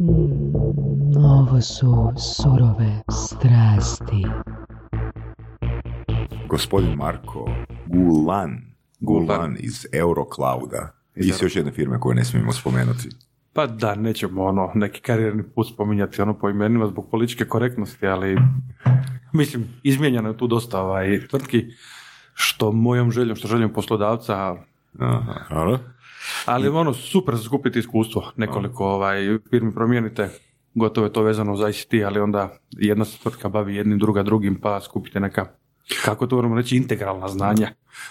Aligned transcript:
Mm, 0.00 1.16
ovo 1.16 1.60
su 1.60 2.12
surove 2.16 3.02
strasti. 3.10 4.26
Gospodin 6.48 6.90
Marko 6.90 7.50
Gulan. 7.86 8.60
Gulan 9.00 9.56
iz 9.60 9.86
Euroclouda. 9.92 10.92
I 11.16 11.32
s 11.32 11.42
još 11.42 11.56
jedne 11.56 11.72
firme 11.72 12.00
koje 12.00 12.16
ne 12.16 12.24
smijemo 12.24 12.52
spomenuti. 12.52 13.08
Pa 13.52 13.66
da, 13.66 13.94
nećemo 13.94 14.44
ono, 14.44 14.70
neki 14.74 15.00
karijerni 15.00 15.42
put 15.42 15.68
spominjati 15.68 16.22
ono 16.22 16.38
po 16.38 16.50
imenima 16.50 16.86
zbog 16.86 17.10
političke 17.10 17.44
korektnosti, 17.44 18.06
ali 18.06 18.38
mislim, 19.32 19.64
izmijenjeno 19.82 20.28
je 20.28 20.36
tu 20.36 20.46
dosta 20.46 20.82
ovaj, 20.82 21.26
tvrtki, 21.30 21.66
što 22.34 22.72
mojom 22.72 23.12
željom, 23.12 23.36
što 23.36 23.48
željom 23.48 23.72
poslodavca, 23.72 24.56
Aha. 24.98 25.78
Ali 26.44 26.68
ono, 26.68 26.94
super 26.94 27.36
za 27.36 27.42
skupiti 27.42 27.78
iskustvo, 27.78 28.32
nekoliko 28.36 28.86
ovaj, 28.86 29.38
firmi 29.50 29.74
promijenite, 29.74 30.30
gotovo 30.74 31.06
je 31.06 31.12
to 31.12 31.22
vezano 31.22 31.56
za 31.56 31.68
ICT, 31.68 31.94
ali 32.06 32.20
onda 32.20 32.58
jedna 32.70 33.04
se 33.04 33.18
tvrtka 33.18 33.48
bavi 33.48 33.74
jednim, 33.74 33.98
druga 33.98 34.22
drugim, 34.22 34.60
pa 34.60 34.80
skupite 34.80 35.20
neka, 35.20 35.46
kako 36.04 36.26
to 36.26 36.36
moramo 36.36 36.56
reći, 36.56 36.76
integralna 36.76 37.28
znanja. 37.28 37.70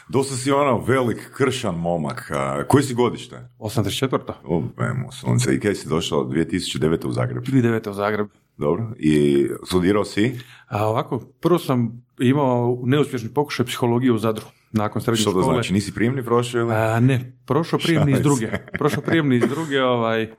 Dosta 0.09 0.35
si 0.35 0.51
ono 0.51 0.77
velik 0.77 1.31
kršan 1.33 1.75
momak. 1.75 2.31
Koji 2.67 2.83
si 2.83 2.93
godište? 2.93 3.49
84. 3.59 4.33
O, 4.43 4.63
emo, 4.79 5.11
sunce. 5.11 5.55
I 5.55 5.59
kaj 5.59 5.75
si 5.75 5.89
došao 5.89 6.23
2009. 6.23 7.07
u 7.07 7.11
Zagreb? 7.11 7.43
2009. 7.43 7.89
u 7.89 7.93
Zagreb. 7.93 8.27
Dobro. 8.57 8.91
I 8.99 9.47
studirao 9.65 10.05
si? 10.05 10.39
A 10.67 10.87
ovako, 10.87 11.19
prvo 11.19 11.59
sam 11.59 12.05
imao 12.19 12.81
neuspješni 12.83 13.29
pokušaj 13.29 13.65
psihologije 13.65 14.11
u 14.11 14.17
Zadru, 14.17 14.45
nakon 14.71 15.01
srednje 15.01 15.21
Što 15.21 15.31
to 15.31 15.41
škole. 15.41 15.55
znači? 15.55 15.73
Nisi 15.73 15.93
prijemni 15.93 16.23
prošao 16.23 16.61
ili? 16.61 16.73
A, 16.73 16.99
ne, 16.99 17.37
prošao 17.45 17.79
prijemni 17.79 18.11
iz 18.11 18.21
druge. 18.21 18.47
Prošao 18.79 19.03
prijemni 19.03 19.35
iz 19.35 19.43
druge, 19.49 19.83
ovaj, 19.83 20.29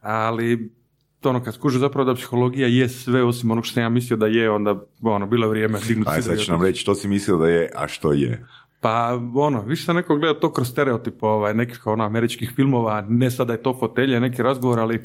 ali 0.00 0.70
to 1.20 1.30
ono, 1.30 1.44
kad 1.44 1.54
skuže 1.54 1.78
zapravo 1.78 2.04
da 2.04 2.14
psihologija 2.14 2.68
je 2.68 2.88
sve 2.88 3.22
osim 3.22 3.50
onog 3.50 3.64
što 3.64 3.74
sam 3.74 3.82
ja 3.82 3.88
mislio 3.88 4.16
da 4.16 4.26
je, 4.26 4.50
onda 4.50 4.82
ono, 5.02 5.26
bilo 5.26 5.46
je 5.46 5.50
vrijeme 5.50 5.78
dignuti 5.88 6.10
Aj, 6.10 6.22
sad 6.22 6.38
ću 6.38 6.52
nam 6.52 6.62
reći 6.62 6.80
što 6.80 6.94
si 6.94 7.08
mislio 7.08 7.36
da 7.36 7.48
je, 7.48 7.70
a 7.76 7.88
što 7.88 8.12
je. 8.12 8.46
Pa 8.80 9.20
ono, 9.34 9.62
više 9.62 9.84
sam 9.84 9.96
neko 9.96 10.16
gleda 10.16 10.40
to 10.40 10.52
kroz 10.52 10.68
stereotip 10.68 11.22
ovaj, 11.22 11.54
nekih 11.54 11.86
ono, 11.86 12.04
američkih 12.04 12.52
filmova, 12.56 13.06
ne 13.08 13.30
sada 13.30 13.52
je 13.52 13.62
to 13.62 13.76
fotelje, 13.80 14.20
neki 14.20 14.42
razgovor, 14.42 14.80
ali 14.80 15.02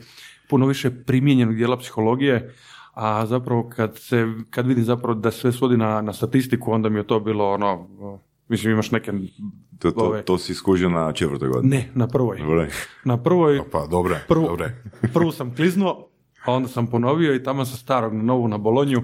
puno 0.50 0.66
više 0.66 0.92
primijenjenog 0.98 1.56
dijela 1.56 1.78
psihologije, 1.78 2.54
a 2.94 3.26
zapravo 3.26 3.70
kad, 3.70 3.98
se, 3.98 4.18
kad 4.50 4.68
vidim 4.68 4.84
zapravo 4.84 5.14
da 5.16 5.32
sve 5.32 5.52
svodi 5.52 5.78
na, 5.78 6.02
na 6.02 6.14
statistiku, 6.14 6.72
onda 6.72 6.90
mi 6.90 7.00
je 7.00 7.04
to 7.04 7.20
bilo 7.20 7.52
ono, 7.52 7.88
mislim 8.48 8.74
imaš 8.74 8.92
neke, 8.92 9.12
To, 9.80 9.92
to, 9.92 10.02
Ove. 10.02 10.22
to 10.22 10.38
si 10.38 10.54
skužio 10.54 10.90
na 10.90 11.12
četvrtoj 11.12 11.50
godini. 11.50 11.70
ne, 11.72 11.90
na 11.96 12.08
prvoj. 12.08 12.38
Dobro. 12.40 12.68
Na 13.06 13.18
prvoj, 13.20 13.62
Pa, 13.72 13.88
dobre, 13.88 14.16
Prvo- 14.28 14.48
dobre. 14.48 14.84
prvu 15.14 15.32
sam 15.32 15.56
kliznuo, 15.56 16.08
a 16.46 16.54
onda 16.54 16.68
sam 16.70 16.88
ponovio 16.88 17.36
i 17.36 17.44
tamo 17.44 17.66
sa 17.66 17.78
starog 17.78 18.14
na 18.14 18.24
novu 18.24 18.48
na 18.48 18.58
Bolonju 18.58 19.02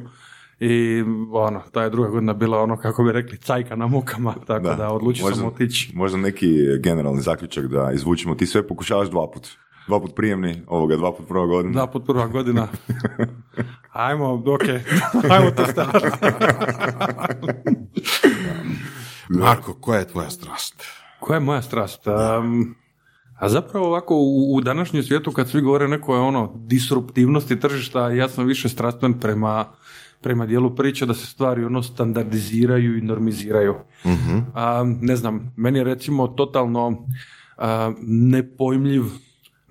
i 0.60 1.04
ono, 1.34 1.62
ta 1.72 1.84
je 1.84 1.90
druga 1.90 2.10
godina 2.10 2.34
bila 2.34 2.60
ono, 2.60 2.78
kako 2.78 3.04
bi 3.04 3.12
rekli, 3.12 3.38
cajka 3.38 3.76
na 3.76 3.88
mukama, 3.88 4.36
tako 4.48 4.68
da, 4.68 4.90
odlučio 4.90 5.24
Možda- 5.24 5.38
sam 5.38 5.48
otići. 5.48 5.92
Možda 5.96 6.18
neki 6.20 6.48
generalni 6.80 7.22
zaključak 7.22 7.66
da 7.66 7.92
izvučemo. 7.94 8.36
Ti 8.36 8.46
sve 8.46 8.68
pokušavaš 8.68 9.10
dva 9.10 9.32
put. 9.32 9.48
Dva 9.92 10.00
put 10.00 10.16
prijemni, 10.16 10.62
ovoga 10.68 10.96
dva 10.98 11.12
put 11.12 11.28
prva 11.28 11.46
godina. 11.46 11.82
Da, 11.82 11.88
put 11.88 12.06
prva 12.06 12.28
godina. 12.28 12.68
Ajmo, 14.08 14.34
ok, 14.34 14.62
ajmo 15.32 15.52
to 15.52 15.66
staviti. 15.66 16.06
Marko, 19.30 19.74
koja 19.74 20.00
je 20.00 20.08
tvoja 20.08 20.30
strast? 20.30 20.84
Koja 21.20 21.36
je 21.36 21.40
moja 21.40 21.62
strast? 21.62 22.08
Um, 22.08 22.76
a 23.40 23.50
zapravo 23.50 23.88
ovako 23.88 24.16
u, 24.16 24.56
u 24.56 24.62
današnjem 24.62 25.04
svijetu 25.04 25.32
kad 25.32 25.50
svi 25.50 25.62
govore 25.62 25.86
o 25.86 25.88
nekoj 25.88 26.20
ono 26.20 26.54
disruptivnosti 26.56 27.60
tržišta, 27.60 28.10
ja 28.10 28.30
sam 28.30 28.46
više 28.46 28.70
strastven 28.70 29.20
prema, 29.20 29.66
prema 30.22 30.46
dijelu 30.46 30.76
priče 30.76 31.06
da 31.06 31.14
se 31.14 31.26
stvari 31.26 31.66
ono 31.66 31.84
standardiziraju 31.84 32.98
i 32.98 33.02
normiziraju. 33.02 33.76
A, 34.54 34.84
ne 35.02 35.16
znam, 35.16 35.54
meni 35.58 35.80
je 35.80 35.84
recimo 35.84 36.28
totalno 36.28 37.08
a, 37.58 37.94
nepojmljiv 38.02 39.04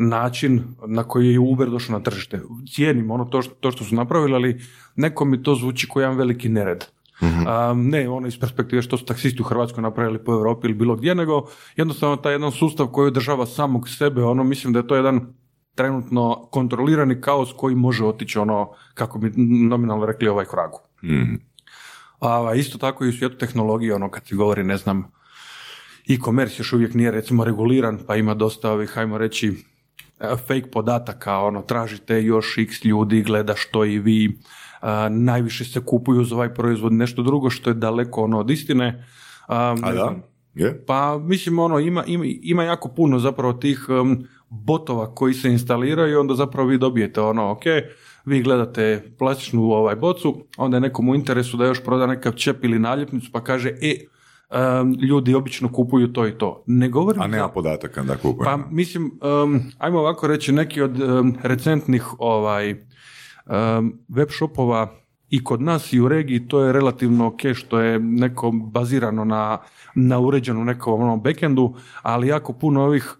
način 0.00 0.62
na 0.86 1.04
koji 1.04 1.32
je 1.32 1.38
Uber 1.38 1.70
došao 1.70 1.98
na 1.98 2.02
tržište. 2.02 2.40
Cijenim 2.74 3.10
ono 3.10 3.24
to 3.24 3.42
što, 3.42 3.54
to 3.54 3.70
što 3.70 3.84
su 3.84 3.94
napravili, 3.94 4.34
ali 4.34 4.60
neko 4.96 5.24
mi 5.24 5.42
to 5.42 5.54
zvuči 5.54 5.88
kao 5.92 6.00
jedan 6.00 6.16
veliki 6.16 6.48
nered. 6.48 6.84
A, 7.46 7.74
ne 7.76 8.08
ono 8.08 8.26
iz 8.26 8.40
perspektive 8.40 8.82
što 8.82 8.96
su 8.96 9.04
taksisti 9.04 9.42
u 9.42 9.44
Hrvatskoj 9.44 9.82
napravili 9.82 10.24
po 10.24 10.32
Europi 10.32 10.66
ili 10.66 10.74
bilo 10.74 10.96
gdje, 10.96 11.14
nego 11.14 11.46
jednostavno 11.76 12.16
taj 12.16 12.32
jedan 12.32 12.52
sustav 12.52 12.86
koji 12.86 13.06
održava 13.06 13.46
samog 13.46 13.88
sebe, 13.88 14.24
ono 14.24 14.44
mislim 14.44 14.72
da 14.72 14.78
je 14.78 14.86
to 14.86 14.96
jedan 14.96 15.34
trenutno 15.74 16.48
kontrolirani 16.50 17.20
kaos 17.20 17.52
koji 17.56 17.74
može 17.74 18.04
otići 18.04 18.38
ono, 18.38 18.70
kako 18.94 19.18
bi 19.18 19.32
nominalno 19.68 20.06
rekli, 20.06 20.28
ovaj 20.28 20.44
kragu. 20.44 20.78
Mhm. 21.04 21.34
A 22.20 22.54
isto 22.54 22.78
tako 22.78 23.04
i 23.04 23.08
u 23.08 23.12
svijetu 23.12 23.36
tehnologije, 23.36 23.94
ono 23.94 24.10
kad 24.10 24.26
se 24.26 24.34
govori, 24.34 24.64
ne 24.64 24.76
znam, 24.76 25.12
e-commerce 26.08 26.54
još 26.58 26.72
uvijek 26.72 26.94
nije 26.94 27.10
recimo 27.10 27.44
reguliran, 27.44 27.98
pa 28.06 28.16
ima 28.16 28.34
dosta 28.34 28.72
ovih, 28.72 28.90
hajmo 28.90 29.18
reći, 29.18 29.64
fake 30.20 30.70
podataka, 30.72 31.38
ono, 31.38 31.62
tražite 31.62 32.22
još 32.22 32.58
x 32.58 32.84
ljudi, 32.84 33.22
gleda 33.22 33.54
što 33.56 33.84
i 33.84 33.98
vi, 33.98 34.38
a, 34.80 35.08
najviše 35.08 35.64
se 35.64 35.80
kupuju 35.84 36.24
za 36.24 36.34
ovaj 36.34 36.54
proizvod, 36.54 36.92
nešto 36.92 37.22
drugo 37.22 37.50
što 37.50 37.70
je 37.70 37.74
daleko 37.74 38.22
ono 38.22 38.38
od 38.38 38.50
istine. 38.50 39.04
A, 39.48 39.76
A 39.82 39.92
da? 39.92 40.14
Je? 40.54 40.84
pa 40.86 41.18
mislim 41.18 41.58
ono 41.58 41.78
ima, 41.78 42.04
ima, 42.06 42.24
ima 42.42 42.64
jako 42.64 42.88
puno 42.88 43.18
zapravo 43.18 43.52
tih 43.52 43.86
um, 43.88 44.26
botova 44.48 45.14
koji 45.14 45.34
se 45.34 45.50
instaliraju 45.50 46.12
i 46.12 46.16
onda 46.16 46.34
zapravo 46.34 46.68
vi 46.68 46.78
dobijete 46.78 47.20
ono 47.20 47.50
ok, 47.50 47.62
vi 48.24 48.42
gledate 48.42 49.14
plastičnu 49.18 49.62
ovaj 49.62 49.96
bocu, 49.96 50.46
onda 50.56 50.76
je 50.76 50.80
nekom 50.80 51.08
u 51.08 51.14
interesu 51.14 51.56
da 51.56 51.66
još 51.66 51.84
proda 51.84 52.06
nekav 52.06 52.32
čep 52.32 52.64
ili 52.64 52.78
naljepnicu 52.78 53.30
pa 53.32 53.44
kaže 53.44 53.68
e, 53.82 54.06
um, 54.52 54.92
ljudi 54.94 55.34
obično 55.34 55.68
kupuju 55.68 56.08
to 56.08 56.26
i 56.26 56.32
to. 56.32 56.62
Ne 56.66 56.88
govorim 56.88 57.22
A 57.22 57.26
nema 57.26 57.42
za- 57.42 57.48
podataka 57.48 58.02
da 58.02 58.16
kupujemo. 58.16 58.44
pa 58.62 58.70
mislim, 58.70 59.10
um, 59.44 59.60
ajmo 59.78 59.98
ovako 59.98 60.26
reći, 60.26 60.52
neki 60.52 60.82
od 60.82 61.00
um, 61.00 61.36
recentnih 61.42 62.06
ovaj, 62.18 62.70
um, 62.70 62.78
web 64.08 64.28
shopova 64.30 64.92
i 65.28 65.44
kod 65.44 65.62
nas 65.62 65.92
i 65.92 66.00
u 66.00 66.08
regiji 66.08 66.48
to 66.48 66.60
je 66.60 66.72
relativno 66.72 67.26
ok 67.26 67.40
što 67.54 67.80
je 67.80 67.98
neko 67.98 68.50
bazirano 68.52 69.24
na, 69.24 69.58
na 69.94 70.18
uređenom 70.18 70.66
nekom 70.66 71.02
ono, 71.02 71.16
backendu, 71.16 71.74
ali 72.02 72.28
jako 72.28 72.52
puno 72.52 72.82
ovih 72.82 73.14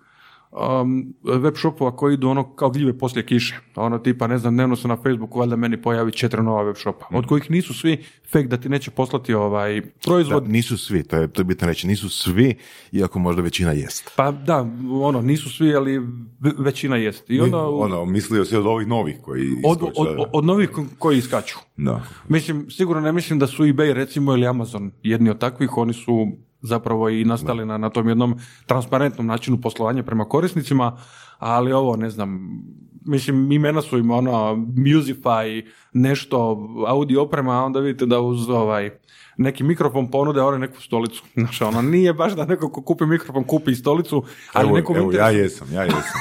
um, 0.52 1.14
web 1.34 1.54
shopova 1.56 1.96
koji 1.96 2.14
idu 2.14 2.28
ono 2.28 2.44
kao 2.46 2.70
gljive 2.70 2.98
poslije 2.98 3.26
kiše. 3.26 3.60
Ono 3.76 3.98
tipa, 3.98 4.26
ne 4.26 4.38
znam, 4.38 4.54
dnevno 4.54 4.76
se 4.76 4.88
na 4.88 4.96
Facebooku 4.96 5.38
valjda 5.38 5.56
meni 5.56 5.82
pojavi 5.82 6.12
četiri 6.12 6.42
nova 6.42 6.62
web 6.62 6.76
shopa, 6.76 7.06
od 7.10 7.26
kojih 7.26 7.50
nisu 7.50 7.74
svi 7.74 7.96
fake 8.24 8.46
da 8.46 8.56
ti 8.56 8.68
neće 8.68 8.90
poslati 8.90 9.34
ovaj 9.34 9.80
Da, 9.80 9.86
proizvod, 10.04 10.48
nisu 10.48 10.78
svi, 10.78 11.02
to 11.02 11.16
je, 11.16 11.28
to 11.28 11.40
je 11.40 11.44
bitno 11.44 11.68
reći, 11.68 11.86
nisu 11.86 12.08
svi, 12.08 12.54
iako 12.92 13.18
možda 13.18 13.42
većina 13.42 13.72
jest. 13.72 14.10
pa 14.16 14.30
da, 14.32 14.66
ono, 14.92 15.22
nisu 15.22 15.50
svi, 15.50 15.74
ali 15.74 15.98
ve- 16.40 16.52
većina 16.58 16.96
jest. 16.96 17.30
I 17.30 17.40
onda, 17.40 17.58
Ono, 17.60 18.04
mislio 18.04 18.44
si 18.44 18.56
od 18.56 18.66
ovih 18.66 18.86
novih 18.88 19.16
koji 19.22 19.50
od, 19.64 19.76
iskoče, 19.76 20.00
od, 20.00 20.16
da. 20.16 20.24
od 20.32 20.44
novih 20.44 20.70
ko- 20.70 20.84
koji 20.98 21.18
iskaču. 21.18 21.58
Da. 21.76 22.02
Mislim, 22.28 22.70
sigurno 22.70 23.02
ne 23.02 23.12
mislim 23.12 23.38
da 23.38 23.46
su 23.46 23.64
eBay 23.64 23.92
recimo 23.92 24.32
ili 24.32 24.46
Amazon 24.46 24.90
jedni 25.02 25.30
od 25.30 25.38
takvih, 25.38 25.76
oni 25.76 25.92
su 25.92 26.26
zapravo 26.62 27.08
i 27.08 27.24
nastali 27.24 27.66
na, 27.66 27.78
na 27.78 27.90
tom 27.90 28.08
jednom 28.08 28.38
transparentnom 28.66 29.26
načinu 29.26 29.60
poslovanja 29.60 30.02
prema 30.02 30.24
korisnicima, 30.24 30.96
ali 31.38 31.72
ovo 31.72 31.96
ne 31.96 32.10
znam, 32.10 32.60
mislim 33.06 33.52
imena 33.52 33.82
su 33.82 33.98
im 33.98 34.10
ono 34.10 34.54
Musify, 34.56 35.66
nešto, 35.92 36.68
audio 36.86 37.22
oprema, 37.22 37.60
a 37.60 37.64
onda 37.64 37.80
vidite 37.80 38.06
da 38.06 38.20
uz 38.20 38.48
ovaj 38.48 38.90
neki 39.36 39.62
mikrofon 39.64 40.10
ponude 40.10 40.40
one 40.40 40.58
neku 40.58 40.82
stolicu. 40.82 41.24
Znači, 41.34 41.64
ono, 41.64 41.82
nije 41.82 42.12
baš 42.14 42.32
da 42.32 42.44
neko 42.46 42.70
ko 42.70 42.82
kupi 42.82 43.06
mikrofon 43.06 43.44
kupi 43.44 43.70
i 43.70 43.74
stolicu, 43.74 44.24
ali 44.52 44.68
Evo, 44.68 44.76
nekom 44.76 44.96
evo, 44.96 45.12
ja 45.12 45.32
interesu- 45.32 45.36
jesam, 45.38 45.68
ja 45.72 45.82
jesam. 45.82 46.20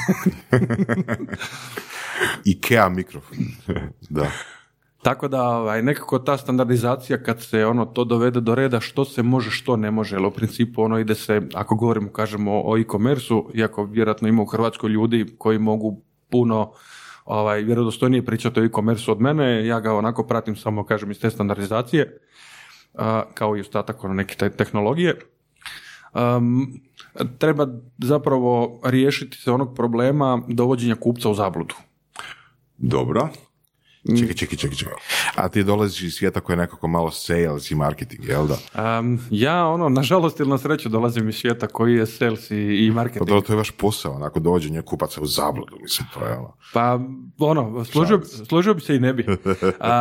Ikea 2.44 2.88
mikrofon. 2.88 3.38
Da. 4.10 4.30
Tako 5.02 5.28
da 5.28 5.42
ovaj, 5.48 5.82
nekako 5.82 6.18
ta 6.18 6.36
standardizacija 6.36 7.22
kad 7.22 7.42
se 7.42 7.66
ono 7.66 7.84
to 7.84 8.04
dovede 8.04 8.40
do 8.40 8.54
reda 8.54 8.80
što 8.80 9.04
se 9.04 9.22
može, 9.22 9.50
što 9.50 9.76
ne 9.76 9.90
može, 9.90 10.16
jer 10.16 10.24
u 10.24 10.30
principu 10.30 10.82
ono 10.82 10.98
ide 10.98 11.14
se, 11.14 11.42
ako 11.54 11.74
govorimo 11.74 12.12
kažemo 12.12 12.62
o 12.64 12.78
e-commerce-u, 12.78 13.50
iako 13.54 13.84
vjerojatno 13.84 14.28
ima 14.28 14.42
u 14.42 14.46
Hrvatskoj 14.46 14.90
ljudi 14.90 15.26
koji 15.38 15.58
mogu 15.58 16.02
puno 16.30 16.72
ovaj, 17.24 17.62
vjerodostojnije 17.62 18.24
pričati 18.24 18.60
o 18.60 18.64
e-commerce 18.64 19.10
od 19.10 19.20
mene, 19.20 19.66
ja 19.66 19.80
ga 19.80 19.94
onako 19.94 20.26
pratim 20.26 20.56
samo 20.56 20.84
kažem 20.84 21.10
iz 21.10 21.20
te 21.20 21.30
standardizacije, 21.30 22.18
kao 23.34 23.56
i 23.56 23.60
ostatak 23.60 24.04
ono, 24.04 24.14
neke 24.14 24.34
te 24.34 24.50
tehnologije. 24.50 25.18
Um, 26.14 26.80
treba 27.38 27.66
zapravo 27.98 28.80
riješiti 28.84 29.36
se 29.36 29.52
onog 29.52 29.74
problema 29.76 30.42
dovođenja 30.48 30.94
kupca 30.94 31.30
u 31.30 31.34
zabludu. 31.34 31.74
Dobro. 32.76 33.28
Čekaj, 34.08 34.34
čekaj, 34.34 34.58
čekaj, 34.58 34.76
čekaj. 34.76 34.94
A 35.34 35.48
ti 35.48 35.64
dolaziš 35.64 36.02
iz 36.02 36.14
svijeta 36.14 36.40
koji 36.40 36.54
je 36.54 36.58
nekako 36.58 36.88
malo 36.88 37.10
sales 37.10 37.70
i 37.70 37.74
marketing, 37.74 38.24
jel 38.24 38.46
da? 38.46 38.98
Um, 38.98 39.20
ja, 39.30 39.66
ono, 39.66 39.88
nažalost 39.88 40.40
ili 40.40 40.50
na 40.50 40.58
sreću 40.58 40.88
dolazim 40.88 41.28
iz 41.28 41.34
svijeta 41.34 41.66
koji 41.66 41.94
je 41.94 42.06
sales 42.06 42.50
i, 42.50 42.56
i 42.56 42.90
Pa 42.90 42.94
marketing. 42.94 43.28
to, 43.42 43.52
je 43.52 43.56
vaš 43.56 43.70
posao, 43.70 44.12
onako 44.12 44.40
dođenje 44.40 44.82
kupaca 44.82 45.20
u 45.20 45.26
zabludu, 45.26 45.76
mislim, 45.82 46.08
to 46.14 46.26
je 46.26 46.32
ono. 46.32 46.56
Pa, 46.72 47.00
ono, 47.38 47.84
složio, 47.84 48.18
bi- 48.18 48.26
složio 48.26 48.74
bi 48.74 48.80
se 48.80 48.96
i 48.96 49.00
ne 49.00 49.12
bi. 49.14 49.26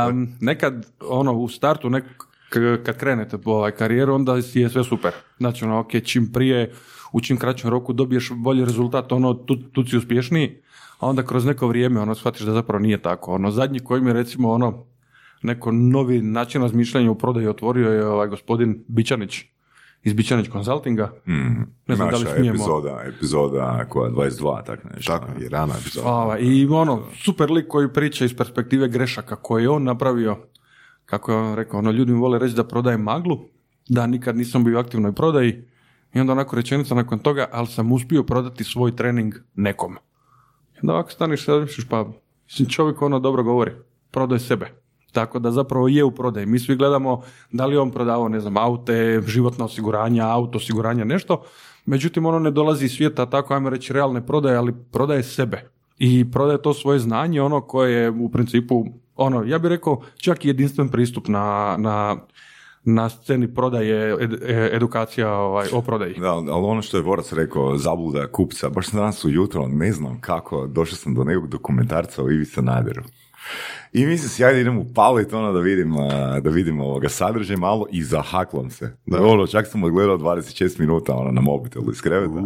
Um, 0.09 0.37
nekad, 0.41 0.85
ono, 1.01 1.33
u 1.33 1.47
startu, 1.49 1.89
nek, 1.89 2.03
k- 2.49 2.83
kad 2.83 2.97
krenete 2.97 3.37
po 3.37 3.51
ovaj 3.51 3.71
karijeru, 3.71 4.13
onda 4.13 4.35
je 4.35 4.69
sve 4.69 4.83
super. 4.83 5.11
Znači, 5.37 5.65
ono, 5.65 5.79
ok, 5.79 5.91
čim 6.03 6.31
prije, 6.31 6.71
u 7.11 7.21
čim 7.21 7.37
kraćem 7.37 7.69
roku 7.69 7.93
dobiješ 7.93 8.31
bolji 8.35 8.65
rezultat, 8.65 9.11
ono, 9.11 9.33
tu, 9.33 9.55
tu 9.55 9.83
si 9.83 9.97
uspješniji, 9.97 10.57
a 10.99 11.07
onda 11.07 11.23
kroz 11.23 11.45
neko 11.45 11.67
vrijeme, 11.67 11.99
ono, 12.01 12.15
shvatiš 12.15 12.41
da 12.41 12.53
zapravo 12.53 12.79
nije 12.79 12.97
tako. 12.97 13.33
Ono, 13.33 13.51
zadnji 13.51 13.79
koji 13.79 14.01
mi 14.01 14.13
recimo, 14.13 14.51
ono, 14.51 14.85
neko 15.43 15.71
novi 15.71 16.21
način 16.21 16.61
razmišljanja 16.61 17.11
u 17.11 17.15
prodaji 17.15 17.47
otvorio 17.47 17.91
je 17.91 18.05
ovaj 18.07 18.27
gospodin 18.27 18.83
Bičanić 18.87 19.41
iz 20.03 20.13
Bičanić 20.13 20.49
Consultinga. 20.49 21.11
Ne 21.87 21.95
znam 21.95 22.09
da 22.09 22.17
li 22.17 22.25
smijemo. 22.25 22.49
epizoda, 22.49 23.01
epizoda 23.07 23.85
koja 23.89 24.11
22, 24.11 24.65
tako 24.65 24.87
nešto. 24.95 25.11
Tako, 25.11 25.41
je 25.41 25.49
rana 25.49 25.73
epizoda. 25.81 26.07
Ovaj, 26.09 26.39
I 26.41 26.67
ono, 26.67 27.03
super 27.15 27.51
lik 27.51 27.67
koji 27.67 27.93
priča 27.93 28.25
iz 28.25 28.37
perspektive 28.37 28.87
grešaka 28.87 29.35
koje 29.35 29.63
je 29.63 29.69
on 29.69 29.83
napravio. 29.83 30.37
Kako 31.09 31.31
je 31.31 31.37
on 31.37 31.55
rekao, 31.55 31.79
ono, 31.79 31.91
ljudi 31.91 32.11
mi 32.11 32.19
vole 32.19 32.39
reći 32.39 32.55
da 32.55 32.63
prodajem 32.63 33.01
maglu, 33.01 33.39
da 33.89 34.07
nikad 34.07 34.37
nisam 34.37 34.63
bio 34.63 34.77
u 34.77 34.79
aktivnoj 34.79 35.11
prodaji. 35.11 35.63
I 36.13 36.19
onda 36.19 36.33
onako 36.33 36.55
rečenica 36.55 36.95
nakon 36.95 37.19
toga, 37.19 37.47
ali 37.51 37.67
sam 37.67 37.91
uspio 37.91 38.23
prodati 38.23 38.63
svoj 38.63 38.95
trening 38.95 39.35
nekom. 39.55 39.97
I 40.75 40.79
onda 40.81 40.93
ovako 40.93 41.11
staniš 41.11 41.45
razmišljaš, 41.45 41.89
pa 41.89 42.05
mislim, 42.45 42.69
čovjek 42.69 43.01
ono 43.01 43.19
dobro 43.19 43.43
govori, 43.43 43.71
prodaj 44.11 44.39
sebe. 44.39 44.67
Tako 45.11 45.39
da 45.39 45.51
zapravo 45.51 45.87
je 45.87 46.03
u 46.03 46.11
prodaji. 46.11 46.45
Mi 46.45 46.59
svi 46.59 46.75
gledamo 46.75 47.21
da 47.51 47.65
li 47.65 47.77
on 47.77 47.91
prodavao, 47.91 48.29
ne 48.29 48.39
znam, 48.39 48.57
aute, 48.57 49.21
životna 49.27 49.65
osiguranja, 49.65 50.27
auto 50.27 50.57
osiguranja, 50.57 51.03
nešto. 51.03 51.43
Međutim, 51.85 52.25
ono 52.25 52.39
ne 52.39 52.51
dolazi 52.51 52.85
iz 52.85 52.91
svijeta 52.91 53.25
tako, 53.25 53.53
ajmo 53.53 53.69
reći, 53.69 53.93
realne 53.93 54.25
prodaje, 54.25 54.57
ali 54.57 54.73
prodaje 54.91 55.23
sebe. 55.23 55.69
I 55.97 56.31
prodaje 56.31 56.61
to 56.61 56.73
svoje 56.73 56.99
znanje, 56.99 57.41
ono 57.41 57.61
koje 57.61 57.93
je 57.93 58.09
u 58.09 58.29
principu, 58.29 58.85
ono, 59.19 59.43
ja 59.43 59.59
bih 59.59 59.69
rekao, 59.69 60.01
čak 60.17 60.45
i 60.45 60.47
jedinstven 60.47 60.89
pristup 60.89 61.27
na, 61.27 61.75
na, 61.79 62.17
na 62.83 63.09
sceni 63.09 63.53
prodaje, 63.53 64.15
ed- 64.17 64.43
e- 64.43 64.69
edukacija 64.75 65.33
ovaj, 65.33 65.67
o 65.73 65.81
prodaji. 65.81 66.13
Da, 66.19 66.31
ali 66.31 66.47
ono 66.49 66.81
što 66.81 66.97
je 66.97 67.03
Vorac 67.03 67.33
rekao, 67.33 67.77
zabluda 67.77 68.27
kupca, 68.27 68.69
baš 68.69 68.87
danas 68.91 69.25
ujutro, 69.25 69.67
ne 69.67 69.91
znam 69.91 70.21
kako, 70.21 70.67
došao 70.67 70.95
sam 70.95 71.13
do 71.13 71.23
nekog 71.23 71.47
dokumentarca 71.47 72.23
o 72.23 72.29
Ivi 72.31 72.45
Sanaderu. 72.45 73.03
I 73.93 74.05
mislim 74.05 74.29
si, 74.29 74.45
ajde 74.45 74.61
idem 74.61 74.77
upalit 74.77 75.33
ono 75.33 75.53
da 75.53 75.59
vidim, 75.59 75.93
da 76.41 76.49
vidim 76.49 76.81
ovoga 76.81 77.09
sadržaj 77.09 77.57
malo 77.57 77.85
i 77.91 78.03
zahaklam 78.03 78.69
se. 78.69 78.97
Da. 79.05 79.23
Ono, 79.23 79.47
čak 79.47 79.67
sam 79.67 79.83
odgledao 79.83 80.17
26 80.17 80.79
minuta 80.79 81.13
ono, 81.15 81.31
na 81.31 81.41
mobitelu 81.41 81.91
iz 81.91 82.01
kreveta. 82.01 82.43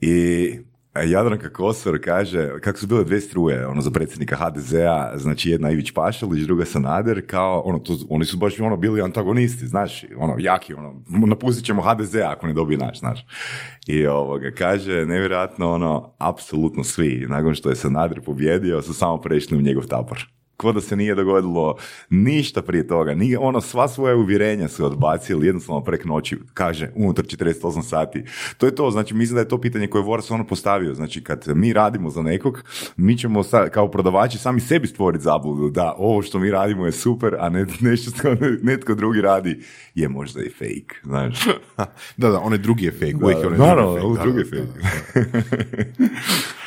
I 0.00 0.58
Jadranka 1.04 1.50
Kosor 1.50 1.98
kaže, 2.04 2.60
kako 2.60 2.78
su 2.78 2.86
bile 2.86 3.04
dve 3.04 3.20
struje, 3.20 3.66
ono 3.66 3.80
za 3.80 3.90
predsjednika 3.90 4.36
HDZ-a, 4.36 5.18
znači 5.18 5.50
jedna 5.50 5.70
Ivić 5.70 5.90
Pašalić, 5.90 6.44
druga 6.44 6.64
Sanader, 6.64 7.26
kao, 7.26 7.60
ono, 7.60 7.78
to, 7.78 7.98
oni 8.08 8.24
su 8.24 8.36
baš 8.36 8.60
ono 8.60 8.76
bili 8.76 9.02
antagonisti, 9.02 9.66
znaš, 9.66 10.04
ono, 10.16 10.36
jaki, 10.38 10.74
ono, 10.74 11.02
napustit 11.08 11.64
ćemo 11.64 11.82
HDZ 11.82 12.14
ako 12.14 12.46
ne 12.46 12.52
dobije 12.52 12.78
naš, 12.78 12.98
znaš. 12.98 13.26
I 13.86 14.06
ovoga, 14.06 14.50
kaže, 14.58 15.06
nevjerojatno, 15.06 15.72
ono, 15.72 16.14
apsolutno 16.18 16.84
svi, 16.84 17.26
nakon 17.28 17.54
što 17.54 17.68
je 17.68 17.76
Sanader 17.76 18.20
pobjedio, 18.20 18.82
su 18.82 18.94
samo 18.94 19.20
prešli 19.20 19.58
u 19.58 19.62
njegov 19.62 19.86
tabor. 19.86 20.35
Ko 20.56 20.72
da 20.72 20.80
se 20.80 20.96
nije 20.96 21.14
dogodilo 21.14 21.76
ništa 22.10 22.62
prije 22.62 22.86
toga. 22.86 23.14
Nije, 23.14 23.38
ono, 23.38 23.60
sva 23.60 23.88
svoja 23.88 24.16
uvjerenja 24.16 24.68
su 24.68 24.86
odbacili 24.86 25.46
jednostavno 25.46 25.84
prek 25.84 26.04
noći, 26.04 26.38
kaže, 26.54 26.90
unutar 26.94 27.24
48 27.24 27.82
sati. 27.82 28.24
To 28.58 28.66
je 28.66 28.74
to, 28.74 28.90
znači 28.90 29.14
mislim 29.14 29.34
da 29.34 29.40
je 29.40 29.48
to 29.48 29.60
pitanje 29.60 29.86
koje 29.86 30.00
je 30.00 30.06
Voras 30.06 30.30
ono 30.30 30.46
postavio. 30.46 30.94
Znači 30.94 31.24
kad 31.24 31.44
mi 31.46 31.72
radimo 31.72 32.10
za 32.10 32.22
nekog, 32.22 32.62
mi 32.96 33.18
ćemo 33.18 33.42
sa, 33.42 33.68
kao 33.68 33.90
prodavači 33.90 34.38
sami 34.38 34.60
sebi 34.60 34.86
stvoriti 34.86 35.24
zabludu 35.24 35.70
da 35.70 35.94
ovo 35.98 36.22
što 36.22 36.38
mi 36.38 36.50
radimo 36.50 36.86
je 36.86 36.92
super, 36.92 37.36
a 37.38 37.48
ne, 37.48 37.66
nešto 37.80 38.10
što 38.10 38.36
netko 38.70 38.94
drugi 38.94 39.20
radi 39.20 39.60
je 39.94 40.08
možda 40.08 40.42
i 40.42 40.50
fake, 40.50 41.00
znaš. 41.02 41.44
Da, 42.16 42.30
da, 42.30 42.40
onaj 42.40 42.58
drugi 42.58 42.84
je 42.84 42.92
fake. 42.92 43.16
uvijek 43.22 43.38
je 43.40 43.46
onaj 43.46 43.58
drugi 43.58 44.00
ovo 44.00 44.16
fake, 44.16 44.28
drugi 44.28 44.50
da, 44.50 44.56
je 44.56 44.62
da, 44.62 44.72
fake. 44.72 45.30
da. 45.98 46.08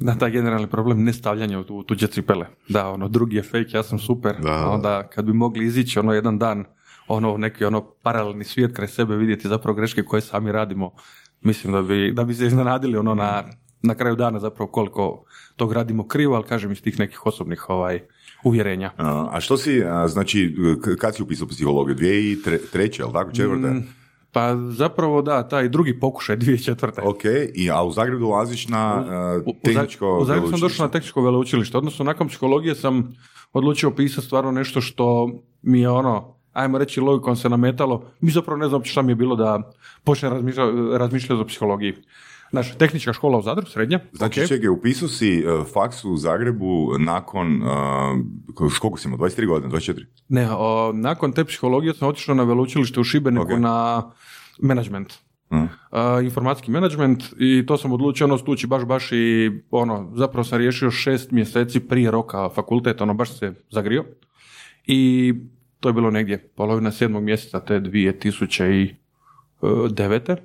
Da, 0.00 0.14
taj 0.14 0.30
generalni 0.30 0.66
problem 0.66 1.04
ne 1.04 1.12
stavljanja 1.12 1.58
u 1.58 1.64
tu- 1.64 1.82
tuđe 1.82 2.06
cipele. 2.06 2.46
Da, 2.68 2.88
ono, 2.90 3.08
drugi 3.08 3.36
je 3.36 3.42
fake, 3.42 3.70
ja 3.72 3.82
sam 3.82 3.98
super. 3.98 4.36
Da, 4.42 4.52
a 4.52 4.60
da. 4.60 4.68
onda 4.70 5.08
kad 5.08 5.24
bi 5.24 5.32
mogli 5.32 5.64
izići 5.66 5.98
ono 5.98 6.12
jedan 6.12 6.38
dan, 6.38 6.64
ono, 7.08 7.36
neki 7.36 7.64
ono 7.64 7.80
paralelni 8.02 8.44
svijet 8.44 8.76
kraj 8.76 8.88
sebe 8.88 9.16
vidjeti 9.16 9.48
zapravo 9.48 9.74
greške 9.76 10.02
koje 10.02 10.20
sami 10.20 10.52
radimo, 10.52 10.92
mislim 11.40 11.72
da 11.72 11.82
bi, 11.82 12.12
da 12.12 12.24
bi 12.24 12.34
se 12.34 12.46
iznenadili 12.46 12.96
ono 12.96 13.14
na, 13.14 13.42
na 13.82 13.94
kraju 13.94 14.16
dana 14.16 14.38
zapravo 14.40 14.70
koliko 14.70 15.24
tog 15.56 15.72
radimo 15.72 16.06
krivo, 16.08 16.34
ali 16.34 16.44
kažem 16.44 16.72
iz 16.72 16.82
tih 16.82 16.98
nekih 16.98 17.26
osobnih 17.26 17.70
ovaj, 17.70 18.00
uvjerenja. 18.44 18.90
A, 18.96 19.28
a 19.32 19.40
što 19.40 19.56
si, 19.56 19.84
a, 19.84 20.08
znači, 20.08 20.56
kad 20.98 21.16
si 21.16 21.22
upisao 21.22 21.48
psihologiju? 21.48 21.96
2003. 21.96 23.00
jel 23.00 23.12
tako? 23.12 23.32
Četvrte? 23.32 23.68
Mm, 23.70 23.88
Pa 24.34 24.56
zapravo 24.70 25.22
da, 25.22 25.48
taj 25.48 25.68
drugi 25.68 26.00
pokušaj 26.00 26.36
2004. 26.38 27.00
Ok, 27.02 27.20
i, 27.54 27.70
a 27.70 27.82
u 27.82 27.92
Zagreb 27.92 28.18
dolaziš 28.20 28.68
na 28.68 28.78
a, 28.78 29.40
U- 29.46 29.50
Zag- 29.50 29.60
tehničko 29.64 30.18
U 30.18 30.24
Zagrebu 30.24 30.48
sam 30.48 30.60
došao 30.60 30.86
na 30.86 30.90
tehničko 30.90 31.22
veleučilište, 31.22 31.78
odnosno 31.78 32.04
nakon 32.04 32.28
psihologije 32.28 32.74
sam 32.74 33.16
odlučio 33.52 33.90
pisati 33.90 34.26
stvarno 34.26 34.50
nešto 34.50 34.80
što 34.80 35.30
mi 35.62 35.80
je 35.80 35.90
ono, 35.90 36.34
ajmo 36.52 36.78
reći 36.78 37.00
logikom 37.00 37.36
se 37.36 37.48
nametalo, 37.48 38.04
mi 38.20 38.30
zapravo 38.30 38.58
ne 38.58 38.68
znam 38.68 38.84
šta 38.84 39.02
mi 39.02 39.12
je 39.12 39.16
bilo 39.16 39.36
da 39.36 39.72
počnem 40.04 40.32
razmišljati 40.32 40.72
razmišljati 40.98 41.42
o 41.42 41.46
psihologiji. 41.46 41.94
Znači, 42.54 42.78
tehnička 42.78 43.12
škola 43.12 43.38
u 43.38 43.42
Zadru, 43.42 43.66
srednja. 43.66 44.00
Znači, 44.12 44.40
ok. 44.40 44.46
čekaj, 44.48 44.68
upisao 44.68 45.08
si 45.08 45.44
uh, 45.46 45.66
faks 45.72 46.04
u 46.04 46.16
Zagrebu 46.16 46.98
nakon, 46.98 47.62
uh, 47.62 47.68
koliko 48.54 48.98
si 48.98 49.08
imao, 49.08 49.18
23 49.18 49.46
godine, 49.46 49.72
24? 49.72 50.04
Ne, 50.28 50.48
o, 50.50 50.92
nakon 50.92 51.32
te 51.32 51.44
psihologije 51.44 51.94
sam 51.94 52.08
otišao 52.08 52.34
na 52.34 52.42
veleučilište 52.42 53.00
u 53.00 53.04
Šibeniku 53.04 53.52
Ok. 53.52 53.58
na 53.58 54.02
management. 54.62 55.12
Uh, 55.50 55.60
informacijski 56.24 56.70
management 56.70 57.24
i 57.38 57.66
to 57.66 57.76
sam 57.76 57.92
odlučio 57.92 58.26
ono 58.26 58.38
stući 58.38 58.66
baš 58.66 58.84
baš 58.84 59.12
i 59.12 59.50
ono, 59.70 60.12
zapravo 60.16 60.44
sam 60.44 60.58
riješio 60.58 60.90
šest 60.90 61.30
mjeseci 61.30 61.80
prije 61.80 62.10
roka 62.10 62.48
fakultet, 62.48 63.00
ono 63.00 63.14
baš 63.14 63.38
se 63.38 63.54
zagrio 63.70 64.04
i 64.86 65.34
to 65.80 65.88
je 65.88 65.92
bilo 65.92 66.10
negdje 66.10 66.38
polovina 66.38 66.92
sedmog 66.92 67.22
mjeseca 67.22 67.60
te 67.60 67.80
2009. 67.80 70.36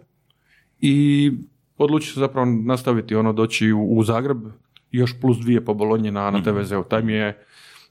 I 0.81 1.31
odlučio 1.79 2.13
se 2.13 2.19
zapravo 2.19 2.45
nastaviti 2.45 3.15
ono 3.15 3.33
doći 3.33 3.71
u, 3.71 3.97
u 3.97 4.03
Zagreb 4.03 4.37
još 4.91 5.19
plus 5.21 5.37
dvije 5.37 5.65
po 5.65 5.73
Bolonji 5.73 6.11
na, 6.11 6.31
na 6.31 6.43
TVZ-u. 6.43 6.83
Taj 6.83 7.01
mi 7.01 7.13
je 7.13 7.45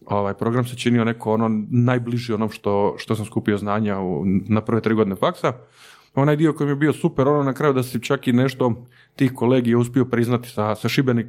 ovaj 0.06 0.34
program 0.34 0.64
se 0.64 0.76
činio 0.76 1.04
neko 1.04 1.32
ono 1.32 1.66
najbliži 1.70 2.32
onom 2.32 2.50
što, 2.50 2.94
što 2.98 3.16
sam 3.16 3.24
skupio 3.24 3.58
znanja 3.58 4.00
u, 4.00 4.24
na 4.26 4.60
prve 4.60 4.80
tri 4.80 4.94
godine 4.94 5.16
faksa. 5.16 5.52
Onaj 6.14 6.36
dio 6.36 6.52
koji 6.52 6.66
mi 6.66 6.72
je 6.72 6.76
bio 6.76 6.92
super, 6.92 7.28
ono 7.28 7.42
na 7.42 7.52
kraju 7.52 7.72
da 7.72 7.82
si 7.82 8.02
čak 8.02 8.28
i 8.28 8.32
nešto 8.32 8.86
tih 9.16 9.32
kolegija 9.34 9.78
uspio 9.78 10.04
priznati 10.04 10.48
sa, 10.48 10.74
sa, 10.74 10.88
Šibenik, 10.88 11.26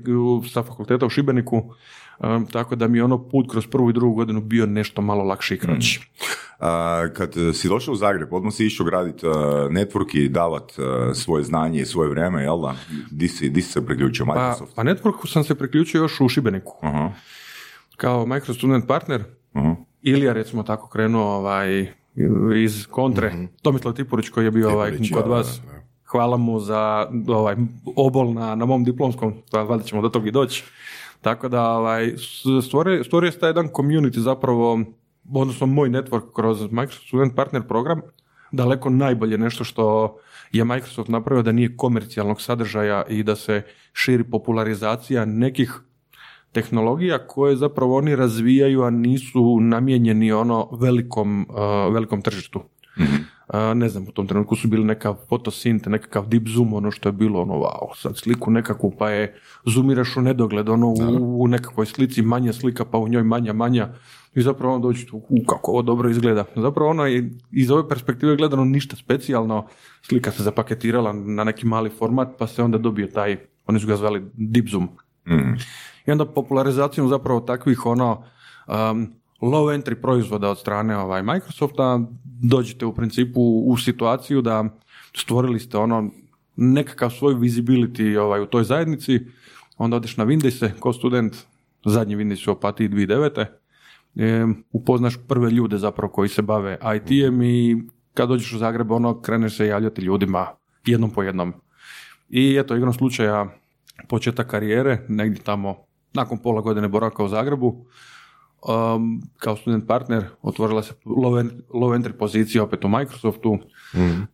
sa 0.52 0.64
fakulteta 0.64 1.06
u 1.06 1.10
Šibeniku, 1.10 1.74
um, 2.20 2.46
tako 2.46 2.76
da 2.76 2.88
mi 2.88 2.98
je 2.98 3.04
ono 3.04 3.30
put 3.30 3.52
kroz 3.52 3.68
prvu 3.68 3.90
i 3.90 3.94
drugu 3.94 4.16
godinu 4.16 4.42
bio 4.42 4.66
nešto 4.66 5.02
malo 5.02 5.24
lakši 5.24 5.54
i 5.56 5.60
kraći. 5.60 6.02
A, 6.60 7.08
kad 7.14 7.34
si 7.54 7.70
došao 7.70 7.94
u 7.94 7.98
Zagreb, 7.98 8.34
odmah 8.34 8.54
si 8.54 8.66
išao 8.66 8.86
graditi 8.86 9.28
uh, 9.28 9.34
network 9.72 10.18
i 10.18 10.30
davat 10.30 10.72
uh, 10.78 10.86
svoje 11.14 11.44
znanje 11.44 11.82
i 11.82 11.86
svoje 11.86 12.10
vrijeme, 12.10 12.44
jel 12.44 12.62
da? 12.62 12.76
Di 13.12 13.28
si, 13.28 13.50
di 13.50 13.62
si 13.62 13.72
se 13.72 13.86
priključio, 13.86 14.26
Pa, 14.26 14.34
Microsoft? 14.34 14.76
pa 14.76 14.84
networku 14.84 15.28
sam 15.28 15.44
se 15.44 15.56
priključio 15.56 16.02
još 16.02 16.22
u 16.22 16.30
Šibeniku. 16.30 16.78
Aha, 16.82 17.12
Kao 17.98 18.26
Microsoft 18.26 18.60
Student 18.60 18.88
Partner, 18.88 19.24
aha. 19.54 19.76
Ilija 20.02 20.34
recimo 20.34 20.64
tako 20.64 20.90
krenuo 20.90 21.36
ovaj, 21.36 21.88
iz 22.56 22.88
kontre, 22.88 23.34
Tomislav 23.62 23.94
Tipurić 23.94 24.30
koji 24.30 24.46
je 24.46 24.52
bio 24.52 24.70
ovaj, 24.70 24.92
kod 25.14 25.28
vas. 25.28 25.62
Hvala 26.06 26.38
mu 26.38 26.60
za 26.60 27.08
ovaj, 27.28 27.56
obol 27.96 28.34
na, 28.34 28.56
na 28.56 28.66
mom 28.66 28.84
diplomskom, 28.84 29.34
pa 29.52 29.64
valjda 29.64 29.84
ćemo 29.84 30.02
do 30.02 30.10
tog 30.10 30.28
i 30.28 30.32
doći. 30.32 30.64
Tako 31.22 31.50
da 31.50 31.70
ovaj, 31.70 32.14
stvorio, 32.64 33.04
stvorio 33.04 33.32
se 33.32 33.40
taj 33.40 33.50
jedan 33.50 33.68
community 33.68 34.20
zapravo, 34.20 34.80
odnosno 35.34 35.68
moj 35.68 35.90
network 35.90 36.34
kroz 36.36 36.62
Microsoft 36.72 37.08
Student 37.08 37.36
Partner 37.36 37.68
program, 37.68 38.02
daleko 38.52 38.90
najbolje 38.90 39.38
nešto 39.38 39.64
što 39.64 40.18
je 40.52 40.66
Microsoft 40.66 41.10
napravio 41.10 41.44
da 41.44 41.52
nije 41.52 41.78
komercijalnog 41.78 42.42
sadržaja 42.42 43.04
i 43.10 43.24
da 43.24 43.36
se 43.36 43.62
širi 43.94 44.24
popularizacija 44.24 45.26
nekih 45.26 45.80
tehnologija 46.52 47.28
koje 47.28 47.56
zapravo 47.56 47.98
oni 47.98 48.16
razvijaju, 48.16 48.84
a 48.84 48.90
nisu 48.90 49.60
namijenjeni 49.60 50.32
ono 50.32 50.70
velikom, 50.82 51.46
uh, 51.50 51.94
velikom 51.94 52.22
tržištu. 52.22 52.62
a, 53.00 53.04
ne 53.76 53.90
znam, 53.90 54.04
u 54.08 54.12
tom 54.12 54.28
trenutku 54.28 54.56
su 54.56 54.68
bili 54.68 54.84
neka 54.84 55.16
fotosint, 55.30 55.86
nekakav 55.86 56.28
deep 56.28 56.48
zoom, 56.48 56.74
ono 56.74 56.92
što 56.92 57.10
je 57.10 57.14
bilo, 57.14 57.42
ono, 57.42 57.54
wow, 57.54 57.96
sad 57.96 58.18
sliku 58.18 58.52
nekakvu, 58.52 58.94
pa 59.00 59.10
je, 59.10 59.36
zoomiraš 59.66 60.18
u 60.18 60.22
nedogled, 60.22 60.70
ono, 60.70 60.88
u, 60.88 61.44
u 61.44 61.48
nekakvoj 61.48 61.86
slici 61.86 62.22
manja 62.22 62.54
slika, 62.54 62.86
pa 62.86 62.98
u 62.98 63.08
njoj 63.08 63.24
manja, 63.24 63.54
manja, 63.54 63.90
i 64.36 64.42
zapravo 64.42 64.74
ono 64.74 64.84
dođe 64.84 65.06
tu, 65.06 65.18
u, 65.18 65.46
kako 65.48 65.72
ovo 65.72 65.82
dobro 65.82 66.10
izgleda. 66.10 66.46
Zapravo 66.56 66.90
ono 66.90 67.06
je, 67.06 67.32
iz 67.52 67.72
ove 67.72 67.90
perspektive 67.90 68.36
gledano 68.36 68.66
ništa 68.66 68.96
specijalno, 68.96 69.66
slika 70.02 70.32
se 70.32 70.44
zapaketirala 70.44 71.14
na 71.14 71.44
neki 71.44 71.66
mali 71.66 71.90
format, 71.90 72.28
pa 72.38 72.48
se 72.48 72.64
onda 72.64 72.78
dobije 72.78 73.10
taj, 73.10 73.38
oni 73.66 73.80
su 73.80 73.88
ga 73.88 73.96
zvali 73.96 74.24
deep 74.34 74.68
zoom. 74.68 74.90
Mm. 75.28 75.58
I 76.06 76.12
onda 76.12 76.26
popularizacijom 76.26 77.10
zapravo 77.10 77.40
takvih 77.40 77.86
ono 77.86 78.24
um, 78.68 79.14
low 79.42 79.78
entry 79.78 79.96
proizvoda 79.96 80.50
od 80.50 80.60
strane 80.60 80.98
ovaj, 80.98 81.24
Microsofta 81.24 82.00
dođete 82.42 82.86
u 82.86 82.94
principu 82.96 83.42
u 83.66 83.78
situaciju 83.78 84.42
da 84.42 84.66
stvorili 85.16 85.60
ste 85.60 85.78
ono 85.78 86.12
nekakav 86.56 87.10
svoj 87.10 87.34
visibility 87.34 88.18
ovaj, 88.18 88.42
u 88.42 88.46
toj 88.46 88.64
zajednici, 88.64 89.20
onda 89.78 89.98
odeš 89.98 90.18
na 90.18 90.26
Windowse 90.26 90.72
ko 90.80 90.94
student, 90.94 91.36
zadnji 91.86 92.16
Windows 92.16 92.50
u 92.50 92.52
Opatiji 92.52 92.90
2009. 92.90 93.46
E, 94.16 94.46
upoznaš 94.72 95.18
prve 95.28 95.52
ljude 95.52 95.78
zapravo 95.78 96.14
koji 96.14 96.30
se 96.30 96.42
bave 96.42 96.78
IT-em 96.96 97.42
i 97.42 97.84
kad 98.14 98.30
dođeš 98.30 98.54
u 98.54 98.58
Zagreb 98.58 98.92
ono 98.92 99.22
kreneš 99.22 99.58
se 99.58 99.68
javljati 99.68 100.02
ljudima 100.02 100.48
jednom 100.86 101.10
po 101.10 101.24
jednom. 101.24 101.54
I 102.30 102.58
eto, 102.60 102.76
igrom 102.76 102.94
slučaja 102.94 103.48
početak 104.08 104.48
karijere, 104.48 105.06
negdje 105.08 105.44
tamo 105.44 105.78
nakon 106.14 106.38
pola 106.38 106.62
godine 106.62 106.88
boravka 106.88 107.24
u 107.24 107.28
Zagrebu, 107.28 107.86
um, 108.68 109.22
kao 109.38 109.56
student 109.56 109.88
partner 109.88 110.26
otvorila 110.42 110.84
se 110.84 110.94
low, 111.06 111.40
en- 111.40 111.62
low 111.70 111.98
entry 112.02 112.12
pozicija 112.12 112.64
opet 112.64 112.86
u 112.86 112.90
Microsoftu 112.90 113.58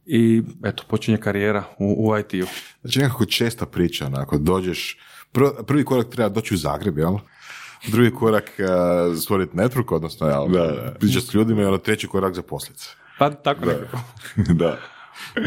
i 0.06 0.44
eto 0.64 0.84
počinje 0.88 1.18
karijera 1.18 1.64
u, 1.80 2.08
u 2.10 2.18
IT-u. 2.18 2.46
Znači 2.82 3.00
nekako 3.00 3.26
česta 3.26 3.66
priča, 3.66 4.06
onako, 4.06 4.38
dođeš, 4.38 4.98
prvi, 5.32 5.50
prvi 5.68 5.86
korak 5.86 6.10
treba 6.10 6.30
doći 6.30 6.54
u 6.54 6.58
Zagreb, 6.58 6.98
jel? 6.98 7.18
Drugi 7.88 8.12
korak 8.12 8.52
uh, 8.60 9.18
stvoriti 9.18 9.58
network, 9.58 9.94
odnosno, 9.96 10.28
jel? 10.28 10.48
Da, 10.48 10.68
da. 10.68 10.96
Pričati 11.00 11.26
s 11.26 11.34
ljudima 11.34 11.62
i 11.62 11.66
ono 11.66 11.78
treći 11.78 12.08
korak 12.08 12.34
zaposliti 12.36 12.82
se. 12.82 12.90
Pa 13.20 13.30
tako 13.30 13.66
nekako. 13.66 13.98
da. 14.60 14.78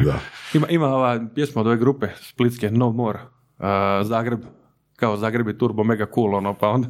Da. 0.05 0.21
Ima, 0.55 0.69
ima 0.69 0.87
ova 0.87 1.27
pjesma 1.35 1.61
od 1.61 1.67
ove 1.67 1.77
grupe 1.77 2.07
Splitske 2.21 2.71
No 2.71 2.93
More. 2.93 3.19
Uh, 3.59 3.65
Zagreb, 4.07 4.41
kao 4.99 5.17
Zagreb 5.17 5.49
je 5.49 5.59
turbo 5.59 5.85
mega 5.85 6.07
cool, 6.14 6.35
ono, 6.35 6.55
pa 6.55 6.69
onda 6.69 6.88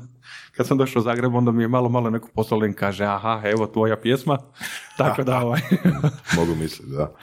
kad 0.57 0.67
sam 0.67 0.79
došao 0.79 1.01
u 1.01 1.03
Zagreb, 1.03 1.35
onda 1.35 1.53
mi 1.53 1.63
je 1.63 1.69
malo, 1.69 1.89
malo 1.89 2.11
neko 2.11 2.29
poslao 2.35 2.61
link, 2.61 2.77
kaže, 2.77 3.05
aha, 3.05 3.43
evo 3.45 3.67
tvoja 3.67 3.97
pjesma, 3.97 4.39
tako 4.99 5.23
da 5.25 5.39
ovaj, 5.39 5.61
Mogu 6.39 6.55
misliti, 6.55 6.93
da. 6.93 7.15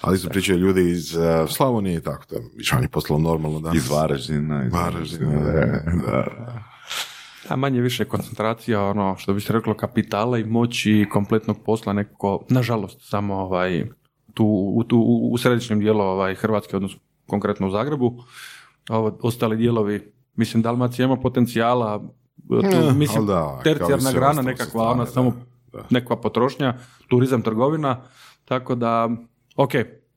Ali 0.00 0.18
su 0.18 0.28
pričaju 0.28 0.58
ljudi 0.58 0.90
iz 0.90 1.16
uh, 1.16 1.50
Slavonije 1.50 1.96
i 1.96 2.00
tako, 2.00 2.24
da 2.30 2.36
više 2.56 2.76
on 2.76 2.82
je 2.82 2.88
poslao 2.88 3.18
normalno 3.18 3.60
danas. 3.60 3.76
Iz 3.76 3.90
Varaždina. 3.90 4.64
Iz 4.64 4.72
Varaždina, 4.72 5.30
Varaždina, 5.30 6.02
da. 6.06 6.62
a 7.48 7.56
manje 7.56 7.80
više 7.80 8.04
koncentracija, 8.04 8.84
ono, 8.84 9.16
što 9.18 9.34
bi 9.34 9.40
se 9.40 9.52
reklo, 9.52 9.74
kapitala 9.74 10.38
i 10.38 10.44
moći 10.44 10.92
i 10.92 11.08
kompletnog 11.08 11.56
posla 11.64 11.92
nekako, 11.92 12.44
nažalost, 12.48 13.08
samo 13.10 13.34
ovaj, 13.34 13.86
tu, 14.34 14.44
u, 14.76 14.84
tu, 14.84 15.00
u 15.32 15.38
središnjem 15.38 15.80
dijelu 15.80 16.00
ovaj, 16.00 16.34
Hrvatske, 16.34 16.76
odnosno 16.76 17.00
konkretno 17.26 17.66
u 17.66 17.70
Zagrebu. 17.70 18.22
Ovo, 18.88 19.18
ostali 19.22 19.56
dijelovi, 19.56 20.00
mislim, 20.34 20.62
Dalmacija 20.62 21.06
ima 21.06 21.16
potencijala, 21.16 21.98
tu, 22.50 22.66
Eh, 22.66 22.92
mislim, 22.94 23.26
da, 23.26 23.60
tercijarna 23.64 24.12
grana 24.12 24.42
nekakva, 24.42 24.82
ona 24.84 25.04
da, 25.04 25.10
samo 25.10 25.32
da. 25.72 25.78
nekakva 25.90 26.16
potrošnja, 26.16 26.74
turizam, 27.08 27.42
trgovina, 27.42 28.00
tako 28.44 28.74
da, 28.74 29.08
ok, 29.56 29.70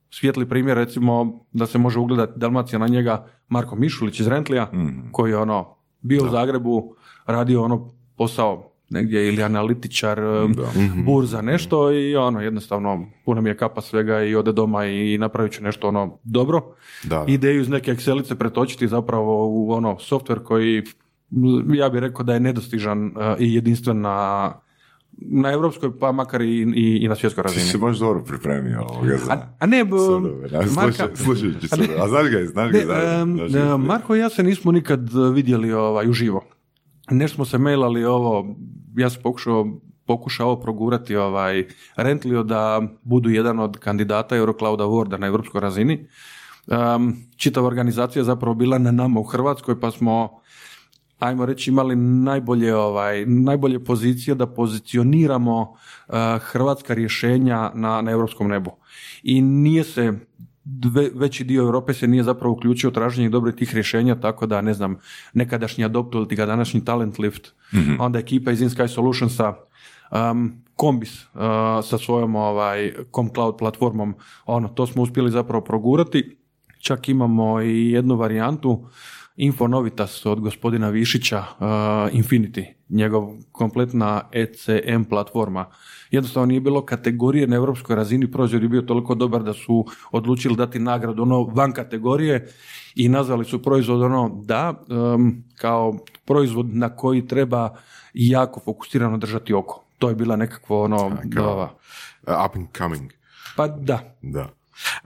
svijetli 0.09 0.49
primjer 0.49 0.77
recimo 0.77 1.39
da 1.51 1.65
se 1.65 1.77
može 1.77 1.99
ugledati 1.99 2.33
Dalmacija 2.35 2.79
na 2.79 2.87
njega 2.87 3.27
Marko 3.47 3.75
Mišulić 3.75 4.19
iz 4.19 4.27
Rentlija, 4.27 4.69
Mhm. 4.73 4.99
koji 5.11 5.31
je 5.31 5.37
ono 5.37 5.75
bio 6.01 6.25
u 6.25 6.29
Zagrebu, 6.29 6.95
radio 7.25 7.63
ono 7.63 7.89
posao 8.17 8.72
negdje 8.93 9.27
ili 9.27 9.43
analitičar, 9.43 10.19
Mhm. 10.77 11.05
burza, 11.05 11.41
nešto 11.41 11.91
i 11.93 12.15
ono 12.17 12.41
jednostavno 12.41 13.05
puno 13.25 13.41
mi 13.41 13.49
je 13.49 13.57
kapa 13.57 13.81
svega 13.81 14.21
i 14.21 14.35
ode 14.35 14.51
doma 14.51 14.85
i 14.85 15.17
napravit 15.17 15.51
ću 15.51 15.63
nešto 15.63 15.87
ono 15.87 16.19
dobro. 16.23 16.61
Da. 17.03 17.25
Ideju 17.27 17.61
iz 17.61 17.69
neke 17.69 17.93
Excelice 17.93 18.35
pretočiti 18.35 18.87
zapravo 18.87 19.47
u 19.47 19.71
ono 19.71 19.89
software 19.91 20.43
koji 20.43 20.83
ja 21.73 21.89
bih 21.89 21.99
rekao 21.99 22.23
da 22.23 22.33
je 22.33 22.39
nedostižan 22.39 23.05
uh, 23.05 23.13
i 23.39 23.53
jedinstven 23.53 24.01
na, 24.01 24.51
na 25.13 25.51
europskoj 25.51 25.99
pa 25.99 26.11
makar 26.11 26.41
i, 26.41 26.45
i, 26.75 26.97
i 26.97 27.07
na 27.07 27.15
svjetskoj 27.15 27.41
Ti 27.41 27.47
razini. 27.47 27.65
si 27.65 27.77
baš 27.77 27.97
dobro 27.97 28.23
pripremio 28.23 28.81
ovoga 28.83 29.17
za... 29.17 29.31
A, 29.31 29.55
a 29.59 29.65
ne, 29.65 29.83
b- 29.83 29.89
da, 30.43 30.61
Marka- 30.61 30.67
slušaj- 30.67 31.15
slušajući 31.15 31.67
A 31.71 31.75
ne- 31.75 31.83
surove. 31.83 32.01
A 32.01 32.07
znaš 32.07 32.23
ga, 32.25 32.45
znaš 32.45 32.71
ga, 32.71 32.77
ne, 33.25 33.47
znaš 33.49 33.63
e, 33.63 33.77
Marko 33.79 34.15
i 34.15 34.19
ja 34.19 34.29
se 34.29 34.43
nismo 34.43 34.71
nikad 34.71 34.99
e, 35.01 35.33
vidjeli 35.33 35.73
ovaj, 35.73 36.09
uživo. 36.09 36.41
Nešto 37.11 37.35
smo 37.35 37.45
se 37.45 37.57
mailali 37.57 38.05
ovo, 38.05 38.55
ja 38.95 39.09
sam 39.09 39.21
pokušao, 39.21 39.67
pokušao 40.05 40.59
progurati 40.59 41.15
ovaj, 41.15 41.67
Rentlio 41.95 42.43
da 42.43 42.81
budu 43.03 43.29
jedan 43.29 43.59
od 43.59 43.77
kandidata 43.77 44.35
Eurocloud 44.35 44.79
Awarda 44.79 45.17
na 45.17 45.27
europskoj 45.27 45.61
razini. 45.61 46.07
Um, 46.67 47.15
čitava 47.37 47.67
organizacija 47.67 48.23
zapravo 48.23 48.55
bila 48.55 48.77
na 48.77 48.91
nama 48.91 49.19
u 49.19 49.23
Hrvatskoj, 49.23 49.79
pa 49.79 49.91
smo 49.91 50.43
ajmo 51.19 51.45
reći 51.45 51.69
imali 51.69 51.95
najbolje 51.95 52.75
ovaj 52.75 53.25
najbolje 53.25 53.83
pozicije 53.83 54.35
da 54.35 54.47
pozicioniramo 54.47 55.73
eh, 56.07 56.39
hrvatska 56.41 56.93
rješenja 56.93 57.71
na, 57.75 58.01
na 58.01 58.11
europskom 58.11 58.47
nebu. 58.47 58.71
I 59.23 59.41
nije 59.41 59.83
se 59.83 60.13
dve- 60.65 61.11
veći 61.15 61.43
dio 61.43 61.61
Europe 61.61 61.93
se 61.93 62.07
nije 62.07 62.23
zapravo 62.23 62.53
uključio 62.53 62.89
u 62.89 62.93
traženje 62.93 63.29
dobrih 63.29 63.55
tih 63.55 63.73
rješenja, 63.73 64.15
tako 64.15 64.45
da 64.45 64.61
ne 64.61 64.73
znam, 64.73 64.97
nekadašnji 65.33 65.85
Adopt 65.85 66.15
ili 66.15 66.35
ga 66.35 66.45
današnji 66.45 66.85
Talent 66.85 67.19
Lift, 67.19 67.53
onda 67.99 68.19
ekipa 68.19 68.51
iz 68.51 68.59
InSky 68.61 68.87
Solutionsa, 68.87 69.53
um, 70.11 70.53
Kombis 70.75 71.23
uh, 71.23 71.39
sa 71.83 71.97
svojom 71.97 72.35
ovaj, 72.35 72.93
ComCloud 73.15 73.57
platformom, 73.57 74.15
ono, 74.45 74.67
to 74.67 74.87
smo 74.87 75.03
uspjeli 75.03 75.31
zapravo 75.31 75.63
progurati. 75.63 76.37
Čak 76.79 77.09
imamo 77.09 77.61
i 77.61 77.91
jednu 77.91 78.15
varijantu 78.15 78.85
Infonovitas 79.35 80.25
od 80.25 80.39
gospodina 80.39 80.89
Višića, 80.89 81.37
uh, 81.37 81.65
Infinity, 82.13 82.65
njegov 82.89 83.29
kompletna 83.51 84.21
ECM 84.31 85.03
platforma. 85.09 85.65
Jednostavno 86.11 86.45
nije 86.45 86.61
bilo 86.61 86.85
kategorije 86.85 87.47
na 87.47 87.55
europskoj 87.55 87.95
razini, 87.95 88.31
proizvod 88.31 88.63
je 88.63 88.69
bio 88.69 88.81
toliko 88.81 89.15
dobar 89.15 89.43
da 89.43 89.53
su 89.53 89.85
odlučili 90.11 90.55
dati 90.55 90.79
nagradu 90.79 91.21
ono 91.21 91.43
van 91.43 91.71
kategorije 91.71 92.47
i 92.95 93.09
nazvali 93.09 93.45
su 93.45 93.61
proizvod 93.61 94.01
ono 94.01 94.41
da, 94.43 94.73
um, 95.15 95.43
kao 95.55 95.97
proizvod 96.25 96.75
na 96.75 96.89
koji 96.89 97.27
treba 97.27 97.75
jako 98.13 98.59
fokusirano 98.59 99.17
držati 99.17 99.53
oko. 99.53 99.83
To 99.97 100.09
je 100.09 100.15
bila 100.15 100.35
nekakvo 100.35 100.83
ono, 100.83 100.97
kao- 101.35 101.69
Uh, 102.27 102.33
up 102.45 102.55
and 102.55 102.67
coming. 102.77 103.11
pa 103.55 103.67
da, 103.67 104.15
Da. 104.21 104.49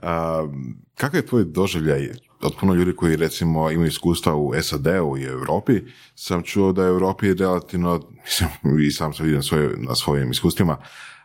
Um, 0.02 0.76
kakav 0.94 1.18
je 1.18 1.26
tvoj 1.26 1.44
doživljaj 1.44 2.08
od 2.40 2.54
puno 2.60 2.74
ljudi 2.74 2.96
koji 2.96 3.16
recimo 3.16 3.70
imaju 3.70 3.88
iskustva 3.88 4.34
u 4.34 4.52
SAD-u 4.62 5.18
i 5.18 5.24
Europi, 5.24 5.80
sam 6.14 6.42
čuo 6.42 6.72
da 6.72 6.82
je 6.82 6.88
Europi 6.88 7.34
relativno, 7.34 8.02
mislim, 8.24 8.50
i 8.86 8.90
sam 8.90 9.14
sam 9.14 9.26
vidio 9.26 9.42
svoje, 9.42 9.76
na 9.76 9.94
svojim 9.94 10.30
iskustvima, 10.30 10.76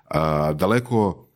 a, 0.07 0.53
daleko 0.53 1.27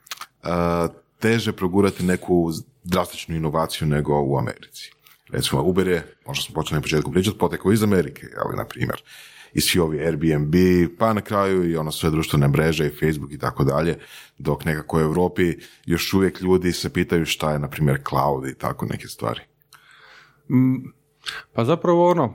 a, 0.44 0.88
teže 1.20 1.52
progurati 1.52 2.04
neku 2.04 2.52
drastičnu 2.84 3.36
inovaciju 3.36 3.88
nego 3.88 4.22
u 4.22 4.38
Americi. 4.38 4.92
Recimo, 5.30 5.64
Uber 5.64 5.88
je, 5.88 6.16
možda 6.28 6.44
smo 6.44 6.56
počeli 6.56 6.78
na 6.78 6.82
početku 6.82 7.12
pričati, 7.12 7.38
potekao 7.38 7.72
iz 7.72 7.84
Amerike, 7.84 8.28
ali 8.46 8.58
na 8.58 8.66
primjer, 8.66 9.02
i 9.54 9.62
svi 9.62 9.80
ovi 9.80 10.00
Airbnb, 10.00 10.56
pa 11.00 11.14
na 11.14 11.22
kraju 11.22 11.70
i 11.72 11.76
ono 11.76 11.92
sve 11.92 12.12
društvene 12.12 12.48
mreže 12.48 12.88
i 12.88 12.96
Facebook 13.00 13.32
i 13.32 13.38
tako 13.38 13.64
dalje, 13.64 13.98
dok 14.38 14.66
nekako 14.66 14.98
u 14.98 15.02
Europi 15.02 15.56
još 15.86 16.14
uvijek 16.14 16.42
ljudi 16.42 16.74
se 16.74 16.94
pitaju 16.94 17.26
šta 17.26 17.52
je, 17.52 17.60
na 17.60 17.70
primjer, 17.70 18.00
cloud 18.10 18.48
i 18.48 18.56
tako 18.56 18.86
neke 18.86 19.08
stvari. 19.08 19.42
Pa 21.54 21.66
zapravo 21.66 22.12
ono, 22.12 22.34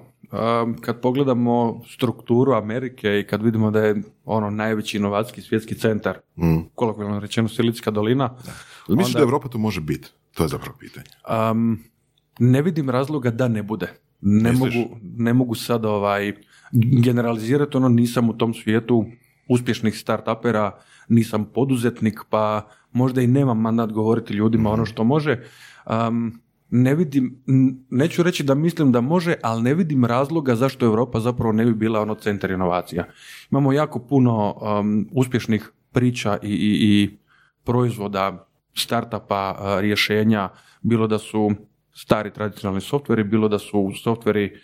kad 0.81 1.01
pogledamo 1.01 1.83
strukturu 1.87 2.53
Amerike 2.53 3.21
i 3.21 3.25
kad 3.25 3.43
vidimo 3.43 3.71
da 3.71 3.81
je 3.81 3.95
ono 4.25 4.51
najveći 4.51 4.97
inovacijski 4.97 5.41
svjetski 5.43 5.75
centar, 5.75 6.19
Mm. 6.37 6.59
kolokvijalno 6.75 7.21
rečeno 7.21 7.49
Silicijska 7.49 7.91
dolina, 7.91 8.25
Jel 8.89 8.97
misliš 8.97 9.07
Onda- 9.07 9.19
da 9.19 9.25
Europa 9.25 9.49
to 9.49 9.59
može 9.59 9.81
biti? 9.81 10.09
To 10.35 10.43
je 10.43 10.49
zapravo 10.49 10.77
pitanje. 10.79 11.07
um, 11.51 11.79
ne 12.39 12.63
vidim 12.63 12.91
razloga 12.91 13.31
da 13.31 13.49
ne 13.49 13.63
bude. 13.63 13.87
Ne 14.21 14.51
Misliš? 14.51 14.75
mogu, 14.77 14.97
ne 15.03 15.33
mogu 15.35 15.55
sad 15.55 15.85
ovaj, 15.85 16.33
generalizirati, 16.73 17.77
ono 17.77 17.89
nisam 17.89 18.29
u 18.29 18.33
tom 18.33 18.55
svijetu 18.55 19.05
uspješnih 19.49 19.99
startupera, 19.99 20.79
nisam 21.09 21.45
poduzetnik, 21.45 22.21
pa 22.31 22.63
možda 22.93 23.23
i 23.23 23.27
nemam 23.27 23.61
mandat 23.61 23.93
govoriti 23.93 24.35
ljudima 24.35 24.71
ono 24.71 24.87
što 24.87 25.05
može. 25.05 25.43
Um, 26.09 26.41
ne 26.75 26.95
vidim, 26.95 27.43
neću 27.91 28.23
reći 28.23 28.45
da 28.45 28.55
mislim 28.55 28.93
da 28.93 29.01
može, 29.01 29.35
ali 29.43 29.63
ne 29.63 29.75
vidim 29.75 30.05
razloga 30.05 30.55
zašto 30.55 30.87
Europa 30.87 31.21
zapravo 31.21 31.53
ne 31.53 31.65
bi 31.65 31.75
bila 31.75 32.01
ono 32.01 32.15
centar 32.15 32.51
inovacija. 32.51 33.05
Imamo 33.51 33.73
jako 33.73 33.99
puno 33.99 34.55
um, 34.61 35.09
uspješnih 35.13 35.71
priča 35.93 36.39
i, 36.43 36.49
i, 36.49 36.79
i 36.81 37.19
proizvoda, 37.65 38.49
startupa, 38.75 39.57
a, 39.59 39.81
rješenja, 39.81 40.49
bilo 40.83 41.07
da 41.07 41.19
su 41.19 41.51
stari 41.95 42.31
tradicionalni 42.31 42.81
softveri, 42.81 43.25
bilo 43.25 43.49
da 43.49 43.59
su 43.59 43.91
softveri 44.03 44.61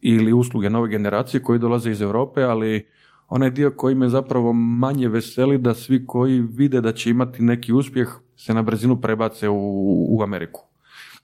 ili 0.00 0.32
usluge 0.32 0.70
nove 0.70 0.88
generacije 0.88 1.42
koji 1.42 1.58
dolaze 1.58 1.90
iz 1.90 2.00
Europe, 2.00 2.42
ali 2.42 2.86
onaj 3.28 3.50
dio 3.50 3.70
koji 3.70 3.94
me 3.94 4.08
zapravo 4.08 4.52
manje 4.52 5.08
veseli 5.08 5.58
da 5.58 5.74
svi 5.74 6.06
koji 6.06 6.40
vide 6.40 6.80
da 6.80 6.92
će 6.92 7.10
imati 7.10 7.42
neki 7.42 7.72
uspjeh 7.72 8.08
se 8.36 8.54
na 8.54 8.62
brzinu 8.62 9.00
prebace 9.00 9.48
u, 9.48 10.16
u 10.18 10.22
Ameriku. 10.22 10.73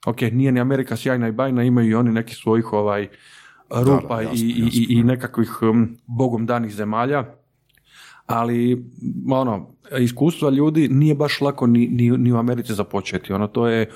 Ok, 0.06 0.20
nije 0.20 0.52
ni 0.52 0.60
Amerika 0.60 0.96
sjajna 0.96 1.28
i 1.28 1.32
bajna, 1.32 1.62
imaju 1.62 1.90
i 1.90 1.94
oni 1.94 2.10
neki 2.10 2.34
svojih 2.34 2.72
ovaj 2.72 3.08
rupa 3.70 4.16
Da, 4.16 4.22
da, 4.22 4.30
jasno, 4.30 4.46
i, 4.46 4.50
i, 4.50 4.70
i, 4.72 4.98
i 4.98 5.02
nekakvih 5.02 5.58
um, 5.62 5.96
bogom 6.06 6.46
danih 6.46 6.72
zemalja, 6.72 7.24
ali 8.26 8.86
ono, 9.30 9.68
iskustva 10.00 10.50
ljudi 10.50 10.88
nije 10.88 11.14
baš 11.14 11.40
lako 11.40 11.66
ni, 11.66 11.88
ni, 11.88 12.10
ni 12.10 12.32
u 12.32 12.36
Americi 12.36 12.74
započeti. 12.74 13.32
Ono, 13.32 13.46
to 13.46 13.66
je 13.66 13.90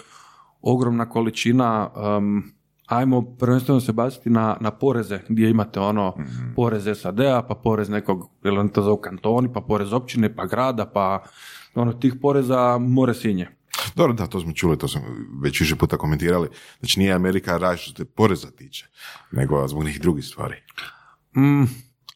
ogromna 0.63 1.09
količina 1.09 1.91
um, 1.97 2.43
ajmo 2.87 3.37
prvenstveno 3.39 3.81
se 3.81 3.93
baciti 3.93 4.31
na, 4.31 4.57
na 4.61 4.71
poreze 4.71 5.21
gdje 5.29 5.51
imate 5.51 5.81
ono 5.81 6.15
porez 6.57 6.89
SAD-a, 7.01 7.43
pa 7.49 7.55
porez 7.55 7.89
nekog, 7.89 8.31
ili 8.45 8.73
to 8.73 8.97
kantoni, 8.97 9.53
pa 9.53 9.61
porez 9.61 9.93
općine, 9.93 10.37
pa 10.37 10.47
grada, 10.47 10.87
pa 10.87 11.23
ono 11.75 11.93
tih 11.93 12.15
poreza 12.23 12.79
more 12.79 13.15
sinje. 13.15 13.49
Dobro, 13.97 14.13
da, 14.13 14.27
to 14.27 14.41
smo 14.41 14.53
čuli, 14.53 14.79
to 14.79 14.89
smo 14.89 15.03
već 15.43 15.61
više 15.61 15.77
puta 15.77 15.97
komentirali. 15.97 16.49
Znači 16.79 17.01
nije 17.01 17.13
Amerika 17.13 17.59
raj 17.59 17.77
što 17.77 17.97
se 17.97 18.05
poreza 18.05 18.51
tiče, 18.51 18.87
nego 19.33 19.69
zbog 19.69 19.85
nekih 19.85 20.01
drugih 20.01 20.25
stvari. 20.25 20.55
Mm, 21.37 21.65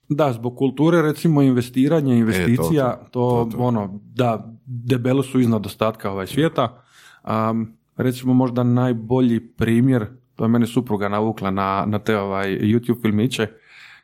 da, 0.09 0.33
zbog 0.33 0.57
kulture 0.57 1.03
recimo 1.03 1.43
investiranja, 1.43 2.15
investicija, 2.15 2.97
to, 2.97 3.05
to, 3.05 3.49
to, 3.51 3.57
to. 3.57 3.63
ono, 3.63 4.01
da, 4.15 4.57
debelo 4.67 5.23
su 5.23 5.41
iznad 5.41 5.67
ostatka 5.67 6.11
ovaj 6.11 6.27
svijeta. 6.27 6.83
Um, 7.25 7.79
recimo 7.97 8.35
možda 8.35 8.63
najbolji 8.63 9.41
primjer, 9.41 10.07
to 10.37 10.45
je 10.45 10.49
mene 10.49 10.67
supruga 10.67 11.09
navukla 11.09 11.51
na, 11.51 11.85
na 11.87 11.99
te 11.99 12.19
ovaj 12.19 12.49
YouTube 12.49 13.03
filmiće, 13.03 13.47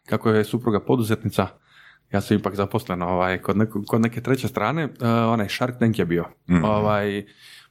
kako 0.06 0.30
je 0.30 0.44
supruga 0.44 0.80
poduzetnica, 0.80 1.48
ja 2.12 2.20
sam 2.20 2.36
ipak 2.36 2.54
zaposlen 2.54 3.02
ovaj, 3.02 3.38
kod, 3.38 3.56
neko, 3.56 3.82
kod 3.86 4.00
neke 4.00 4.20
treće 4.20 4.48
strane, 4.48 4.84
uh, 4.84 4.90
onaj 5.28 5.48
Shark 5.48 5.78
Tank 5.78 5.98
je 5.98 6.04
bio. 6.04 6.24
Ovaj, 6.64 7.24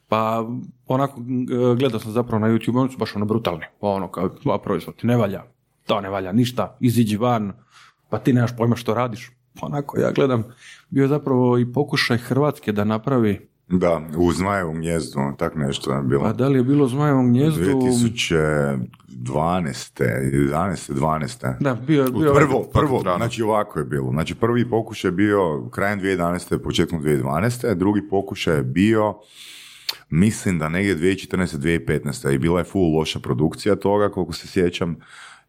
pa 0.07 0.47
onako 0.87 1.21
uh, 1.21 1.77
gledao 1.77 1.99
sam 1.99 2.11
zapravo 2.11 2.47
na 2.47 2.53
YouTube, 2.53 2.79
oni 2.79 2.91
su 2.91 2.97
baš 2.97 3.15
ono 3.15 3.25
brutalni, 3.25 3.65
ono 3.79 4.07
kao, 4.07 4.29
a 4.53 4.57
proizvod 4.57 4.95
ti 4.95 5.07
ne 5.07 5.17
valja, 5.17 5.43
to 5.85 6.01
ne 6.01 6.09
valja 6.09 6.31
ništa, 6.31 6.77
iziđi 6.79 7.17
van, 7.17 7.53
pa 8.09 8.19
ti 8.19 8.33
nemaš 8.33 8.57
pojma 8.57 8.75
što 8.75 8.93
radiš. 8.93 9.31
Onako, 9.61 9.99
ja 9.99 10.11
gledam, 10.11 10.43
bio 10.89 11.01
je 11.01 11.07
zapravo 11.07 11.57
i 11.57 11.73
pokušaj 11.73 12.17
Hrvatske 12.17 12.71
da 12.71 12.83
napravi, 12.83 13.47
Da, 13.67 14.01
u 14.17 14.31
Zmajevom 14.31 14.75
gnjezdu, 14.75 15.19
tak 15.37 15.55
nešto 15.55 15.93
je 15.93 16.01
bilo. 16.01 16.23
pa 16.23 16.33
da 16.33 16.47
li 16.47 16.59
je 16.59 16.63
bilo 16.63 16.85
u 16.85 16.87
Zmajevom 16.87 17.29
gnjezdu, 17.29 17.61
2012. 17.61 18.79
11. 19.09 20.93
12. 20.93 21.53
da, 21.59 21.73
bio, 21.75 22.03
bio 22.11 22.33
Prvo, 22.33 22.63
prvo, 22.63 23.01
rano. 23.05 23.17
znači 23.17 23.41
ovako 23.43 23.79
je 23.79 23.85
bilo. 23.85 24.11
Znači 24.11 24.35
prvi 24.35 24.69
pokušaj 24.69 25.07
je 25.07 25.11
bio 25.11 25.69
krajem 25.71 25.99
2011. 26.01 26.57
početkom 26.57 27.01
2012. 27.01 27.73
Drugi 27.73 28.07
pokušaj 28.09 28.55
je 28.55 28.63
bio 28.63 29.15
mislim 30.09 30.59
da 30.59 30.69
negdje 30.69 30.95
2014. 30.95 31.57
2015. 31.57 32.33
i 32.33 32.37
bila 32.37 32.59
je 32.59 32.63
full 32.63 32.97
loša 32.97 33.19
produkcija 33.19 33.75
toga 33.75 34.09
koliko 34.09 34.33
se 34.33 34.47
sjećam 34.47 34.95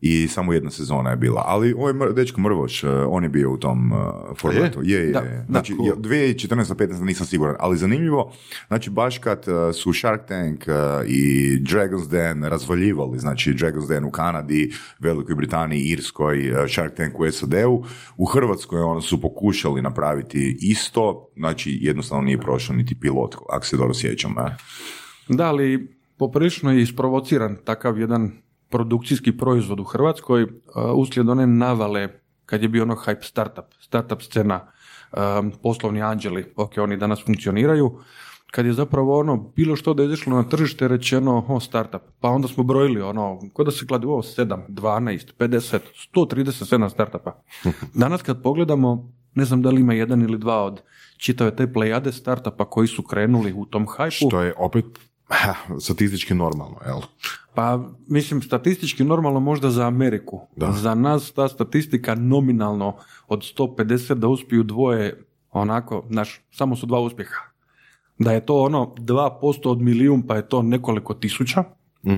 i 0.07 0.29
samo 0.29 0.53
jedna 0.53 0.71
sezona 0.71 1.11
je 1.11 1.17
bila. 1.17 1.43
Ali 1.47 1.73
ovaj 1.73 1.93
dečko 2.13 2.41
Mrvoš, 2.41 2.85
eh, 2.85 2.89
on 2.89 3.23
je 3.23 3.29
bio 3.29 3.53
u 3.53 3.57
tom 3.57 3.93
eh, 3.93 3.97
formatu. 4.41 4.81
Je, 4.83 4.99
je, 4.99 5.07
je. 5.07 5.13
da, 5.13 5.23
Znači, 5.49 5.75
cool. 5.77 5.97
2014. 5.97 6.75
15. 6.75 7.05
nisam 7.05 7.27
siguran, 7.27 7.57
ali 7.59 7.77
zanimljivo, 7.77 8.33
znači 8.69 8.91
baš 8.91 9.19
kad 9.19 9.45
eh, 9.49 9.73
su 9.73 9.93
Shark 9.93 10.27
Tank 10.29 10.65
i 11.07 11.57
Dragon's 11.61 12.09
Den 12.11 12.45
razvaljivali, 12.45 13.19
znači 13.19 13.55
Dragon's 13.55 13.89
Den 13.89 14.05
u 14.05 14.11
Kanadi, 14.11 14.73
Velikoj 14.99 15.35
Britaniji, 15.35 15.81
Irskoj, 15.81 16.53
Shark 16.69 16.95
Tank 16.95 17.21
u 17.21 17.31
SAD-u, 17.31 17.85
u 18.17 18.25
Hrvatskoj 18.25 18.81
ono 18.81 19.01
su 19.01 19.21
pokušali 19.21 19.83
napraviti 19.83 20.59
isto, 20.61 21.29
znači 21.37 21.79
jednostavno 21.81 22.25
nije 22.25 22.41
prošao 22.41 22.77
niti 22.77 23.01
pilot, 23.01 23.35
ako 23.51 23.67
se 23.67 23.77
dobro 23.77 23.95
sjećam. 23.95 24.35
Da, 25.29 25.47
ali 25.47 25.89
poprilično 26.19 26.73
je 26.73 26.83
isprovociran 26.83 27.57
takav 27.65 27.99
jedan 27.99 28.44
produkcijski 28.75 29.37
proizvod 29.37 29.81
u 29.81 29.85
Hrvatskoj 29.85 30.43
uh, 30.43 30.51
uslijed 30.95 31.29
one 31.29 31.47
navale 31.47 32.09
kad 32.47 32.63
je 32.63 32.69
bio 32.69 32.83
ono 32.83 32.95
hype 32.95 33.23
startup, 33.23 33.65
startup 33.81 34.23
scena, 34.23 34.61
um, 34.61 35.53
poslovni 35.63 36.03
anđeli, 36.03 36.53
ok, 36.57 36.73
oni 36.79 36.97
danas 36.97 37.25
funkcioniraju, 37.25 37.99
kad 38.51 38.67
je 38.67 38.73
zapravo 38.73 39.19
ono, 39.21 39.37
bilo 39.57 39.77
što 39.77 39.95
da 39.95 40.03
je 40.03 40.07
izašlo 40.07 40.37
na 40.37 40.43
tržište 40.49 40.89
rečeno, 40.89 41.45
o, 41.49 41.61
startup, 41.61 42.03
pa 42.21 42.29
onda 42.29 42.49
smo 42.49 42.65
brojili 42.65 43.03
ono, 43.03 43.39
kod 43.53 43.67
da 43.67 43.73
se 43.73 43.87
kladi, 43.87 44.07
o, 44.07 44.23
7, 44.23 44.67
12, 44.69 45.33
50, 45.39 45.79
137 46.15 46.91
startupa. 46.91 47.43
Danas 48.03 48.23
kad 48.23 48.43
pogledamo, 48.43 49.13
ne 49.35 49.45
znam 49.45 49.63
da 49.63 49.71
li 49.71 49.81
ima 49.81 49.95
jedan 49.95 50.23
ili 50.23 50.39
dva 50.39 50.65
od 50.65 50.83
čitave 51.17 51.57
te 51.57 51.73
plejade 51.73 52.13
startupa 52.13 52.65
koji 52.65 52.89
su 52.89 53.03
krenuli 53.03 53.53
u 53.53 53.67
tom 53.67 53.87
hajpu. 53.87 54.29
Što 54.29 54.43
je 54.43 54.55
opet 54.59 54.85
ha, 55.29 55.55
statistički 55.81 56.35
normalno, 56.35 56.77
jel? 56.87 57.01
Pa, 57.55 57.81
mislim, 58.09 58.43
statistički 58.43 59.05
normalno 59.05 59.41
možda 59.41 59.71
za 59.71 59.87
Ameriku. 59.87 60.41
Da. 60.57 60.73
Za 60.73 60.95
nas 60.95 61.33
ta 61.33 61.49
statistika 61.49 62.15
nominalno 62.15 62.97
od 63.29 63.41
150 63.59 64.15
da 64.15 64.29
uspiju 64.29 64.63
dvoje, 64.63 65.25
onako, 65.51 66.05
znaš, 66.11 66.41
samo 66.51 66.77
su 66.77 66.87
dva 66.87 67.01
uspjeha. 67.01 67.41
Da 68.19 68.33
je 68.33 68.47
to 68.47 68.63
ono 68.63 68.95
2% 68.99 69.69
od 69.69 69.81
milijun, 69.81 70.23
pa 70.27 70.37
je 70.37 70.49
to 70.49 70.63
nekoliko 70.63 71.15
tisuća, 71.15 71.65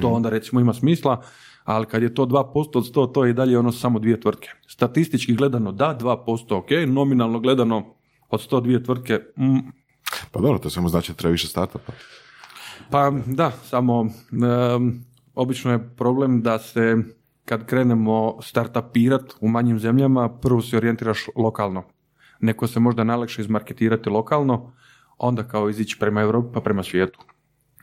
to 0.00 0.08
onda 0.08 0.28
recimo 0.28 0.60
ima 0.60 0.74
smisla, 0.74 1.22
ali 1.64 1.86
kad 1.86 2.02
je 2.02 2.14
to 2.14 2.26
2% 2.26 2.78
od 2.78 2.94
100, 2.94 3.12
to 3.12 3.24
je 3.24 3.30
i 3.30 3.34
dalje 3.34 3.58
ono 3.58 3.72
samo 3.72 3.98
dvije 3.98 4.20
tvrtke. 4.20 4.48
Statistički 4.68 5.34
gledano 5.34 5.72
da, 5.72 5.98
2% 6.00 6.54
ok, 6.54 6.94
nominalno 6.94 7.40
gledano 7.40 7.94
od 8.28 8.50
102 8.50 8.84
tvrtke, 8.84 9.20
mm, 9.38 9.58
Pa 10.32 10.40
dobro, 10.40 10.58
to 10.58 10.70
samo 10.70 10.88
znači 10.88 11.12
da 11.12 11.16
treba 11.16 11.32
više 11.32 11.48
startupa. 11.48 11.92
Pa 12.90 13.12
da, 13.26 13.50
samo 13.50 14.06
em, 14.32 15.04
obično 15.34 15.72
je 15.72 15.88
problem 15.96 16.42
da 16.42 16.58
se 16.58 16.96
kad 17.44 17.66
krenemo 17.66 18.42
startupirat 18.42 19.34
u 19.40 19.48
manjim 19.48 19.78
zemljama, 19.78 20.28
prvo 20.28 20.62
se 20.62 20.76
orijentiraš 20.76 21.26
lokalno. 21.36 21.82
Neko 22.40 22.66
se 22.66 22.80
možda 22.80 23.04
najlakše 23.04 23.42
izmarketirati 23.42 24.10
lokalno, 24.10 24.72
onda 25.18 25.42
kao 25.42 25.68
izići 25.68 25.96
prema 26.00 26.20
Europi 26.20 26.48
pa 26.54 26.60
prema 26.60 26.82
svijetu. 26.82 27.18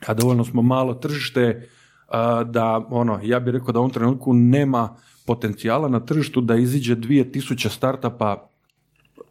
A 0.07 0.13
dovoljno 0.13 0.45
smo 0.45 0.61
malo 0.61 0.93
tržište 0.93 1.69
a, 2.07 2.43
da, 2.43 2.87
ono, 2.89 3.19
ja 3.23 3.39
bih 3.39 3.53
rekao 3.53 3.71
da 3.71 3.79
u 3.79 3.81
ovom 3.81 3.91
trenutku 3.91 4.33
nema 4.33 4.95
potencijala 5.25 5.87
na 5.87 5.99
tržištu 5.99 6.41
da 6.41 6.55
iziđe 6.55 6.95
2000 6.95 7.69
startupa 7.69 8.49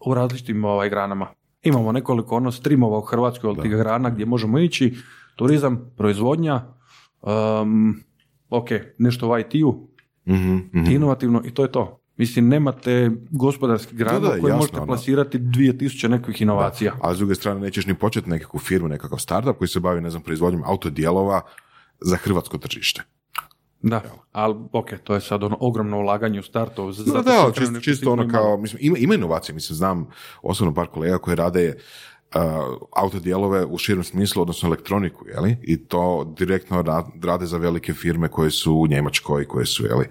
u 0.07 0.15
različitim 0.15 0.65
ovaj, 0.65 0.89
granama. 0.89 1.27
Imamo 1.63 1.93
nekoliko 1.93 2.37
ono 2.37 2.53
streamova 2.53 2.99
u 2.99 3.01
Hrvatskoj 3.01 3.51
od 3.51 3.63
tih 3.63 3.71
grana 3.71 4.11
gdje 4.11 4.27
možemo 4.27 4.59
ići, 4.59 4.97
turizam, 5.43 5.93
proizvodnja, 5.97 6.65
um, 7.23 8.01
ok, 8.51 8.69
nešto 8.99 9.29
u 9.29 9.39
IT-u, 9.39 9.89
Mhm, 10.27 10.57
mhm. 10.75 10.91
inovativno 10.91 11.43
i 11.45 11.51
to 11.51 11.63
je 11.63 11.73
to. 11.73 11.99
Mislim, 12.17 12.49
nemate 12.49 13.11
gospodarski 13.31 13.97
grad 13.97 14.23
Da, 14.23 14.29
da, 14.29 14.29
kojem 14.29 14.47
jasno, 14.47 14.57
možete 14.57 14.77
ono. 14.77 14.87
plasirati 14.87 15.39
2000 15.39 16.09
nekakvih 16.09 16.43
inovacija. 16.43 16.93
A 17.03 17.15
s 17.15 17.19
druge 17.19 17.35
strane 17.35 17.61
nećeš 17.61 17.87
ni 17.87 17.95
početi 17.95 18.31
nekakvu 18.31 18.61
firmu, 18.61 18.89
nekakav 18.89 19.19
startup 19.19 19.59
koji 19.59 19.69
se 19.69 19.81
bavi, 19.81 20.01
ne 20.01 20.11
znam, 20.11 20.23
proizvodnjom 20.23 20.63
autodijelova 20.67 21.41
za 22.01 22.17
hrvatsko 22.17 22.59
tržište. 22.59 23.03
Da, 23.83 24.03
ali 24.33 24.55
ok, 24.73 24.89
to 25.05 25.15
je 25.15 25.21
sad 25.21 25.43
ono 25.43 25.57
ogromno 25.61 25.99
ulaganje 25.99 26.41
u 26.41 26.43
startu. 26.43 26.93
Da, 26.93 27.23
da, 27.23 27.53
čisto, 27.55 27.81
čisto 27.81 28.13
ono 28.13 28.29
kao, 28.29 28.57
mislim, 28.57 28.79
ima, 28.83 28.99
ima 28.99 29.15
inovacije, 29.15 29.55
mislim, 29.55 29.77
znam 29.77 30.07
osobno 30.43 30.75
par 30.75 30.87
kolega 30.87 31.19
koji 31.19 31.37
rade 31.37 31.69
uh, 31.69 31.83
autodijelove 32.97 33.65
u 33.65 33.79
širem 33.79 34.05
smislu, 34.05 34.43
odnosno 34.43 34.67
elektroniku, 34.69 35.27
jeli? 35.29 35.57
I 35.63 35.77
to 35.77 36.35
direktno 36.39 36.83
ra- 36.83 37.25
rade 37.25 37.47
za 37.47 37.59
velike 37.59 37.93
firme 37.95 38.29
koje 38.29 38.51
su 38.51 38.75
u 38.75 38.87
Njemačkoj, 38.87 39.45
koje 39.45 39.67
su, 39.67 39.87
jeli, 39.87 40.07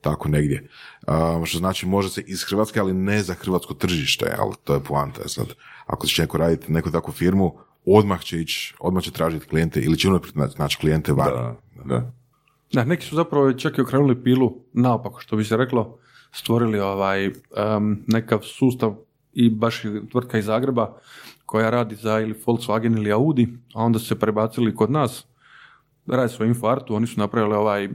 tako 0.00 0.28
negdje. 0.28 0.68
Uh, 1.06 1.44
što 1.44 1.58
znači 1.58 1.86
može 1.86 2.10
se 2.10 2.22
iz 2.26 2.44
Hrvatske, 2.44 2.80
ali 2.80 2.92
ne 2.94 3.22
za 3.22 3.34
hrvatsko 3.34 3.74
tržište, 3.74 4.34
ali 4.38 4.52
to 4.64 4.74
je 4.74 4.80
poanta. 4.80 5.28
Sad, 5.28 5.46
ako 5.86 6.06
će 6.06 6.22
neko 6.22 6.38
raditi 6.38 6.72
neku 6.72 6.90
takvu 6.90 7.12
firmu, 7.12 7.54
odmah 7.86 8.20
će 8.20 8.40
ići, 8.40 8.74
odmah 8.80 9.02
će 9.02 9.10
tražiti 9.10 9.46
klijente 9.46 9.80
ili 9.80 9.98
će 9.98 10.08
unaprijed 10.08 10.36
naći- 10.36 10.78
klijente 10.80 11.12
vani. 11.12 11.30
Da, 11.30 11.56
da. 11.84 12.12
Da, 12.72 12.84
neki 12.84 13.06
su 13.06 13.16
zapravo 13.16 13.52
čak 13.52 13.78
i 13.78 13.80
okrenuli 13.80 14.22
pilu 14.22 14.52
naopako, 14.72 15.20
što 15.20 15.36
bi 15.36 15.44
se 15.44 15.56
reklo, 15.56 15.98
stvorili 16.32 16.80
ovaj 16.80 17.26
um, 17.28 18.04
nekav 18.06 18.38
sustav 18.42 18.94
i 19.32 19.50
baš 19.50 19.82
tvrtka 20.12 20.38
iz 20.38 20.44
Zagreba 20.44 20.96
koja 21.46 21.70
radi 21.70 21.94
za 21.94 22.20
ili 22.20 22.34
Volkswagen 22.46 22.96
ili 22.96 23.12
Audi, 23.12 23.48
a 23.74 23.82
onda 23.82 23.98
su 23.98 24.06
se 24.06 24.18
prebacili 24.18 24.74
kod 24.74 24.90
nas, 24.90 25.26
radi 26.06 26.32
se 26.32 26.42
o 26.42 26.46
InfoArtu, 26.46 26.94
oni 26.94 27.06
su 27.06 27.20
napravili 27.20 27.54
ovaj, 27.54 27.88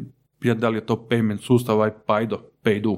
da 0.56 0.70
li 0.70 0.78
je 0.78 0.86
to 0.86 1.08
payment 1.10 1.42
sustav, 1.42 1.76
ovaj 1.76 1.92
Paydo, 2.08 2.38
Paydu. 2.64 2.98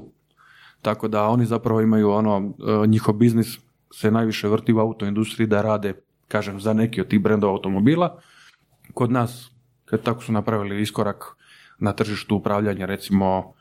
Tako 0.82 1.08
da 1.08 1.28
oni 1.28 1.44
zapravo 1.44 1.80
imaju 1.80 2.10
ono, 2.10 2.54
e, 2.84 2.86
njihov 2.86 3.14
biznis 3.14 3.58
se 3.92 4.10
najviše 4.10 4.48
vrti 4.48 4.72
u 4.72 4.78
autoindustriji 4.78 5.46
da 5.46 5.62
rade 5.62 5.94
kažem, 6.28 6.60
za 6.60 6.72
neki 6.72 7.00
od 7.00 7.08
tih 7.08 7.20
brendova 7.20 7.52
automobila. 7.52 8.18
Kod 8.94 9.12
nas, 9.12 9.50
kad 9.84 10.02
tako 10.02 10.22
su 10.22 10.32
napravili 10.32 10.82
iskorak 10.82 11.36
na 11.78 11.92
tržištu 11.92 12.36
upravljanja, 12.36 12.86
recimo, 12.86 13.52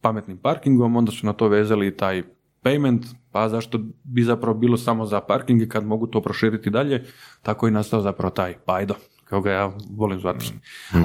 pametnim 0.00 0.38
parkingom, 0.38 0.96
onda 0.96 1.12
su 1.12 1.26
na 1.26 1.32
to 1.32 1.48
vezali 1.48 1.96
taj 1.96 2.22
payment, 2.64 3.06
pa 3.36 3.48
zašto 3.48 3.78
bi 4.04 4.22
zapravo 4.22 4.58
bilo 4.58 4.76
samo 4.76 5.06
za 5.06 5.20
parking 5.20 5.68
kad 5.68 5.86
mogu 5.86 6.06
to 6.06 6.20
proširiti 6.20 6.70
dalje, 6.70 7.04
tako 7.42 7.68
i 7.68 7.70
nastao 7.70 8.00
zapravo 8.00 8.30
taj 8.30 8.54
pajdo, 8.64 8.94
kao 9.24 9.40
ga 9.40 9.50
ja 9.52 9.72
volim 9.90 10.20
zvati. 10.20 10.52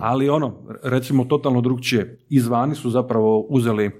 Ali 0.01 0.29
ono, 0.29 0.53
recimo 0.83 1.25
totalno 1.25 1.61
drugčije, 1.61 2.19
izvani 2.29 2.75
su 2.75 2.89
zapravo 2.89 3.39
uzeli, 3.39 3.91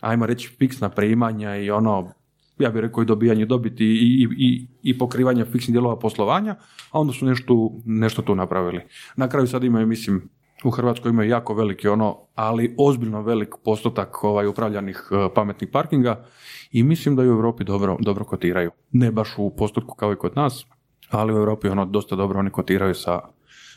ajmo 0.00 0.26
reći, 0.26 0.48
fiksna 0.58 0.88
primanja 0.88 1.56
i 1.56 1.70
ono, 1.70 2.12
ja 2.58 2.70
bih 2.70 2.80
rekao 2.80 3.02
i 3.02 3.06
dobijanje 3.06 3.46
dobiti 3.46 3.84
i, 3.84 4.22
i, 4.22 4.28
i, 4.38 4.66
i 4.82 4.98
pokrivanje 4.98 5.44
fiksnih 5.44 5.74
dijelova 5.74 5.98
poslovanja, 5.98 6.56
a 6.90 7.00
onda 7.00 7.12
su 7.12 7.26
nešto, 7.26 7.72
nešto 7.84 8.22
tu 8.22 8.34
napravili. 8.34 8.80
Na 9.16 9.28
kraju 9.28 9.46
sad 9.46 9.64
imaju, 9.64 9.86
mislim, 9.86 10.28
u 10.64 10.70
Hrvatskoj 10.70 11.10
imaju 11.10 11.30
jako 11.30 11.54
veliki 11.54 11.88
ono, 11.88 12.18
ali 12.34 12.74
ozbiljno 12.78 13.22
velik 13.22 13.54
postotak 13.64 14.24
ovaj, 14.24 14.46
upravljanih 14.46 15.08
eh, 15.10 15.28
pametnih 15.34 15.70
parkinga 15.72 16.24
i 16.70 16.82
mislim 16.82 17.16
da 17.16 17.22
i 17.22 17.28
u 17.28 17.30
Europi 17.30 17.64
dobro, 17.64 17.96
dobro 18.00 18.24
kotiraju. 18.24 18.70
Ne 18.92 19.12
baš 19.12 19.34
u 19.36 19.56
postotku 19.56 19.94
kao 19.94 20.12
i 20.12 20.16
kod 20.16 20.36
nas, 20.36 20.66
ali 21.10 21.32
u 21.32 21.36
Europi 21.36 21.68
ono 21.68 21.84
dosta 21.84 22.16
dobro 22.16 22.38
oni 22.38 22.50
kotiraju 22.50 22.94
sa, 22.94 23.20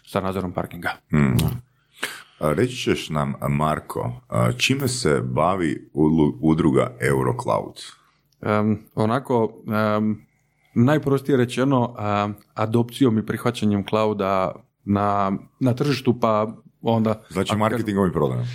sa 0.06 0.22
nadzorom 0.22 0.52
parkinga. 0.52 0.90
A 2.40 2.54
Reći 2.54 2.76
ćeš 2.76 3.10
nam, 3.10 3.34
Marko, 3.50 4.12
čime 4.58 4.88
se 4.88 5.22
bavi 5.22 5.90
udruga 6.42 6.98
Eurocloud? 7.00 7.82
Em, 8.42 8.80
onako, 8.96 9.54
em, 9.68 10.26
najprostije 10.74 11.38
rečeno, 11.38 11.96
em, 12.00 12.36
adopcijom 12.54 13.18
i 13.18 13.26
prihvaćanjem 13.26 13.86
clouda 13.90 14.56
na, 14.86 15.32
na 15.60 15.74
tržištu, 15.74 16.20
pa 16.20 16.54
onda... 16.82 17.24
Znači 17.30 17.56
marketingom 17.56 18.10
i 18.10 18.12
prodajom. 18.12 18.46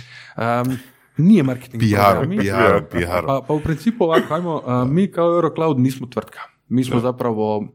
Nije 1.17 1.43
marketing. 1.43 1.83
PR, 1.83 2.27
mi- 2.27 2.37
PR, 2.37 2.43
PR. 2.91 3.25
Pa, 3.25 3.41
pa 3.47 3.53
u 3.53 3.59
principu 3.59 4.03
ovako, 4.03 4.33
ajmo, 4.33 4.61
a, 4.65 4.85
mi 4.85 5.11
kao 5.11 5.35
Eurocloud 5.35 5.79
nismo 5.79 6.07
tvrtka. 6.07 6.39
Mi 6.67 6.83
smo 6.83 6.99
zapravo 6.99 7.67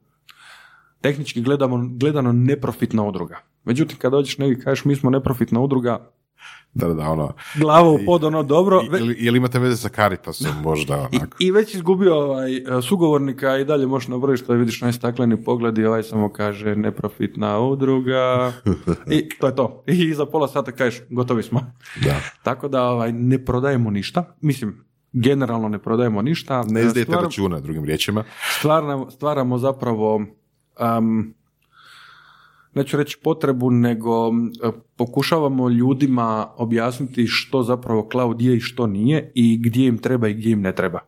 tehnički 1.00 1.42
gledamo, 1.42 1.88
gledano 1.90 2.32
neprofitna 2.32 3.04
udruga. 3.04 3.38
Međutim, 3.64 3.98
kad 3.98 4.12
dođeš 4.12 4.38
negdje 4.38 4.58
i 4.58 4.64
kažeš 4.64 4.84
mi 4.84 4.96
smo 4.96 5.10
neprofitna 5.10 5.60
udruga, 5.60 6.10
Da, 6.74 6.88
da, 6.88 7.08
ono. 7.10 7.32
glava 7.54 7.88
u 7.90 7.98
pod, 8.06 8.24
ono 8.24 8.42
dobro, 8.42 8.82
ve- 8.90 8.98
Ili, 8.98 9.14
ili 9.14 9.36
imate 9.36 9.58
veze 9.58 9.76
sa 9.76 9.88
Caritasom 9.88 10.62
možda, 10.62 11.08
onako. 11.12 11.36
i 11.38 11.50
već 11.50 11.74
izgubio 11.74 12.14
ovaj, 12.16 12.56
e, 12.56 12.62
sugovornika 12.82 13.58
i 13.58 13.64
dalje 13.64 13.86
možeš 13.86 14.08
nabrojiti 14.08 14.44
što 14.44 14.52
vidiš 14.52 14.82
onaj 14.82 14.92
stakleni 14.92 15.44
pogled 15.44 15.78
i 15.78 15.84
ovaj 15.84 16.02
samo 16.02 16.28
kaže 16.28 16.76
neprofitna 16.76 17.60
udruga 17.60 18.52
i 19.10 19.28
to 19.28 19.46
je 19.46 19.56
to. 19.56 19.84
I 19.86 20.14
za 20.14 20.26
pola 20.26 20.48
sata 20.48 20.72
kažeš 20.72 21.00
gotovi 21.10 21.42
smo. 21.42 21.60
Da. 22.04 22.16
Tako 22.44 22.68
da 22.68 22.82
ovaj, 22.82 23.12
ne 23.12 23.44
prodajemo 23.44 23.90
ništa. 23.90 24.36
Mislim, 24.40 24.84
generalno 25.12 25.68
ne 25.68 25.78
prodajemo 25.78 26.22
ništa. 26.22 26.64
Ne 26.68 26.84
izdajete 26.84 27.12
račune, 27.12 27.60
drugim 27.60 27.84
riječima. 27.84 28.24
stvaramo, 28.58 29.10
stvaramo 29.10 29.58
zapravo 29.58 30.14
um, 30.98 31.34
neću 32.74 32.96
reći 32.96 33.18
potrebu, 33.22 33.70
nego 33.70 34.28
um, 34.28 34.52
pokušavamo 34.96 35.68
ljudima 35.68 36.52
objasniti 36.56 37.26
što 37.26 37.62
zapravo 37.62 38.08
cloud 38.12 38.42
je 38.42 38.56
i 38.56 38.60
što 38.60 38.86
nije 38.86 39.32
i 39.34 39.58
gdje 39.62 39.86
im 39.86 39.98
treba 39.98 40.28
i 40.28 40.34
gdje 40.34 40.50
im 40.50 40.60
ne 40.60 40.74
treba. 40.74 41.00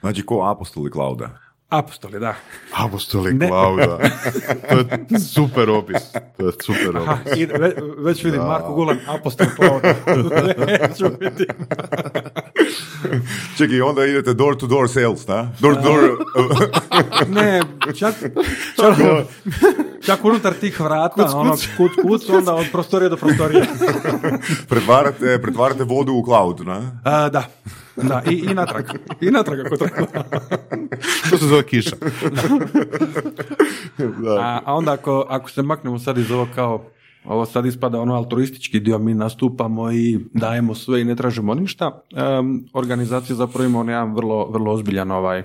Znači, 0.00 0.22
ko 0.22 0.42
apostoli 0.42 0.90
clouda? 0.90 1.41
Apostoli, 1.72 2.20
da. 2.20 2.34
Apostoli 2.76 3.34
Ne. 3.34 3.48
Klauda. 3.48 3.98
To 4.68 4.76
je 4.78 5.20
super 5.20 5.70
opis. 5.70 6.12
To 6.36 6.46
je 6.46 6.52
super 6.64 6.96
opis. 6.96 7.36
i 7.36 7.46
ve- 7.46 7.74
već 7.98 8.24
vidim, 8.24 8.40
Marko 8.40 8.72
Gulan, 8.74 8.98
apostol 9.06 9.46
biti. 11.20 11.46
Čekaj, 13.58 13.80
onda 13.80 14.06
idete 14.06 14.34
door 14.34 14.56
to 14.56 14.66
door 14.66 14.88
sales, 14.88 15.26
da? 15.26 15.48
Door 15.60 15.74
to 15.74 15.80
door... 15.82 16.00
Ne, 17.28 17.62
čak, 17.98 18.14
čak, 18.76 18.96
čak 20.06 20.24
unutar 20.24 20.52
tih 20.54 20.80
vrata, 20.80 21.36
ono, 21.36 21.56
kuc, 21.76 21.92
kuc, 22.02 22.28
onda 22.28 22.54
od 22.54 22.66
prostorije 22.72 23.08
do 23.08 23.16
prostorije. 23.16 23.66
pretvarate, 24.70 25.38
pretvarate 25.42 25.84
vodu 25.84 26.12
u 26.12 26.24
cloud, 26.24 26.60
da? 26.60 26.82
A, 27.04 27.28
da, 27.28 27.44
da, 27.96 28.22
i, 28.30 28.34
i 28.50 28.54
natrag. 28.54 28.84
I 29.20 29.30
natrag 29.30 29.60
ako 29.66 29.76
treba. 29.76 30.06
To 31.30 31.38
se 31.38 31.46
zove 31.46 31.62
kiša. 31.66 31.96
A, 34.40 34.60
a 34.64 34.74
onda 34.74 34.92
ako, 34.92 35.26
ako 35.28 35.50
se 35.50 35.62
maknemo 35.62 35.98
sad 35.98 36.18
iz 36.18 36.30
ovo 36.30 36.48
kao, 36.54 36.84
ovo 37.24 37.46
sad 37.46 37.66
ispada 37.66 38.00
ono 38.00 38.14
altruistički 38.14 38.80
dio, 38.80 38.98
mi 38.98 39.14
nastupamo 39.14 39.92
i 39.92 40.20
dajemo 40.34 40.74
sve 40.74 41.00
i 41.00 41.04
ne 41.04 41.16
tražimo 41.16 41.54
ništa. 41.54 42.02
em, 42.16 42.64
organizacija 42.72 43.36
zapravo 43.36 43.64
ima 43.64 43.92
jedan 43.92 44.14
vrlo, 44.14 44.50
vrlo 44.50 44.72
ozbiljan 44.72 45.10
ovaj 45.10 45.42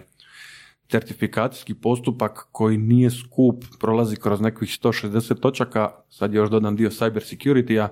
certifikacijski 0.90 1.74
postupak 1.74 2.48
koji 2.52 2.78
nije 2.78 3.12
skup, 3.12 3.66
prolazi 3.80 4.16
kroz 4.16 4.42
nekih 4.42 4.70
160 4.70 5.40
točaka, 5.40 5.90
sad 6.10 6.34
je 6.34 6.38
još 6.38 6.50
dodan 6.50 6.76
dio 6.76 6.90
cyber 6.90 7.36
security-a, 7.36 7.88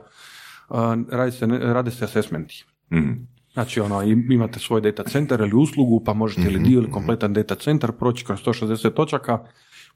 a, 0.69 0.97
radi 1.11 1.31
se, 1.31 1.45
rade 1.47 1.91
se 1.91 2.05
assessmenti. 2.05 2.65
Mhm. 2.93 3.34
Znači, 3.55 3.79
ono, 3.81 4.01
im- 4.03 4.31
imate 4.31 4.59
svoj 4.59 4.81
data 4.81 5.03
center 5.03 5.39
ili 5.39 5.51
uslugu, 5.55 6.03
pa 6.03 6.13
možete 6.13 6.41
ili 6.43 6.59
dio 6.59 6.77
ili 6.77 6.91
kompletan 6.91 7.33
data 7.33 7.55
center 7.55 7.91
proći 7.91 8.25
kroz 8.25 8.39
160 8.39 8.89
točaka, 8.89 9.39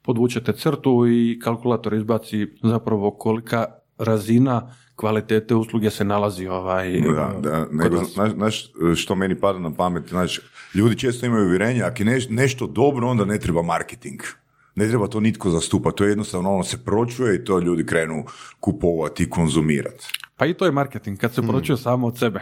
podvučete 0.02 0.52
crtu 0.52 1.06
i 1.08 1.38
kalkulator 1.38 1.94
izbaci 1.94 2.46
zapravo 2.62 3.10
kolika 3.10 3.64
razina 3.98 4.62
kvalitete 4.96 5.54
usluge 5.54 5.90
se 5.90 6.04
nalazi 6.04 6.46
ovaj, 6.46 7.00
Da, 7.00 7.40
da, 7.40 7.60
kod 7.62 7.74
nego, 7.74 8.04
znaš, 8.04 8.32
znaš 8.32 8.64
što 8.96 9.14
meni 9.14 9.34
pada 9.34 9.58
na 9.58 9.74
pamet, 9.74 10.08
znači, 10.08 10.40
ljudi 10.74 10.98
često 10.98 11.26
imaju 11.26 11.46
uvjerenje, 11.46 11.82
ako 11.82 12.02
je 12.02 12.06
neš- 12.06 12.30
nešto 12.30 12.66
dobro, 12.66 13.08
onda 13.08 13.24
ne 13.24 13.38
treba 13.38 13.62
marketing. 13.62 14.20
Ne 14.74 14.88
treba 14.88 15.06
to 15.06 15.20
nitko 15.20 15.50
zastupati, 15.50 15.96
to 15.96 16.04
je 16.04 16.10
jednostavno 16.10 16.54
ono 16.54 16.62
se 16.64 16.78
pročuje 16.78 17.36
i 17.36 17.44
to 17.44 17.58
ljudi 17.58 17.86
krenu 17.86 18.24
kupovati 18.60 19.22
i 19.22 19.30
konzumirati. 19.30 20.06
Pa 20.40 20.46
i 20.46 20.54
to 20.54 20.64
je 20.64 20.72
marketing, 20.72 21.18
kad 21.18 21.34
se 21.34 21.42
poručuje 21.42 21.76
samo 21.76 22.06
od 22.06 22.18
sebe. 22.18 22.40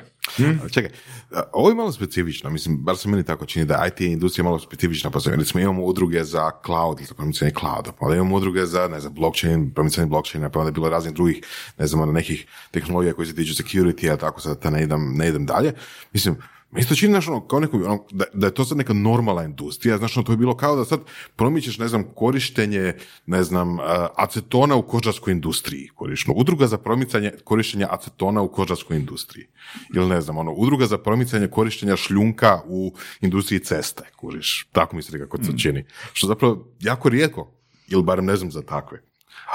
Čekaj, 0.70 0.90
a, 1.30 1.42
ovo 1.52 1.68
je 1.68 1.74
malo 1.74 1.92
specifično, 1.92 2.50
mislim, 2.50 2.76
bar 2.84 2.96
se 2.96 3.08
meni 3.08 3.24
tako 3.24 3.46
čini 3.46 3.64
da 3.64 3.74
je 3.74 3.88
IT 3.88 4.00
industrija 4.00 4.44
malo 4.44 4.58
specifična 4.58 5.20
sebi. 5.20 5.36
Recimo 5.36 5.62
imamo 5.62 5.82
udruge 5.84 6.24
za 6.24 6.50
cloud, 6.66 7.00
za 7.08 7.14
promicanje 7.14 7.52
clouda, 7.58 7.92
pa 7.92 8.06
onda 8.06 8.16
imamo 8.16 8.36
udruge 8.36 8.66
za, 8.66 8.88
ne 8.88 9.00
znam, 9.00 9.14
blockchain, 9.14 9.70
promicanje 9.74 10.06
blockchaina, 10.06 10.50
pa 10.50 10.58
onda 10.58 10.68
je 10.68 10.72
bilo 10.72 10.88
raznih 10.88 11.14
drugih, 11.14 11.42
ne 11.78 11.86
znam, 11.86 12.02
ono, 12.02 12.12
nekih 12.12 12.46
tehnologija 12.70 13.14
koji 13.14 13.26
se 13.26 13.34
tiču 13.34 13.62
security, 13.62 14.12
a 14.12 14.16
tako 14.16 14.40
sad 14.40 14.62
da 14.62 14.70
ne 14.70 14.82
idem, 14.82 15.14
ne 15.16 15.28
idem 15.28 15.46
dalje. 15.46 15.72
Mislim, 16.12 16.36
meni 16.70 16.86
se 16.86 16.96
čini, 16.96 17.12
znaš, 17.12 17.28
ono, 17.28 17.46
kao 17.46 17.60
neko, 17.60 17.76
ono, 17.76 18.04
da, 18.10 18.24
da 18.34 18.46
je 18.46 18.54
to 18.54 18.64
sad 18.64 18.78
neka 18.78 18.92
normalna 18.92 19.44
industrija, 19.44 19.98
znaš, 19.98 20.16
ono, 20.16 20.26
to 20.26 20.32
je 20.32 20.36
bilo 20.36 20.56
kao 20.56 20.76
da 20.76 20.84
sad 20.84 21.00
promičeš, 21.36 21.78
ne 21.78 21.88
znam, 21.88 22.04
korištenje, 22.14 22.94
ne 23.26 23.42
znam, 23.42 23.78
acetona 24.16 24.76
u 24.76 24.82
kožarskoj 24.82 25.32
industriji, 25.32 25.88
koriš, 25.94 26.26
no, 26.26 26.34
udruga 26.34 26.66
za 26.66 26.78
promicanje 26.78 27.32
korištenja 27.44 27.88
acetona 27.90 28.42
u 28.42 28.48
kožarskoj 28.48 28.96
industriji. 28.96 29.46
Ili 29.94 30.08
ne 30.08 30.20
znam, 30.20 30.36
ono, 30.38 30.52
udruga 30.52 30.86
za 30.86 30.98
promicanje 30.98 31.48
korištenja 31.48 31.96
šljunka 31.96 32.60
u 32.66 32.94
industriji 33.20 33.60
ceste, 33.60 34.02
kuriš, 34.16 34.68
tako 34.72 34.96
mi 34.96 35.02
se 35.02 35.12
nekako 35.12 35.38
to 35.38 35.52
čini. 35.58 35.84
Što 36.12 36.26
zapravo 36.26 36.68
jako 36.80 37.08
rijetko, 37.08 37.52
ili 37.88 38.02
barem 38.02 38.24
ne 38.24 38.36
znam 38.36 38.50
za 38.50 38.62
takve. 38.62 39.02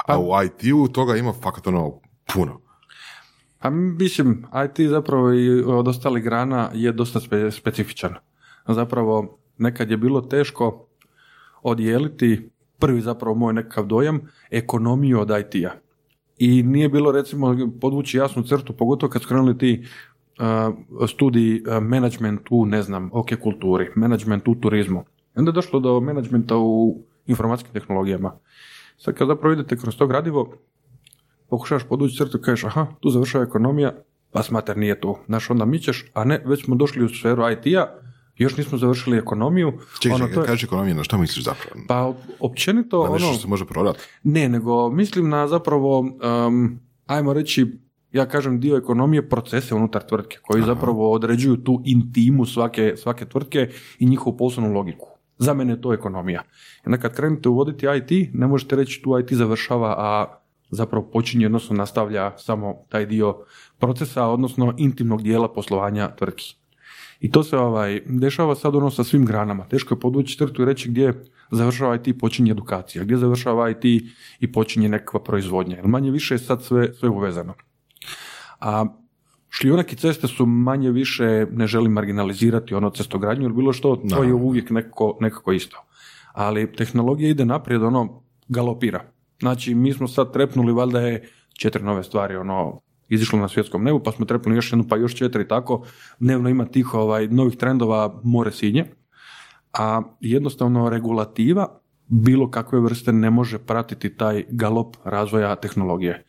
A 0.06 0.18
u 0.18 0.28
IT-u 0.44 0.88
toga 0.88 1.16
ima 1.16 1.32
fakat 1.32 1.66
ono 1.66 2.00
puno. 2.34 2.63
Pa 3.64 3.70
mislim, 3.70 4.44
IT 4.64 4.88
zapravo 4.88 5.32
i 5.32 5.62
od 5.62 5.88
ostalih 5.88 6.24
grana 6.24 6.70
je 6.74 6.92
dosta 6.92 7.20
spe- 7.20 7.50
specifičan. 7.50 8.14
Zapravo, 8.68 9.38
nekad 9.58 9.90
je 9.90 9.96
bilo 9.96 10.20
teško 10.20 10.86
odijeliti 11.62 12.50
prvi 12.78 13.00
zapravo 13.00 13.34
moj 13.34 13.54
nekakav 13.54 13.86
dojam, 13.86 14.20
ekonomiju 14.50 15.20
od 15.20 15.30
IT-a. 15.30 15.70
I 16.38 16.62
nije 16.62 16.88
bilo 16.88 17.12
recimo 17.12 17.56
podvući 17.80 18.16
jasnu 18.16 18.42
crtu, 18.42 18.72
pogotovo 18.72 19.10
kad 19.10 19.22
su 19.22 19.28
krenuli 19.28 19.58
ti 19.58 19.86
uh, 20.38 21.08
studiji 21.08 21.62
uh, 21.66 21.82
management 21.82 22.40
u, 22.50 22.66
ne 22.66 22.82
znam, 22.82 23.10
ok 23.12 23.28
kulturi, 23.42 23.90
management 23.96 24.48
u 24.48 24.54
turizmu. 24.54 25.04
I 25.36 25.38
onda 25.38 25.48
je 25.48 25.54
došlo 25.54 25.80
do 25.80 26.00
menadžmenta 26.00 26.56
u 26.56 26.98
informacijskim 27.26 27.72
tehnologijama. 27.72 28.32
Sad 28.96 29.14
kad 29.14 29.28
zapravo 29.28 29.52
idete 29.52 29.76
kroz 29.76 29.96
to 29.96 30.06
gradivo, 30.06 30.54
pokušavaš 31.48 31.84
podvući 31.84 32.16
crtu 32.16 32.38
i 32.38 32.42
kažeš, 32.42 32.64
aha, 32.64 32.86
tu 33.00 33.10
završava 33.10 33.44
ekonomija, 33.44 33.92
pa 34.32 34.42
smater 34.42 34.76
nije 34.76 35.00
tu. 35.00 35.16
Znaš, 35.26 35.50
onda 35.50 35.64
mićeš, 35.64 36.04
a 36.14 36.24
ne, 36.24 36.42
već 36.46 36.64
smo 36.64 36.74
došli 36.76 37.04
u 37.04 37.08
sferu 37.08 37.42
IT-a, 37.50 37.86
još 38.36 38.56
nismo 38.56 38.78
završili 38.78 39.18
ekonomiju. 39.18 39.72
Čekaj, 40.00 40.14
Ono, 40.14 40.26
čekaj, 40.28 40.42
je- 40.42 40.46
kažeš 40.46 40.64
ekonomija, 40.64 40.94
na 40.94 41.04
što 41.04 41.18
misliš 41.18 41.44
zapravo? 41.44 41.80
Pa 41.88 41.94
op- 41.96 42.14
općenito, 42.40 43.04
Na 43.04 43.10
nešto 43.10 43.26
ono, 43.26 43.34
što 43.34 43.42
se 43.42 43.48
može 43.48 43.64
prodati? 43.66 43.98
ne, 44.24 44.48
nego 44.48 44.90
mislim 44.90 45.28
na 45.28 45.48
zapravo, 45.48 45.98
um, 46.00 46.78
ajmo 47.06 47.32
reći, 47.32 47.66
ja 48.12 48.26
kažem 48.26 48.60
dio 48.60 48.76
ekonomije 48.76 49.28
procese 49.28 49.74
unutar 49.74 50.02
tvrtke 50.02 50.38
koji 50.42 50.62
zapravo 50.62 51.12
određuju 51.12 51.56
tu 51.56 51.82
intimu 51.84 52.44
svake, 52.46 52.94
svake 52.96 53.24
tvrtke 53.24 53.68
i 53.98 54.06
njihovu 54.06 54.36
poslovnu 54.36 54.72
logiku. 54.72 55.06
Za 55.38 55.54
mene 55.54 55.72
je 55.72 55.80
to 55.80 55.92
ekonomija. 55.94 56.42
Onda 56.86 56.98
kad 56.98 57.14
krenete 57.16 57.48
uvoditi 57.48 57.86
IT, 57.88 58.30
ne 58.32 58.46
možete 58.46 58.76
reći 58.76 59.02
tu 59.02 59.18
IT 59.18 59.32
završava, 59.32 59.94
a 59.98 60.38
zapravo 60.74 61.10
počinje, 61.12 61.46
odnosno 61.46 61.76
nastavlja 61.76 62.38
samo 62.38 62.74
taj 62.88 63.06
dio 63.06 63.36
procesa, 63.78 64.26
odnosno 64.26 64.74
intimnog 64.78 65.22
dijela 65.22 65.52
poslovanja 65.52 66.16
tvrtki. 66.16 66.56
I 67.20 67.30
to 67.30 67.42
se 67.42 67.56
ovaj, 67.56 68.00
dešava 68.06 68.54
sad 68.54 68.76
ono 68.76 68.90
sa 68.90 69.04
svim 69.04 69.24
granama. 69.26 69.64
Teško 69.64 69.94
je 69.94 70.00
podvući 70.00 70.38
crtu 70.38 70.62
i 70.62 70.64
reći 70.64 70.88
gdje 70.88 71.24
završava 71.50 71.96
IT 71.96 72.06
i 72.06 72.18
počinje 72.18 72.50
edukacija, 72.50 73.04
gdje 73.04 73.16
završava 73.16 73.70
IT 73.70 73.84
i 74.40 74.52
počinje 74.52 74.88
nekakva 74.88 75.22
proizvodnja. 75.22 75.76
Jer 75.76 75.86
manje 75.86 76.10
više 76.10 76.34
je 76.34 76.38
sad 76.38 76.62
sve, 76.62 76.94
sve 76.94 77.08
uvezano. 77.08 77.54
A 78.60 78.84
šljunak 79.50 79.92
i 79.92 79.96
ceste 79.96 80.28
su 80.28 80.46
manje 80.46 80.90
više, 80.90 81.46
ne 81.50 81.66
želim 81.66 81.92
marginalizirati 81.92 82.74
ono 82.74 82.90
cestogradnju 82.90 83.44
ili 83.44 83.54
bilo 83.54 83.72
što, 83.72 83.96
to 83.96 84.22
je 84.22 84.34
uvijek 84.34 84.70
nekako, 84.70 85.16
nekako 85.20 85.52
isto. 85.52 85.84
Ali 86.32 86.72
tehnologija 86.72 87.30
ide 87.30 87.44
naprijed, 87.44 87.82
ono, 87.82 88.22
galopira. 88.48 89.13
Znači, 89.44 89.74
mi 89.74 89.92
smo 89.92 90.08
sad 90.08 90.32
trepnuli, 90.32 90.72
valjda 90.72 91.00
je 91.00 91.28
četiri 91.52 91.82
nove 91.82 92.02
stvari, 92.02 92.36
ono, 92.36 92.80
izišlo 93.08 93.38
na 93.38 93.48
svjetskom 93.48 93.84
nebu, 93.84 94.00
pa 94.00 94.12
smo 94.12 94.24
trepnuli 94.24 94.56
još 94.56 94.72
jednu, 94.72 94.84
pa 94.88 94.96
još 94.96 95.14
četiri, 95.14 95.48
tako, 95.48 95.82
dnevno 96.18 96.48
ima 96.48 96.64
tih 96.64 96.94
ovaj, 96.94 97.28
novih 97.28 97.56
trendova 97.56 98.20
more 98.22 98.52
sinje, 98.52 98.84
a 99.72 100.02
jednostavno 100.20 100.88
regulativa 100.88 101.78
bilo 102.08 102.50
kakve 102.50 102.80
vrste 102.80 103.12
ne 103.12 103.30
može 103.30 103.58
pratiti 103.58 104.16
taj 104.16 104.44
galop 104.48 104.96
razvoja 105.04 105.56
tehnologije. 105.56 106.24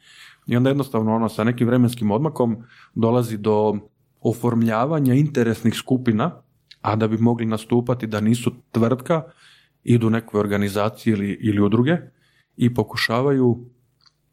I 0.48 0.58
onda 0.58 0.70
jednostavno 0.70 1.16
ono 1.16 1.30
sa 1.30 1.44
nekim 1.44 1.68
vremenskim 1.68 2.12
odmakom 2.12 2.58
dolazi 2.96 3.38
do 3.38 3.78
oformljavanja 4.22 5.14
interesnih 5.14 5.74
skupina, 5.74 6.32
a 6.82 6.96
da 6.96 7.08
bi 7.08 7.18
mogli 7.18 7.46
nastupati 7.46 8.08
da 8.08 8.22
nisu 8.22 8.52
tvrtka, 8.72 9.24
idu 9.84 10.10
nekoj 10.10 10.40
organizacije 10.40 11.14
ili, 11.14 11.38
ili 11.42 11.62
udruge 11.62 11.98
i 12.58 12.74
pokušavaju 12.74 13.66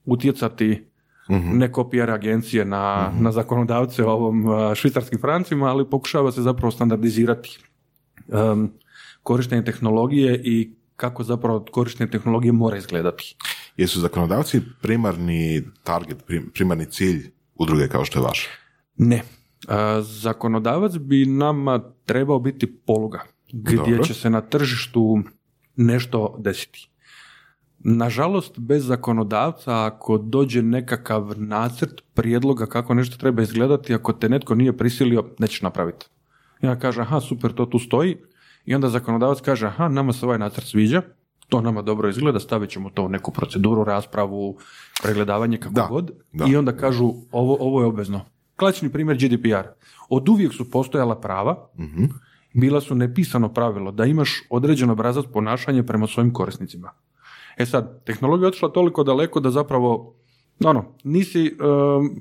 utjecati 0.04 0.88
mm 1.30 1.58
ne 1.58 1.72
kopijare 1.72 2.12
agencije 2.12 2.64
na, 2.64 3.12
mm 3.14 3.22
na 3.22 3.32
zakonodavce 3.32 4.04
ovom 4.04 4.44
švicarskim 4.74 5.20
francima, 5.20 5.66
ali 5.66 5.90
pokušava 5.90 6.32
se 6.32 6.42
zapravo 6.42 6.70
standardizirati 6.70 7.58
um, 8.28 8.70
korištenje 9.22 9.64
tehnologije 9.64 10.40
i 10.44 10.74
kako 10.96 11.24
zapravo 11.24 11.64
korištenje 11.70 12.10
tehnologije 12.10 12.52
mora 12.52 12.76
izgledati. 12.76 13.36
Jesu 13.76 14.00
zakonodavci 14.00 14.60
primarni 14.82 15.62
target, 15.84 16.18
primarni 16.54 16.86
cilj 16.86 17.30
udruge 17.54 17.88
kao 17.88 18.04
što 18.04 18.18
je 18.18 18.22
vaš? 18.22 18.48
Ne. 18.96 19.22
Zakonodavac 20.00 20.96
bi 20.96 21.26
nama 21.26 21.82
trebao 22.04 22.38
biti 22.38 22.76
poluga 22.76 23.22
gdje 23.52 24.02
će 24.04 24.14
se 24.14 24.30
na 24.30 24.40
tržištu 24.40 25.22
nešto 25.76 26.36
desiti. 26.38 26.91
Nažalost, 27.84 28.58
bez 28.58 28.86
zakonodavca, 28.86 29.84
ako 29.84 30.18
dođe 30.18 30.62
nekakav 30.62 31.32
nacrt 31.36 32.00
prijedloga 32.14 32.66
kako 32.66 32.94
nešto 32.94 33.16
treba 33.16 33.42
izgledati, 33.42 33.94
ako 33.94 34.12
te 34.12 34.28
netko 34.28 34.54
nije 34.54 34.76
prisilio, 34.76 35.24
nećeš 35.38 35.62
napraviti. 35.62 36.06
Ja 36.62 36.78
kažem, 36.78 37.02
aha, 37.02 37.20
super, 37.20 37.52
to 37.52 37.66
tu 37.66 37.78
stoji, 37.78 38.16
i 38.64 38.74
onda 38.74 38.88
zakonodavac 38.88 39.40
kaže, 39.40 39.66
aha, 39.66 39.88
nama 39.88 40.12
se 40.12 40.26
ovaj 40.26 40.38
nacrt 40.38 40.66
sviđa, 40.66 41.02
to 41.48 41.60
nama 41.60 41.82
dobro 41.82 42.08
izgleda, 42.08 42.40
stavit 42.40 42.70
ćemo 42.70 42.90
to 42.90 43.02
u 43.02 43.08
neku 43.08 43.30
proceduru, 43.30 43.84
raspravu, 43.84 44.58
pregledavanje, 45.02 45.58
kako 45.58 45.74
da, 45.74 45.86
god. 45.90 46.10
I 46.48 46.56
onda 46.56 46.76
kažu, 46.76 47.12
ovo, 47.32 47.56
ovo 47.60 47.80
je 47.80 47.86
obvezno. 47.86 48.20
Klasični 48.56 48.92
primjer 48.92 49.16
GDPR. 49.16 49.68
Od 50.08 50.28
uvijek 50.28 50.52
su 50.52 50.70
postojala 50.70 51.20
prava, 51.20 51.68
uh 51.78 52.08
bila 52.54 52.80
su 52.80 52.94
nepisano 52.94 53.48
pravilo 53.48 53.92
da 53.92 54.04
imaš 54.04 54.42
određen 54.50 54.90
obrazac 54.90 55.24
ponašanja 55.32 55.82
prema 55.82 56.06
svojim 56.06 56.32
korisnicima. 56.32 56.90
E 57.56 57.66
sad, 57.66 58.04
tehnologija 58.04 58.46
je 58.46 58.48
otišla 58.48 58.68
toliko 58.68 59.04
daleko 59.04 59.40
da 59.40 59.50
zapravo 59.50 60.14
ono, 60.64 60.84
nisi, 61.04 61.56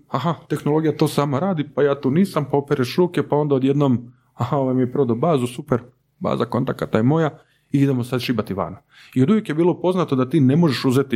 aha, 0.07 0.35
tehnologija 0.49 0.97
to 0.97 1.07
sama 1.07 1.39
radi, 1.39 1.69
pa 1.75 1.83
ja 1.83 2.01
tu 2.01 2.11
nisam, 2.11 2.45
pa 2.51 2.57
opereš 2.57 2.95
ruke, 2.97 3.23
pa 3.27 3.35
onda 3.35 3.55
odjednom, 3.55 4.13
aha, 4.33 4.57
ovaj 4.57 4.75
mi 4.75 4.81
je 4.81 4.91
prodao 4.91 5.15
bazu, 5.15 5.47
super, 5.47 5.81
baza 6.19 6.45
kontakata 6.45 6.97
je 6.97 7.03
moja 7.03 7.39
i 7.71 7.79
idemo 7.79 8.03
sad 8.03 8.21
šibati 8.21 8.53
van. 8.53 8.75
I 9.15 9.23
od 9.23 9.29
uvijek 9.29 9.49
je 9.49 9.55
bilo 9.55 9.81
poznato 9.81 10.15
da 10.15 10.29
ti 10.29 10.39
ne 10.39 10.55
možeš 10.55 10.85
uzeti 10.85 11.15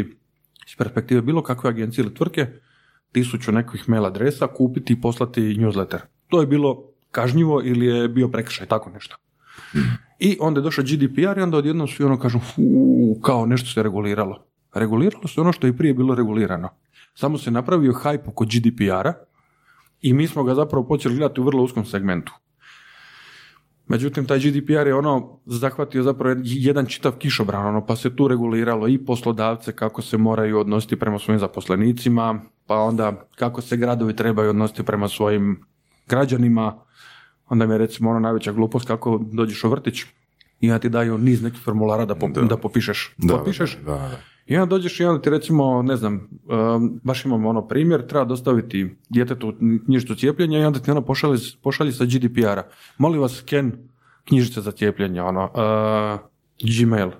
iz 0.67 0.75
perspektive 0.77 1.21
bilo 1.21 1.43
kakve 1.43 1.69
agencije 1.69 2.03
ili 2.03 2.13
tvrtke 2.13 2.47
tisuću 3.11 3.51
nekih 3.51 3.89
mail 3.89 4.05
adresa, 4.05 4.47
kupiti 4.47 4.93
i 4.93 5.01
poslati 5.01 5.41
newsletter. 5.41 5.99
To 6.27 6.41
je 6.41 6.47
bilo 6.47 6.83
kažnjivo 7.11 7.61
ili 7.63 7.85
je 7.85 8.07
bio 8.07 8.27
prekršaj, 8.27 8.67
tako 8.67 8.89
nešto. 8.89 9.15
I 10.19 10.37
onda 10.39 10.59
je 10.59 10.63
došao 10.63 10.83
GDPR 10.83 11.37
i 11.37 11.41
onda 11.41 11.57
odjednom 11.57 11.87
svi 11.87 12.05
ono 12.05 12.19
kažu, 12.19 12.39
kao 13.21 13.45
nešto 13.45 13.69
se 13.69 13.83
reguliralo. 13.83 14.45
Reguliralo 14.73 15.27
se 15.27 15.41
ono 15.41 15.51
što 15.51 15.67
je 15.67 15.77
prije 15.77 15.93
bilo 15.93 16.15
regulirano. 16.15 16.69
Samo 17.13 17.37
se 17.37 17.51
napravio 17.51 17.93
hype 17.93 18.29
oko 18.29 18.45
GDPR-a 18.45 19.13
i 20.01 20.13
mi 20.13 20.27
smo 20.27 20.43
ga 20.43 20.55
zapravo 20.55 20.87
počeli 20.87 21.15
gledati 21.15 21.41
u 21.41 21.43
vrlo 21.43 21.63
uskom 21.63 21.85
segmentu. 21.85 22.33
Međutim, 23.87 24.25
taj 24.25 24.39
GDPR 24.39 24.87
je 24.87 24.95
ono 24.95 25.39
zahvatio 25.45 26.03
zapravo 26.03 26.35
jedan 26.43 26.85
čitav 26.85 27.11
kišobran, 27.11 27.65
ono, 27.65 27.85
pa 27.85 27.95
se 27.95 28.15
tu 28.15 28.27
reguliralo 28.27 28.87
i 28.87 29.05
poslodavce 29.05 29.71
kako 29.71 30.01
se 30.01 30.17
moraju 30.17 30.59
odnositi 30.59 30.99
prema 30.99 31.19
svojim 31.19 31.39
zaposlenicima, 31.39 32.41
pa 32.67 32.75
onda 32.75 33.27
kako 33.35 33.61
se 33.61 33.77
gradovi 33.77 34.15
trebaju 34.15 34.49
odnositi 34.49 34.83
prema 34.83 35.07
svojim 35.07 35.65
građanima. 36.07 36.85
Onda 37.49 37.65
mi 37.65 37.73
je 37.73 37.77
recimo 37.77 38.09
ono 38.09 38.19
najveća 38.19 38.51
glupost 38.51 38.87
kako 38.87 39.21
dođeš 39.31 39.63
u 39.63 39.69
vrtić 39.69 40.03
i 40.61 40.67
ja 40.67 40.79
ti 40.79 40.89
daju 40.89 41.17
niz 41.17 41.41
nekih 41.41 41.61
formulara 41.63 42.05
da, 42.05 42.15
da. 42.49 42.57
popišeš. 42.57 43.13
Da, 43.17 43.37
popišeš, 43.37 43.77
da, 43.85 43.91
da. 43.91 44.19
I 44.45 44.57
onda 44.57 44.69
dođeš 44.69 44.99
i 44.99 45.05
onda 45.05 45.21
ti 45.21 45.29
recimo, 45.29 45.81
ne 45.81 45.95
znam, 45.95 46.29
um, 46.75 46.99
baš 47.03 47.25
imamo 47.25 47.49
ono 47.49 47.67
primjer, 47.67 48.07
treba 48.07 48.25
dostaviti 48.25 48.95
djetetu 49.09 49.53
knjižicu 49.85 50.15
cijepljenja 50.15 50.59
i 50.59 50.65
onda 50.65 50.79
ti 50.79 50.91
ono 50.91 51.01
pošalje, 51.01 51.37
pošalje 51.63 51.91
sa 51.91 52.05
GDPR-a. 52.05 52.63
Molim 52.97 53.21
vas, 53.21 53.35
sken 53.35 53.71
knjižice 54.27 54.61
za 54.61 54.71
cijepljenje, 54.71 55.21
ono, 55.21 55.43
uh, 55.43 56.19
Gmail. 56.79 57.11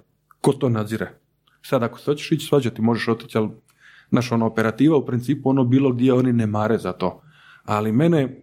Ko 0.42 0.54
to 0.54 0.70
nadzire? 0.70 1.12
Sad 1.62 1.84
ako 1.84 2.00
se 2.00 2.12
hoćeš 2.12 2.32
ići 2.32 2.48
svađati, 2.48 2.82
možeš 2.82 3.08
otići, 3.08 3.38
ali 3.38 3.50
naša 4.12 4.36
ono 4.36 4.46
operativa 4.46 4.98
u 4.98 5.06
principu 5.06 5.50
ono 5.50 5.64
bilo 5.64 5.92
gdje 5.92 6.14
oni 6.14 6.34
ne 6.34 6.48
mare 6.48 6.78
za 6.78 6.94
to. 6.94 7.22
Ali 7.64 7.92
mene 7.92 8.42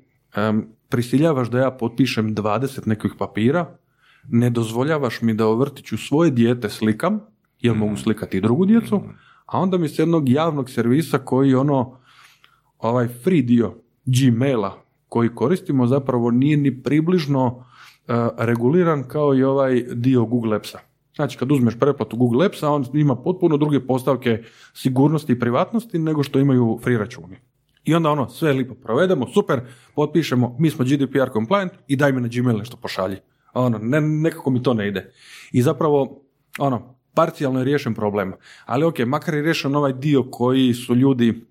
um, 0.50 0.66
prisiljavaš 0.92 1.50
da 1.50 1.58
ja 1.58 1.70
potpišem 1.70 2.34
20 2.34 2.86
nekih 2.86 3.12
papira, 3.18 3.78
ne 4.28 4.50
dozvoljavaš 4.50 5.22
mi 5.22 5.34
da 5.34 5.48
u 5.48 5.56
vrtiću 5.56 5.98
svoje 5.98 6.30
dijete 6.30 6.68
slikam, 6.68 7.20
jer 7.60 7.74
mogu 7.74 7.92
mhm. 7.92 8.02
slikati 8.02 8.36
i 8.36 8.40
drugu 8.40 8.66
djecu, 8.66 8.96
mhm. 8.96 9.08
a 9.46 9.60
onda 9.60 9.78
mi 9.78 9.88
se 9.88 10.02
jednog 10.02 10.28
javnog 10.28 10.70
servisa 10.70 11.18
koji 11.18 11.54
ono, 11.54 11.98
ovaj 12.78 13.08
free 13.08 13.42
dio 13.42 13.74
Gmaila 14.04 14.82
koji 15.08 15.34
koristimo 15.34 15.86
zapravo 15.86 16.30
nije 16.30 16.56
ni 16.56 16.82
približno 16.82 17.64
e, 18.08 18.12
reguliran 18.38 19.04
kao 19.08 19.34
i 19.34 19.42
ovaj 19.42 19.84
dio 19.94 20.24
Google 20.24 20.56
Appsa. 20.56 20.78
Znači 21.16 21.38
kad 21.38 21.52
uzmeš 21.52 21.78
pretplatu 21.78 22.16
Google 22.16 22.46
Appsa, 22.46 22.70
on 22.70 22.84
ima 22.94 23.16
potpuno 23.16 23.56
druge 23.56 23.80
postavke 23.86 24.42
sigurnosti 24.74 25.32
i 25.32 25.38
privatnosti 25.38 25.98
nego 25.98 26.22
što 26.22 26.38
imaju 26.38 26.78
free 26.82 26.98
računi. 26.98 27.36
I 27.84 27.94
onda 27.94 28.10
ono, 28.10 28.28
sve 28.28 28.52
lipo 28.52 28.74
provedemo, 28.74 29.26
super, 29.34 29.60
potpišemo, 29.94 30.56
mi 30.58 30.70
smo 30.70 30.84
GDPR 30.84 31.32
compliant 31.32 31.72
i 31.88 31.96
daj 31.96 32.12
mi 32.12 32.20
na 32.20 32.28
Gmail 32.28 32.58
nešto 32.58 32.76
pošalji. 32.76 33.16
Ono, 33.54 33.78
ne, 33.78 34.00
nekako 34.00 34.50
mi 34.50 34.62
to 34.62 34.74
ne 34.74 34.88
ide. 34.88 35.12
I 35.52 35.62
zapravo, 35.62 36.22
ono, 36.58 36.96
parcijalno 37.14 37.58
je 37.58 37.64
riješen 37.64 37.94
problem. 37.94 38.32
Ali 38.66 38.84
ok, 38.84 38.98
makar 38.98 39.34
je 39.34 39.42
riješen 39.42 39.76
ovaj 39.76 39.92
dio 39.92 40.22
koji 40.30 40.74
su 40.74 40.94
ljudi 40.94 41.44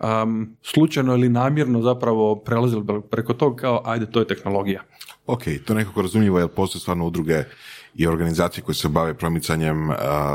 um, 0.00 0.56
slučajno 0.62 1.14
ili 1.14 1.28
namjerno 1.28 1.82
zapravo 1.82 2.36
prelazili 2.36 2.84
preko 3.10 3.34
toga 3.34 3.56
kao 3.56 3.82
ajde 3.84 4.10
to 4.10 4.18
je 4.20 4.26
tehnologija. 4.26 4.82
Ok, 5.26 5.42
to 5.64 5.74
nekako 5.74 6.02
razumljivo 6.02 6.38
jer 6.38 6.48
postoje 6.48 6.80
stvarno 6.80 7.06
udruge 7.06 7.44
i 7.94 8.06
organizacije 8.06 8.64
koje 8.64 8.74
se 8.74 8.88
bave 8.88 9.14
promicanjem 9.14 9.90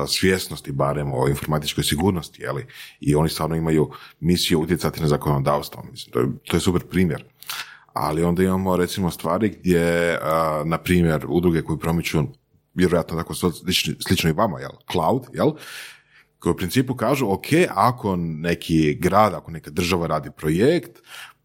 svjesnosti 0.08 0.72
barem 0.72 1.12
o 1.14 1.28
informatičkoj 1.28 1.84
sigurnosti, 1.84 2.48
ali 2.48 2.66
i 3.00 3.16
oni 3.16 3.30
stvarno 3.30 3.56
imaju 3.56 3.92
misiju 4.20 4.62
utjecati 4.62 5.02
na 5.02 5.08
zakonodavstvo. 5.08 5.84
Mislim, 5.92 6.14
to 6.14 6.20
je, 6.20 6.28
to 6.48 6.58
je 6.58 6.62
super 6.62 6.82
primjer. 6.82 7.24
Ali 7.94 8.24
onda 8.24 8.44
imamo 8.44 8.78
recimo 8.78 9.12
stvari 9.12 9.50
gdje, 9.50 10.20
na 10.66 10.78
primjer, 10.78 11.26
udruge 11.28 11.62
koje 11.62 11.80
promiču 11.80 12.24
vjerojatno 12.74 13.18
tako 13.18 13.34
slično, 13.34 13.94
slično 14.08 14.30
i 14.30 14.34
vama, 14.34 14.60
jel? 14.60 14.72
Cloud, 14.92 15.24
jel? 15.34 15.52
Koji 16.40 16.52
u 16.52 16.58
principu 16.58 16.96
kažu, 16.96 17.32
ok, 17.32 17.46
ako 17.70 18.16
neki 18.16 18.96
grad, 18.96 19.34
ako 19.34 19.52
neka 19.52 19.72
država 19.72 20.08
radi 20.08 20.30
projekt, 20.38 21.00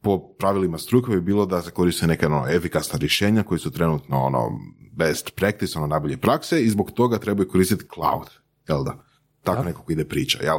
po 0.09 0.19
pravilima 0.39 0.79
struke 0.79 1.11
bi 1.11 1.21
bilo 1.21 1.47
da 1.47 1.63
se 1.63 1.71
koriste 1.71 2.07
neka 2.07 2.27
ono, 2.27 2.47
efikasna 2.49 2.99
rješenja 2.99 3.43
koji 3.43 3.59
su 3.59 3.71
trenutno 3.71 4.23
ono, 4.23 4.61
best 4.93 5.35
practice, 5.35 5.79
ono 5.79 5.87
najbolje 5.87 6.17
prakse 6.17 6.63
i 6.63 6.71
zbog 6.71 6.91
toga 6.91 7.19
trebaju 7.19 7.49
koristiti 7.49 7.85
cloud, 7.95 8.29
jel 8.69 8.85
da? 8.85 9.05
Tako 9.43 9.65
nekako 9.65 9.93
ide 9.93 10.05
priča, 10.05 10.39
jel? 10.43 10.59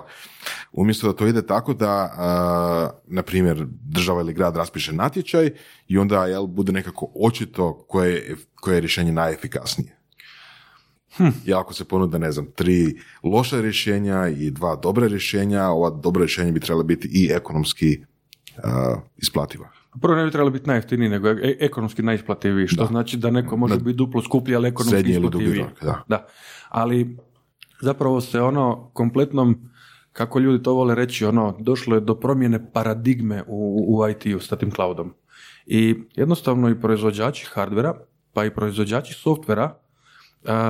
Umjesto 0.72 1.08
da 1.08 1.14
to 1.14 1.28
ide 1.28 1.46
tako 1.46 1.74
da, 1.74 2.14
na 3.08 3.22
primjer, 3.22 3.66
država 3.70 4.22
ili 4.22 4.34
grad 4.34 4.58
raspiše 4.58 4.94
natječaj 4.94 5.52
i 5.88 5.98
onda 5.98 6.26
jel, 6.26 6.46
bude 6.46 6.72
nekako 6.72 7.12
očito 7.16 7.86
koje, 7.88 8.36
koje 8.56 8.76
je 8.76 8.82
rješenje 8.82 9.12
najefikasnije. 9.12 10.00
Hm. 11.18 11.28
I 11.46 11.54
ako 11.54 11.74
se 11.74 11.86
ponude, 11.86 12.20
ne 12.20 12.32
znam, 12.32 12.52
tri 12.56 13.00
loša 13.24 13.62
rješenja 13.62 14.28
i 14.28 14.52
dva 14.52 14.76
dobra 14.76 15.08
rješenja, 15.08 15.68
ova 15.68 15.90
dobra 15.90 16.20
rješenja 16.20 16.52
bi 16.52 16.60
trebala 16.60 16.84
biti 16.84 17.10
i 17.12 17.30
ekonomski 17.32 18.04
uh, 18.64 19.02
isplativa. 19.18 19.70
Prvo 20.02 20.16
ne 20.16 20.26
bi 20.26 20.32
trebalo 20.32 20.52
biti 20.52 20.68
najjeftiniji, 20.68 21.10
nego 21.10 21.30
e- 21.30 21.58
ekonomski 21.60 22.04
najisplativiji, 22.04 22.68
što 22.68 22.86
znači 22.86 23.18
da 23.18 23.32
neko 23.32 23.58
može 23.58 23.80
biti 23.80 23.98
duplo 23.98 24.22
skuplji, 24.22 24.56
ali 24.56 24.68
ekonomski 24.68 25.12
isplativiji. 25.12 25.66
da. 25.82 26.04
da. 26.08 26.28
Ali 26.70 27.18
zapravo 27.82 28.22
se 28.22 28.42
ono 28.42 28.90
kompletnom, 28.94 29.70
kako 30.14 30.40
ljudi 30.40 30.64
to 30.64 30.74
vole 30.74 30.96
reći, 30.96 31.26
ono, 31.26 31.58
došlo 31.60 31.96
je 31.96 32.02
do 32.02 32.16
promjene 32.16 32.72
paradigme 32.72 33.44
u, 33.48 33.86
u 33.88 34.10
IT-u 34.10 34.40
s 34.40 34.50
tim 34.50 34.72
cloudom. 34.72 35.14
I 35.66 35.96
jednostavno 36.16 36.70
i 36.70 36.82
proizvođači 36.82 37.48
hardvera, 37.54 37.94
pa 38.34 38.46
i 38.46 38.54
proizvođači 38.56 39.14
softvera 39.14 39.76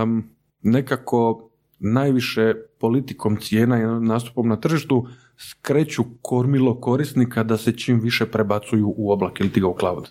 um, 0.04 0.30
nekako 0.62 1.50
najviše 1.80 2.54
politikom 2.80 3.38
cijena 3.38 3.80
i 3.80 4.06
nastupom 4.06 4.48
na 4.48 4.56
tržištu 4.56 5.08
skreću 5.40 6.04
kormilo 6.22 6.82
korisnika 6.82 7.44
da 7.44 7.58
se 7.58 7.72
čim 7.72 8.00
više 8.00 8.26
prebacuju 8.26 8.94
u 8.98 9.12
oblak 9.12 9.40
ili 9.40 9.50
ti 9.50 9.64
u 9.64 9.76
cloud. 9.80 10.10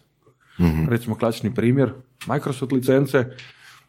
mm 0.61 0.89
Recimo 0.89 1.17
klasični 1.17 1.55
primjer, 1.55 1.93
Microsoft 2.27 2.73
licence, 2.73 3.27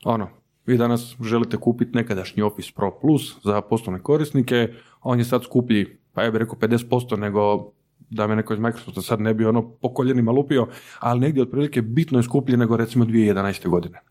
ono, 0.04 0.30
vi 0.65 0.78
danas 0.78 1.15
želite 1.23 1.58
kupiti 1.58 1.97
nekadašnji 1.97 2.43
Office 2.43 2.71
Pro 2.75 2.99
Plus 3.02 3.43
za 3.43 3.62
poslovne 3.62 4.04
korisnike, 4.04 4.73
on 5.02 5.19
je 5.19 5.25
sad 5.25 5.43
skuplji, 5.43 5.97
pa 6.13 6.23
ja 6.23 6.32
bih 6.32 6.39
rekao 6.39 6.56
50% 6.60 7.17
nego 7.17 7.71
da 8.10 8.28
me 8.28 8.36
neko 8.36 8.54
iz 8.54 8.60
Microsofta 8.60 9.02
sad 9.02 9.21
ne 9.21 9.34
bi 9.34 9.45
ono 9.45 9.69
po 9.69 9.93
koljenima 9.93 10.32
lupio, 10.32 10.67
ali 10.99 11.19
negdje 11.19 11.43
otprilike 11.43 11.82
bitno 11.82 12.19
je 12.19 12.23
skuplji 12.23 12.58
nego 12.58 12.78
recimo 12.78 13.06
2011. 13.06 13.69
godine. 13.69 14.02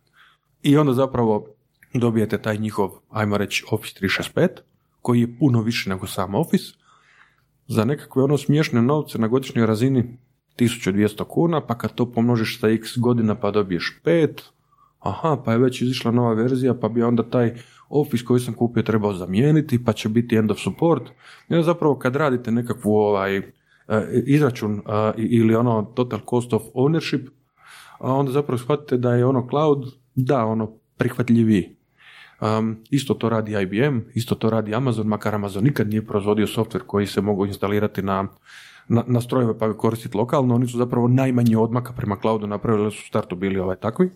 I 0.63 0.77
onda 0.77 0.93
zapravo 0.93 1.47
dobijete 1.95 2.43
taj 2.43 2.57
njihov, 2.57 2.91
ajmo 3.11 3.39
reći, 3.39 3.65
Office 3.71 4.07
365, 4.07 4.49
koji 5.03 5.21
je 5.21 5.39
puno 5.39 5.63
više 5.63 5.91
nego 5.91 6.07
sam 6.07 6.35
Office, 6.35 6.79
za 7.69 7.85
nekakve 7.85 8.23
ono 8.23 8.39
smiješne 8.39 8.83
novce 8.83 9.19
na 9.19 9.29
godišnjoj 9.29 9.67
razini 9.67 10.19
1200 10.59 11.25
kuna, 11.25 11.61
pa 11.61 11.79
kad 11.79 11.95
to 11.95 12.13
pomnožiš 12.13 12.61
sa 12.61 12.69
x 12.69 12.99
godina 12.99 13.35
pa 13.35 13.51
dobiješ 13.51 14.01
5, 14.05 14.29
aha, 14.99 15.37
pa 15.45 15.53
je 15.53 15.59
već 15.59 15.83
izišla 15.83 16.11
nova 16.11 16.33
verzija, 16.33 16.75
pa 16.75 16.89
bi 16.89 17.03
onda 17.03 17.23
taj 17.23 17.55
Office 17.89 18.25
koji 18.25 18.41
sam 18.41 18.55
kupio 18.55 18.83
trebao 18.83 19.15
zamijeniti, 19.15 19.85
pa 19.85 19.93
će 19.93 20.09
biti 20.09 20.37
end 20.37 20.51
of 20.51 20.59
support. 20.59 21.03
I 21.49 21.63
zapravo 21.63 21.99
kad 21.99 22.17
radite 22.17 22.51
nekakvu 22.51 22.95
ovaj, 22.95 23.37
e, 23.37 23.43
izračun 24.27 24.83
ili 25.17 25.55
ono 25.55 25.83
total 25.83 26.21
cost 26.31 26.53
of 26.53 26.63
ownership, 26.75 27.29
onda 28.01 28.33
zapravo 28.33 28.59
shvatite 28.59 28.97
da 28.97 29.15
je 29.15 29.27
ono 29.27 29.47
cloud, 29.51 29.85
da, 30.15 30.45
ono 30.45 30.73
prihvatljiviji. 30.97 31.78
Um, 32.41 32.77
isto 32.91 33.15
to 33.15 33.29
radi 33.29 33.63
IBM, 33.63 33.99
isto 34.15 34.35
to 34.35 34.51
radi 34.51 34.75
Amazon, 34.75 35.07
makar 35.07 35.35
Amazon 35.35 35.65
nikad 35.65 35.89
nije 35.89 36.07
proizvodio 36.07 36.47
software 36.47 36.87
koji 36.87 37.07
se 37.07 37.21
mogu 37.21 37.47
instalirati 37.47 38.03
na, 38.03 38.29
na, 38.89 39.05
na 39.07 39.21
strojeve 39.21 39.59
pa 39.59 39.69
ga 39.69 39.77
koristiti 39.77 40.17
lokalno, 40.17 40.55
oni 40.55 40.67
su 40.67 40.79
zapravo 40.79 41.09
najmanji 41.09 41.57
odmaka 41.57 41.93
prema 41.93 42.17
cloudu 42.21 42.47
napravili, 42.47 42.91
su 42.91 43.03
u 43.05 43.09
startu 43.09 43.37
bili 43.37 43.61
ovaj 43.61 43.77
takvi. 43.77 44.11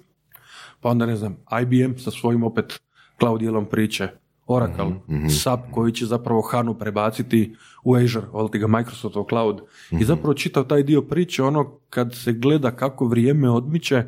Pa 0.80 0.88
onda 0.88 1.06
ne 1.06 1.16
znam, 1.16 1.36
IBM 1.62 1.98
sa 1.98 2.10
svojim 2.10 2.42
opet 2.42 2.80
cloud 3.18 3.40
dijelom 3.40 3.66
priče, 3.66 4.08
Oracle, 4.46 4.84
mm-hmm. 4.84 5.30
SAP 5.30 5.60
koji 5.70 5.92
će 5.92 6.06
zapravo 6.06 6.40
HANU 6.40 6.74
prebaciti 6.74 7.54
u 7.84 7.94
Azure, 7.94 8.26
voliti 8.32 8.58
ga 8.58 8.66
Microsoftov 8.66 9.24
cloud. 9.28 9.60
I 9.90 9.94
mhm. 9.94 10.04
zapravo 10.04 10.34
čitav 10.34 10.64
taj 10.64 10.82
dio 10.82 11.02
priče, 11.02 11.42
ono 11.42 11.78
kad 11.90 12.14
se 12.14 12.32
gleda 12.32 12.70
kako 12.70 13.06
vrijeme 13.06 13.50
odmiče, 13.50 14.04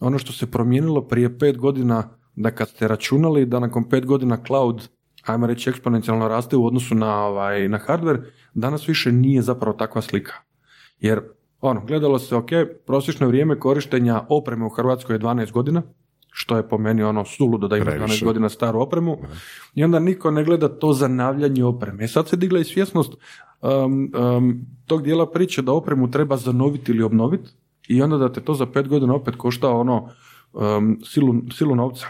ono 0.00 0.18
što 0.18 0.32
se 0.32 0.50
promijenilo 0.50 1.02
prije 1.02 1.38
pet 1.38 1.58
godina 1.58 2.17
da 2.38 2.50
kad 2.50 2.68
ste 2.68 2.88
računali 2.88 3.46
da 3.46 3.60
nakon 3.60 3.88
pet 3.88 4.06
godina 4.06 4.38
cloud, 4.46 4.88
ajmo 5.26 5.46
reći, 5.46 5.70
eksponencijalno 5.70 6.28
raste 6.28 6.56
u 6.56 6.66
odnosu 6.66 6.94
na, 6.94 7.24
ovaj, 7.24 7.68
na 7.68 7.78
hardware, 7.86 8.22
danas 8.54 8.88
više 8.88 9.12
nije 9.12 9.42
zapravo 9.42 9.76
takva 9.76 10.02
slika. 10.02 10.32
Jer, 11.00 11.22
ono, 11.60 11.84
gledalo 11.86 12.18
se, 12.18 12.36
ok, 12.36 12.48
prosječno 12.86 13.28
vrijeme 13.28 13.58
korištenja 13.58 14.22
opreme 14.28 14.64
u 14.64 14.68
Hrvatskoj 14.68 15.14
je 15.14 15.20
12 15.20 15.52
godina, 15.52 15.82
što 16.30 16.56
je 16.56 16.68
po 16.68 16.78
meni 16.78 17.02
ono 17.02 17.24
suludo 17.24 17.68
da 17.68 17.76
ima 17.76 17.90
12 17.90 18.24
godina 18.24 18.48
staru 18.48 18.80
opremu, 18.80 19.18
i 19.74 19.84
onda 19.84 19.98
niko 19.98 20.30
ne 20.30 20.44
gleda 20.44 20.68
to 20.68 20.92
zanavljanje 20.92 21.64
opreme. 21.64 22.04
E, 22.04 22.08
sad 22.08 22.28
se 22.28 22.36
digla 22.36 22.60
i 22.60 22.64
svjesnost 22.64 23.12
um, 23.62 24.12
um, 24.36 24.66
tog 24.86 25.02
dijela 25.02 25.30
priče 25.30 25.62
da 25.62 25.72
opremu 25.72 26.10
treba 26.10 26.36
zanoviti 26.36 26.92
ili 26.92 27.02
obnoviti, 27.02 27.50
i 27.88 28.02
onda 28.02 28.16
da 28.16 28.32
te 28.32 28.40
to 28.40 28.54
za 28.54 28.66
pet 28.66 28.88
godina 28.88 29.14
opet 29.14 29.36
košta 29.36 29.70
ono 29.70 30.08
um, 30.52 31.00
silu, 31.04 31.34
silu 31.52 31.74
novca 31.74 32.06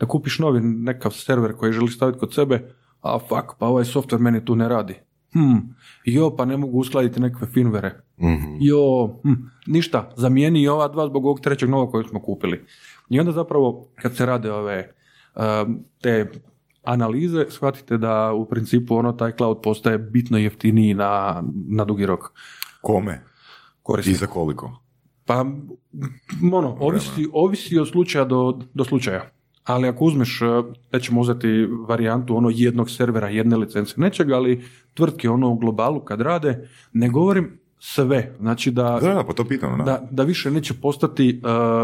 da 0.00 0.06
kupiš 0.06 0.38
novi 0.38 0.60
nekav 0.60 1.10
server 1.10 1.52
koji 1.56 1.72
želi 1.72 1.90
staviti 1.90 2.18
kod 2.18 2.34
sebe, 2.34 2.74
a 3.00 3.18
fuck, 3.18 3.58
pa 3.58 3.66
ovaj 3.66 3.84
software 3.84 4.18
meni 4.18 4.44
tu 4.44 4.56
ne 4.56 4.68
radi. 4.68 4.94
Hm, 5.32 5.56
jo, 6.04 6.36
pa 6.36 6.44
ne 6.44 6.56
mogu 6.56 6.78
uskladiti 6.78 7.20
nekakve 7.20 7.46
finvere. 7.46 8.00
mm 8.20 8.56
Jo, 8.60 9.06
hm, 9.22 9.32
ništa, 9.66 10.12
zamijeni 10.16 10.68
ova 10.68 10.88
dva 10.88 11.06
zbog 11.06 11.24
ovog 11.24 11.40
trećeg 11.40 11.68
novog 11.68 11.90
kojeg 11.90 12.08
smo 12.08 12.20
kupili. 12.20 12.64
I 13.08 13.20
onda 13.20 13.32
zapravo, 13.32 13.88
kad 13.94 14.16
se 14.16 14.26
rade 14.26 14.52
ove 14.52 14.94
te 16.02 16.30
analize, 16.82 17.46
shvatite 17.48 17.98
da 17.98 18.32
u 18.32 18.44
principu 18.48 18.96
ono 18.96 19.12
taj 19.12 19.32
cloud 19.36 19.58
postaje 19.62 19.98
bitno 19.98 20.38
jeftiniji 20.38 20.94
na, 20.94 21.42
na 21.68 21.84
dugi 21.84 22.06
rok. 22.06 22.32
Kome? 22.80 23.24
Korisniku. 23.82 24.14
I 24.14 24.18
za 24.18 24.26
koliko? 24.26 24.82
Pa, 25.24 25.44
ono, 26.52 26.76
ovisi, 26.80 27.28
ovisi 27.32 27.78
od 27.78 27.88
slučaja 27.88 28.24
do, 28.24 28.60
do 28.74 28.84
slučaja. 28.84 29.30
Ali 29.64 29.88
ako 29.88 30.04
uzmeš, 30.04 30.40
nećemo 30.92 31.20
uzeti 31.20 31.68
varijantu 31.88 32.36
ono 32.36 32.50
jednog 32.54 32.90
servera, 32.90 33.28
jedne 33.28 33.56
licence, 33.56 33.94
nečega, 33.96 34.36
ali 34.36 34.64
tvrtke 34.94 35.30
ono 35.30 35.48
u 35.50 35.58
globalu 35.58 36.00
kad 36.00 36.20
rade, 36.20 36.68
ne 36.92 37.08
govorim 37.08 37.60
sve, 37.78 38.36
znači 38.40 38.70
da, 38.70 38.98
da, 39.02 39.24
pa 39.26 39.32
to 39.32 39.44
pitam, 39.44 39.82
da. 39.84 40.08
da, 40.10 40.22
više 40.22 40.50
neće 40.50 40.74
postati, 40.74 41.40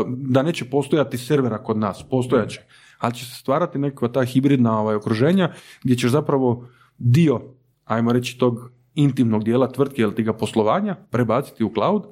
da 0.06 0.42
neće 0.42 0.64
postojati 0.64 1.18
servera 1.18 1.58
kod 1.58 1.78
nas, 1.78 2.04
postojaće, 2.10 2.60
ali 2.98 3.14
će 3.14 3.24
se 3.24 3.34
stvarati 3.34 3.78
neka 3.78 4.08
ta 4.08 4.24
hibridna 4.24 4.80
ovaj, 4.80 4.94
okruženja 4.94 5.52
gdje 5.84 5.96
ćeš 5.96 6.10
zapravo 6.10 6.68
dio, 6.98 7.40
ajmo 7.84 8.12
reći 8.12 8.38
tog 8.38 8.70
intimnog 8.94 9.44
dijela 9.44 9.72
tvrtke 9.72 10.02
ili 10.02 10.14
ti 10.14 10.22
ga 10.22 10.32
poslovanja 10.32 10.96
prebaciti 11.10 11.64
u 11.64 11.70
cloud, 11.74 12.02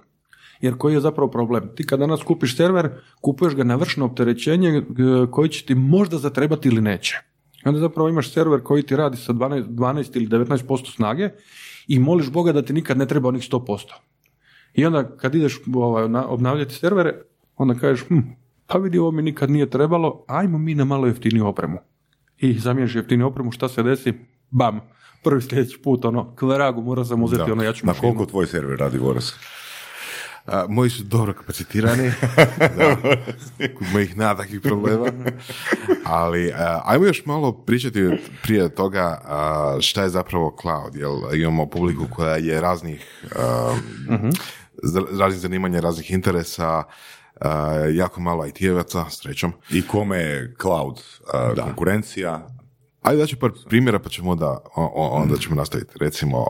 jer 0.65 0.77
koji 0.79 0.95
je 0.95 1.01
zapravo 1.01 1.31
problem? 1.31 1.71
Ti 1.77 1.87
kad 1.87 2.01
danas 2.01 2.23
kupiš 2.23 2.57
server, 2.57 2.91
kupuješ 3.21 3.55
ga 3.55 3.65
na 3.65 3.77
vršno 3.77 4.05
opterećenje 4.05 4.69
e, 4.69 4.83
koji 5.31 5.49
će 5.49 5.67
ti 5.67 5.75
možda 5.75 6.19
zatrebati 6.19 6.69
ili 6.69 6.81
neće. 6.81 7.19
Onda 7.65 7.81
zapravo 7.81 8.09
imaš 8.09 8.33
server 8.33 8.63
koji 8.63 8.83
ti 8.83 8.97
radi 8.97 9.17
sa 9.17 9.33
12, 9.33 9.67
12 9.69 10.17
ili 10.17 10.27
19% 10.27 10.95
snage 10.95 11.31
i 11.89 11.99
moliš 11.99 12.31
Boga 12.31 12.53
da 12.53 12.63
ti 12.63 12.73
nikad 12.73 12.99
ne 12.99 13.07
treba 13.07 13.29
onih 13.29 13.43
100%. 13.43 13.93
I 14.75 14.87
onda 14.87 15.17
kad 15.17 15.35
ideš 15.35 15.61
ovaj, 15.75 16.05
obnavljati 16.05 16.75
servere, 16.75 17.23
onda 17.57 17.75
kažeš, 17.75 18.07
hm, 18.09 18.19
pa 18.67 18.79
vidi 18.79 18.99
ovo 18.99 19.11
mi 19.11 19.23
nikad 19.23 19.51
nije 19.51 19.71
trebalo, 19.71 20.25
ajmo 20.29 20.59
mi 20.59 20.75
na 20.75 20.85
malo 20.85 21.07
jeftiniju 21.07 21.47
opremu. 21.47 21.79
I 22.39 22.59
zamiješ 22.59 22.95
jeftiniju 22.95 23.27
opremu, 23.27 23.53
šta 23.53 23.69
se 23.69 23.83
desi? 23.83 24.15
Bam, 24.51 24.81
prvi 25.25 25.43
sljedeći 25.43 25.79
put, 25.83 26.05
ono, 26.05 26.35
kveragu, 26.37 26.83
mora 26.83 27.05
sam 27.05 27.23
uzeti 27.23 27.51
ono 27.53 27.63
jaču 27.63 27.87
Na 27.87 27.95
koliko 27.95 28.27
tvoj 28.27 28.47
server 28.47 28.79
radi, 28.79 28.99
Voras? 28.99 29.35
A, 30.47 30.67
moji 30.69 30.91
su 30.91 31.03
dobro 31.03 31.33
kapacitirani, 31.33 32.13
da, 32.77 32.97
mojih 33.93 34.17
nada 34.17 34.43
takvih 34.43 34.61
problema, 34.61 35.07
ali 36.05 36.53
ajmo 36.85 37.07
još 37.07 37.27
malo 37.27 37.53
pričati 37.53 38.09
prije 38.43 38.75
toga 38.75 39.21
šta 39.81 40.03
je 40.03 40.09
zapravo 40.09 40.57
cloud, 40.61 40.95
jel 40.95 41.35
imamo 41.35 41.67
publiku 41.67 42.07
koja 42.11 42.37
je 42.37 42.61
raznih, 42.61 43.27
uh 44.09 44.31
raznih 45.19 45.41
zanimanja, 45.41 45.81
raznih 45.81 46.11
interesa, 46.11 46.83
jako 47.93 48.21
malo 48.21 48.47
IT-evaca, 48.47 49.11
srećom. 49.11 49.53
I 49.71 49.87
kome 49.87 50.19
je 50.19 50.55
cloud 50.61 51.03
konkurencija? 51.63 52.49
Ajde 53.03 53.21
da 53.21 53.27
ću 53.27 53.37
par 53.37 53.51
primjera 53.69 53.99
pa 53.99 54.09
ćemo 54.09 54.35
da, 54.35 54.59
onda 54.95 55.37
ćemo 55.37 55.55
nastaviti. 55.55 55.99
Recimo, 56.01 56.47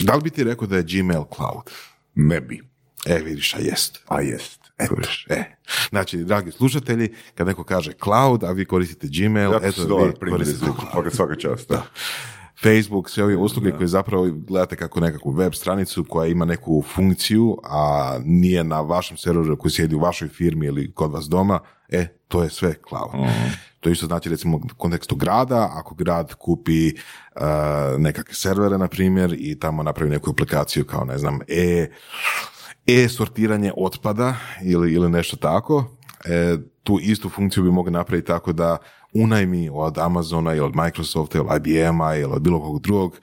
da 0.00 0.14
li 0.14 0.22
bi 0.22 0.30
ti 0.30 0.44
rekao 0.44 0.66
da 0.66 0.76
je 0.76 0.82
Gmail 0.82 1.24
cloud? 1.36 1.70
Ne 2.14 2.40
bi. 2.40 2.60
E, 3.06 3.18
vidiš, 3.18 3.54
a 3.54 3.58
jest. 3.58 4.02
A 4.08 4.20
jest. 4.20 4.60
E, 4.78 4.86
e. 5.34 5.56
Znači, 5.90 6.16
dragi 6.16 6.50
slušatelji, 6.50 7.08
kad 7.34 7.46
neko 7.46 7.64
kaže 7.64 7.92
cloud, 8.04 8.44
a 8.44 8.52
vi 8.52 8.64
koristite 8.64 9.08
Gmail, 9.18 9.52
ja 9.52 9.60
eto, 9.62 9.96
vi 9.96 10.30
koristite 10.30 10.66
cloud. 10.90 11.12
Svaka 11.12 11.36
čast. 11.36 11.68
Da. 11.68 11.86
Facebook, 12.62 13.10
sve 13.10 13.24
ove 13.24 13.36
usluge 13.36 13.70
koje 13.70 13.86
zapravo 13.86 14.28
gledate 14.48 14.76
kako 14.76 15.00
nekakvu 15.00 15.30
web 15.30 15.52
stranicu 15.54 16.04
koja 16.08 16.26
ima 16.26 16.44
neku 16.44 16.84
funkciju, 16.94 17.58
a 17.64 18.18
nije 18.24 18.64
na 18.64 18.80
vašem 18.80 19.16
serveru 19.16 19.56
koji 19.56 19.72
sjedi 19.72 19.94
u 19.94 20.00
vašoj 20.00 20.28
firmi 20.28 20.66
ili 20.66 20.92
kod 20.92 21.12
vas 21.12 21.24
doma, 21.24 21.60
e, 21.94 22.06
to 22.28 22.42
je 22.42 22.50
sve 22.50 22.74
cloud. 22.88 23.14
Mhm. 23.14 23.48
To 23.80 23.90
isto 23.90 24.06
znači 24.06 24.28
recimo 24.28 24.56
u 24.56 24.60
kontekstu 24.76 25.16
grada, 25.16 25.70
ako 25.74 25.94
grad 25.94 26.34
kupi 26.34 26.86
uh, 26.88 27.42
nekakve 27.98 28.34
servere, 28.34 28.78
na 28.78 28.88
primjer, 28.88 29.34
i 29.38 29.58
tamo 29.58 29.82
napravi 29.82 30.10
neku 30.10 30.30
aplikaciju 30.30 30.84
kao, 30.84 31.04
ne 31.04 31.18
znam, 31.18 31.40
e, 31.48 31.90
e 32.86 33.08
sortiranje 33.08 33.72
otpada 33.76 34.34
ili, 34.62 34.92
ili 34.92 35.10
nešto 35.10 35.36
tako, 35.36 35.96
e, 36.24 36.56
tu 36.82 36.98
istu 37.02 37.28
funkciju 37.28 37.62
bi 37.62 37.70
mogli 37.70 37.92
napraviti 37.92 38.26
tako 38.26 38.52
da 38.52 38.76
unajmi 39.12 39.70
od 39.72 39.98
Amazona 39.98 40.54
ili 40.54 40.66
od 40.66 40.76
Microsofta 40.76 41.38
ili 41.38 41.48
IBM-a 41.56 42.16
ili 42.16 42.32
od 42.32 42.42
bilo 42.42 42.60
kog 42.60 42.80
drugog 42.80 43.18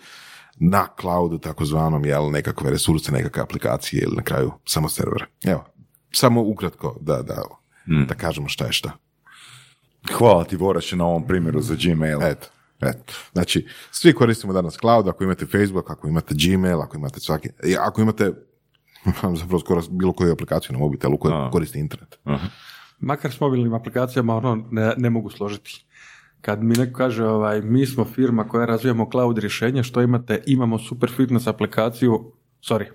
na 0.55 0.87
cloudu 1.01 1.37
takozvanom, 1.37 2.05
jel, 2.05 2.31
nekakve 2.31 2.71
resurse, 2.71 3.11
nekakve 3.11 3.41
aplikacije 3.41 4.03
ili 4.03 4.15
na 4.15 4.23
kraju 4.23 4.51
samo 4.65 4.89
servere. 4.89 5.25
Evo, 5.43 5.65
samo 6.11 6.41
ukratko 6.41 6.97
da, 7.01 7.21
da, 7.21 7.43
da 7.85 8.15
kažemo 8.15 8.49
šta 8.49 8.65
je 8.65 8.71
šta. 8.71 8.91
Hvala 10.17 10.43
ti 10.43 10.55
Vorače 10.55 10.95
na 10.95 11.05
ovom 11.05 11.27
primjeru 11.27 11.61
za 11.61 11.75
Gmail. 11.83 12.23
Eto, 12.23 12.47
eto. 12.81 13.13
Znači, 13.33 13.67
svi 13.91 14.13
koristimo 14.13 14.53
danas 14.53 14.77
cloud, 14.79 15.07
ako 15.07 15.23
imate 15.23 15.45
Facebook, 15.45 15.89
ako 15.89 16.07
imate 16.07 16.35
Gmail, 16.37 16.81
ako 16.81 16.97
imate 16.97 17.19
svaki, 17.19 17.49
ako 17.79 18.01
imate 18.01 18.31
zapravo 19.39 19.59
skoro 19.59 19.81
bilo 19.89 20.13
koju 20.13 20.31
aplikaciju 20.31 20.73
na 20.73 20.79
mobitelu 20.79 21.17
koja 21.17 21.45
A. 21.45 21.51
koristi 21.51 21.79
internet. 21.79 22.19
Makar 22.99 23.31
s 23.31 23.39
mobilnim 23.39 23.73
aplikacijama 23.73 24.35
ono 24.35 24.67
ne, 24.71 24.93
ne 24.97 25.09
mogu 25.09 25.29
složiti. 25.29 25.85
Kad 26.41 26.63
mi 26.63 26.75
neko 26.75 26.97
kaže 26.97 27.25
ovaj, 27.25 27.61
mi 27.61 27.85
smo 27.85 28.05
firma 28.05 28.47
koja 28.47 28.65
razvijamo 28.65 29.09
cloud 29.11 29.37
rješenje, 29.37 29.83
što 29.83 30.01
imate, 30.01 30.43
imamo 30.45 30.79
super 30.79 31.11
fitness 31.11 31.47
aplikaciju, 31.47 32.31
sorry, 32.61 32.85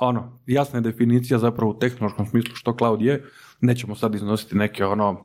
ono, 0.00 0.38
jasna 0.46 0.76
je 0.76 0.82
definicija 0.82 1.38
zapravo 1.38 1.70
u 1.70 1.78
tehnološkom 1.78 2.26
smislu 2.26 2.54
što 2.54 2.74
cloud 2.78 3.02
je, 3.02 3.24
nećemo 3.60 3.94
sad 3.94 4.14
iznositi 4.14 4.56
neke 4.56 4.84
ono 4.84 5.24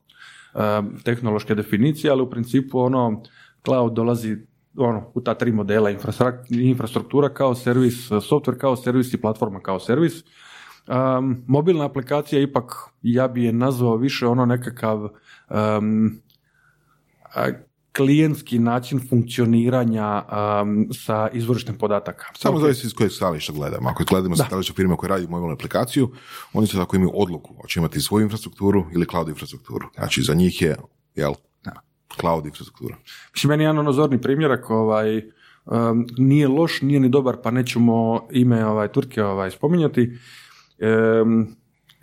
tehnološke 1.03 1.55
definicije, 1.55 2.11
ali 2.11 2.21
u 2.21 2.29
principu 2.29 2.79
ono, 2.79 3.21
cloud 3.65 3.93
dolazi 3.93 4.37
ono, 4.77 5.11
u 5.13 5.21
ta 5.21 5.33
tri 5.33 5.51
modela, 5.51 5.89
infrastruktura 6.49 7.33
kao 7.33 7.55
servis, 7.55 8.09
software 8.09 8.57
kao 8.57 8.75
servis 8.75 9.13
i 9.13 9.21
platforma 9.21 9.59
kao 9.59 9.79
servis. 9.79 10.23
Um, 10.87 11.43
mobilna 11.47 11.85
aplikacija 11.85 12.41
ipak, 12.41 12.73
ja 13.01 13.27
bi 13.27 13.43
je 13.43 13.53
nazvao 13.53 13.97
više 13.97 14.27
ono 14.27 14.45
nekakav 14.45 14.99
um, 14.99 16.21
klijentski 17.97 18.59
način 18.59 19.07
funkcioniranja 19.09 20.23
um, 20.61 20.87
sa 20.93 21.29
izvorištem 21.33 21.77
podataka. 21.77 22.25
Samo 22.35 22.55
Ok. 22.55 22.61
zavisi 22.61 22.87
iz 22.87 22.93
kojeg 22.93 23.11
stališta 23.11 23.53
gledamo. 23.53 23.89
Ako 23.89 24.03
gledamo 24.03 24.35
sa 24.35 24.43
stališta 24.43 24.73
firme 24.73 24.95
koje 24.97 25.09
radi 25.09 25.27
mobilnu 25.27 25.53
aplikaciju, 25.53 26.11
oni 26.53 26.67
su 26.67 26.77
tako 26.77 26.95
imaju 26.95 27.11
odluku. 27.13 27.55
Hoće 27.61 27.79
imati 27.79 28.01
svoju 28.01 28.23
infrastrukturu 28.23 28.85
ili 28.93 29.05
cloud 29.05 29.29
infrastrukturu. 29.29 29.87
Znači, 29.95 30.21
za 30.21 30.33
njih 30.33 30.61
je, 30.61 30.75
jel, 31.15 31.33
cloud 32.19 32.45
infrastruktura. 32.45 32.95
Mislim, 33.33 33.49
meni 33.49 33.63
je 33.63 33.65
jedan 33.65 33.79
ono 33.79 33.91
zorni 33.91 34.21
primjerak, 34.21 34.69
ovaj, 34.69 35.17
um, 35.17 36.07
nije 36.17 36.47
loš, 36.47 36.81
nije 36.81 36.99
ni 36.99 37.09
dobar, 37.09 37.37
pa 37.43 37.51
nećemo 37.51 38.27
ime 38.31 38.65
ovaj, 38.65 38.87
Turke 38.87 39.23
ovaj, 39.23 39.51
spominjati. 39.51 40.17
Em, 40.79 41.55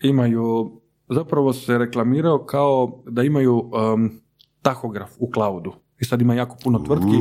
imaju, 0.02 0.70
zapravo 1.08 1.52
se 1.52 1.78
reklamirao 1.78 2.44
kao 2.44 3.02
da 3.06 3.22
imaju 3.22 3.58
um, 3.58 4.20
tahograf 4.62 5.10
u 5.18 5.30
cloudu. 5.34 5.72
I 6.00 6.04
sad 6.04 6.20
ima 6.20 6.34
jako 6.34 6.56
puno 6.64 6.78
tvrtki. 6.78 7.16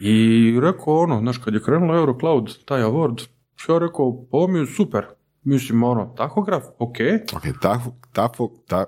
I 0.00 0.60
rekao 0.60 0.98
ono, 0.98 1.20
znaš, 1.20 1.38
kad 1.38 1.54
je 1.54 1.62
krenulo 1.62 1.96
Eurocloud, 1.96 2.64
taj 2.64 2.82
award, 2.82 3.28
ja 3.68 3.78
rekao, 3.78 4.12
pa 4.30 4.36
ovo 4.36 4.46
mi 4.48 4.58
je 4.58 4.66
super. 4.66 5.06
Mislim, 5.42 5.82
ono, 5.82 6.14
tahograf, 6.16 6.62
ok, 6.78 6.96
Ok, 7.36 7.42
tafo, 7.62 7.90
tafo, 8.12 8.50
ta, 8.66 8.84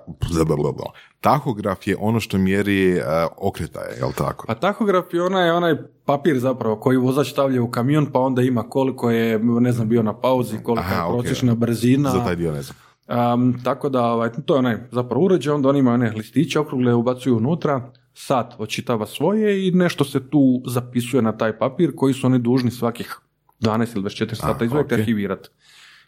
tahograf 1.21 1.87
je 1.87 1.97
ono 1.99 2.19
što 2.19 2.37
mjeri 2.37 2.93
uh, 2.93 3.03
okretaje, 3.37 3.97
jel 3.97 4.11
tako? 4.17 4.47
Pa 4.47 4.55
tahograf 4.55 5.13
je 5.13 5.23
onaj, 5.23 5.49
onaj 5.49 5.75
papir 6.05 6.39
zapravo 6.39 6.75
koji 6.75 6.97
vozač 6.97 7.31
stavlja 7.31 7.61
u 7.61 7.71
kamion 7.71 8.05
pa 8.11 8.19
onda 8.19 8.41
ima 8.41 8.63
koliko 8.63 9.11
je, 9.11 9.39
ne 9.39 9.71
znam, 9.71 9.89
bio 9.89 10.03
na 10.03 10.13
pauzi, 10.19 10.57
koliko 10.63 10.83
Aha, 10.87 10.95
je 10.95 11.11
prosječna 11.11 11.55
brzina. 11.55 12.09
Za 12.09 12.23
taj 12.23 12.35
dio 12.35 12.51
ne 12.51 12.61
znam. 12.61 12.77
Um, 13.07 13.55
tako 13.63 13.89
da, 13.89 14.05
ovaj, 14.05 14.29
to 14.45 14.53
je 14.53 14.59
onaj 14.59 14.77
zapravo 14.91 15.25
uređaj, 15.25 15.53
onda 15.53 15.69
oni 15.69 15.79
imaju 15.79 15.93
one 15.93 16.11
listiće 16.11 16.59
okrugle, 16.59 16.93
ubacuju 16.93 17.37
unutra, 17.37 17.91
sat 18.13 18.53
očitava 18.57 19.05
svoje 19.05 19.67
i 19.67 19.71
nešto 19.71 20.03
se 20.03 20.29
tu 20.29 20.61
zapisuje 20.65 21.21
na 21.21 21.37
taj 21.37 21.57
papir 21.57 21.91
koji 21.95 22.13
su 22.13 22.27
oni 22.27 22.39
dužni 22.39 22.71
svakih 22.71 23.19
12 23.61 23.95
ili 23.95 24.03
24 24.03 24.33
sata 24.35 24.65
izvojiti 24.65 24.93
ok. 24.93 24.99
arhivirati. 24.99 25.49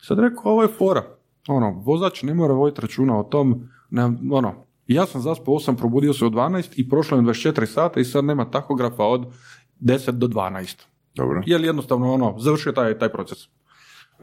Sad 0.02 0.20
rekao, 0.20 0.52
ovo 0.52 0.62
je 0.62 0.68
fora. 0.68 1.04
Ono, 1.48 1.72
vozač 1.72 2.24
ne 2.24 2.34
mora 2.34 2.54
voditi 2.54 2.82
računa 2.82 3.20
o 3.20 3.24
tom, 3.24 3.70
ne, 3.90 4.04
ono, 4.32 4.66
ja 4.88 5.06
sam 5.06 5.22
zaspao 5.22 5.56
8, 5.56 5.78
probudio 5.78 6.14
se 6.14 6.26
u 6.26 6.30
12 6.30 6.74
i 6.76 6.90
prošlo 6.90 7.22
mi 7.22 7.28
24 7.28 7.66
sata 7.66 8.00
i 8.00 8.06
sad 8.06 8.26
nema 8.26 8.52
tahografa 8.52 9.04
od 9.04 9.26
10 9.82 10.12
do 10.12 10.28
12. 10.28 10.82
Dobro. 11.16 11.42
Jer 11.46 11.62
jednostavno 11.62 12.14
ono, 12.14 12.36
završio 12.40 12.72
taj, 12.72 13.00
taj 13.00 13.10
proces. 13.10 13.38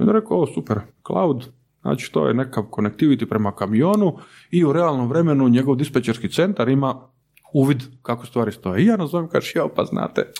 I 0.00 0.04
rekao, 0.06 0.36
ovo 0.36 0.46
super, 0.46 0.80
cloud, 1.06 1.48
znači 1.81 2.12
to 2.12 2.28
je 2.28 2.35
nekav 2.35 2.64
connectivity 2.64 3.28
prema 3.28 3.53
kamionu 3.53 4.16
i 4.51 4.64
u 4.64 4.72
realnom 4.72 5.09
vremenu 5.09 5.49
njegov 5.49 5.76
dispečerski 5.76 6.28
centar 6.28 6.68
ima 6.68 7.11
uvid 7.53 7.83
kako 8.03 8.26
stvari 8.26 8.53
stoje. 8.53 8.83
I 8.83 8.87
ja 8.87 8.97
nazovem, 8.97 9.28
kažeš, 9.28 9.55
ja 9.57 9.68
pa 9.76 9.85
znate, 9.85 10.33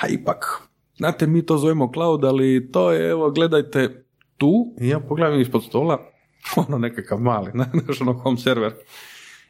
a 0.00 0.08
ipak, 0.08 0.68
znate, 0.96 1.26
mi 1.26 1.46
to 1.46 1.58
zovemo 1.58 1.90
cloud, 1.94 2.24
ali 2.24 2.68
to 2.72 2.92
je, 2.92 3.10
evo, 3.10 3.30
gledajte 3.30 4.04
tu, 4.36 4.74
i 4.80 4.88
ja 4.88 5.00
pogledam 5.00 5.40
ispod 5.40 5.64
stola, 5.64 5.98
ono 6.66 6.78
nekakav 6.78 7.20
mali, 7.20 7.50
znaš, 7.84 8.00
ono 8.00 8.12
home 8.12 8.36
server. 8.36 8.72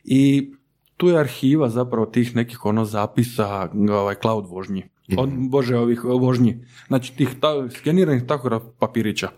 I 0.05 0.53
tu 0.97 1.09
je 1.09 1.19
arhiva 1.19 1.69
zapravo 1.69 2.07
tih 2.07 2.37
nekih 2.37 2.65
ono 2.65 2.85
zapisa 2.85 3.69
ovaj, 3.91 4.15
cloud 4.23 4.47
vožnji. 4.49 4.85
Od, 5.19 5.31
bože, 5.51 5.79
ovih 5.79 6.05
vožnji. 6.05 6.65
Znači 6.87 7.17
tih 7.17 7.29
ta, 7.41 7.71
skeniranih 7.71 8.27
tahograf 8.27 8.63
papirića. 8.79 9.29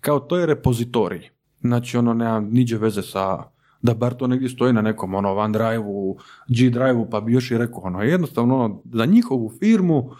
Kao 0.00 0.20
to 0.20 0.38
je 0.38 0.46
repozitorij. 0.46 1.28
Znači 1.60 1.96
ono 1.96 2.14
nema 2.14 2.40
niđe 2.40 2.78
veze 2.78 3.02
sa 3.02 3.54
da 3.82 3.94
bar 3.94 4.14
to 4.14 4.26
negdje 4.26 4.48
stoji 4.48 4.72
na 4.72 4.82
nekom 4.82 5.14
ono 5.14 5.36
OneDrive-u, 5.36 6.16
G-Drive-u, 6.48 7.10
pa 7.10 7.20
bi 7.20 7.32
još 7.32 7.50
i 7.50 7.58
rekao 7.58 7.80
ono, 7.82 8.02
jednostavno 8.02 8.64
ono, 8.64 8.82
za 8.92 9.04
njihovu 9.06 9.52
firmu 9.58 10.10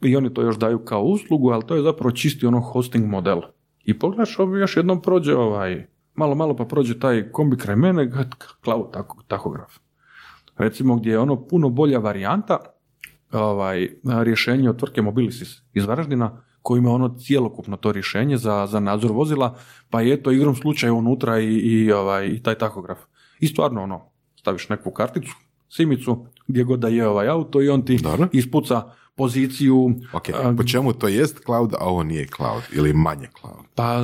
i 0.00 0.16
oni 0.16 0.34
to 0.34 0.42
još 0.42 0.58
daju 0.58 0.78
kao 0.78 1.02
uslugu, 1.02 1.50
ali 1.50 1.66
to 1.66 1.76
je 1.76 1.82
zapravo 1.82 2.10
čisti 2.10 2.46
ono 2.46 2.60
hosting 2.60 3.06
model. 3.06 3.40
I 3.84 3.98
pogledaš, 3.98 4.38
ovo 4.38 4.56
još 4.56 4.76
jednom 4.76 5.02
prođe 5.02 5.36
ovaj, 5.36 5.86
malo, 6.14 6.34
malo 6.34 6.56
pa 6.56 6.64
prođe 6.64 6.98
taj 6.98 7.32
kombi 7.32 7.56
kraj 7.56 7.76
mene, 7.76 8.10
cloud 8.64 8.92
tako, 8.92 9.22
tahograf. 9.28 9.78
Recimo 10.56 10.96
gdje 10.96 11.10
je 11.10 11.18
ono 11.18 11.46
puno 11.46 11.68
bolja 11.68 11.98
varijanta, 11.98 12.58
ovaj, 13.32 13.88
rješenje 14.04 14.70
od 14.70 14.78
tvrtke 14.78 15.02
Mobilisis 15.02 15.62
iz 15.74 15.84
Varaždina, 15.84 16.42
koji 16.62 16.78
ima 16.78 16.90
ono 16.90 17.18
cijelokupno 17.18 17.76
to 17.76 17.92
rješenje 17.92 18.36
za, 18.36 18.66
za 18.66 18.80
nadzor 18.80 19.12
vozila, 19.12 19.56
pa 19.90 20.00
je 20.00 20.22
to 20.22 20.32
igrom 20.32 20.56
slučaja 20.56 20.92
unutra 20.92 21.40
i, 21.40 21.54
i, 21.54 21.92
ovaj, 21.92 22.26
i 22.26 22.42
taj 22.42 22.54
tahograf. 22.54 22.98
I 23.40 23.46
stvarno 23.46 23.82
ono, 23.82 24.00
staviš 24.36 24.68
neku 24.68 24.90
karticu, 24.90 25.32
simicu, 25.68 26.26
gdje 26.46 26.64
god 26.64 26.80
da 26.80 26.88
je 26.88 27.08
ovaj 27.08 27.28
auto 27.28 27.62
i 27.62 27.68
on 27.68 27.82
ti 27.84 27.98
Dobro. 28.02 28.28
ispuca 28.32 28.82
poziciju. 29.16 29.94
Ok, 30.12 30.28
a, 30.28 30.54
po 30.56 30.64
čemu 30.64 30.92
to 30.92 31.08
jest 31.08 31.44
cloud, 31.44 31.74
a 31.74 31.84
ovo 31.84 32.02
nije 32.02 32.26
cloud 32.36 32.62
ili 32.72 32.92
manje 32.92 33.28
cloud? 33.40 33.64
Pa 33.74 34.00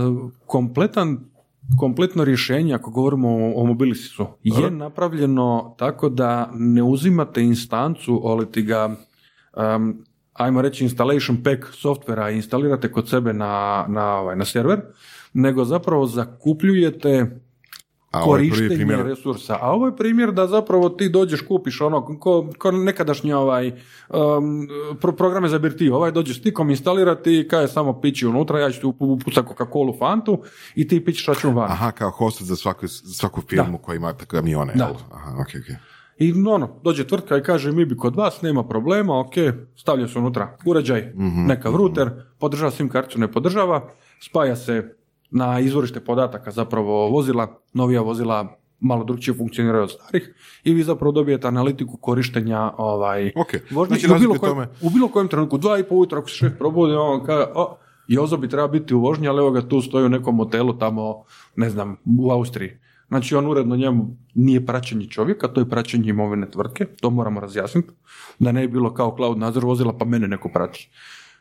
kompletan, 0.47 1.18
kompletno 1.79 2.24
rješenje, 2.24 2.74
ako 2.74 2.91
govorimo 2.91 3.29
o, 3.29 3.62
o 3.62 3.64
Mobilisisu, 3.64 4.27
je 4.43 4.70
napravljeno 4.70 5.74
tako 5.79 6.09
da 6.09 6.51
ne 6.55 6.83
uzimate 6.83 7.43
instancu, 7.43 8.22
ali 8.24 8.47
ti 8.53 8.62
ga, 8.62 8.97
um, 9.57 10.05
ajmo 10.33 10.63
reći, 10.63 10.85
installation 10.85 11.43
pack 11.43 11.65
softvera 11.73 12.31
i 12.31 12.37
instalirate 12.37 12.93
kod 12.93 13.09
sebe 13.09 13.33
na, 13.33 13.85
na, 13.89 14.17
ovaj, 14.17 14.37
na 14.37 14.45
server, 14.45 14.81
nego 15.33 15.65
zapravo 15.65 16.07
zakupljujete 16.07 17.41
A 18.11 18.23
korištenje 18.25 18.69
primjer, 18.69 19.07
resursa. 19.07 19.59
A 19.61 19.73
ovo 19.73 19.87
je 19.87 19.97
primjer 19.97 20.33
da 20.33 20.47
zapravo 20.47 20.89
ti 20.89 21.09
dođeš, 21.09 21.41
kupiš 21.41 21.81
ono, 21.81 22.19
ko, 22.21 22.51
ko 22.59 22.71
nekadašnji 22.71 23.33
ovaj, 23.33 23.67
um, 23.69 24.69
pro- 25.01 25.13
programe 25.17 25.49
za 25.49 25.59
birtiju. 25.59 25.95
Ovaj 25.95 26.13
dođeš 26.13 26.39
stikom 26.39 26.71
instalirati 26.71 27.39
i 27.41 27.49
kaže 27.49 27.73
samo 27.73 28.01
pići 28.01 28.27
unutra, 28.27 28.61
ja 28.61 28.71
ću 28.71 28.81
ti 28.81 28.87
upucati 28.87 29.49
Coca-Cola 29.49 29.99
Fantu 29.99 30.43
i 30.75 30.89
ti 30.89 31.05
pićeš 31.05 31.27
račun 31.27 31.55
van. 31.55 31.71
aha, 31.71 31.91
kao 31.91 32.11
hostet 32.11 32.47
za 32.47 32.57
svaku, 32.57 32.89
svaku 32.89 33.41
firmu 33.41 33.79
koja 33.79 33.97
ima 33.97 34.15
kamione, 34.15 34.73
Da. 34.75 34.93
Aha, 35.13 35.31
ok, 35.41 35.49
ok. 35.49 35.96
I 36.19 36.33
ono, 36.45 36.81
dođe 36.85 37.07
tvrtka 37.07 37.37
i 37.37 37.43
kaže 37.43 37.73
mi 37.73 37.85
bi 37.85 37.97
kod 37.97 38.17
vas, 38.17 38.43
nema 38.43 38.64
problema, 38.64 39.21
ok, 39.21 39.33
stavlja 39.77 40.09
se 40.09 40.19
unutra 40.19 40.57
uređaj, 40.67 41.12
nekav 41.47 41.77
router, 41.77 42.11
podržava 42.39 42.71
sim 42.71 42.89
karticu, 42.89 43.21
ne 43.21 43.33
podržava, 43.33 43.89
spaja 44.21 44.57
se 44.57 44.95
na 45.31 45.61
izvorište 45.61 46.01
podataka 46.01 46.51
zapravo 46.51 47.09
vozila, 47.09 47.61
novija 47.73 48.01
vozila 48.01 48.47
malo 48.81 49.05
drugčije 49.05 49.35
funkcioniraju 49.35 49.83
od 49.83 49.91
starih 49.91 50.35
i 50.64 50.75
vi 50.75 50.83
zapravo 50.83 51.12
dobijete 51.12 51.49
analitiku 51.49 51.97
korištenja 51.97 52.73
ovaj, 52.79 53.33
Ok, 53.37 53.55
vožnje. 53.71 53.97
znači 53.97 54.14
u, 54.14 54.19
bilo 54.19 54.35
kojem, 54.35 54.55
tome- 54.55 54.69
u 54.83 54.91
bilo 54.91 55.09
kojem 55.09 55.29
trenutku, 55.29 55.59
dva 55.59 55.79
i 55.79 55.85
pol 55.85 55.99
ujutro, 55.99 56.19
ako 56.19 56.29
se 56.29 56.35
šef 56.35 56.53
probudi, 56.59 56.95
on 56.95 57.25
kaže, 57.25 57.47
o, 57.55 57.77
Jozo 58.09 58.37
bi 58.37 58.49
treba 58.49 58.69
biti 58.69 58.95
u 58.95 59.01
vožnji, 59.01 59.29
ali 59.29 59.39
evo 59.39 59.51
ga 59.51 59.62
tu 59.62 59.81
stoji 59.81 60.07
u 60.07 60.09
nekom 60.09 60.37
hotelu 60.37 60.73
tamo, 60.73 61.25
ne 61.57 61.71
znam, 61.71 61.97
u 62.19 62.31
Austriji. 62.31 62.71
Znači 63.09 63.35
on 63.35 63.47
uredno 63.47 63.77
njemu 63.77 64.17
nije 64.35 64.67
praćenje 64.67 65.07
čovjeka, 65.07 65.49
to 65.49 65.61
je 65.61 65.69
praćenje 65.69 66.11
imovine 66.11 66.51
tvrtke, 66.51 66.85
to 66.85 67.11
moramo 67.11 67.41
razjasniti, 67.41 67.89
da 68.39 68.53
ne 68.53 68.61
bi 68.61 68.73
bilo 68.73 68.95
kao 68.95 69.15
cloud 69.17 69.39
nadzor 69.39 69.65
vozila 69.65 69.93
pa 69.99 70.05
mene 70.05 70.29
neko 70.29 70.49
prati. 70.49 70.91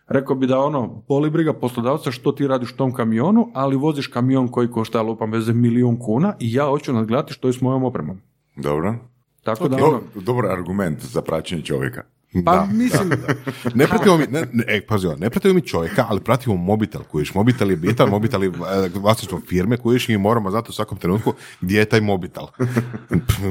Rekao 0.08 0.36
bi 0.36 0.48
da 0.48 0.60
ono, 0.60 1.04
boli 1.08 1.30
briga 1.30 1.54
poslodavca 1.54 2.12
što 2.12 2.32
ti 2.32 2.48
radiš 2.48 2.72
u 2.72 2.78
tom 2.78 2.94
kamionu, 2.94 3.52
ali 3.54 3.76
voziš 3.76 4.08
kamion 4.08 4.48
koji 4.48 4.72
košta 4.72 5.02
lupam 5.02 5.32
bez 5.32 5.50
milijun 5.50 6.00
kuna 6.00 6.34
i 6.40 6.54
ja 6.54 6.66
hoću 6.66 6.94
nadgledati 6.94 7.34
što 7.34 7.48
je 7.48 7.54
s 7.54 7.62
mojom 7.62 7.84
opremom. 7.84 8.22
Dobro. 8.56 8.96
Tako 9.44 9.68
da 9.68 9.78
Do- 9.78 9.86
ono, 9.86 10.02
dobar 10.16 10.46
argument 10.46 11.00
za 11.02 11.22
praćenje 11.22 11.62
čovjeka. 11.62 12.04
Pa 12.46 12.52
Da, 12.52 12.68
mislim, 12.72 13.10
Ne 13.76 13.88
pratimo 13.88 14.18
mi, 14.18 14.26
ne, 14.30 14.48
ne, 14.54 14.64
e, 14.68 14.86
pazi, 14.86 15.08
ovo, 15.08 15.16
ne 15.16 15.30
pratimo 15.30 15.54
mi 15.54 15.62
čovjeka, 15.62 16.06
ali 16.10 16.20
pratimo 16.20 16.56
mobitel 16.56 17.02
kojiš. 17.04 17.34
Mobitel 17.34 17.72
je 17.72 17.78
bitan, 17.78 18.10
mobitel 18.10 18.44
je 18.44 18.50
e, 18.50 18.90
vlasništvo 18.94 19.42
firme 19.48 19.78
kojiš 19.78 20.10
i 20.10 20.18
moramo 20.18 20.52
znati 20.52 20.70
u 20.70 20.74
svakom 20.74 20.98
trenutku 20.98 21.34
gdje 21.62 21.80
je 21.80 21.86
taj 21.86 22.02
mobitel. 22.02 22.46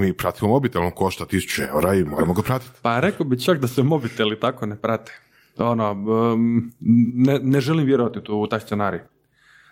mi 0.01 0.13
pratimo 0.13 0.51
mobitel, 0.51 0.83
on 0.83 0.91
košta 0.91 1.25
1000 1.25 1.69
eura 1.69 1.95
i 1.95 2.05
moramo 2.05 2.35
ga 2.35 2.43
pratiti. 2.43 2.73
Pa 2.83 3.01
rekao 3.01 3.27
bi 3.27 3.41
čak 3.41 3.59
da 3.59 3.69
se 3.69 3.83
mobiteli 3.83 4.41
tako 4.41 4.67
ne 4.67 4.77
prate. 4.77 5.13
Ono, 5.59 5.93
um, 5.93 6.73
ne, 7.15 7.39
ne 7.43 7.61
želim 7.61 7.87
vjerovati 7.87 8.21
tu, 8.25 8.37
u 8.37 8.47
taj 8.47 8.61
scenarij. 8.61 9.01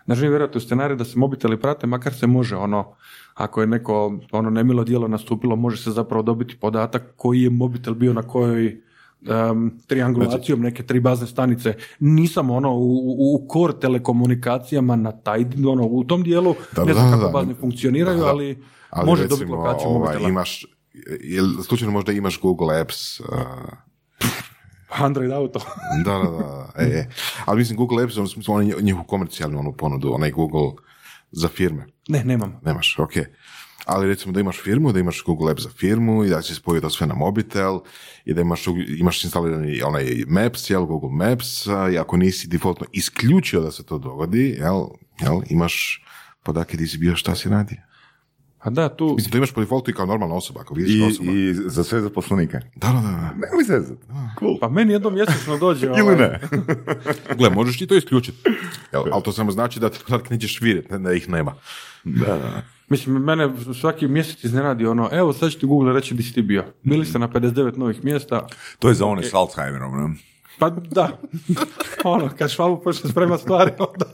Ne 0.05 0.15
želim 0.15 0.31
vjerovati 0.31 0.57
u 0.57 0.61
scenarij 0.61 0.97
da 0.97 1.05
se 1.05 1.19
mobiteli 1.19 1.59
prate, 1.59 1.87
makar 1.87 2.13
se 2.13 2.27
može 2.27 2.55
ono, 2.55 2.95
ako 3.33 3.61
je 3.61 3.67
neko 3.67 4.19
ono 4.31 4.49
nemilo 4.49 4.83
djelo 4.83 5.07
nastupilo, 5.07 5.55
može 5.55 5.77
se 5.77 5.91
zapravo 5.91 6.23
dobiti 6.23 6.57
podatak 6.61 7.03
koji 7.15 7.41
je 7.41 7.49
mobitel 7.49 7.93
bio 7.93 8.13
na 8.13 8.21
kojoj 8.21 8.82
um, 9.51 9.79
triangulacijom 9.87 10.61
neke 10.61 10.83
tri 10.83 10.99
bazne 10.99 11.27
stanice. 11.27 11.73
Nisam 11.99 12.49
ono 12.49 12.73
u, 12.73 13.15
u, 13.35 13.47
core 13.53 13.73
telekomunikacijama 13.81 14.95
na 14.95 15.11
taj, 15.11 15.45
ono, 15.67 15.83
u 15.85 16.03
tom 16.03 16.23
dijelu, 16.23 16.55
Da, 16.75 16.85
ne 16.85 16.93
znam 16.93 17.05
da, 17.05 17.11
kako 17.11 17.25
da. 17.25 17.31
bazne 17.31 17.53
funkcioniraju, 17.53 18.17
Da, 18.17 18.23
da. 18.23 18.29
ali, 18.29 18.63
Ali 18.89 19.05
može 19.05 19.27
dobiti 19.27 19.51
lokaciju 19.51 19.89
ovaj, 19.89 19.99
mobitela. 19.99 20.29
Imaš, 20.29 20.65
jel 21.21 21.45
slučajno 21.67 21.91
možda 21.91 22.11
imaš 22.11 22.39
Google 22.41 22.81
Apps, 22.81 23.19
uh, 23.19 23.25
Android 25.05 25.31
auto. 25.31 25.59
da, 26.05 26.11
da, 26.11 26.29
da, 26.29 26.71
e, 26.77 26.83
e. 26.83 27.09
ali 27.45 27.57
mislim 27.57 27.77
Google 27.77 28.03
Apps, 28.03 28.17
on, 28.47 28.71
njihovu 28.81 29.05
komercijalnu 29.05 29.59
onu 29.59 29.73
ponudu, 29.73 30.13
onaj 30.13 30.31
Google 30.31 30.71
za 31.31 31.47
firme. 31.47 31.85
ne, 32.07 32.23
nemam. 32.23 32.59
Nemaš, 32.65 32.99
ok. 32.99 33.13
Ali 33.85 34.07
recimo 34.07 34.33
da 34.33 34.39
imaš 34.39 34.61
firmu, 34.63 34.91
da 34.91 34.99
imaš 34.99 35.23
Google 35.25 35.51
App 35.51 35.59
za 35.59 35.69
firmu 35.69 36.23
i 36.23 36.29
da 36.29 36.41
si 36.41 36.55
spojio 36.55 36.81
to 36.81 36.89
sve 36.89 37.07
na 37.07 37.15
mobitel 37.15 37.79
i 38.25 38.33
da 38.33 38.41
imaš, 38.41 38.65
imaš 38.99 39.23
instalirani 39.23 39.81
onaj 39.81 40.23
Maps, 40.27 40.69
jel, 40.69 40.85
Google 40.85 41.11
Maps, 41.11 41.65
i 41.93 41.97
ako 41.97 42.17
nisi 42.17 42.47
defaultno 42.47 42.85
isključio 42.91 43.61
da 43.61 43.71
se 43.71 43.83
to 43.85 43.97
dogodi, 43.97 44.55
jel, 44.59 44.85
jel, 45.21 45.41
imaš 45.49 46.03
podatke 46.43 46.77
di 46.77 46.87
si 46.87 46.97
bio, 46.97 47.15
šta 47.15 47.35
si 47.35 47.49
radio. 47.49 47.77
A 48.63 48.69
da, 48.69 48.89
tu, 48.89 49.13
Mislim, 49.15 49.31
to 49.31 49.37
imaš 49.37 49.51
po 49.51 49.61
defaultu 49.61 49.91
i 49.91 49.93
kao 49.93 50.05
normalna 50.05 50.35
osoba, 50.35 50.61
ako 50.61 50.73
vidiš 50.73 50.95
I, 50.95 51.03
osoba. 51.03 51.31
I 51.31 51.53
za 51.53 51.83
sve 51.83 52.01
zaposlenike. 52.01 52.59
Da, 52.75 52.87
da, 52.87 53.01
da. 53.01 53.33
Nemoj 53.47 53.63
se 53.63 53.79
zezat. 53.79 53.97
Cool. 54.39 54.57
Pa 54.59 54.69
meni 54.69 54.93
jednom 54.93 55.13
mjesečno 55.13 55.57
dođe... 55.57 55.85
Ili 55.99 56.01
ovaj, 56.01 56.15
ne. 56.15 56.39
Gle, 57.37 57.49
možeš 57.49 57.77
ti 57.77 57.87
to 57.87 57.95
isključiti. 57.95 58.37
Jel, 58.91 59.03
ali 59.11 59.23
to 59.23 59.31
samo 59.31 59.51
znači 59.51 59.79
da 59.79 59.89
ti 59.89 59.99
podatke 60.07 60.33
nećeš 60.33 60.61
vidjeti, 60.61 60.93
ne 60.93 60.99
da 60.99 61.13
ih 61.13 61.29
nema. 61.29 61.55
Da, 62.03 62.37
da. 62.37 62.61
Mislim, 62.89 63.15
mene 63.15 63.49
svaki 63.79 64.07
mjesec 64.07 64.43
iznenadi 64.43 64.85
ono, 64.85 65.09
evo 65.11 65.33
sad 65.33 65.51
će 65.51 65.59
ti 65.59 65.65
Google 65.65 65.93
reći 65.93 66.15
di 66.15 66.23
si 66.23 66.33
ti 66.33 66.41
bio. 66.41 66.65
Bili 66.83 67.05
ste 67.05 67.19
na 67.19 67.27
59 67.27 67.77
novih 67.77 68.03
mjesta, 68.03 68.47
To 68.79 68.89
je 68.89 68.93
za 68.93 69.05
one 69.05 69.23
s 69.23 69.33
Alzheimerom, 69.33 69.97
ne? 69.97 70.15
Pa 70.59 70.69
da. 70.69 71.17
ono, 72.03 72.29
kad 72.37 72.51
švabu 72.51 72.81
počne 72.83 73.09
sprema 73.09 73.37
stvari, 73.37 73.71
onda... 73.79 74.05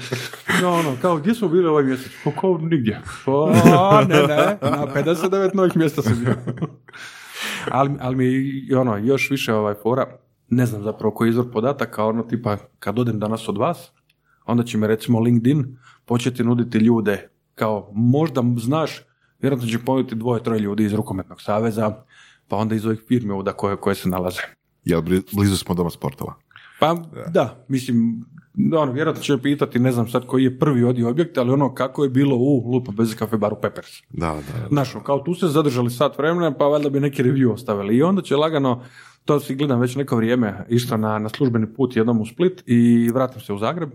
no, 0.62 0.72
ono, 0.72 0.96
kao, 1.02 1.16
gdje 1.16 1.34
smo 1.34 1.48
bili 1.48 1.66
ovaj 1.66 1.84
mjesec? 1.84 2.12
Pa 2.24 2.30
kao, 2.30 2.58
nigdje. 2.58 3.00
Pa, 3.24 4.04
ne, 4.08 4.16
ne, 4.16 4.58
na 4.62 4.86
59 4.94 5.54
novih 5.54 5.76
mjesta 5.76 6.02
sam 6.02 6.24
bio. 6.24 6.34
ali, 7.70 7.90
ali 8.00 8.16
mi 8.16 8.74
ono, 8.74 8.96
još 8.96 9.30
više 9.30 9.54
ovaj 9.54 9.74
fora, 9.82 10.18
ne 10.48 10.66
znam 10.66 10.82
zapravo 10.82 11.14
koji 11.14 11.28
je 11.28 11.30
izvor 11.30 11.52
podataka, 11.52 12.04
ono 12.04 12.22
tipa, 12.22 12.56
kad 12.78 12.98
odem 12.98 13.18
danas 13.18 13.48
od 13.48 13.58
vas, 13.58 13.92
onda 14.44 14.64
će 14.64 14.78
me 14.78 14.86
recimo 14.86 15.20
LinkedIn 15.20 15.78
početi 16.04 16.44
nuditi 16.44 16.78
ljude 16.78 17.28
kao 17.54 17.90
možda 17.92 18.42
znaš, 18.56 19.02
vjerojatno 19.38 19.68
će 19.68 19.78
ponuditi 19.78 20.14
dvoje, 20.14 20.42
troje 20.42 20.60
ljudi 20.60 20.84
iz 20.84 20.94
rukometnog 20.94 21.42
saveza, 21.42 21.92
pa 22.48 22.56
onda 22.56 22.74
iz 22.74 22.86
ovih 22.86 23.00
firmi 23.08 23.32
ovdje 23.32 23.52
koje, 23.52 23.76
koje 23.76 23.94
se 23.94 24.08
nalaze. 24.08 24.40
Jel, 24.84 25.00
bli- 25.02 25.22
blizu 25.32 25.56
smo 25.56 25.74
doma 25.74 25.90
sportova. 25.90 26.34
Pa 26.80 26.96
da, 27.30 27.64
mislim, 27.68 28.24
ono, 28.74 28.92
vjerojatno 28.92 29.22
će 29.22 29.32
me 29.32 29.42
pitati, 29.42 29.78
ne 29.78 29.92
znam 29.92 30.08
sad 30.08 30.26
koji 30.26 30.44
je 30.44 30.58
prvi 30.58 30.84
odio 30.84 31.08
objekt, 31.10 31.38
ali 31.38 31.50
ono 31.50 31.74
kako 31.74 32.04
je 32.04 32.10
bilo 32.10 32.36
u 32.36 32.70
Lupa 32.72 32.92
bez 32.92 33.14
kafe 33.16 33.36
baru 33.36 33.56
Peppers. 33.62 33.88
Da, 34.10 34.26
da. 34.34 34.68
Znaš, 34.68 34.94
ono, 34.94 35.04
kao 35.04 35.18
tu 35.18 35.34
se 35.34 35.46
zadržali 35.48 35.90
sat 35.90 36.18
vremena, 36.18 36.54
pa 36.54 36.64
valjda 36.64 36.88
bi 36.90 37.00
neki 37.00 37.22
review 37.22 37.52
ostavili. 37.52 37.96
I 37.96 38.02
onda 38.02 38.22
će 38.22 38.36
lagano, 38.36 38.82
to 39.24 39.40
si 39.40 39.54
gledam 39.54 39.80
već 39.80 39.96
neko 39.96 40.16
vrijeme, 40.16 40.66
išla 40.68 40.96
na, 40.96 41.18
na 41.18 41.28
službeni 41.28 41.74
put 41.74 41.96
jednom 41.96 42.20
u 42.20 42.26
Split 42.26 42.62
i 42.66 43.10
vratim 43.14 43.40
se 43.40 43.52
u 43.52 43.58
Zagreb. 43.58 43.90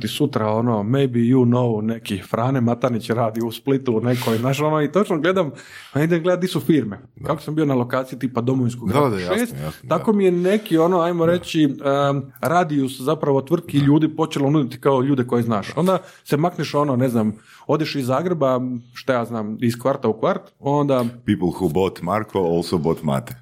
Ti 0.00 0.08
sutra 0.08 0.48
ono, 0.48 0.82
maybe 0.82 1.18
you 1.18 1.44
know, 1.44 1.80
neki 1.82 2.22
Frane 2.22 2.60
Matanić 2.60 3.10
radi 3.10 3.40
u 3.44 3.52
Splitu 3.52 3.96
u 3.96 4.00
nekoj, 4.00 4.38
znaš 4.38 4.60
ono, 4.60 4.82
i 4.82 4.92
točno 4.92 5.18
gledam, 5.18 5.50
a 5.92 6.02
idem 6.02 6.22
gledati 6.22 6.40
di 6.40 6.48
su 6.48 6.60
firme. 6.60 7.00
Kako 7.26 7.42
sam 7.42 7.54
bio 7.54 7.64
na 7.64 7.74
lokaciji 7.74 8.18
tipa 8.18 8.40
Domovinskog 8.40 8.92
Da, 8.92 9.00
da, 9.00 9.18
jasno, 9.18 9.36
šest, 9.36 9.54
jasno, 9.62 9.88
tako 9.88 10.12
mi 10.12 10.24
je 10.24 10.32
neki 10.32 10.78
ono, 10.78 11.00
ajmo 11.00 11.26
reći, 11.26 11.66
um, 11.66 12.22
radijus 12.40 13.00
zapravo 13.00 13.42
tvrtki 13.42 13.78
ljudi 13.78 14.16
počelo 14.16 14.50
nuditi 14.50 14.80
kao 14.80 15.02
ljude 15.02 15.26
koje 15.26 15.42
znaš. 15.42 15.76
Onda 15.76 15.98
se 16.24 16.36
makneš 16.36 16.74
ono, 16.74 16.96
ne 16.96 17.08
znam, 17.08 17.32
odeš 17.66 17.94
iz 17.94 18.06
Zagreba, 18.06 18.60
šta 18.94 19.12
ja 19.12 19.24
znam, 19.24 19.58
iz 19.60 19.78
kvarta 19.78 20.08
u 20.08 20.12
kvart, 20.20 20.42
onda 20.58 21.04
People 21.26 21.48
who 21.60 21.72
bought 21.72 22.02
Marko 22.02 22.38
also 22.38 22.78
bought 22.78 23.02
Mate. 23.02 23.34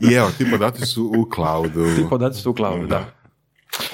I 0.10 0.14
evo, 0.14 0.28
ti 0.38 0.50
podaci 0.50 0.86
su 0.86 1.12
u 1.18 1.30
cloudu. 1.34 1.96
ti 1.96 2.04
podaci 2.10 2.40
su 2.40 2.50
u 2.50 2.54
cloudu, 2.54 2.86
da. 2.86 3.23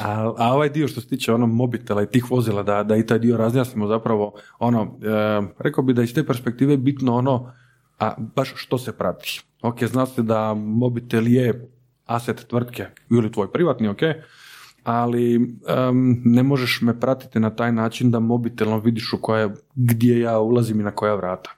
A, 0.03 0.33
a 0.39 0.55
ovaj 0.55 0.69
dio 0.69 0.89
što 0.89 1.01
se 1.01 1.09
tiče 1.09 1.33
ono 1.33 1.47
mobitela 1.47 2.03
i 2.03 2.07
tih 2.07 2.31
vozila, 2.31 2.63
da, 2.63 2.83
da 2.83 2.97
i 2.97 3.07
taj 3.07 3.19
dio 3.19 3.37
razjasnimo 3.37 3.87
zapravo, 3.87 4.33
ono, 4.59 4.83
e, 4.83 5.43
rekao 5.59 5.85
bi 5.85 5.93
da 5.93 6.03
iz 6.03 6.15
te 6.15 6.27
perspektive 6.27 6.77
bitno 6.77 7.17
ono, 7.17 7.53
a 7.99 8.15
baš 8.37 8.53
što 8.57 8.79
se 8.79 8.93
prati. 8.93 9.41
Ok, 9.63 9.85
zna 9.85 10.07
se 10.07 10.23
da 10.23 10.55
mobitel 10.55 11.29
je 11.29 11.71
aset 12.07 12.47
tvrtke 12.49 12.87
ili 13.11 13.33
tvoj 13.33 13.53
privatni, 13.53 13.89
ok, 13.89 14.01
ali 14.85 15.35
em, 15.35 16.23
ne 16.25 16.43
možeš 16.43 16.81
me 16.83 17.01
pratiti 17.01 17.41
na 17.41 17.51
taj 17.51 17.73
način 17.73 18.11
da 18.11 18.21
mobitelom 18.21 18.81
vidiš 18.81 19.13
u 19.13 19.19
koje, 19.21 19.51
gdje 19.75 20.21
ja 20.21 20.39
ulazim 20.39 20.81
i 20.81 20.83
na 20.83 20.91
koja 20.91 21.15
vrata. 21.15 21.51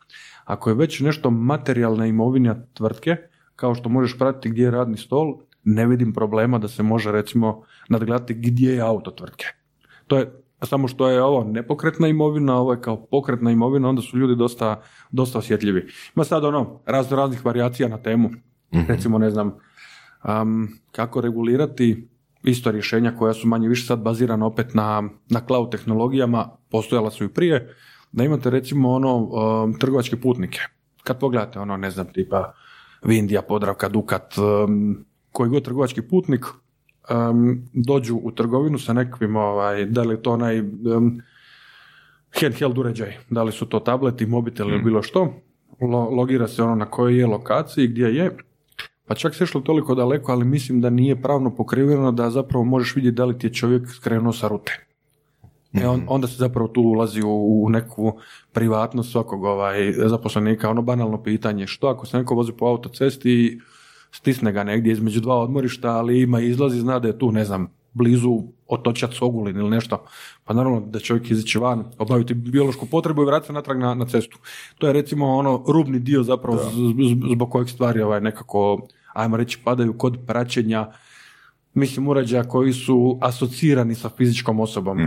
Ako 0.44 0.70
je 0.70 0.76
već 0.76 1.00
nešto 1.00 1.30
materijalna 1.30 2.06
imovina 2.06 2.56
tvrtke, 2.74 3.16
kao 3.56 3.74
što 3.74 3.88
možeš 3.88 4.18
pratiti 4.18 4.50
gdje 4.50 4.62
je 4.62 4.70
radni 4.70 4.96
stol, 4.96 5.36
ne 5.64 5.86
vidim 5.86 6.12
problema 6.12 6.58
da 6.58 6.68
se 6.68 6.82
može 6.82 7.12
recimo 7.12 7.62
nadgledati 7.88 8.34
gdje 8.34 8.72
je 8.72 8.80
auto 8.80 9.10
tvrtke. 9.10 9.46
To 10.06 10.18
je 10.18 10.42
samo 10.62 10.88
što 10.88 11.08
je 11.08 11.22
ovo 11.22 11.44
nepokretna 11.44 12.08
imovina, 12.08 12.56
ovo 12.56 12.72
je 12.72 12.80
kao 12.80 13.06
pokretna 13.06 13.50
imovina, 13.50 13.88
onda 13.88 14.02
su 14.02 14.18
ljudi 14.18 14.36
dosta, 14.36 14.82
dosta 15.10 15.38
osjetljivi. 15.38 15.88
Ima 16.16 16.24
sad 16.24 16.44
ono 16.44 16.80
razno 16.86 17.16
raznih 17.16 17.44
varijacija 17.44 17.88
na 17.88 17.98
temu. 17.98 18.30
Recimo, 18.88 19.18
ne 19.18 19.30
znam, 19.30 19.58
um, 20.24 20.68
kako 20.92 21.20
regulirati 21.20 22.08
isto 22.42 22.70
rješenja 22.70 23.16
koja 23.18 23.32
su 23.32 23.48
manje 23.48 23.68
više 23.68 23.86
sad 23.86 23.98
bazirana 23.98 24.46
opet 24.46 24.74
na, 24.74 25.02
na 25.28 25.40
cloud 25.46 25.70
tehnologijama, 25.70 26.48
postojala 26.70 27.10
su 27.10 27.24
i 27.24 27.28
prije, 27.28 27.74
da 28.12 28.24
imate 28.24 28.50
recimo 28.50 28.90
ono 28.90 29.16
um, 29.16 29.78
trgovačke 29.78 30.16
putnike. 30.16 30.60
Kad 31.02 31.20
pogledate 31.20 31.58
ono, 31.58 31.76
ne 31.76 31.90
znam, 31.90 32.06
tipa 32.12 32.52
Vindija, 33.04 33.42
Podravka, 33.42 33.88
Dukat, 33.88 34.38
um, 34.38 35.04
koji 35.32 35.50
god 35.50 35.64
trgovački 35.64 36.02
putnik 36.02 36.46
um, 37.10 37.62
dođu 37.72 38.16
u 38.16 38.30
trgovinu 38.30 38.78
sa 38.78 38.92
nekakvim, 38.92 39.36
ovaj, 39.36 39.86
da 39.86 40.02
li 40.02 40.14
je 40.14 40.22
to 40.22 40.32
onaj 40.32 40.60
um, 40.60 41.20
handheld 42.40 42.78
uređaj, 42.78 43.16
da 43.30 43.42
li 43.42 43.52
su 43.52 43.66
to 43.66 43.80
tableti, 43.80 44.26
mobitel 44.26 44.68
ili 44.68 44.82
bilo 44.82 45.02
što, 45.02 45.34
lo- 45.80 46.16
logira 46.16 46.48
se 46.48 46.62
ono 46.62 46.74
na 46.74 46.86
kojoj 46.86 47.18
je 47.18 47.26
lokaciji, 47.26 47.86
gdje 47.86 48.06
je, 48.06 48.36
pa 49.06 49.14
čak 49.14 49.34
se 49.34 49.44
išlo 49.44 49.60
toliko 49.60 49.94
daleko, 49.94 50.32
ali 50.32 50.44
mislim 50.44 50.80
da 50.80 50.90
nije 50.90 51.22
pravno 51.22 51.54
pokriveno 51.54 52.12
da 52.12 52.30
zapravo 52.30 52.64
možeš 52.64 52.96
vidjeti 52.96 53.14
da 53.14 53.24
li 53.24 53.38
ti 53.38 53.46
je 53.46 53.54
čovjek 53.54 53.88
skrenuo 53.88 54.32
sa 54.32 54.48
rute. 54.48 54.86
E 55.72 55.88
on, 55.88 56.02
onda 56.08 56.26
se 56.26 56.36
zapravo 56.36 56.68
tu 56.68 56.82
ulazi 56.82 57.22
u, 57.22 57.64
u 57.64 57.68
neku 57.70 58.12
privatnost 58.52 59.12
svakog 59.12 59.44
ovaj, 59.44 59.92
zaposlenika. 59.92 60.70
Ono 60.70 60.82
banalno 60.82 61.22
pitanje, 61.22 61.66
što 61.66 61.86
ako 61.86 62.06
se 62.06 62.18
neko 62.18 62.34
vozi 62.34 62.52
po 62.52 62.66
autocesti 62.66 63.30
i 63.30 63.60
stisne 64.12 64.52
ga 64.52 64.64
negdje 64.64 64.92
između 64.92 65.20
dva 65.20 65.36
odmorišta, 65.36 65.90
ali 65.90 66.20
ima 66.22 66.40
izlazi, 66.40 66.80
zna 66.80 66.98
da 66.98 67.08
je 67.08 67.18
tu, 67.18 67.32
ne 67.32 67.44
znam, 67.44 67.66
blizu 67.92 68.42
otočac 68.68 69.22
Ogulin 69.22 69.56
ili 69.56 69.70
nešto, 69.70 70.04
pa 70.44 70.54
naravno 70.54 70.80
da 70.80 70.98
čovjek 70.98 71.30
izići 71.30 71.58
van, 71.58 71.84
obaviti 71.98 72.34
biološku 72.34 72.86
potrebu 72.86 73.22
i 73.22 73.26
vratiti 73.26 73.46
se 73.46 73.52
natrag 73.52 73.78
na, 73.78 73.94
na 73.94 74.06
cestu. 74.06 74.38
To 74.78 74.86
je 74.86 74.92
recimo 74.92 75.26
ono 75.36 75.64
rubni 75.68 75.98
dio 75.98 76.22
zapravo 76.22 76.58
z- 76.58 77.32
zbog 77.32 77.50
kojeg 77.50 77.68
stvari 77.68 78.02
ovaj, 78.02 78.20
nekako, 78.20 78.86
ajmo 79.12 79.36
reći, 79.36 79.58
padaju 79.64 79.98
kod 79.98 80.18
praćenja 80.26 80.88
mislim 81.74 82.08
uređaja 82.08 82.44
koji 82.44 82.72
su 82.72 83.18
asocirani 83.20 83.94
sa 83.94 84.08
fizičkom 84.08 84.60
osobom. 84.60 84.98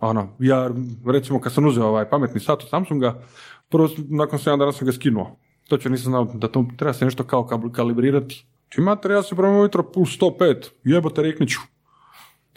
Ono, 0.00 0.28
ja 0.38 0.70
recimo 1.06 1.40
kad 1.40 1.52
sam 1.52 1.66
uzeo 1.66 1.86
ovaj 1.86 2.10
pametni 2.10 2.40
sat 2.40 2.62
od 2.62 2.68
Samsunga, 2.68 3.22
prvo 3.68 3.88
nakon 4.08 4.38
7 4.38 4.58
dana 4.58 4.72
sam 4.72 4.86
ga 4.86 4.92
skinuo. 4.92 5.36
Točno 5.72 5.90
nisam 5.90 6.10
znao 6.10 6.24
da 6.34 6.48
to 6.48 6.64
treba 6.76 6.92
se 6.92 7.04
nešto 7.04 7.24
kao 7.24 7.70
kalibrirati. 7.72 8.44
ti 8.68 8.80
mater, 8.80 9.10
ja 9.10 9.22
si 9.22 9.36
prema 9.36 9.58
ujutro 9.58 9.82
pul 9.82 10.04
105, 10.04 10.68
jebote 10.84 11.22
rikniću. 11.22 11.60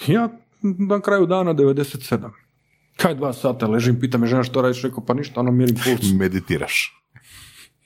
Ja 0.07 0.29
na 0.61 0.99
kraju 1.01 1.25
dana 1.25 1.53
97. 1.53 2.29
Kaj 2.97 3.15
dva 3.15 3.33
sata 3.33 3.67
ležim, 3.67 3.99
pita 3.99 4.17
me 4.17 4.27
žena 4.27 4.43
što 4.43 4.61
radiš, 4.61 4.81
rekao 4.83 5.05
pa 5.05 5.13
ništa, 5.13 5.39
ono 5.39 5.51
mirim 5.51 5.75
puls. 5.75 6.11
Meditiraš. 6.19 7.03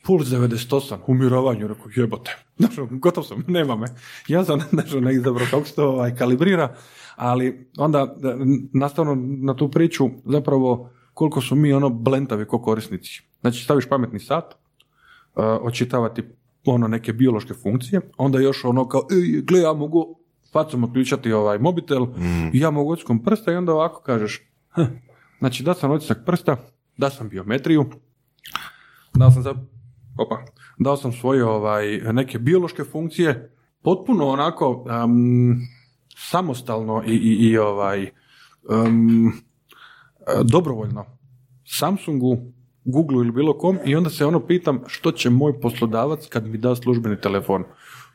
Puls 0.04 0.28
98, 0.28 0.98
umirovanju, 1.08 1.68
rekao 1.68 1.92
jebote. 1.96 2.38
Znaš, 2.58 2.76
gotov 2.92 3.24
sam, 3.24 3.44
nema 3.48 3.76
me. 3.76 3.88
Ja 4.28 4.44
sam 4.46 4.60
znaš, 4.74 4.92
ne 4.92 5.14
izabrao 5.14 5.48
kako 5.52 5.66
se 5.66 5.76
to 5.76 5.90
ovaj, 5.90 6.16
kalibrira, 6.16 6.76
ali 7.16 7.70
onda 7.78 8.16
da, 8.18 8.36
nastavno 8.74 9.16
na 9.42 9.56
tu 9.56 9.72
priču 9.72 10.10
zapravo 10.26 10.90
koliko 11.14 11.42
su 11.42 11.56
mi 11.56 11.74
ono 11.74 11.90
blentavi 11.90 12.46
ko 12.46 12.62
korisnici. 12.62 13.22
Znači 13.42 13.64
staviš 13.64 13.90
pametni 13.90 14.20
sat, 14.20 14.56
očitavati 15.62 16.24
ono 16.66 16.88
neke 16.88 17.14
biološke 17.14 17.54
funkcije, 17.54 18.02
onda 18.18 18.40
još 18.40 18.66
ono 18.66 18.88
kao, 18.88 19.08
ej, 19.12 19.42
gle, 19.42 19.60
ja 19.60 19.74
mogu 19.74 20.20
facom 20.52 20.84
otključati 20.84 21.34
ovaj 21.34 21.60
mobitel, 21.60 22.08
i 22.54 22.60
ja 22.60 22.72
mogu 22.72 22.92
otiskom 22.92 23.24
prsta 23.24 23.52
i 23.52 23.56
onda 23.56 23.74
ovako 23.74 24.02
kažeš, 24.02 24.42
"Hm." 24.76 24.82
znači 25.40 25.64
da 25.64 25.74
sam 25.74 25.92
otisak 25.92 26.18
prsta, 26.26 26.58
da 26.98 27.10
sam 27.10 27.30
biometriju, 27.30 27.86
dao 29.14 29.32
sam 29.32 29.44
za, 29.44 29.56
opa, 30.18 30.46
dao 30.80 30.98
sam 30.98 31.12
svoje 31.12 31.46
ovaj, 31.46 31.98
neke 31.98 32.40
biološke 32.40 32.84
funkcije, 32.84 33.56
potpuno 33.82 34.28
onako 34.28 34.72
um, 34.72 35.56
samostalno 36.18 37.04
i, 37.08 37.14
i, 37.14 37.50
i 37.50 37.58
ovaj, 37.58 38.10
um, 38.70 39.34
dobrovoljno 40.44 41.06
Samsungu, 41.66 42.38
Google 42.92 43.18
ili 43.18 43.32
bilo 43.32 43.58
kom 43.58 43.78
i 43.86 43.96
onda 43.96 44.10
se 44.10 44.26
ono 44.26 44.40
pitam 44.40 44.82
što 44.88 45.12
će 45.12 45.30
moj 45.30 45.60
poslodavac 45.62 46.28
kad 46.28 46.48
mi 46.48 46.58
da 46.58 46.76
službeni 46.76 47.22
telefon. 47.22 47.64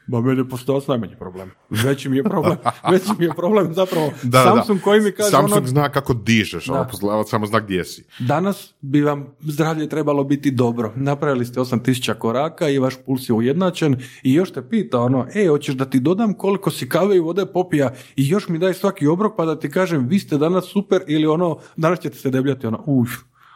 Ba 0.07 0.21
meni 0.21 0.41
je 0.41 0.49
poslodavac 0.49 0.87
najmanji 0.89 1.17
problem. 1.19 1.51
Veći 1.71 2.09
mi 2.09 2.17
je 2.17 2.25
problem, 2.25 2.57
veći 2.93 3.11
mi 3.19 3.25
je 3.25 3.31
problem 3.37 3.75
zapravo 3.75 4.11
Da, 4.23 4.43
Samsung 4.43 4.79
da. 4.79 4.85
koji 4.85 5.01
mi 5.01 5.13
kaže 5.13 5.31
Samsung 5.31 5.59
ono, 5.59 5.67
zna 5.67 5.89
kako 5.89 6.15
dižeš, 6.15 6.69
a 6.69 6.87
poslodavac 6.91 7.31
samo 7.31 7.47
zna 7.47 7.61
gdje 7.61 7.85
si. 7.85 8.05
Danas 8.19 8.75
bi 8.81 9.03
vam 9.03 9.27
zdravlje 9.41 9.89
trebalo 9.89 10.25
biti 10.25 10.51
dobro. 10.51 10.93
Napravili 10.97 11.47
ste 11.47 11.61
8000 11.61 12.15
koraka 12.15 12.69
i 12.69 12.79
vaš 12.79 12.95
puls 13.07 13.29
je 13.29 13.33
ujednačen 13.33 13.97
i 14.23 14.35
još 14.35 14.53
te 14.53 14.69
pita 14.69 15.01
ono, 15.01 15.27
e, 15.35 15.49
hoćeš 15.49 15.75
da 15.75 15.85
ti 15.85 16.01
dodam 16.01 16.35
koliko 16.35 16.71
si 16.71 16.89
kave 16.89 17.17
i 17.17 17.21
vode 17.21 17.47
popija 17.47 17.93
i 18.17 18.29
još 18.29 18.49
mi 18.49 18.59
daj 18.59 18.75
svaki 18.75 19.07
obrok 19.07 19.37
pa 19.37 19.45
da 19.45 19.59
ti 19.59 19.71
kažem 19.71 20.09
vi 20.09 20.19
ste 20.19 20.39
danas 20.39 20.65
super 20.65 21.03
ili 21.07 21.27
ono, 21.27 21.59
danas 21.77 22.01
ćete 22.01 22.19
se 22.19 22.31
debljati 22.31 22.67
ono, 22.67 22.83
uf, 22.87 23.11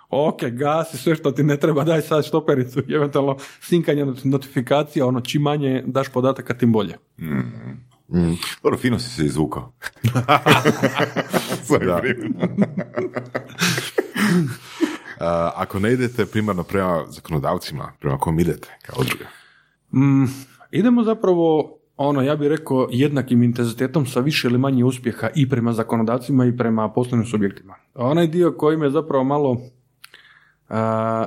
ok, 0.09 0.43
gasi 0.43 0.99
sve 0.99 1.15
što 1.15 1.31
ti 1.31 1.43
ne 1.43 1.57
treba, 1.57 1.85
daj 1.85 2.03
sad 2.03 2.25
štopericu 2.25 2.81
i 2.89 2.95
eventualno 2.99 3.37
sinkanje 3.61 4.05
not- 4.05 4.25
notifikacija, 4.25 5.07
ono, 5.07 5.21
čim 5.21 5.43
manje 5.43 5.83
daš 5.87 6.09
podataka, 6.09 6.55
tim 6.55 6.73
bolje. 6.73 6.95
Dobro, 8.63 8.79
fino 8.79 8.99
si 8.99 9.11
se 9.11 9.25
izvukao. 9.25 9.73
Ako 15.55 15.79
ne 15.79 15.93
idete 15.93 16.27
primarno 16.27 16.63
prema 16.63 17.05
zakonodavcima, 17.09 17.93
prema 18.01 18.19
kom 18.19 18.39
idete 18.39 18.79
kao 18.87 18.97
udruga? 19.01 19.25
Mm, 19.95 20.25
idemo 20.71 21.03
zapravo, 21.03 21.79
ono, 21.97 22.23
ja 22.23 22.37
bih 22.37 22.49
rekao, 22.49 22.89
jednakim 22.91 23.43
intenzitetom 23.43 24.07
sa 24.07 24.21
više 24.21 24.49
ili 24.49 24.59
manje 24.59 24.85
uspjeha 24.85 25.29
i 25.35 25.49
prema 25.49 25.73
zakonodavcima 25.73 26.45
i 26.45 26.57
prema 26.57 26.93
poslovnim 26.93 27.27
subjektima. 27.27 27.75
Onaj 27.95 28.27
dio 28.27 28.53
koji 28.53 28.77
me 28.77 28.91
zapravo 28.91 29.25
malo 29.25 29.61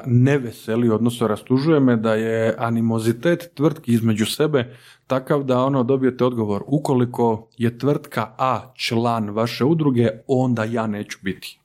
ne 0.05 0.37
veseli, 0.37 0.89
odnosno 0.89 1.27
rastužuje 1.27 1.79
me 1.79 1.95
da 1.95 2.13
je 2.15 2.55
animozitet 2.57 3.51
tvrtki 3.55 3.93
između 3.93 4.25
sebe 4.25 4.75
takav 5.07 5.43
da 5.43 5.63
ono 5.63 5.83
dobijete 5.83 6.25
odgovor 6.25 6.63
ukoliko 6.67 7.49
je 7.57 7.77
tvrtka 7.77 8.33
A 8.37 8.73
član 8.75 9.29
vaše 9.29 9.65
udruge, 9.65 10.09
onda 10.27 10.63
ja 10.63 10.87
neću 10.87 11.17
biti. 11.21 11.59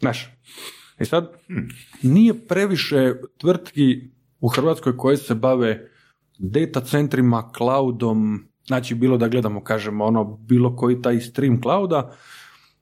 Znaš, 0.00 0.32
i 1.00 1.04
sad 1.04 1.32
nije 2.02 2.46
previše 2.46 3.14
tvrtki 3.38 4.10
u 4.40 4.48
Hrvatskoj 4.48 4.96
koje 4.96 5.16
se 5.16 5.34
bave 5.34 5.88
data 6.38 6.80
centrima, 6.80 7.50
cloudom, 7.56 8.48
znači 8.66 8.94
bilo 8.94 9.16
da 9.16 9.28
gledamo, 9.28 9.64
kažemo, 9.64 10.04
ono, 10.04 10.24
bilo 10.24 10.76
koji 10.76 11.02
taj 11.02 11.20
stream 11.20 11.62
clouda, 11.62 12.16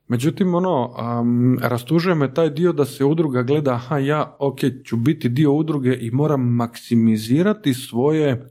Međutim, 0.09 0.55
ono, 0.55 0.95
um, 1.21 1.59
rastužuje 1.63 2.15
me 2.15 2.35
taj 2.35 2.51
dio 2.51 2.73
da 2.73 2.85
se 2.85 3.05
udruga 3.05 3.43
gleda, 3.43 3.75
aha, 3.75 3.99
ja, 3.99 4.37
ok, 4.39 4.59
ću 4.85 4.97
biti 4.97 5.29
dio 5.29 5.53
udruge 5.53 5.99
i 6.01 6.11
moram 6.11 6.41
maksimizirati 6.41 7.75
svoje 7.75 8.51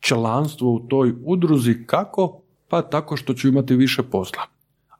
članstvo 0.00 0.72
u 0.72 0.88
toj 0.88 1.14
udruzi. 1.24 1.86
Kako? 1.86 2.40
Pa 2.68 2.82
tako 2.82 3.16
što 3.16 3.34
ću 3.34 3.48
imati 3.48 3.76
više 3.76 4.02
posla. 4.02 4.42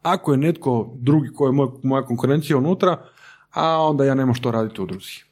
Ako 0.02 0.32
je 0.32 0.38
netko 0.38 0.94
drugi 0.94 1.28
koji 1.34 1.48
je 1.48 1.52
moj, 1.52 1.68
moja 1.82 2.02
konkurencija 2.02 2.56
unutra, 2.56 3.04
a 3.52 3.82
onda 3.82 4.04
ja 4.04 4.14
nemam 4.14 4.34
što 4.34 4.50
raditi 4.50 4.80
u 4.80 4.84
udruzi. 4.84 5.22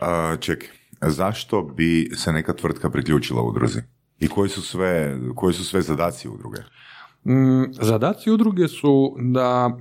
A, 0.00 0.36
čekaj, 0.40 0.68
zašto 1.00 1.62
bi 1.62 2.10
se 2.14 2.32
neka 2.32 2.52
tvrtka 2.52 2.90
priključila 2.90 3.42
udruzi? 3.42 3.80
I 4.18 4.28
koji 4.28 4.48
su 4.48 4.62
sve, 4.62 5.18
koji 5.34 5.54
su 5.54 5.64
sve 5.64 5.82
zadaci 5.82 6.28
udruge? 6.28 6.62
Mm, 7.24 7.72
zadaci 7.72 8.30
udruge 8.30 8.68
su 8.68 9.16
da, 9.18 9.78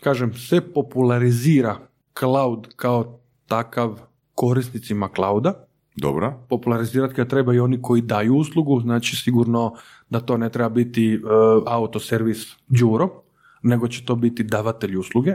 kažem, 0.00 0.34
se 0.34 0.60
popularizira 0.60 1.76
cloud 2.18 2.68
kao 2.76 3.20
takav 3.46 4.00
korisnicima 4.34 5.08
clouda, 5.16 5.66
Dobro. 5.96 6.46
popularizirati 6.48 7.14
ga 7.14 7.24
treba 7.24 7.54
i 7.54 7.58
oni 7.58 7.82
koji 7.82 8.02
daju 8.02 8.34
uslugu, 8.36 8.80
znači 8.80 9.16
sigurno 9.16 9.74
da 10.10 10.20
to 10.20 10.36
ne 10.36 10.50
treba 10.50 10.68
biti 10.68 11.14
e, 11.14 11.18
autoservis 11.66 12.56
Đuro, 12.68 13.22
nego 13.62 13.88
će 13.88 14.04
to 14.04 14.14
biti 14.14 14.44
davatelj 14.44 14.96
usluge. 14.96 15.34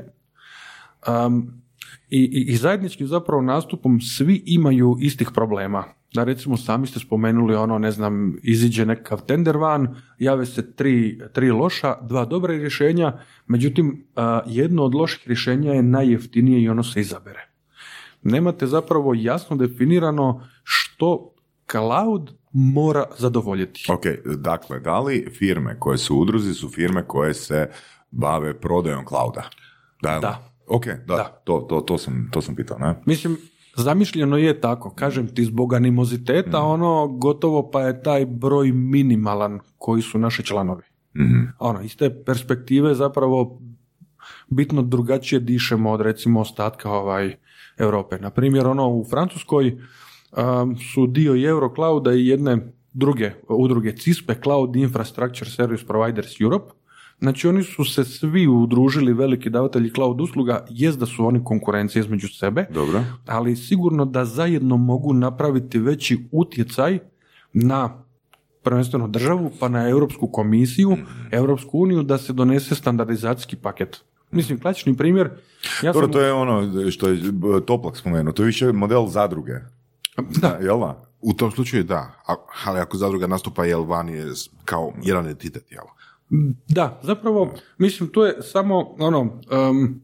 Um, 1.08 1.62
i, 2.10 2.20
i, 2.20 2.52
I 2.52 2.56
zajedničkim 2.56 3.08
zapravo 3.08 3.42
nastupom 3.42 4.02
svi 4.02 4.44
imaju 4.46 4.98
istih 5.00 5.32
problema. 5.34 5.84
Da 6.14 6.24
recimo 6.24 6.58
sami 6.58 6.88
ste 6.88 7.00
spomenuli 7.00 7.56
ono, 7.56 7.78
ne 7.78 7.92
znam, 7.92 8.38
iziđe 8.44 8.86
nekakav 8.86 9.26
tender 9.26 9.58
van, 9.58 9.96
jave 10.20 10.46
se 10.46 10.76
tri, 10.76 11.22
tri 11.34 11.52
loša, 11.52 11.96
dva 12.02 12.26
dobra 12.26 12.54
rješenja, 12.54 13.20
međutim 13.48 14.08
a, 14.16 14.42
jedno 14.46 14.84
od 14.84 14.96
loših 14.96 15.28
rješenja 15.28 15.74
je 15.74 15.84
najjeftinije 15.84 16.62
i 16.62 16.70
ono 16.70 16.84
se 16.84 17.02
izabere. 17.02 17.48
Nemate 18.24 18.68
zapravo 18.68 19.14
jasno 19.14 19.56
definirano 19.56 20.48
što 20.64 21.34
cloud 21.72 22.34
mora 22.52 23.06
zadovoljiti. 23.18 23.86
Ok, 23.90 24.04
dakle, 24.38 24.80
da 24.80 25.00
li 25.00 25.28
firme 25.38 25.80
koje 25.80 25.98
su 25.98 26.18
udruzi 26.18 26.54
su 26.54 26.70
firme 26.70 27.04
koje 27.08 27.34
se 27.34 27.70
bave 28.12 28.60
prodajom 28.60 29.06
clouda? 29.06 29.50
Da. 30.02 30.16
li? 30.16 30.22
Da. 30.22 30.52
Ok, 30.68 30.86
da, 30.86 31.16
Da. 31.16 31.42
To, 31.44 31.66
to, 31.70 31.82
to, 31.82 31.98
sam, 31.98 32.30
to 32.32 32.42
sam 32.42 32.56
pitao, 32.56 32.78
ne? 32.78 32.96
Mislim, 33.06 33.38
zamišljeno 33.76 34.38
je 34.38 34.62
tako, 34.62 34.90
kažem 34.90 35.28
ti, 35.28 35.46
zbog 35.46 35.74
animoziteta, 35.74 36.62
ono, 36.62 37.08
gotovo 37.08 37.72
pa 37.72 37.82
je 37.82 38.04
taj 38.04 38.26
broj 38.26 38.72
minimalan 38.72 39.60
koji 39.78 40.02
su 40.02 40.20
naši 40.20 40.44
članovi. 40.44 40.84
Mhm. 41.18 41.44
Ono, 41.60 41.82
iz 41.82 41.98
te 41.98 42.24
perspektive 42.26 42.96
zapravo 42.96 43.62
bitno 44.50 44.82
drugačije 44.82 45.40
dišemo 45.40 45.92
od 45.92 46.02
recimo 46.02 46.40
ostatka 46.40 46.92
ovaj, 46.92 47.36
Europe. 47.78 48.18
Na 48.20 48.30
primjer, 48.30 48.68
ono, 48.68 48.90
u 48.90 49.06
Francuskoj 49.10 49.68
um, 49.72 50.78
su 50.78 51.08
dio 51.08 51.36
i 51.36 51.44
Euroclouda 51.44 52.14
i 52.14 52.28
jedne 52.28 52.74
druge 52.94 53.32
udruge 53.48 53.96
CISPE, 53.98 54.36
Cloud 54.44 54.76
Infrastructure 54.76 55.52
Service 55.52 55.86
Providers 55.88 56.42
Europe, 56.42 56.74
Znači 57.22 57.48
oni 57.48 57.64
su 57.64 57.86
se 57.86 58.04
svi 58.06 58.48
udružili, 58.48 59.14
veliki 59.14 59.50
davatelji 59.50 59.92
cloud 59.94 60.22
usluga, 60.22 60.66
jest 60.70 61.00
da 61.00 61.06
su 61.06 61.26
oni 61.26 61.44
konkurencije 61.44 62.00
između 62.00 62.28
sebe, 62.28 62.66
Dobro. 62.74 63.04
ali 63.28 63.56
sigurno 63.56 64.06
da 64.06 64.26
zajedno 64.26 64.78
mogu 64.78 65.14
napraviti 65.14 65.80
veći 65.80 66.28
utjecaj 66.32 67.00
na 67.54 68.04
prvenstveno 68.64 69.08
državu, 69.08 69.52
pa 69.60 69.68
na 69.68 69.90
Europsku 69.90 70.28
komisiju, 70.28 70.98
Europsku 71.32 71.80
uniju, 71.80 72.04
da 72.04 72.18
se 72.18 72.34
donese 72.34 72.76
standardizacijski 72.76 73.56
paket. 73.56 74.02
Mislim, 74.32 74.60
klasični 74.60 74.98
primjer, 74.98 75.30
ja 75.84 75.94
Dobro, 75.94 76.08
sam... 76.08 76.14
to 76.14 76.22
je 76.22 76.34
ono 76.34 76.92
što 76.92 77.08
je 77.08 77.22
Toplak 77.66 77.98
spomenuo, 77.98 78.34
to 78.34 78.44
je 78.44 78.48
više 78.48 78.72
model 78.72 79.08
zadruge. 79.08 79.54
Da, 80.42 80.58
Jel 80.62 80.80
da? 80.80 81.04
U 81.22 81.34
tom 81.34 81.52
slučaju 81.52 81.84
da, 81.84 82.12
a- 82.28 82.36
ali 82.66 82.80
ako 82.80 82.98
zadruga 82.98 83.28
nastupa 83.28 83.66
jel 83.66 83.84
van 83.84 84.10
je 84.10 84.26
kao 84.66 84.94
jedan 85.04 85.28
entitet, 85.28 85.72
jel? 85.72 85.84
Da, 86.68 87.00
zapravo, 87.04 87.54
mislim, 87.78 88.10
to 88.10 88.26
je 88.26 88.42
samo 88.42 88.96
ono, 89.00 89.22
um, 89.22 90.02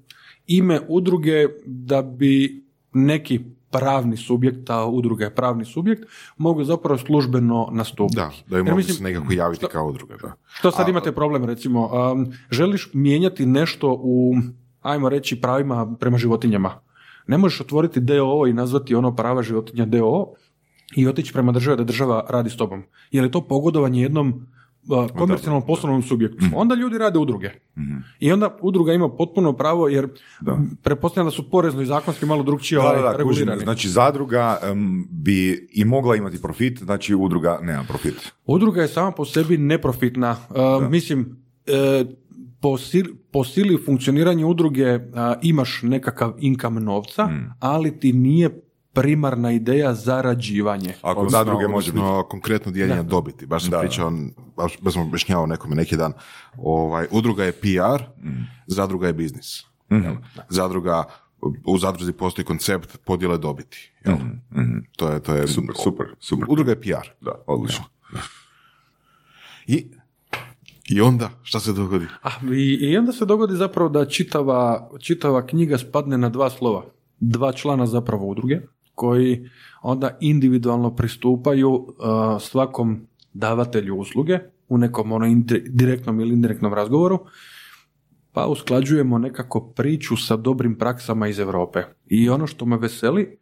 ime 0.47 0.82
udruge 0.88 1.45
da 1.65 2.01
bi 2.01 2.63
neki 2.93 3.39
pravni 3.71 4.17
subjekt, 4.17 4.57
ta 4.65 4.86
udruga 4.86 5.23
je 5.23 5.36
pravni 5.36 5.65
subjekt, 5.65 6.03
mogu 6.38 6.63
zapravo 6.63 6.97
službeno 6.97 7.69
nastupiti. 7.71 8.15
Da, 8.15 8.32
da 8.47 8.55
Jer 8.57 8.65
mogu 8.65 8.78
mislim, 8.78 8.95
se 8.95 9.03
nekako 9.03 9.34
javiti 9.34 9.59
što- 9.59 9.67
kao 9.67 9.88
udruga, 9.88 10.15
da. 10.21 10.34
Što 10.47 10.71
sad 10.71 10.88
imate 10.89 11.11
problem, 11.11 11.45
recimo, 11.45 11.89
um, 12.13 12.28
želiš 12.51 12.89
mijenjati 12.93 13.45
nešto 13.45 13.97
u, 14.01 14.36
ajmo 14.82 15.09
reći, 15.09 15.41
pravima 15.41 15.95
prema 15.99 16.17
životinjama. 16.17 16.80
Ne 17.28 17.38
možeš 17.38 17.61
otvoriti 17.61 17.99
DOO 17.99 18.47
i 18.47 18.53
nazvati 18.53 18.95
ono 18.95 19.15
prava 19.15 19.43
životinja 19.43 19.86
DOO, 19.86 20.34
i 20.95 21.07
otići 21.07 21.34
prema 21.34 21.51
državi 21.51 21.78
da 21.78 21.84
država 21.84 22.25
radi 22.30 22.49
s 22.49 22.57
tobom. 22.57 22.84
Je 23.11 23.21
li 23.21 23.32
to 23.32 23.41
pogodovanje 23.47 24.01
jednom 24.01 24.30
a, 24.30 24.57
komercijalnom 25.10 25.62
poslovnom 25.62 26.04
subjektu? 26.04 26.46
Onda 26.54 26.76
ljudi 26.76 26.98
rade 26.98 27.20
udruge. 27.20 27.50
I 28.20 28.32
onda 28.32 28.58
udruga 28.62 28.94
ima 28.94 29.10
potpuno 29.10 29.54
pravo 29.54 29.88
jer 29.88 30.08
Da. 30.42 30.58
pretpostavljam 30.84 31.28
da 31.28 31.32
su 31.32 31.50
porezno 31.50 31.82
i 31.82 31.86
zakonski 31.86 32.26
malo 32.26 32.44
drugčije 32.44 32.78
Da, 32.78 32.84
ovaj, 32.84 33.02
da, 33.02 33.12
regulirani. 33.14 33.62
Znači, 33.62 33.90
zadruga 33.90 34.58
em, 34.64 34.78
bi 35.12 35.70
i 35.72 35.86
mogla 35.86 36.16
imati 36.16 36.42
profit, 36.42 36.80
znači 36.80 37.16
udruga 37.16 37.60
nema 37.62 37.84
profit. 37.84 38.32
Udruga 38.46 38.82
je 38.82 38.88
sama 38.88 39.12
po 39.12 39.26
sebi 39.26 39.58
neprofitna. 39.58 40.36
Uh, 40.50 40.90
mislim, 40.90 41.38
e, 41.66 42.06
po, 42.62 42.70
sil- 42.84 43.16
po 43.32 43.44
sili 43.44 43.78
funkcioniranja 43.78 44.48
udruge 44.48 44.96
uh, 44.96 45.02
imaš 45.42 45.80
nekakav 45.84 46.34
income 46.40 46.82
novca, 46.82 47.26
Hmm. 47.26 47.54
ali 47.60 48.00
ti 48.00 48.14
nije 48.14 48.62
primarna 48.98 49.52
ideja 49.52 49.93
zarađivanje. 49.93 50.93
Ako 51.02 51.20
Odnosno- 51.20 51.38
zadruge 51.39 51.68
može 51.68 51.91
biti. 51.91 52.04
konkretno 52.30 52.72
dijeljenje 52.72 53.04
dobiti. 53.04 53.45
Baš 53.45 53.62
sam 53.62 53.72
Da, 53.72 53.80
pričao, 53.80 54.12
baš, 54.58 54.78
baš 54.82 54.93
sam 54.93 55.02
objašnjavao 55.02 55.45
nekome 55.45 55.76
neki 55.76 55.98
dan. 55.98 56.14
Ovaj, 56.58 57.08
udruga 57.12 57.43
je 57.43 57.52
PR, 57.54 58.04
Mm. 58.20 58.30
zadruga 58.68 59.08
je 59.08 59.14
biznis. 59.14 59.64
Mhm. 59.91 60.04
jel? 60.04 60.16
Zadruga, 60.50 61.04
u 61.66 61.78
zadruzi 61.78 62.14
postoji 62.14 62.45
koncept 62.45 62.98
podjele 62.98 63.38
dobiti. 63.38 63.91
jel? 64.06 64.18
To 64.91 65.10
je, 65.10 65.20
to 65.20 65.34
je, 65.34 65.48
Super, 65.48 65.76
super, 65.76 66.06
super. 66.20 66.45
Udruga 66.50 66.72
je 66.72 66.82
PR. 66.82 67.08
Da, 67.22 67.32
odlično. 67.48 67.84
I, 69.68 69.88
I 70.88 71.02
onda, 71.02 71.30
šta 71.43 71.60
se 71.60 71.74
dogodi? 71.74 72.06
Ah, 72.22 72.32
i, 72.45 72.74
I 72.82 72.98
onda 72.98 73.12
se 73.12 73.26
dogodi 73.26 73.56
zapravo 73.56 73.89
da 73.89 74.06
čitava, 74.06 74.89
čitava 75.00 75.45
knjiga 75.45 75.78
spadne 75.78 76.18
na 76.18 76.30
dva 76.30 76.50
slova. 76.50 76.86
Dva 77.20 77.52
člana 77.52 77.86
zapravo 77.86 78.26
udruge, 78.26 78.60
koji 78.98 79.50
onda 79.82 80.18
individualno 80.20 80.95
pristupaju 80.95 81.70
uh, 81.70 81.88
svakom 82.39 83.08
davatelju 83.34 83.95
usluge 83.95 84.39
u 84.70 84.78
nekom 84.78 85.12
ono 85.12 85.26
direktnom 85.70 86.20
ili 86.20 86.34
indirektnom 86.34 86.74
razgovoru, 86.74 87.20
pa 88.34 88.45
usklađujemo 88.45 89.18
nekako 89.18 89.62
priču 89.76 90.18
sa 90.18 90.36
dobrim 90.36 90.76
praksama 90.78 91.28
iz 91.28 91.39
Europe. 91.39 91.84
I 92.08 92.30
ono 92.30 92.48
što 92.48 92.66
me 92.66 92.78
veseli, 92.78 93.38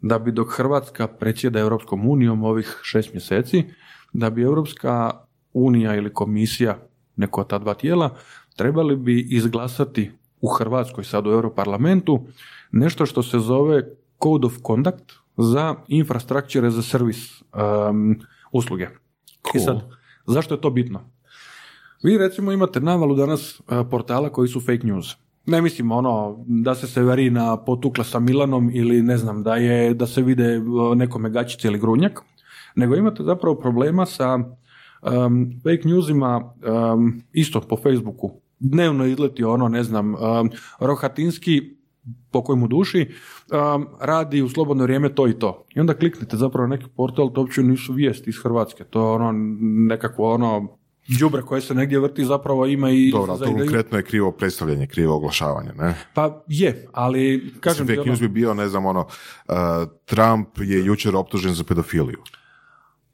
da 0.00 0.18
bi 0.18 0.32
dok 0.32 0.52
Hrvatska 0.56 1.08
predsjeda 1.08 1.60
Europskom 1.60 2.08
unijom 2.08 2.44
ovih 2.44 2.78
šest 2.82 3.12
mjeseci, 3.12 3.64
da 4.12 4.30
bi 4.30 4.42
Europska 4.42 5.10
unija 5.52 5.96
ili 5.96 6.12
komisija, 6.14 6.78
neko 7.16 7.44
ta 7.44 7.58
dva 7.58 7.74
tijela, 7.74 8.14
trebali 8.56 8.96
bi 8.96 9.20
izglasati 9.30 10.10
u 10.40 10.48
Hrvatskoj, 10.48 11.04
sad 11.04 11.26
u 11.26 11.30
Europarlamentu, 11.30 12.26
nešto 12.72 13.06
što 13.06 13.22
se 13.22 13.38
zove 13.38 13.99
Code 14.22 14.46
of 14.46 14.52
Conduct 14.66 15.12
za 15.36 15.74
infrastructure 15.88 16.68
as 16.68 16.78
a 16.78 16.82
service 16.82 17.20
um, 17.90 18.20
usluge. 18.52 18.88
I 19.54 19.58
sad, 19.58 19.80
zašto 20.26 20.54
je 20.54 20.60
to 20.60 20.70
bitno? 20.70 21.00
Vi 22.02 22.18
recimo 22.18 22.52
imate 22.52 22.80
navalu 22.80 23.14
danas 23.14 23.60
e, 23.60 23.84
portala 23.90 24.28
koji 24.32 24.48
su 24.48 24.60
fake 24.60 24.86
news. 24.86 25.16
Ne 25.46 25.62
mislim 25.62 25.92
ono 25.92 26.44
da 26.46 26.74
se 26.74 26.86
Severina 26.86 27.56
potukla 27.56 28.04
sa 28.04 28.20
Milanom 28.20 28.70
ili 28.74 29.02
ne 29.02 29.16
znam 29.16 29.42
da 29.42 29.56
je 29.56 29.94
da 29.94 30.06
se 30.06 30.22
vide 30.22 30.44
e, 30.44 30.60
nekome 30.96 31.30
gačice 31.30 31.68
ili 31.68 31.78
grunjak, 31.78 32.20
nego 32.74 32.96
imate 32.96 33.22
zapravo 33.22 33.54
problema 33.54 34.06
sa 34.06 34.34
um, 34.34 35.60
fake 35.62 35.88
newsima 35.88 36.50
um, 36.92 37.22
isto 37.32 37.60
po 37.60 37.76
Facebooku. 37.76 38.30
Dnevno 38.58 39.04
izleti 39.04 39.44
ono, 39.44 39.68
ne 39.68 39.82
znam, 39.82 40.14
um, 40.14 40.50
Rohatinski 40.80 41.76
po 42.30 42.42
kojemu 42.44 42.68
duši 42.68 43.10
um, 43.50 43.86
radi 44.00 44.42
u 44.42 44.48
slobodno 44.48 44.84
vrijeme 44.84 45.14
to 45.14 45.28
i 45.28 45.38
to. 45.38 45.64
I 45.74 45.80
onda 45.80 45.94
kliknete 45.94 46.36
zapravo 46.36 46.66
neki 46.66 46.86
portal, 46.96 47.32
to 47.32 47.40
uopće 47.40 47.62
nisu 47.62 47.92
vijesti 47.92 48.30
iz 48.30 48.36
Hrvatske. 48.42 48.84
To 48.84 49.00
je 49.00 49.14
ono 49.14 49.32
nekakvo 49.88 50.34
ono 50.34 50.76
đubre 51.18 51.42
koje 51.42 51.60
se 51.60 51.74
negdje 51.74 51.98
vrti 51.98 52.24
zapravo 52.24 52.66
ima 52.66 52.90
i 52.90 53.10
Dobro, 53.10 53.36
to 53.36 53.44
konkretno 53.44 53.98
je 53.98 54.04
krivo 54.04 54.32
predstavljanje, 54.32 54.86
krivo 54.86 55.16
oglašavanje, 55.16 55.70
ne? 55.78 55.94
Pa 56.14 56.42
je, 56.46 56.86
ali 56.92 57.52
kažem 57.60 57.86
Fake 57.86 58.00
ono- 58.00 58.08
news 58.08 58.20
bi 58.20 58.28
bio, 58.28 58.54
ne 58.54 58.68
znam, 58.68 58.86
ono, 58.86 59.00
uh, 59.00 59.54
Trump 60.04 60.48
je 60.58 60.84
jučer 60.84 61.16
optužen 61.16 61.54
za 61.54 61.64
pedofiliju. 61.64 62.18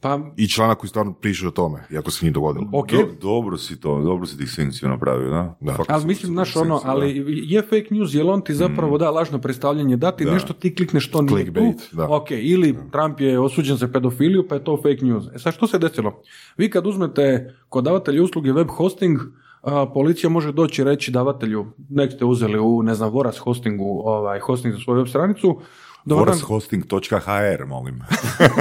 Pa 0.06 0.30
I 0.36 0.48
članak 0.48 0.78
koji 0.78 0.88
stvarno 0.88 1.12
piše 1.12 1.48
o 1.48 1.50
tome, 1.50 1.84
iako 1.92 2.10
se 2.10 2.24
nije 2.24 2.32
dogodilo. 2.32 2.66
ok, 2.72 2.90
Do- 2.92 3.08
dobro 3.22 3.56
si 3.58 3.80
to, 3.80 4.02
dobro 4.02 4.26
si 4.26 4.36
distinkciju 4.36 4.88
napravio, 4.88 5.30
da? 5.30 5.56
Da. 5.60 5.72
Fakat 5.72 5.90
ali 5.90 6.06
mislim, 6.06 6.32
znaš, 6.32 6.56
ono, 6.56 6.80
ali 6.84 7.24
je 7.28 7.62
fake 7.62 7.86
news, 7.90 8.14
jel 8.14 8.30
on 8.30 8.40
ti 8.40 8.54
zapravo 8.54 8.98
da 8.98 9.10
lažno 9.10 9.38
predstavljanje, 9.38 9.96
da 9.96 10.12
ti 10.12 10.24
nešto 10.24 10.52
ti 10.52 10.74
klikneš 10.74 11.08
što 11.08 11.22
nije 11.22 11.36
Clickbait, 11.36 11.90
tu, 11.90 11.96
da. 11.96 12.08
ok, 12.10 12.30
ili 12.30 12.76
Trump 12.92 13.20
je 13.20 13.40
osuđen 13.40 13.76
za 13.76 13.88
pedofiliju, 13.88 14.48
pa 14.48 14.54
je 14.54 14.64
to 14.64 14.76
fake 14.76 15.04
news. 15.04 15.24
E 15.34 15.38
sad, 15.38 15.54
što 15.54 15.66
se 15.66 15.78
desilo? 15.78 16.22
Vi 16.56 16.70
kad 16.70 16.86
uzmete 16.86 17.54
kod 17.68 17.84
davatelja 17.84 18.22
usluge 18.22 18.52
web 18.52 18.68
hosting, 18.70 19.18
a, 19.62 19.86
policija 19.94 20.30
može 20.30 20.52
doći 20.52 20.82
i 20.82 20.84
reći 20.84 21.10
davatelju, 21.10 21.66
nek 21.90 22.12
ste 22.12 22.24
uzeli 22.24 22.58
u, 22.58 22.82
ne 22.82 22.94
znam, 22.94 23.10
Voras 23.10 23.38
hostingu, 23.38 24.02
ovaj, 24.04 24.40
hosting 24.40 24.74
za 24.74 24.80
svoju 24.80 24.98
web 24.98 25.08
stranicu, 25.08 25.60
dobar 26.06 26.24
Forashosting.hr, 26.24 27.66
molim. 27.66 28.00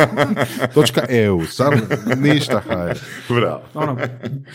Točka 0.74 1.06
EU, 1.10 1.46
sam 1.46 1.74
ništa 2.18 2.60
HR. 2.60 3.00
Bravo. 3.34 3.62
ono, 3.74 3.98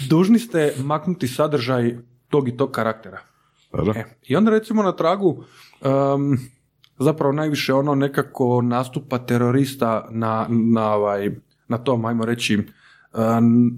dužni 0.08 0.38
ste 0.38 0.72
maknuti 0.78 1.28
sadržaj 1.28 1.96
tog 2.28 2.48
i 2.48 2.56
tog 2.56 2.70
karaktera. 2.70 3.20
E, 3.94 4.04
I 4.26 4.36
onda 4.36 4.50
recimo 4.50 4.82
na 4.82 4.92
tragu 4.92 5.44
um, 5.80 6.38
zapravo 6.98 7.32
najviše 7.32 7.74
ono 7.74 7.94
nekako 7.94 8.62
nastupa 8.62 9.18
terorista 9.18 10.08
na, 10.10 10.46
na, 10.48 10.94
ovaj, 10.94 11.30
na 11.68 11.78
tom, 11.78 12.04
ajmo 12.04 12.24
reći, 12.24 12.56
uh, 12.56 12.64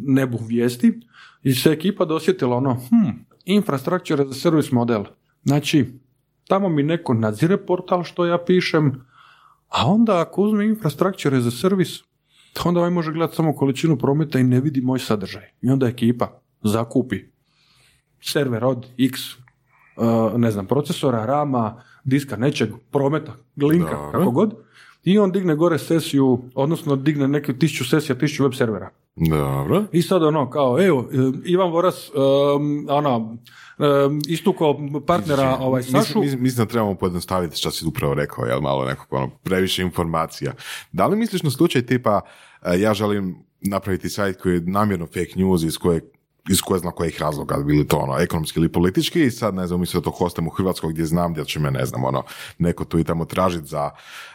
nebu 0.00 0.38
vijesti 0.46 1.00
i 1.42 1.54
se 1.54 1.70
ekipa 1.70 2.04
dosjetila 2.04 2.56
ono, 2.56 2.74
hm, 2.74 3.10
infrastructure 3.44 4.22
as 4.22 4.30
a 4.30 4.34
service 4.34 4.68
model. 4.72 5.04
Znači, 5.44 6.01
tamo 6.48 6.68
mi 6.68 6.82
neko 6.82 7.14
nadzire 7.14 7.56
portal 7.56 8.04
što 8.04 8.26
ja 8.26 8.38
pišem, 8.46 9.04
a 9.68 9.86
onda 9.86 10.20
ako 10.20 10.42
uzme 10.42 10.66
infrastructure 10.66 11.36
as 11.36 11.46
a 11.46 11.50
service, 11.50 11.92
onda 12.64 12.80
ovaj 12.80 12.90
može 12.90 13.12
gledati 13.12 13.36
samo 13.36 13.54
količinu 13.54 13.98
prometa 13.98 14.38
i 14.38 14.44
ne 14.44 14.60
vidi 14.60 14.80
moj 14.80 14.98
sadržaj. 14.98 15.44
I 15.62 15.70
onda 15.70 15.86
ekipa 15.86 16.40
zakupi 16.62 17.16
server 18.22 18.64
od 18.64 18.86
x 18.98 19.20
uh, 19.96 20.38
ne 20.38 20.50
znam, 20.50 20.66
procesora, 20.66 21.26
rama, 21.26 21.82
diska, 22.04 22.36
nečeg, 22.36 22.70
prometa, 22.90 23.32
linka, 23.56 23.96
Dobro. 23.96 24.18
kako 24.18 24.30
god. 24.30 24.54
I 25.04 25.18
on 25.18 25.32
digne 25.32 25.54
gore 25.54 25.78
sesiju, 25.78 26.42
odnosno 26.54 26.96
digne 26.96 27.28
neke 27.28 27.58
tisuću 27.58 27.84
sesija, 27.84 28.18
tisuću 28.18 28.42
web 28.42 28.52
servera. 28.54 28.90
Dobro. 29.16 29.84
I 29.92 30.02
sad 30.02 30.22
ono, 30.22 30.50
kao, 30.50 30.86
evo, 30.86 31.08
e, 31.12 31.16
Ivan 31.44 31.70
Voras, 31.70 32.10
um, 32.14 32.86
ono, 32.90 33.36
istukao 34.28 34.80
partnera 35.06 35.56
ovaj, 35.60 35.82
Sašu. 35.82 36.20
Mislim, 36.20 36.42
mislim, 36.42 36.66
da 36.66 36.70
trebamo 36.70 36.94
pojednostaviti 36.94 37.56
što 37.56 37.70
si 37.70 37.86
upravo 37.86 38.14
rekao, 38.14 38.44
jel 38.44 38.60
malo 38.60 38.84
nekako 38.84 39.16
ono, 39.16 39.30
previše 39.30 39.82
informacija. 39.82 40.52
Da 40.92 41.06
li 41.06 41.16
misliš 41.16 41.42
na 41.42 41.50
slučaj 41.50 41.86
tipa 41.86 42.20
e, 42.62 42.80
ja 42.80 42.94
želim 42.94 43.36
napraviti 43.60 44.10
sajt 44.10 44.42
koji 44.42 44.54
je 44.54 44.60
namjerno 44.60 45.06
fake 45.06 45.32
news 45.36 45.62
iz 45.62 45.78
koje 45.78 46.00
iz 46.48 46.60
koje 46.60 46.80
zna 46.80 46.90
kojih 46.90 47.20
razloga, 47.20 47.56
bili 47.56 47.86
to 47.86 47.96
ono, 47.96 48.18
ekonomski 48.18 48.60
ili 48.60 48.68
politički 48.68 49.22
i 49.22 49.30
sad 49.30 49.54
ne 49.54 49.66
znam, 49.66 49.76
umjesto 49.76 50.00
da 50.00 50.04
to 50.04 50.10
hostam 50.10 50.46
u 50.46 50.50
Hrvatskoj 50.50 50.92
gdje 50.92 51.04
znam 51.04 51.34
da 51.34 51.44
će 51.44 51.60
me, 51.60 51.70
ne 51.70 51.84
znam, 51.86 52.04
ono, 52.04 52.22
neko 52.58 52.84
tu 52.84 52.98
i 52.98 53.04
tamo 53.04 53.24
tražiti 53.24 53.66
za 53.66 53.90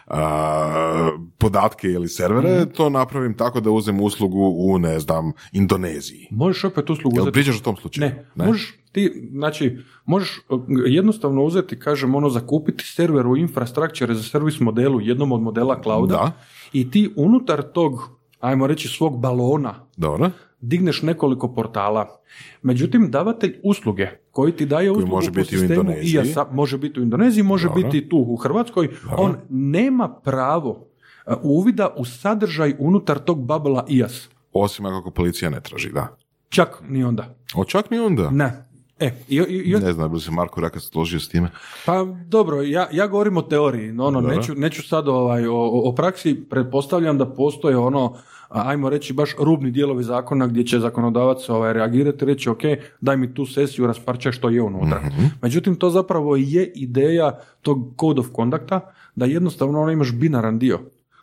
a, 0.07 1.09
podatke 1.37 1.87
ili 1.87 2.07
servere, 2.07 2.61
Mhm. 2.61 2.69
to 2.69 2.89
napravim 2.89 3.33
tako 3.33 3.59
da 3.59 3.71
uzem 3.71 4.01
uslugu 4.01 4.39
u, 4.57 4.77
ne 4.79 4.99
znam, 4.99 5.31
Indoneziji. 5.51 6.27
Možeš 6.31 6.63
opet 6.63 6.89
uslugu 6.89 7.15
Jel 7.15 7.23
uzeti. 7.23 7.33
pričaš 7.33 7.57
o 7.57 7.63
tom 7.63 7.75
slučaju? 7.77 8.07
Ne, 8.35 8.45
možeš 8.45 8.75
ti, 8.91 9.29
znači, 9.31 9.77
možeš 10.05 10.39
uh, 10.49 10.61
jednostavno 10.85 11.43
uzeti, 11.43 11.79
kažem, 11.79 12.15
ono, 12.15 12.29
zakupiti 12.29 12.83
server 12.85 13.27
u 13.27 13.37
infrastructure 13.37 14.15
za 14.15 14.23
servis 14.23 14.59
modelu, 14.59 15.01
jednom 15.01 15.31
od 15.31 15.41
modela 15.41 15.81
clouda 15.83 16.13
Da. 16.15 16.31
i 16.73 16.91
ti 16.91 17.13
unutar 17.15 17.61
tog, 17.63 18.09
ajmo 18.39 18.67
reći, 18.67 18.87
svog 18.87 19.19
balona 19.19 19.75
Dobro. 19.97 20.29
Digneš 20.61 21.01
nekoliko 21.01 21.53
portala. 21.53 22.19
Međutim, 22.61 23.11
davatelj 23.11 23.55
usluge 23.63 24.07
koji 24.31 24.51
ti 24.51 24.65
daje 24.65 24.91
uslugu 24.91 25.15
može 25.15 25.27
po 25.27 25.33
biti 25.33 25.55
u 25.55 25.59
sistemu 25.59 25.81
Indoneziji. 25.81 26.13
IASA, 26.15 26.45
može 26.51 26.77
biti 26.77 26.99
u 26.99 27.03
Indoneziji, 27.03 27.43
može 27.43 27.67
Dobro. 27.67 27.83
biti 27.83 28.09
tu 28.09 28.17
u 28.17 28.35
Hrvatskoj, 28.35 28.89
on 29.17 29.35
nema 29.49 30.09
pravo 30.09 30.69
uh, 30.69 31.33
uvida 31.43 31.93
u 31.97 32.05
sadržaj 32.05 32.75
unutar 32.79 33.19
tog 33.19 33.45
babela 33.45 33.85
IAS. 33.89 34.29
Osim 34.53 34.85
ako 34.85 35.11
policija 35.11 35.49
ne 35.49 35.61
traži, 35.61 35.91
da. 35.91 36.17
Čak 36.49 36.83
ni 36.89 37.03
onda. 37.03 37.35
O, 37.55 37.65
čak 37.65 37.91
ni 37.91 37.99
onda. 37.99 38.29
Ne. 38.29 38.67
E, 38.99 39.11
i, 39.27 39.35
i, 39.37 39.63
i- 39.65 39.79
Ne 39.79 39.93
znam, 39.93 40.13
bi 40.13 40.19
se 40.19 40.31
Marko 40.31 40.61
Rakac 40.61 40.83
složio 40.83 41.19
s 41.19 41.29
time. 41.29 41.49
Pa 41.85 42.05
dobro, 42.27 42.61
ja, 42.61 42.87
ja 42.91 43.07
govorim 43.07 43.37
o 43.37 43.41
teoriji, 43.41 43.91
no, 43.91 44.05
ono, 44.05 44.21
Dobro. 44.21 44.35
neću, 44.35 44.53
neću 44.55 44.87
sad 44.87 45.07
ovaj, 45.07 45.47
o, 45.47 45.55
o- 45.55 45.93
praksi, 45.95 46.43
pretpostavljam 46.49 47.17
da 47.17 47.25
postoje 47.25 47.77
ono, 47.77 48.15
ajmo 48.49 48.89
reći 48.89 49.13
baš 49.13 49.35
rubni 49.39 49.71
dijelovi 49.71 50.03
zakona 50.03 50.47
gdje 50.47 50.63
će 50.63 50.79
zakonodavac 50.79 51.49
ovaj, 51.49 51.73
reagirati 51.73 52.25
i 52.25 52.27
reći 52.27 52.49
ok, 52.49 52.61
daj 53.01 53.17
mi 53.17 53.33
tu 53.33 53.45
sesiju, 53.45 53.87
rasparčaj 53.87 54.31
što 54.31 54.49
je 54.49 54.61
unutra. 54.61 55.01
Međutim, 55.41 55.75
to 55.75 55.89
zapravo 55.89 56.35
je 56.35 56.71
ideja 56.75 57.39
tog 57.61 57.93
code 57.99 58.19
of 58.19 58.27
conducta, 58.35 58.79
da 59.15 59.25
jednostavno 59.25 59.81
ono 59.81 59.91
imaš 59.91 60.13
binaran 60.13 60.59
dio. 60.59 60.79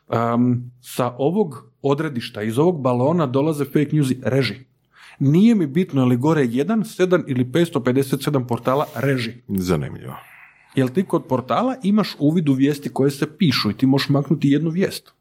um, 0.09 0.71
sa 0.81 1.15
ovog 1.19 1.71
odredišta, 1.83 2.43
iz 2.43 2.59
ovog 2.59 2.81
balona 2.81 3.27
dolaze 3.27 3.65
fake 3.65 3.89
news 3.93 4.13
reži. 4.23 4.55
Nije 5.19 5.55
mi 5.55 5.67
bitno 5.67 6.03
je 6.03 6.07
li 6.07 6.17
gore 6.17 6.43
1, 6.43 6.67
7 7.07 7.25
ili 7.27 7.45
557 7.45 8.47
portala 8.47 8.87
reži. 8.95 9.33
Zanimljivo. 9.49 10.15
Jer 10.75 10.89
ti 10.89 11.03
kod 11.03 11.25
portala 11.29 11.77
imaš 11.83 12.17
uvid 12.19 12.49
u 12.49 12.53
vijesti 12.53 12.89
koje 12.89 13.11
se 13.11 13.37
pišu 13.39 13.71
i 13.71 13.75
ti 13.75 13.87
možeš 13.87 14.09
maknuti 14.09 14.49
jednu 14.49 14.71
vijest. 14.71 15.13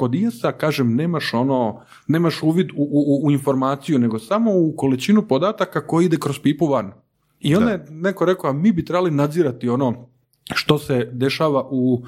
Kod 0.00 0.14
IS-a, 0.14 0.52
kažem, 0.52 0.94
nemaš 0.96 1.34
ono, 1.34 1.80
nemaš 2.06 2.42
uvid 2.42 2.70
u, 2.70 2.84
u, 2.90 3.26
u 3.26 3.30
informaciju, 3.30 3.98
nego 3.98 4.18
samo 4.18 4.50
u 4.54 4.72
količinu 4.76 5.22
podataka 5.28 5.86
koji 5.86 6.06
ide 6.06 6.16
kroz 6.16 6.38
pipu 6.38 6.66
van. 6.66 6.92
I 7.40 7.56
onda 7.56 7.70
je 7.70 7.86
neko 7.90 8.24
rekao, 8.24 8.50
a 8.50 8.52
mi 8.52 8.72
bi 8.72 8.84
trebali 8.84 9.10
nadzirati 9.10 9.68
ono 9.68 10.08
što 10.54 10.78
se 10.78 11.08
dešava 11.12 11.66
u 11.70 12.02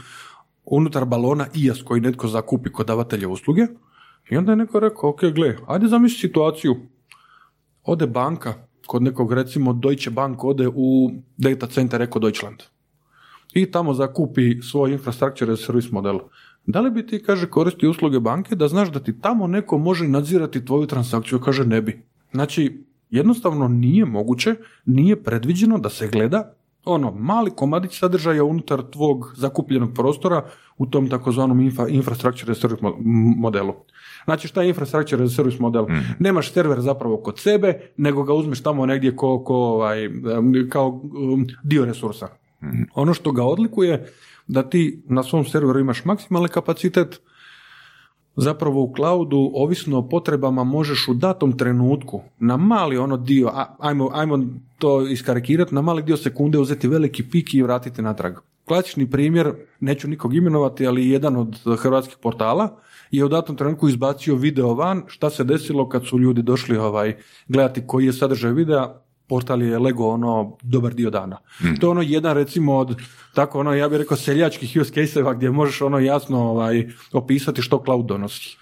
unutar 0.65 1.05
balona 1.05 1.47
IAS 1.55 1.83
koji 1.83 2.01
netko 2.01 2.29
zakupi 2.29 2.73
kod 2.73 2.87
davatelja 2.87 3.29
usluge. 3.29 3.67
I 4.31 4.37
onda 4.37 4.53
je 4.53 4.57
neko 4.57 4.81
rekao, 4.81 5.11
ok, 5.11 5.21
gle, 5.35 5.57
ajde 5.67 5.89
zamisli 5.89 6.19
situaciju. 6.19 6.77
Ode 7.85 8.07
banka, 8.07 8.55
kod 8.87 9.03
nekog 9.03 9.33
recimo 9.33 9.73
Deutsche 9.73 10.11
Bank 10.11 10.45
ode 10.45 10.69
u 10.69 11.11
data 11.37 11.67
center 11.67 12.03
Eko 12.03 12.19
Deutschland 12.19 12.63
i 13.53 13.71
tamo 13.71 13.95
zakupi 13.95 14.63
svoj 14.63 14.93
infrastructure 14.93 15.53
as 15.53 15.61
service 15.61 15.89
model. 15.93 16.19
Da 16.67 16.81
li 16.81 16.91
bi 16.91 17.07
ti, 17.07 17.23
kaže, 17.23 17.47
koristi 17.47 17.87
usluge 17.87 18.21
banke 18.21 18.57
da 18.57 18.69
znaš 18.69 18.93
da 18.93 19.01
ti 19.01 19.21
tamo 19.21 19.47
neko 19.47 19.79
može 19.79 20.09
nadzirati 20.09 20.65
tvoju 20.65 20.87
transakciju? 20.87 21.41
Kaže, 21.41 21.65
ne 21.65 21.83
bi. 21.83 22.03
Znači, 22.33 22.85
jednostavno 23.11 23.69
nije 23.69 24.05
moguće, 24.05 24.55
nije 24.87 25.23
predviđeno 25.23 25.79
da 25.79 25.89
se 25.89 26.09
gleda 26.09 26.55
ono, 26.85 27.11
mali 27.11 27.51
komadić 27.51 27.99
sadržaja 27.99 28.45
unutar 28.45 28.83
tvog 28.91 29.35
zakupljenog 29.37 29.95
prostora 29.95 30.45
u 30.79 30.87
tom 30.87 31.09
takozvanom 31.09 31.61
infra, 31.61 31.89
infrastructure 31.89 32.53
as 32.53 32.59
service 32.59 32.87
modelu. 33.37 33.75
Znači 34.25 34.49
šta 34.49 34.63
je 34.63 34.69
infrastructure 34.69 35.25
as 35.25 35.35
service 35.35 35.57
model? 35.61 35.87
Nemaš 36.19 36.53
server 36.53 36.81
zapravo 36.81 37.17
kod 37.17 37.39
sebe, 37.39 37.81
nego 37.97 38.23
ga 38.23 38.35
uzmeš 38.35 38.63
tamo 38.63 38.87
negdje 38.87 39.17
ko, 39.17 39.45
ko, 39.45 39.55
ovaj, 39.55 40.11
kao 40.69 40.89
um, 40.89 41.47
dio 41.63 41.85
resursa. 41.85 42.29
Ono 42.95 43.15
što 43.15 43.33
ga 43.33 43.45
odlikuje 43.45 44.13
da 44.47 44.63
ti 44.63 45.03
na 45.09 45.23
svom 45.23 45.45
serveru 45.45 45.81
imaš 45.81 46.05
maksimalni 46.05 46.49
kapacitet, 46.49 47.21
zapravo 48.37 48.83
u 48.83 48.93
cloudu, 48.97 49.51
ovisno 49.55 49.99
o 49.99 50.09
potrebama, 50.09 50.65
možeš 50.65 51.09
u 51.09 51.15
datom 51.15 51.59
trenutku 51.59 52.23
na 52.39 52.57
mali 52.57 52.99
ono 52.99 53.17
dio, 53.17 53.51
ajmo, 53.79 54.11
ajmo 54.13 54.39
to 54.79 55.07
iskarikirati, 55.07 55.75
na 55.75 55.83
mali 55.83 56.03
dio 56.03 56.17
sekunde 56.17 56.59
uzeti 56.59 56.89
veliki 56.89 57.31
pik 57.31 57.55
i 57.55 57.63
vratiti 57.63 58.03
natrag. 58.03 58.35
Klasični 58.65 59.11
primjer, 59.11 59.53
neću 59.81 60.09
nikog 60.09 60.35
imenovati, 60.35 60.87
ali 60.87 61.09
jedan 61.09 61.37
od 61.37 61.61
hrvatskih 61.79 62.17
portala 62.23 62.79
je 63.11 63.25
u 63.25 63.29
datom 63.29 63.57
trenutku 63.57 63.89
izbacio 63.89 64.35
video 64.35 64.75
van, 64.75 65.03
šta 65.07 65.31
se 65.31 65.45
desilo 65.45 65.89
kad 65.89 66.07
su 66.07 66.19
ljudi 66.19 66.43
došli 66.43 66.77
ovaj, 66.77 67.17
gledati 67.49 67.87
koji 67.87 68.07
je 68.07 68.13
sadržaj 68.13 68.53
videa, 68.53 69.02
portal 69.29 69.63
je 69.63 69.79
lego 69.79 70.09
ono 70.09 70.57
dobar 70.63 70.95
dio 70.95 71.11
dana. 71.11 71.39
To 71.81 71.87
je 71.87 71.91
ono 71.91 72.03
jedan 72.03 72.35
recimo 72.35 72.77
od 72.77 72.97
tako 73.35 73.61
ono 73.61 73.75
ja 73.75 73.89
bih 73.89 73.99
rekao 73.99 74.17
seljačkih 74.17 74.77
use 74.81 74.93
case-eva 74.93 75.35
gdje 75.35 75.51
možeš 75.51 75.83
ono 75.83 75.99
jasno 75.99 76.39
ovaj, 76.39 76.89
opisati 77.13 77.63
što 77.63 77.83
cloud 77.85 78.07
donosi. 78.07 78.57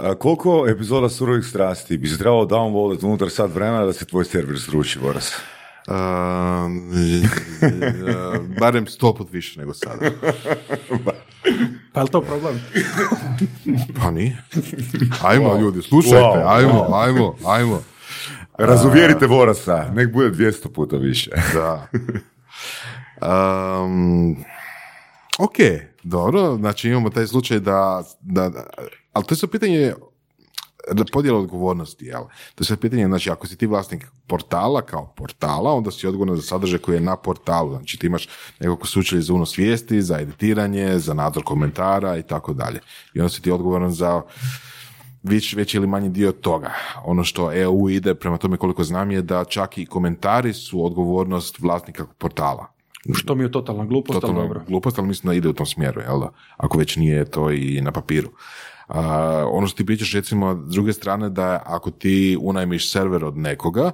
A 0.00 0.14
koliko 0.14 0.66
epizoda 0.68 1.08
surovih 1.08 1.44
strasti 1.44 1.96
bi 1.96 2.08
se 2.08 2.18
trebalo 2.18 2.44
downloadati 2.44 3.04
unutar 3.04 3.30
sat 3.30 3.54
vremena 3.54 3.84
da 3.84 3.92
se 3.92 4.04
tvoj 4.04 4.24
server 4.24 4.60
sruči, 4.60 4.98
Boras? 4.98 5.32
Um, 5.88 6.92
barem 8.60 8.86
sto 8.86 9.14
put 9.14 9.32
više 9.32 9.60
nego 9.60 9.74
sada. 9.74 10.10
Pa 11.92 12.00
je 12.00 12.04
li 12.04 12.10
to 12.10 12.20
problem? 12.20 12.60
Pa 14.00 14.10
nije. 14.10 14.42
Ajmo 15.22 15.58
ljudi, 15.58 15.82
slušajte, 15.82 16.16
Wow, 16.16 16.56
ajmo, 16.56 16.88
ajmo, 16.94 17.36
ajmo. 17.46 17.82
Razuvjerite 18.66 19.26
Borasa, 19.28 19.90
nek 19.94 20.12
bude 20.12 20.30
200 20.30 20.68
puta 20.74 20.96
više. 20.96 21.30
Da. 21.54 21.86
Um, 23.22 24.30
ok, 25.38 25.56
dobro, 26.02 26.56
znači 26.56 26.88
imamo 26.88 27.10
taj 27.10 27.26
slučaj 27.26 27.60
da, 27.60 28.02
da, 28.20 28.48
da- 28.48 28.66
ali 29.12 29.24
to 29.24 29.34
je 29.34 29.38
sad 29.38 29.50
pitanje 29.50 29.94
podjela 31.12 31.38
odgovornosti, 31.38 32.04
jel? 32.06 32.22
To 32.54 32.62
je 32.62 32.66
sad 32.66 32.78
pitanje, 32.78 33.06
znači 33.06 33.30
ako 33.30 33.46
si 33.46 33.56
ti 33.56 33.66
vlasnik 33.66 34.06
portala 34.26 34.82
kao 34.82 35.12
portala, 35.16 35.72
onda 35.74 35.90
si 35.90 36.06
odgovoran 36.06 36.36
za 36.36 36.42
sadržaj 36.42 36.78
koji 36.78 36.96
je 36.96 37.00
na 37.00 37.16
portalu, 37.16 37.70
znači 37.70 37.98
ti 37.98 38.06
imaš 38.06 38.28
nekog 38.60 38.80
ko 38.80 38.86
se 38.86 38.98
učili 38.98 39.22
za 39.22 39.32
unos 39.34 39.58
vijesti, 39.58 40.02
za 40.02 40.18
editiranje, 40.20 40.98
za 40.98 41.14
nadzor 41.14 41.44
komentara 41.44 42.16
i 42.16 42.22
tako 42.22 42.52
dalje. 42.52 42.80
I 43.14 43.20
onda 43.20 43.28
si 43.28 43.42
ti 43.42 43.50
odgovoran 43.50 43.90
za 43.92 44.22
već, 45.22 45.54
veći 45.54 45.76
ili 45.76 45.86
manji 45.86 46.08
dio 46.08 46.32
toga. 46.32 46.70
Ono 47.04 47.24
što 47.24 47.52
EU 47.52 47.88
ide 47.90 48.14
prema 48.14 48.38
tome 48.38 48.56
koliko 48.56 48.84
znam 48.84 49.10
je 49.10 49.22
da 49.22 49.44
čak 49.44 49.78
i 49.78 49.86
komentari 49.86 50.52
su 50.52 50.84
odgovornost 50.84 51.58
vlasnika 51.58 52.06
portala. 52.18 52.66
Što 53.14 53.34
mi 53.34 53.44
je 53.44 53.52
totalna 53.52 53.84
glupost, 53.84 54.14
ali 54.14 54.20
Totalno 54.20 54.42
dobro. 54.42 54.62
glupost, 54.68 54.98
ali 54.98 55.08
mislim 55.08 55.30
da 55.30 55.34
ide 55.34 55.48
u 55.48 55.52
tom 55.52 55.66
smjeru, 55.66 56.00
jel 56.00 56.20
da? 56.20 56.32
Ako 56.56 56.78
već 56.78 56.96
nije 56.96 57.24
to 57.24 57.50
i 57.50 57.80
na 57.80 57.92
papiru. 57.92 58.28
A, 58.88 59.44
ono 59.50 59.66
što 59.66 59.76
ti 59.76 59.86
pričaš 59.86 60.12
recimo 60.12 60.64
s 60.68 60.72
druge 60.72 60.92
strane 60.92 61.30
da 61.30 61.62
ako 61.66 61.90
ti 61.90 62.38
unajmiš 62.40 62.92
server 62.92 63.24
od 63.24 63.36
nekoga, 63.36 63.90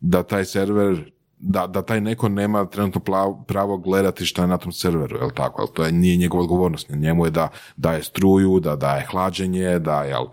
da 0.00 0.22
taj 0.22 0.44
server 0.44 1.14
da, 1.38 1.66
da 1.66 1.82
taj 1.82 2.00
neko 2.00 2.28
nema 2.28 2.66
trenutno 2.66 3.00
pravo 3.46 3.76
gledati 3.76 4.26
što 4.26 4.42
je 4.42 4.48
na 4.48 4.58
tom 4.58 4.72
serveru, 4.72 5.16
jel 5.16 5.30
tako? 5.30 5.62
Jel 5.62 5.68
to 5.68 5.84
je, 5.84 5.92
nije 5.92 6.16
njegova 6.16 6.42
odgovornost. 6.42 6.90
Njemu 6.90 7.24
je 7.24 7.30
da 7.30 7.48
daje 7.76 8.02
struju, 8.02 8.60
da 8.60 8.76
daje 8.76 9.06
hlađenje, 9.10 9.78
da, 9.78 10.02
jel, 10.02 10.24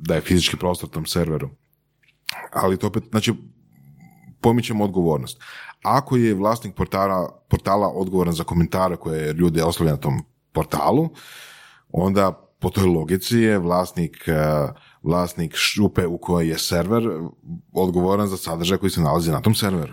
da 0.00 0.14
je 0.14 0.20
fizički 0.20 0.56
prostor 0.56 0.88
tom 0.88 1.06
serveru. 1.06 1.50
Ali 2.52 2.76
to 2.76 2.86
opet, 2.86 3.04
znači, 3.10 3.34
pomičemo 4.40 4.84
odgovornost. 4.84 5.42
Ako 5.82 6.16
je 6.16 6.34
vlasnik 6.34 6.74
portala, 6.74 7.42
portala 7.48 7.88
odgovoran 7.88 8.34
za 8.34 8.44
komentare 8.44 8.96
koje 8.96 9.32
ljudi 9.32 9.60
ostavljaju 9.60 9.96
na 9.96 10.00
tom 10.00 10.24
portalu, 10.52 11.08
onda 11.92 12.48
po 12.60 12.70
toj 12.70 12.86
logici 12.86 13.38
je 13.38 13.58
vlasnik, 13.58 14.28
eh, 14.28 14.68
vlasnik 15.02 15.54
šupe 15.54 16.06
u 16.06 16.18
kojoj 16.18 16.48
je 16.48 16.58
server 16.58 17.02
odgovoran 17.72 18.28
za 18.28 18.36
sadržaj 18.36 18.78
koji 18.78 18.90
se 18.90 19.00
nalazi 19.00 19.30
na 19.30 19.40
tom 19.40 19.54
serveru. 19.54 19.92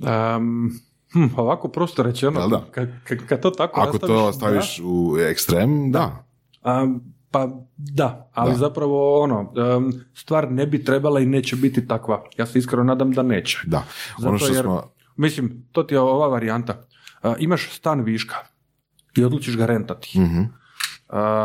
Um, 0.00 0.70
hm, 1.12 1.26
ovako 1.36 1.68
prosto 1.68 2.02
rečeno, 2.02 2.48
da? 2.48 2.64
kad, 2.70 2.88
kad, 3.28 3.40
to 3.40 3.50
tako 3.50 3.80
Ako 3.80 3.98
to 3.98 4.26
nastaviš, 4.26 4.74
staviš 4.74 4.80
u 4.84 5.18
ekstrem, 5.18 5.92
da. 5.92 6.24
da. 6.64 6.82
Um, 6.82 7.15
pa 7.36 7.48
da, 7.76 8.30
ali 8.34 8.50
Da. 8.50 8.56
zapravo 8.58 9.22
ono, 9.22 9.40
um, 9.76 9.92
stvar 10.14 10.52
ne 10.52 10.66
bi 10.66 10.84
trebala 10.84 11.20
i 11.20 11.26
neće 11.26 11.56
biti 11.56 11.86
takva. 11.88 12.24
Ja 12.38 12.46
se 12.46 12.58
iskreno 12.58 12.84
nadam 12.84 13.12
da 13.12 13.22
neće. 13.22 13.58
Da. 13.66 13.84
Zato 14.18 14.28
Ono 14.28 14.38
što 14.38 14.52
jer, 14.52 14.62
smo... 14.62 14.82
mislim, 15.16 15.66
to 15.72 15.82
ti 15.82 15.94
je 15.94 16.00
ova 16.00 16.28
varijanta. 16.28 16.82
Uh, 17.22 17.32
imaš 17.38 17.70
stan 17.72 18.00
viška 18.00 18.34
i 19.16 19.24
odlučiš 19.24 19.56
ga 19.56 19.66
rentati. 19.66 20.20
Mhm. 20.20 20.40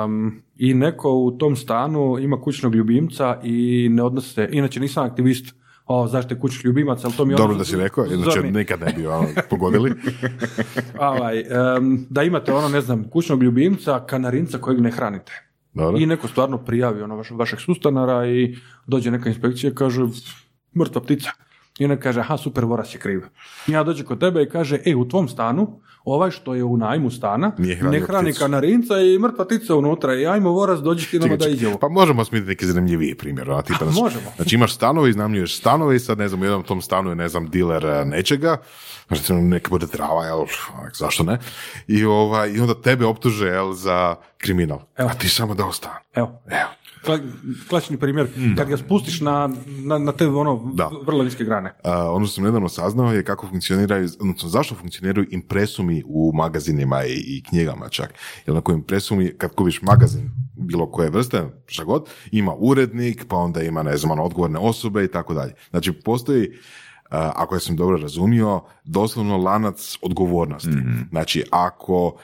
Um, 0.06 0.42
I 0.56 0.74
neko 0.74 1.10
u 1.12 1.32
tom 1.32 1.56
stanu 1.56 2.20
ima 2.20 2.42
kućnog 2.42 2.76
ljubimca 2.76 3.40
i 3.44 3.88
ne 3.92 4.04
odnose 4.04 4.30
se, 4.30 4.50
inače 4.52 4.80
nisam 4.80 5.06
aktivist 5.06 5.56
o 5.86 6.08
zaštite 6.08 6.40
kućnih 6.40 6.66
ljubimaca, 6.66 7.08
ali 7.08 7.16
to 7.18 7.26
mi 7.26 7.34
je 7.34 7.38
Dobro 7.38 7.50
ono- 7.50 7.58
da 7.58 7.66
si 7.66 7.78
rekao, 7.78 8.06
inače 8.06 8.42
nikad 8.44 8.80
ne 8.80 8.94
bi 8.98 9.08
ono 9.08 9.28
pogodili. 9.50 9.94
ovaj, 11.00 11.40
em, 11.40 12.06
da 12.10 12.24
imate 12.24 12.54
ono, 12.54 12.70
ne 12.70 12.82
znam, 12.82 13.10
kućnog 13.10 13.44
ljubimca, 13.44 14.06
kanarinca 14.06 14.58
kojeg 14.58 14.82
ne 14.82 14.92
hranite. 14.92 15.51
Dobro. 15.74 16.00
I 16.00 16.06
neko 16.06 16.28
stvarno 16.28 16.58
prijavi 16.58 17.02
ono 17.02 17.16
vaš, 17.16 17.32
vašeg 17.32 17.60
sustanara 17.60 18.28
i 18.28 18.56
dođe 18.88 19.12
neka 19.12 19.30
inspekcija 19.30 19.72
i 19.72 19.76
kaže 19.76 20.02
mrtva 20.80 21.02
ptica. 21.02 21.32
I 21.80 21.86
ona 21.86 21.96
kaže, 21.98 22.20
aha, 22.20 22.38
super, 22.38 22.66
voras 22.66 22.96
je 22.96 23.00
kriv. 23.00 23.22
I 23.68 23.72
ja 23.72 23.84
dođe 23.84 24.04
kod 24.04 24.20
tebe 24.20 24.44
i 24.44 24.50
kaže, 24.50 24.80
ej, 24.86 24.96
u 24.96 25.08
tvom 25.08 25.28
stanu, 25.28 25.80
ovaj 26.04 26.32
što 26.32 26.56
je 26.56 26.64
u 26.64 26.78
najmu 26.78 27.12
stana, 27.12 27.52
ne 27.58 28.00
hrani 28.00 28.34
kanarinca 28.34 28.98
i 29.00 29.20
mrtva 29.20 29.46
ptica 29.46 29.76
unutra. 29.76 30.16
I 30.16 30.28
ajmo, 30.28 30.50
voras, 30.50 30.80
dođi 30.80 31.08
ti 31.08 31.20
nama 31.20 31.36
da 31.36 31.48
izjavu. 31.48 31.78
Pa 31.82 31.90
možemo 31.90 32.26
smisliti 32.26 32.50
neki 32.50 32.66
zanimljiviji 32.66 33.16
primjer. 33.16 33.50
ono, 33.50 33.62
tipa, 33.62 33.86
znači, 33.86 34.02
možemo. 34.02 34.32
Znači 34.36 34.56
imaš 34.56 34.76
stanove, 34.76 35.10
iznajmljuješ 35.10 35.58
stanove 35.58 35.96
i 35.96 36.00
sad 36.00 36.18
ne 36.18 36.28
znam, 36.28 36.42
u 36.42 36.46
jednom 36.46 36.64
tom 36.64 36.82
stanu 36.82 37.10
je 37.10 37.16
ne 37.16 37.30
znam 37.30 37.50
diler 37.50 37.86
eh, 37.86 38.06
nečega, 38.06 38.58
recimo 39.10 39.42
neka 39.42 39.70
bude 39.70 39.88
trava, 39.88 40.26
jel, 40.26 40.46
zašto 40.94 41.24
ne? 41.24 41.40
I, 41.88 42.06
ovaj, 42.06 42.52
I 42.52 42.60
onda 42.60 42.82
tebe 42.82 43.06
optuže 43.06 43.48
jel, 43.48 43.74
za 43.74 44.16
kriminal. 44.38 44.80
Evo. 44.98 45.10
A 45.10 45.14
ti 45.14 45.30
samo 45.30 45.54
dao 45.54 45.72
stan. 45.72 45.94
Evo, 46.16 46.42
Evo. 46.48 46.81
Kla- 47.06 47.32
klasični 47.70 47.98
primjer, 47.98 48.28
kad 48.58 48.68
ga 48.68 48.78
spustiš 48.78 49.22
na, 49.22 49.50
na, 49.66 49.98
na 49.98 50.12
te 50.12 50.28
ono. 50.28 50.72
Da. 50.74 50.90
vrlo 51.06 51.24
niske 51.24 51.44
grane. 51.44 51.74
A, 51.84 52.12
ono 52.12 52.26
što 52.26 52.34
sam 52.34 52.44
nedavno 52.44 52.70
saznao 52.70 53.14
je 53.14 53.24
kako 53.24 53.48
funkcioniraju, 53.48 54.10
odnosno 54.20 54.50
zašto 54.50 54.76
funkcioniraju 54.76 55.28
impresumi 55.32 56.04
u 56.06 56.32
magazinima 56.36 57.04
i, 57.04 57.14
i 57.14 57.44
knjigama 57.50 57.90
čak. 57.90 58.14
Jer 58.46 58.52
onako 58.52 58.72
impresumi, 58.72 59.38
kad 59.38 59.56
kupiš 59.56 59.82
magazin 59.82 60.32
bilo 60.56 60.92
koje 60.92 61.10
vrste, 61.10 61.44
šta 61.66 61.84
god, 61.84 62.10
ima 62.32 62.56
urednik, 62.58 63.26
pa 63.28 63.36
onda 63.36 63.62
ima, 63.62 63.84
ne 63.84 63.98
znam, 63.98 64.12
ono, 64.12 64.24
odgovorne 64.24 64.60
osobe 64.60 65.04
i 65.04 65.12
tako 65.12 65.34
dalje. 65.34 65.54
Znači, 65.70 65.92
postoji, 65.92 66.52
ako 67.10 67.56
ja 67.56 67.60
sam 67.60 67.76
dobro 67.76 67.98
razumio, 67.98 68.62
doslovno 68.84 69.38
lanac 69.38 69.98
odgovornosti. 70.02 70.78
Znači, 71.10 71.44
ako 71.52 72.18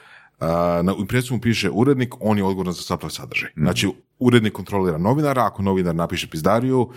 na 0.82 0.94
impresu 0.98 1.34
mu 1.34 1.40
piše 1.40 1.70
urednik, 1.70 2.14
on 2.20 2.38
je 2.38 2.44
odgovoran 2.44 2.72
za 2.72 2.82
sav 2.82 2.98
sadržaj. 3.08 3.50
Znači, 3.56 3.88
urednik 4.18 4.52
kontrolira 4.52 4.98
novinara, 4.98 5.46
ako 5.46 5.62
novinar 5.62 5.94
napiše 5.94 6.30
pizdariju, 6.30 6.90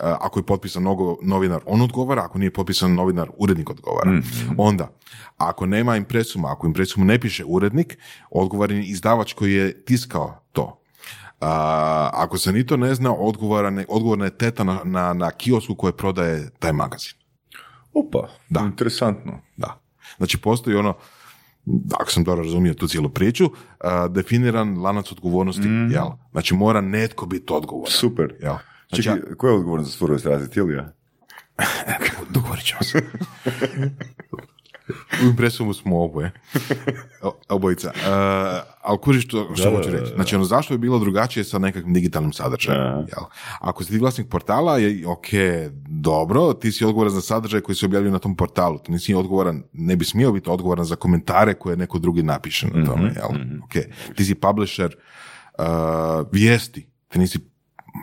ako 0.00 0.38
je 0.38 0.42
potpisan 0.42 0.84
novinar, 1.22 1.60
on 1.66 1.82
odgovara, 1.82 2.24
ako 2.24 2.38
nije 2.38 2.52
potpisan 2.52 2.94
novinar, 2.94 3.30
urednik 3.36 3.70
odgovara. 3.70 4.10
Onda, 4.56 4.90
ako 5.36 5.66
nema 5.66 5.96
impresuma, 5.96 6.52
ako 6.52 6.66
impresumu 6.66 7.06
ne 7.06 7.20
piše 7.20 7.44
urednik, 7.44 7.98
odgovoran 8.30 8.76
je 8.76 8.84
izdavač 8.84 9.32
koji 9.32 9.54
je 9.54 9.84
tiskao 9.84 10.34
to. 10.52 10.80
A, 11.40 12.10
ako 12.12 12.38
se 12.38 12.52
ni 12.52 12.66
to 12.66 12.76
ne 12.76 12.94
zna, 12.94 13.14
odgovoran 13.14 13.78
je, 13.78 13.86
odgovorna 13.88 14.24
je 14.24 14.38
teta 14.38 14.64
na, 14.64 14.80
na, 14.84 15.12
na 15.12 15.30
kiosku 15.30 15.74
koje 15.74 15.92
prodaje 15.92 16.50
taj 16.58 16.72
magazin. 16.72 17.12
Opa, 17.94 18.28
Da. 18.48 18.60
interesantno. 18.60 19.40
Da. 19.56 19.80
Znači 20.16 20.38
postoji 20.38 20.76
ono, 20.76 20.94
ako 22.00 22.10
sam 22.10 22.24
dobro 22.24 22.42
razumio 22.42 22.74
tu 22.74 22.88
cijelu 22.88 23.08
priču, 23.08 23.50
a, 23.80 24.08
definiran 24.08 24.78
lanac 24.78 25.12
odgovornosti, 25.12 25.68
jel? 25.90 26.06
Znači 26.32 26.54
mora 26.54 26.80
netko 26.80 27.26
biti 27.26 27.52
odgovoran. 27.52 27.92
Super. 27.92 28.34
Jel? 28.40 28.54
Znači, 28.88 29.02
Čekaj, 29.02 29.34
ko 29.36 29.48
je 29.48 29.54
odgovoran 29.54 29.84
za 29.84 29.90
surove 29.90 30.18
strasti, 30.18 30.50
ti 30.50 30.58
ili 30.58 30.74
ja? 30.74 30.92
dogovorit 32.34 32.64
ćemo 32.64 32.82
se. 32.82 33.02
U 35.22 35.24
impresumu 35.24 35.74
smo 35.74 36.04
oboje. 36.04 36.30
Obojica. 37.48 37.92
Uh, 37.94 38.02
ali 38.82 38.98
kužiš 38.98 39.24
što, 39.24 39.48
što 39.54 39.70
hoću 39.76 39.90
reći. 39.90 40.12
Znači, 40.14 40.36
ono, 40.36 40.44
zašto 40.44 40.74
je 40.74 40.78
bilo 40.78 40.98
drugačije 40.98 41.44
sa 41.44 41.58
nekakvim 41.58 41.94
digitalnim 41.94 42.32
sadržajem? 42.32 42.82
Jel? 42.82 43.24
Ako 43.60 43.84
si 43.84 43.90
ti 43.90 43.98
vlasnik 43.98 44.28
portala, 44.28 44.78
je 44.78 45.06
ok, 45.08 45.26
dobro, 45.88 46.52
ti 46.52 46.72
si 46.72 46.84
odgovoran 46.84 47.12
za 47.12 47.20
sadržaj 47.20 47.60
koji 47.60 47.76
se 47.76 47.86
objavljuje 47.86 48.12
na 48.12 48.18
tom 48.18 48.36
portalu. 48.36 48.78
Ti 48.78 48.92
nisi 48.92 49.14
odgovoran, 49.14 49.62
ne 49.72 49.96
bi 49.96 50.04
smio 50.04 50.32
biti 50.32 50.50
odgovoran 50.50 50.84
za 50.84 50.96
komentare 50.96 51.54
koje 51.54 51.76
neko 51.76 51.98
drugi 51.98 52.22
napiše 52.22 52.66
na 52.66 52.86
tome. 52.86 53.12
Jel? 53.16 53.40
Ok, 53.64 53.72
ti 54.16 54.24
si 54.24 54.34
publisher 54.34 54.96
uh, 55.58 55.64
vijesti, 56.32 56.88
ti 57.08 57.18
nisi 57.18 57.38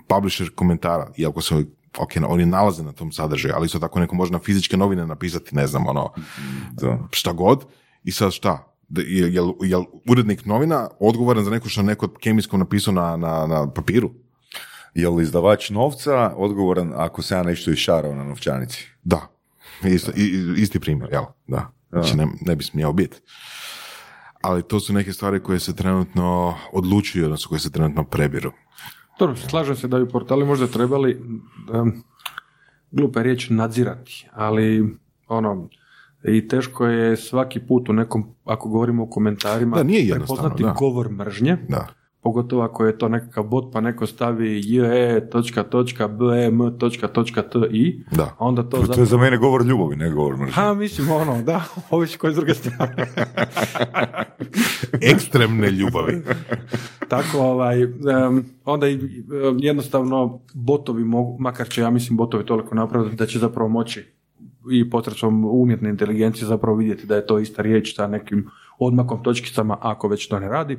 publisher 0.08 0.50
komentara, 0.56 1.12
iako 1.18 1.42
se 1.42 1.66
ok, 1.98 2.12
oni 2.28 2.46
nalaze 2.46 2.84
na 2.84 2.92
tom 2.92 3.12
sadržaju, 3.12 3.54
ali 3.58 3.66
isto 3.66 3.80
tako 3.80 4.00
neko 4.00 4.16
može 4.16 4.32
na 4.32 4.40
fizičke 4.40 4.78
novine 4.78 5.08
napisati, 5.08 5.56
ne 5.56 5.68
znam, 5.68 5.88
ono, 5.88 6.14
Da. 6.72 7.00
šta 7.12 7.32
god, 7.34 7.66
i 8.04 8.12
sad 8.12 8.32
šta? 8.32 8.72
Jel, 8.90 9.30
jel, 9.30 9.52
jel 9.62 9.84
urednik 10.10 10.46
novina 10.46 10.90
odgovoran 11.00 11.44
za 11.44 11.52
neko 11.52 11.70
što 11.70 11.82
je 11.82 11.86
neko 11.86 12.08
kemijskom 12.10 12.60
napisao 12.60 12.94
na, 12.94 13.18
na, 13.18 13.48
na 13.48 13.72
papiru? 13.72 14.12
Je 14.94 15.10
li 15.10 15.24
izdavač 15.24 15.70
novca 15.70 16.34
odgovoran 16.36 16.94
ako 16.96 17.22
se 17.22 17.36
ja 17.36 17.44
nešto 17.44 17.72
išarao 17.72 18.16
na 18.16 18.24
novčanici? 18.24 18.86
Da. 19.04 19.28
Isto, 19.84 20.12
i- 20.12 20.54
isti 20.58 20.80
primjer, 20.80 21.10
jel? 21.12 21.24
Da. 21.48 21.72
Znači, 21.92 22.18
ne, 22.18 22.28
ne 22.42 22.56
bi 22.56 22.64
smio 22.64 22.94
biti. 22.94 23.18
Ali 24.42 24.64
to 24.64 24.80
su 24.80 24.94
neke 24.94 25.14
stvari 25.14 25.40
koje 25.40 25.60
se 25.60 25.76
trenutno 25.76 26.56
odlučuju, 26.74 27.26
odnosno 27.26 27.50
koje 27.50 27.60
se 27.60 27.72
trenutno 27.72 28.04
prebiru. 28.04 28.52
Dobro, 29.20 29.36
slažem 29.36 29.76
se 29.76 29.88
da 29.88 30.00
bi 30.00 30.10
portali 30.10 30.46
možda 30.46 30.68
trebali, 30.68 31.22
um, 31.74 32.04
glupa 32.92 33.20
je 33.20 33.24
riječ, 33.24 33.50
nadzirati, 33.50 34.28
ali 34.34 34.98
ono, 35.28 35.70
i 36.24 36.48
teško 36.48 36.86
je 36.86 37.18
svaki 37.18 37.60
put 37.60 37.90
u 37.90 37.94
nekom, 37.94 38.36
ako 38.46 38.70
govorimo 38.70 39.04
o 39.04 39.10
komentarima, 39.10 39.78
Da, 39.78 39.84
nije 39.84 40.16
prepoznati 40.16 40.64
da. 40.64 40.76
govor 40.80 41.12
mržnje, 41.12 41.58
Da. 41.70 41.88
Pogotovo 42.26 42.62
ako 42.64 42.86
je 42.86 42.98
to 42.98 43.08
nekakav 43.10 43.44
bot 43.44 43.74
pa 43.74 43.82
neko 43.82 44.06
stavi 44.06 44.62
je, 44.66 45.30
točka, 45.30 45.64
točka, 45.64 46.08
bm, 46.08 46.78
točka, 46.80 47.08
točka, 47.08 47.42
ti, 47.42 48.04
Da. 48.12 48.36
onda 48.40 48.64
to 48.64 48.70
To 48.70 48.78
je 48.78 48.86
zapravo... 48.86 49.06
za 49.06 49.18
mene 49.18 49.38
govor 49.38 49.66
ljubavi, 49.66 49.96
ne 49.96 50.10
govor 50.10 50.38
mržnje. 50.38 50.52
Ha, 50.54 50.74
mislim, 50.74 51.12
ono, 51.12 51.42
da, 51.42 51.64
ovisi 51.90 52.18
koji 52.18 52.34
s 52.34 52.36
druge 52.36 52.54
strane. 52.54 52.96
Ekstremne 55.14 55.72
ljubavi. 55.72 56.22
Tako, 57.14 57.40
ovaj, 57.40 57.84
em, 57.84 58.46
onda 58.66 58.88
jednostavno 59.58 60.40
botovi 60.54 61.04
mogu, 61.04 61.38
makar 61.40 61.70
će, 61.70 61.82
ja 61.82 61.90
mislim, 61.90 62.18
botovi 62.18 62.46
toliko 62.46 62.76
napraviti 62.76 63.16
da 63.16 63.26
će 63.26 63.40
zapravo 63.40 63.70
moći 63.70 64.06
i 64.72 64.90
potrebom 64.90 65.46
umjetne 65.46 65.90
inteligencije 65.90 66.48
zapravo 66.48 66.78
vidjeti 66.78 67.06
da 67.06 67.16
je 67.16 67.26
to 67.26 67.40
ista 67.40 67.62
riječ 67.62 67.96
sa 67.96 68.08
nekim 68.08 68.50
odmakom 68.80 69.24
točkicama, 69.24 69.78
ako 69.82 70.08
već 70.08 70.28
to 70.28 70.40
ne 70.40 70.50
radi. 70.50 70.78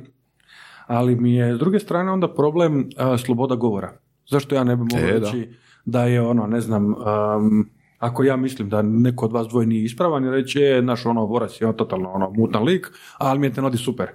Ali 0.87 1.15
mi 1.15 1.33
je 1.33 1.55
s 1.55 1.59
druge 1.59 1.79
strane 1.79 2.11
onda 2.11 2.33
problem 2.33 2.89
a, 2.97 3.17
sloboda 3.17 3.55
govora. 3.55 3.97
Zašto 4.29 4.55
ja 4.55 4.63
ne 4.63 4.75
bi 4.75 4.83
mogao 4.83 5.09
E, 5.09 5.19
reći 5.19 5.49
da 5.85 6.03
je 6.03 6.21
ono, 6.21 6.47
ne 6.47 6.61
znam, 6.61 6.95
am, 7.05 7.69
ako 7.97 8.23
ja 8.23 8.35
mislim 8.35 8.69
da 8.69 8.81
neko 8.81 9.25
od 9.25 9.31
vas 9.31 9.47
dvoje 9.47 9.67
nije 9.67 9.83
ispravan 9.83 10.25
i 10.25 10.31
reći 10.31 10.59
je, 10.59 10.81
naš 10.81 11.05
ono, 11.05 11.25
Voras 11.25 11.61
je 11.61 11.67
on 11.67 11.73
totalno 11.73 12.09
ono, 12.09 12.31
mutan 12.31 12.63
lik, 12.63 12.87
ali 13.17 13.39
mi 13.39 13.47
je 13.47 13.53
te 13.53 13.61
nodi 13.61 13.77
super. 13.77 14.09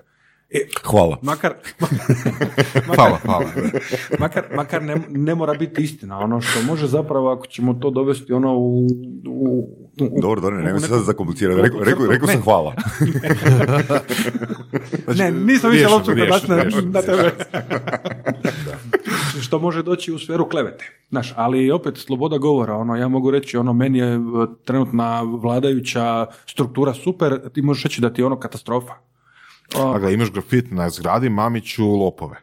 E, 0.54 0.66
Hvala. 0.84 1.18
makar, 1.22 1.54
Hvala, 2.96 3.18
hvala. 3.24 3.44
makar, 4.18 4.44
makar 4.56 4.82
ne, 4.82 4.96
ne 5.08 5.34
mora 5.34 5.54
biti 5.54 5.82
istina. 5.82 6.18
Ono 6.18 6.40
što 6.40 6.62
može 6.62 6.86
zapravo, 6.86 7.30
ako 7.32 7.46
ćemo 7.46 7.74
to 7.74 7.90
dovesti 7.90 8.32
ono 8.32 8.54
u... 8.56 8.86
u, 9.28 9.68
u 10.00 10.20
Dobro, 10.20 10.40
dobro, 10.40 10.60
nego 10.62 10.80
se 10.80 10.86
sad 10.86 11.02
zakomplicirati. 11.02 11.62
Rekao, 11.62 11.84
rekao, 11.84 12.06
rekao 12.06 12.26
sam 12.26 12.36
Ne. 12.36 12.42
hvala. 12.42 12.74
Ne, 15.18 15.30
nisam 15.30 15.70
više 15.70 15.84
na, 15.84 16.14
riješeno. 16.14 16.90
na 16.90 17.02
tebe. 17.02 17.32
Što 19.40 19.58
može 19.58 19.82
doći 19.82 20.12
u 20.12 20.18
sferu 20.18 20.48
klevete. 20.48 21.02
Znaš, 21.10 21.32
ali 21.36 21.70
opet 21.70 21.98
sloboda 21.98 22.38
govora, 22.38 22.76
ono, 22.76 22.96
ja 22.96 23.08
mogu 23.08 23.30
reći, 23.30 23.56
ono, 23.56 23.72
meni 23.72 23.98
je 23.98 24.14
e, 24.14 24.18
trenutna 24.64 25.22
vladajuća 25.22 26.26
struktura 26.46 26.94
super, 26.94 27.50
ti 27.54 27.62
možeš 27.62 27.82
reći 27.84 28.00
da 28.00 28.12
ti 28.12 28.20
je 28.20 28.26
ono 28.26 28.40
katastrofa. 28.40 28.92
A 29.76 29.98
ga 29.98 30.10
imaš 30.10 30.32
grafit 30.32 30.70
na 30.70 30.90
zgradi, 30.90 31.28
mamiću 31.28 31.84
lopove. 31.86 32.36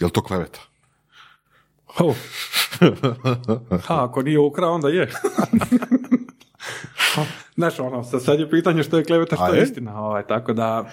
Jel 0.00 0.10
to 0.10 0.22
kleveta? 0.22 0.60
o. 1.98 2.14
Ha, 3.86 4.04
ako 4.04 4.22
nije 4.22 4.38
ukrao, 4.38 4.72
onda 4.72 4.88
je. 4.88 5.10
Znaš, 7.56 7.80
ono, 7.80 8.04
sa- 8.04 8.20
sad 8.20 8.40
je 8.40 8.50
pitanje 8.50 8.82
što 8.82 8.98
je 8.98 9.04
kleveta, 9.04 9.36
što 9.36 9.46
je 9.46 9.56
je? 9.58 9.62
istina. 9.62 10.00
Ovaj, 10.00 10.26
tako 10.26 10.52
da, 10.52 10.90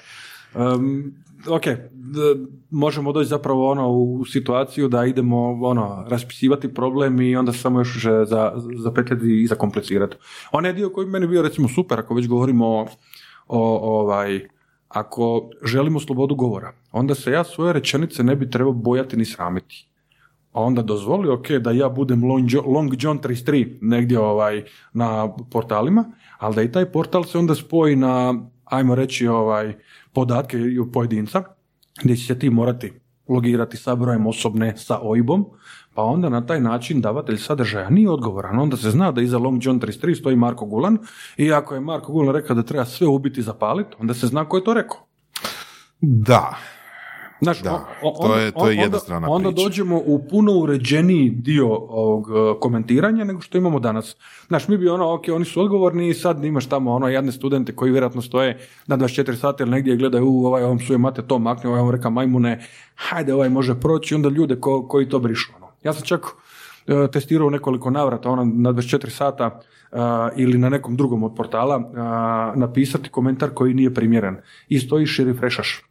um, 0.56 1.14
ok, 1.50 1.64
d- 1.92 2.36
možemo 2.70 3.12
doći 3.12 3.30
zapravo 3.30 3.72
ono 3.72 3.90
u 3.90 4.26
situaciju 4.26 4.88
da 4.88 5.06
idemo 5.06 5.38
ono 5.62 6.06
raspisivati 6.10 6.74
problem 6.74 7.22
i 7.22 7.36
onda 7.36 7.54
samo 7.54 7.80
još 7.80 8.04
za, 8.04 8.54
za 8.84 8.92
petljati 8.92 9.42
i 9.44 9.48
zakomplicirati. 9.48 10.16
Onaj 10.52 10.74
dio 10.74 10.90
koji 10.90 11.08
meni 11.08 11.28
bio 11.28 11.42
recimo 11.42 11.68
super, 11.68 12.00
ako 12.00 12.14
već 12.14 12.28
govorimo 12.28 12.68
o, 12.68 12.88
o, 13.48 13.60
ovaj, 14.00 14.48
ako 14.88 15.50
želimo 15.64 16.00
slobodu 16.00 16.36
govora, 16.36 16.74
onda 16.92 17.16
se 17.16 17.32
ja 17.32 17.44
svoje 17.44 17.74
rečenice 17.74 18.24
ne 18.24 18.36
bi 18.36 18.50
trebao 18.50 18.74
bojati 18.74 19.18
ni 19.18 19.26
sramiti. 19.26 19.88
A 20.52 20.62
onda 20.62 20.82
dozvoli, 20.82 21.30
ok, 21.30 21.52
da 21.52 21.72
ja 21.72 21.90
budem 21.90 22.24
Long 22.24 22.52
John, 22.52 22.74
Long 22.74 22.94
John 23.00 23.20
33 23.20 23.78
negdje 23.82 24.20
ovaj, 24.20 24.64
na 24.94 25.34
portalima, 25.52 26.06
ali 26.38 26.56
da 26.56 26.62
i 26.62 26.72
taj 26.72 26.86
portal 26.92 27.24
se 27.24 27.38
onda 27.38 27.56
spoji 27.56 27.96
na, 27.96 28.34
ajmo 28.66 28.96
reći, 28.96 29.28
ovaj, 29.28 29.76
podatke 30.14 30.58
pojedinca, 30.94 31.44
gdje 32.04 32.16
će 32.16 32.26
se 32.26 32.40
ti 32.40 32.50
morati 32.50 32.94
logirati 33.30 33.78
sa 33.78 33.96
brojem 33.96 34.28
osobne, 34.28 34.78
sa 34.78 35.00
OIB-om, 35.02 35.46
pa 35.98 36.04
onda 36.04 36.30
na 36.30 36.46
taj 36.46 36.60
način 36.62 37.02
davatelj 37.02 37.38
sadržaja 37.38 37.90
nije 37.90 38.10
odgovoran. 38.12 38.60
Onda 38.60 38.78
se 38.78 38.92
zna 38.92 39.12
da 39.12 39.22
iza 39.22 39.38
Long 39.38 39.60
John 39.62 39.80
33 39.80 40.16
stoji 40.16 40.36
Marko 40.36 40.66
Gulan 40.66 40.98
i 41.38 41.54
ako 41.54 41.74
je 41.74 41.82
Marko 41.82 42.12
Gulan 42.12 42.36
rekao 42.36 42.56
da 42.56 42.64
treba 42.64 42.86
sve 42.86 43.08
ubiti 43.08 43.40
i 43.40 43.44
zapaliti, 43.44 43.96
onda 44.00 44.14
se 44.14 44.28
zna 44.28 44.46
ko 44.46 44.58
je 44.58 44.64
to 44.64 44.74
rekao. 44.74 44.98
Da. 46.02 46.56
Znaš, 47.42 47.62
Da, 47.62 47.74
o- 48.04 48.10
o- 48.10 48.16
to 48.20 48.36
je- 48.36 48.52
to 48.52 48.60
je 48.60 48.72
onda- 48.72 48.82
jednostrana 48.82 49.28
Onda 49.30 49.50
priča. 49.50 49.64
dođemo 49.64 49.98
u 49.98 50.24
puno 50.30 50.52
uređeniji 50.54 51.30
dio 51.32 51.68
ovog 51.74 52.28
e, 52.28 52.60
komentiranja 52.60 53.24
nego 53.24 53.42
što 53.42 53.58
imamo 53.58 53.80
danas. 53.80 54.16
Znaš, 54.48 54.68
mi 54.68 54.78
bi 54.78 54.90
ono, 54.90 55.14
ok, 55.14 55.22
oni 55.30 55.46
su 55.46 55.62
odgovorni 55.62 56.10
i 56.10 56.14
sad 56.14 56.44
imaš 56.46 56.66
tamo 56.66 56.94
ono 56.94 57.08
jadne 57.08 57.32
studente 57.32 57.76
koji 57.76 57.92
vjerojatno 57.92 58.22
stoje 58.22 58.58
na 58.88 58.98
24 58.98 59.36
sata 59.36 59.64
ili 59.64 59.72
negdje 59.72 59.94
i 59.94 59.98
gledaju, 59.98 60.26
u, 60.28 60.46
ovaj 60.46 60.64
ovom 60.64 60.80
suje 60.80 60.98
mate 60.98 61.22
to 61.22 61.40
makne, 61.40 61.70
ovaj 61.70 61.80
ovom 61.82 61.92
reka 61.92 62.10
majmune, 62.10 62.66
hajde 62.96 63.34
ovaj 63.34 63.50
može 63.50 63.76
proći, 63.76 64.16
onda 64.16 64.30
ljude 64.30 64.56
ko- 64.56 64.88
koji 64.88 65.10
to 65.10 65.20
brišu. 65.20 65.52
Ono. 65.58 65.67
Ja 65.88 65.94
sam 65.94 66.04
čak 66.04 66.26
e, 66.88 67.08
testirao 67.12 67.50
nekoliko 67.50 67.90
navrata, 67.90 68.30
ono 68.30 68.44
na 68.46 68.74
24 68.74 69.10
sata 69.10 69.60
e, 69.92 69.98
ili 70.36 70.58
na 70.58 70.70
nekom 70.70 70.98
drugom 70.98 71.24
od 71.24 71.36
portala 71.36 71.76
e, 71.76 72.60
napisati 72.60 73.10
komentar 73.10 73.54
koji 73.54 73.74
nije 73.74 73.94
primjeren. 73.94 74.38
I 74.70 74.80
stojiš 74.80 75.20
i 75.20 75.24
refreshaš. 75.24 75.82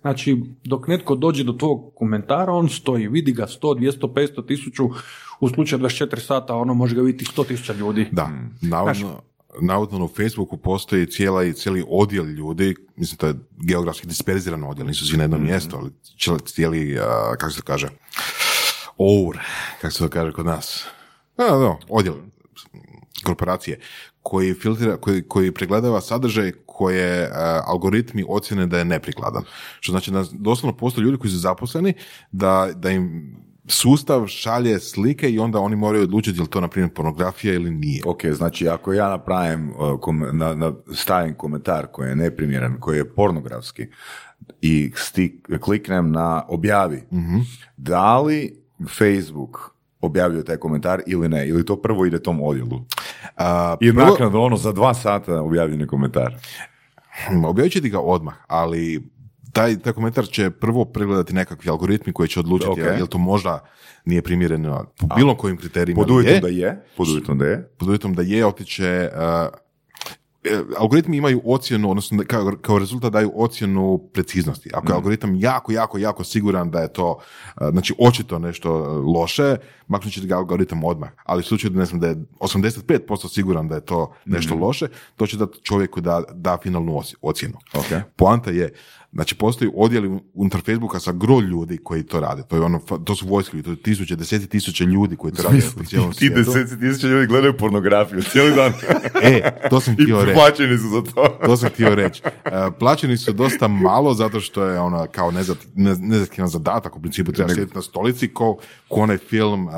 Znači, 0.00 0.36
dok 0.64 0.88
netko 0.88 1.14
dođe 1.14 1.44
do 1.44 1.52
tvog 1.52 1.94
komentara, 1.94 2.52
on 2.52 2.68
stoji, 2.68 3.08
vidi 3.08 3.32
ga 3.32 3.46
100, 3.46 3.78
200, 3.78 4.12
500, 4.12 4.42
1000, 4.42 4.94
u 5.40 5.48
slučaju 5.48 5.82
24 5.82 6.26
sata, 6.26 6.54
ono 6.54 6.74
može 6.74 6.94
ga 6.94 7.02
vidjeti 7.02 7.32
100 7.36 7.46
tisuća 7.46 7.72
ljudi. 7.72 8.08
Da, 8.12 8.30
navodno, 8.60 9.22
navodno 9.60 10.04
u 10.04 10.08
Facebooku 10.08 10.56
postoji 10.56 11.06
cijela 11.06 11.44
i 11.44 11.52
cijeli 11.52 11.84
odjel 11.88 12.26
ljudi, 12.26 12.74
mislim 12.96 13.18
to 13.18 13.26
je 13.26 13.34
geografski 13.50 14.06
disperziran 14.06 14.64
odjel, 14.64 14.86
nisu 14.86 15.06
svi 15.06 15.16
na 15.16 15.24
jednom 15.24 15.42
mjestu, 15.42 15.76
ali 15.76 15.90
cijeli, 16.18 16.40
cijeli 16.40 16.98
a, 16.98 17.36
kako 17.38 17.52
se 17.52 17.60
to 17.60 17.64
kaže, 17.64 17.88
our, 18.98 19.38
kako 19.80 19.92
se 19.92 19.98
to 19.98 20.08
kaže 20.08 20.32
kod 20.32 20.46
nas, 20.46 20.86
a, 21.36 21.42
no, 21.42 21.78
odjel 21.88 22.14
korporacije, 23.24 23.80
koji 24.22 24.54
filtrira, 24.54 24.96
koji, 24.96 25.22
koji 25.22 25.52
pregledava 25.52 26.00
sadržaj 26.00 26.52
koje 26.66 27.22
e, 27.22 27.30
algoritmi 27.66 28.24
ocjene 28.28 28.66
da 28.66 28.78
je 28.78 28.84
neprikladan. 28.84 29.44
Što 29.80 29.92
znači 29.92 30.10
da 30.10 30.24
doslovno 30.32 30.76
postoje 30.76 31.04
ljudi 31.04 31.18
koji 31.18 31.30
su 31.30 31.38
zaposleni 31.38 31.94
da, 32.32 32.70
da 32.74 32.90
im 32.90 33.36
sustav 33.66 34.26
šalje 34.26 34.80
slike 34.80 35.30
i 35.30 35.38
onda 35.38 35.58
oni 35.58 35.76
moraju 35.76 36.02
odlučiti 36.02 36.38
je 36.38 36.42
li 36.42 36.48
to 36.48 36.60
na 36.60 36.68
primjer 36.68 36.94
pornografija 36.94 37.54
ili 37.54 37.70
nije. 37.70 38.02
Ok, 38.06 38.26
znači 38.26 38.68
ako 38.68 38.92
ja 38.92 39.08
napravim, 39.08 39.70
uh, 39.70 40.00
kom- 40.00 40.30
na, 40.32 40.54
na, 40.54 40.72
stavim 40.94 41.34
komentar 41.34 41.86
koji 41.92 42.08
je 42.08 42.16
neprimjeren, 42.16 42.80
koji 42.80 42.96
je 42.96 43.14
pornografski 43.14 43.86
i 44.60 44.92
stik, 44.96 45.48
kliknem 45.60 46.12
na 46.12 46.44
objavi, 46.48 47.02
da 47.76 48.20
li 48.20 48.63
Facebook 48.88 49.70
objavljuje 50.00 50.44
taj 50.44 50.56
komentar 50.56 51.02
ili 51.06 51.28
ne? 51.28 51.48
Ili 51.48 51.66
to 51.66 51.76
prvo 51.76 52.06
ide 52.06 52.18
tom 52.18 52.42
odjelu? 52.42 52.80
A, 53.36 53.76
I 53.80 53.92
prvo- 53.92 54.04
naknadno 54.04 54.42
ono 54.42 54.56
za 54.56 54.72
dva 54.72 54.94
sata 54.94 55.42
objavljeni 55.42 55.86
komentar. 55.86 56.34
Hmm, 57.18 57.44
Objavit 57.44 57.72
će 57.72 57.80
ti 57.80 57.90
ga 57.90 58.00
odmah, 58.00 58.34
ali 58.46 59.08
taj, 59.52 59.78
taj 59.78 59.92
komentar 59.92 60.26
će 60.26 60.50
prvo 60.50 60.84
pregledati 60.84 61.34
nekakvi 61.34 61.70
algoritmi 61.70 62.12
koji 62.12 62.28
će 62.28 62.40
odlučiti 62.40 62.70
Ok. 62.72 62.78
je 62.78 63.02
li 63.02 63.08
to 63.08 63.18
možda 63.18 63.64
nije 64.04 64.22
primjereno 64.22 64.84
po 64.98 65.06
bilo 65.06 65.34
kojim 65.36 65.56
kriterijima 65.56 66.02
Pod 66.02 66.10
uvjetom 66.10 66.40
da 66.40 66.48
je, 66.48 66.84
pod 66.96 67.08
uvjetom 67.08 67.38
da 67.38 67.44
je. 67.46 67.68
pod 67.78 67.88
uvjetom 67.88 68.14
da 68.14 68.22
je, 68.22 68.46
otiće 68.46 68.84
e, 68.86 69.10
algoritmi 70.78 71.16
imaju 71.16 71.40
ocjenu, 71.44 71.90
odnosno 71.90 72.16
da- 72.16 72.24
kao, 72.24 72.52
kao 72.62 72.78
rezultat 72.78 73.12
daju 73.12 73.32
ocjenu 73.34 74.08
preciznosti. 74.12 74.70
Ako 74.74 74.92
je 74.92 74.94
algoritam 74.94 75.36
jako, 75.36 75.72
jako, 75.72 75.98
jako 75.98 76.24
siguran 76.24 76.70
da 76.70 76.80
je 76.80 76.92
to, 76.92 77.18
e, 77.60 77.70
znači 77.70 77.94
očito 77.98 78.38
nešto 78.38 78.68
e, 78.70 78.88
loše, 78.88 79.56
maknut 79.88 80.12
će 80.12 80.20
ga 80.20 80.36
algoritam 80.36 80.84
odmah. 80.84 81.10
Ali 81.24 81.40
u 81.40 81.42
slučaju 81.42 81.70
da 81.70 81.78
ne 81.78 81.84
znam 81.84 82.00
da 82.00 82.06
je 82.06 82.16
85% 82.40 83.34
siguran 83.34 83.68
da 83.68 83.74
je 83.74 83.80
to 83.84 84.12
nešto 84.24 84.54
loše, 84.54 84.86
to 85.16 85.26
će 85.26 85.36
dati 85.36 85.58
čovjeku 85.62 86.00
da 86.00 86.22
da 86.32 86.58
finalnu 86.62 87.02
ocjenu. 87.22 87.58
Ok. 87.74 88.02
Poanta 88.16 88.50
je, 88.50 88.72
znači 89.14 89.34
postoji 89.34 89.70
odjeli 89.74 90.20
unutar 90.34 90.60
Facebooka 90.60 91.00
sa 91.00 91.12
gro 91.12 91.40
ljudi 91.40 91.78
koji 91.84 92.02
to 92.02 92.20
rade. 92.20 92.42
To, 92.48 92.56
je 92.56 92.62
ono, 92.62 92.78
to 92.78 93.14
su 93.14 93.26
vojske, 93.26 93.62
to 93.62 93.70
je 93.70 93.76
tisuće, 93.76 94.16
deseti 94.16 94.46
tisuće 94.46 94.84
ljudi 94.84 95.16
koji 95.16 95.32
to 95.32 95.42
rade 95.42 95.62
po 95.76 95.84
cijelom 95.84 96.12
Ti 96.12 96.16
svijetu. 96.18 96.36
deseci 96.36 96.80
tisuća 96.80 97.06
ljudi 97.08 97.26
gledaju 97.26 97.56
pornografiju 97.56 98.22
cijeli 98.22 98.54
dan. 98.56 98.72
E, 99.22 99.68
to 99.70 99.80
sam 99.80 99.94
I 99.98 100.02
htio 100.02 100.24
reći. 100.24 100.34
plaćeni 100.34 100.78
su 100.78 100.88
za 100.88 101.02
to. 101.02 101.38
To 101.46 101.56
sam 101.56 101.68
htio 101.68 101.94
reći. 101.94 102.22
E, 102.44 102.50
plaćeni 102.78 103.16
su 103.16 103.32
dosta 103.32 103.68
malo 103.68 104.14
zato 104.14 104.40
što 104.40 104.64
je 104.64 104.80
ono 104.80 105.06
kao 105.12 105.30
ne, 105.30 105.42
nezahtjevan 105.98 106.48
zadatak, 106.48 106.96
u 106.96 107.00
principu 107.00 107.32
treba 107.32 107.54
sjediti 107.54 107.74
na 107.74 107.82
stolici 107.82 108.28
ko, 108.28 108.56
ko 108.88 109.00
onaj 109.00 109.18
film 109.18 109.66
uh, 109.66 109.72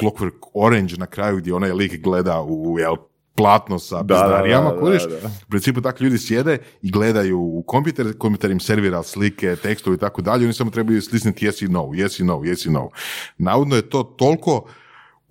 Clockwork 0.00 0.46
Orange 0.54 0.94
na 0.96 1.06
kraju 1.06 1.36
gdje 1.36 1.54
onaj 1.54 1.72
lik 1.72 2.02
gleda 2.02 2.42
u 2.42 2.78
jel, 2.78 2.96
platno 3.36 3.78
sa 3.78 4.02
da, 4.02 4.14
pizdarijama, 4.14 4.70
da, 4.70 4.80
kuriš? 4.80 5.02
U 5.46 5.50
principu 5.50 5.80
tako 5.80 6.04
ljudi 6.04 6.18
sjede 6.18 6.58
i 6.82 6.90
gledaju 6.90 7.40
u 7.40 7.62
kompjuter, 7.66 8.18
kompjuter 8.18 8.50
im 8.50 8.60
servira 8.60 9.02
slike, 9.02 9.56
tekstove 9.62 9.96
i 9.96 9.98
tako 9.98 10.22
dalje, 10.22 10.44
oni 10.44 10.52
samo 10.52 10.70
trebaju 10.70 11.02
stisnuti 11.02 11.46
yes 11.46 11.64
i 11.64 11.68
no, 11.68 11.82
yes 11.82 12.20
i 12.20 12.24
no, 12.24 12.34
yes 12.34 12.66
i 12.66 12.70
no. 12.70 12.90
Navodno 13.38 13.76
je 13.76 13.90
to 13.90 14.02
toliko 14.02 14.66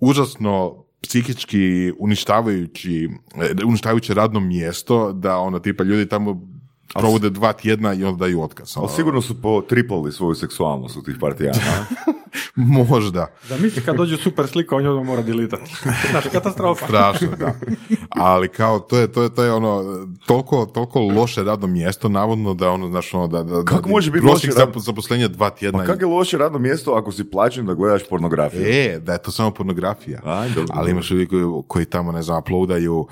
užasno 0.00 0.84
psihički 1.02 1.92
uništavajući, 1.98 3.08
e, 3.36 3.64
uništavajuće 3.66 4.14
radno 4.14 4.40
mjesto 4.40 5.12
da 5.12 5.38
ono 5.38 5.58
tipa 5.58 5.84
ljudi 5.84 6.08
tamo 6.08 6.48
provode 6.94 7.30
dva 7.30 7.52
tjedna 7.52 7.94
i 7.94 8.04
onda 8.04 8.18
daju 8.18 8.42
otkaz. 8.42 8.72
Ali 8.76 8.84
Ono, 8.84 8.94
sigurno 8.94 9.22
su 9.22 9.42
potriplali 9.42 10.12
svoju 10.12 10.34
seksualnost 10.34 10.96
u 10.96 11.02
tih 11.02 11.16
partijana. 11.20 11.58
Možda. 12.54 13.26
Zamisli 13.48 13.82
kad 13.82 13.96
dođe 13.96 14.16
super 14.16 14.46
slika, 14.46 14.76
on 14.76 14.82
je 14.82 14.90
odmah 14.90 15.06
mora 15.06 15.22
delitati. 15.22 15.74
Znači, 16.10 16.28
katastrofa. 16.30 16.86
Strašno, 16.86 17.28
da. 17.38 17.54
Ali 18.30 18.48
kao, 18.48 18.78
to 18.78 18.98
je, 18.98 19.12
to 19.12 19.22
je, 19.22 19.34
to 19.34 19.44
je 19.44 19.52
ono, 19.52 19.84
toliko, 20.26 20.66
toliko 20.66 21.00
loše 21.00 21.42
radno 21.42 21.66
mjesto, 21.66 22.08
navodno 22.08 22.54
da 22.54 22.70
ono, 22.70 22.88
znaš, 22.88 23.14
ono, 23.14 23.26
da, 23.26 23.42
da, 23.42 23.64
Kako 23.64 23.82
da 23.82 23.88
može 23.88 24.10
biti 24.10 24.26
loše 24.26 24.46
radno- 24.46 24.72
zapo- 24.72 24.80
zaposlenja 24.80 25.28
dva 25.28 25.50
tjedna. 25.50 25.78
Pa 25.78 25.86
kako 25.86 26.00
je 26.00 26.06
loše 26.06 26.38
radno 26.38 26.58
mjesto 26.58 26.92
ako 26.92 27.12
si 27.12 27.30
plaćen 27.30 27.66
da 27.66 27.74
gledaš 27.74 28.08
pornografiju? 28.08 28.62
E, 28.66 28.98
da 28.98 29.12
je 29.12 29.22
to 29.22 29.30
samo 29.30 29.50
pornografija. 29.50 30.20
Aj, 30.24 30.48
dobro, 30.48 30.74
Ali 30.76 30.90
imaš 30.90 31.10
ljudi 31.10 31.26
koji, 31.26 31.44
koji 31.68 31.84
tamo, 31.84 32.12
ne 32.12 32.22
znam, 32.22 32.38
uploadaju 32.38 33.06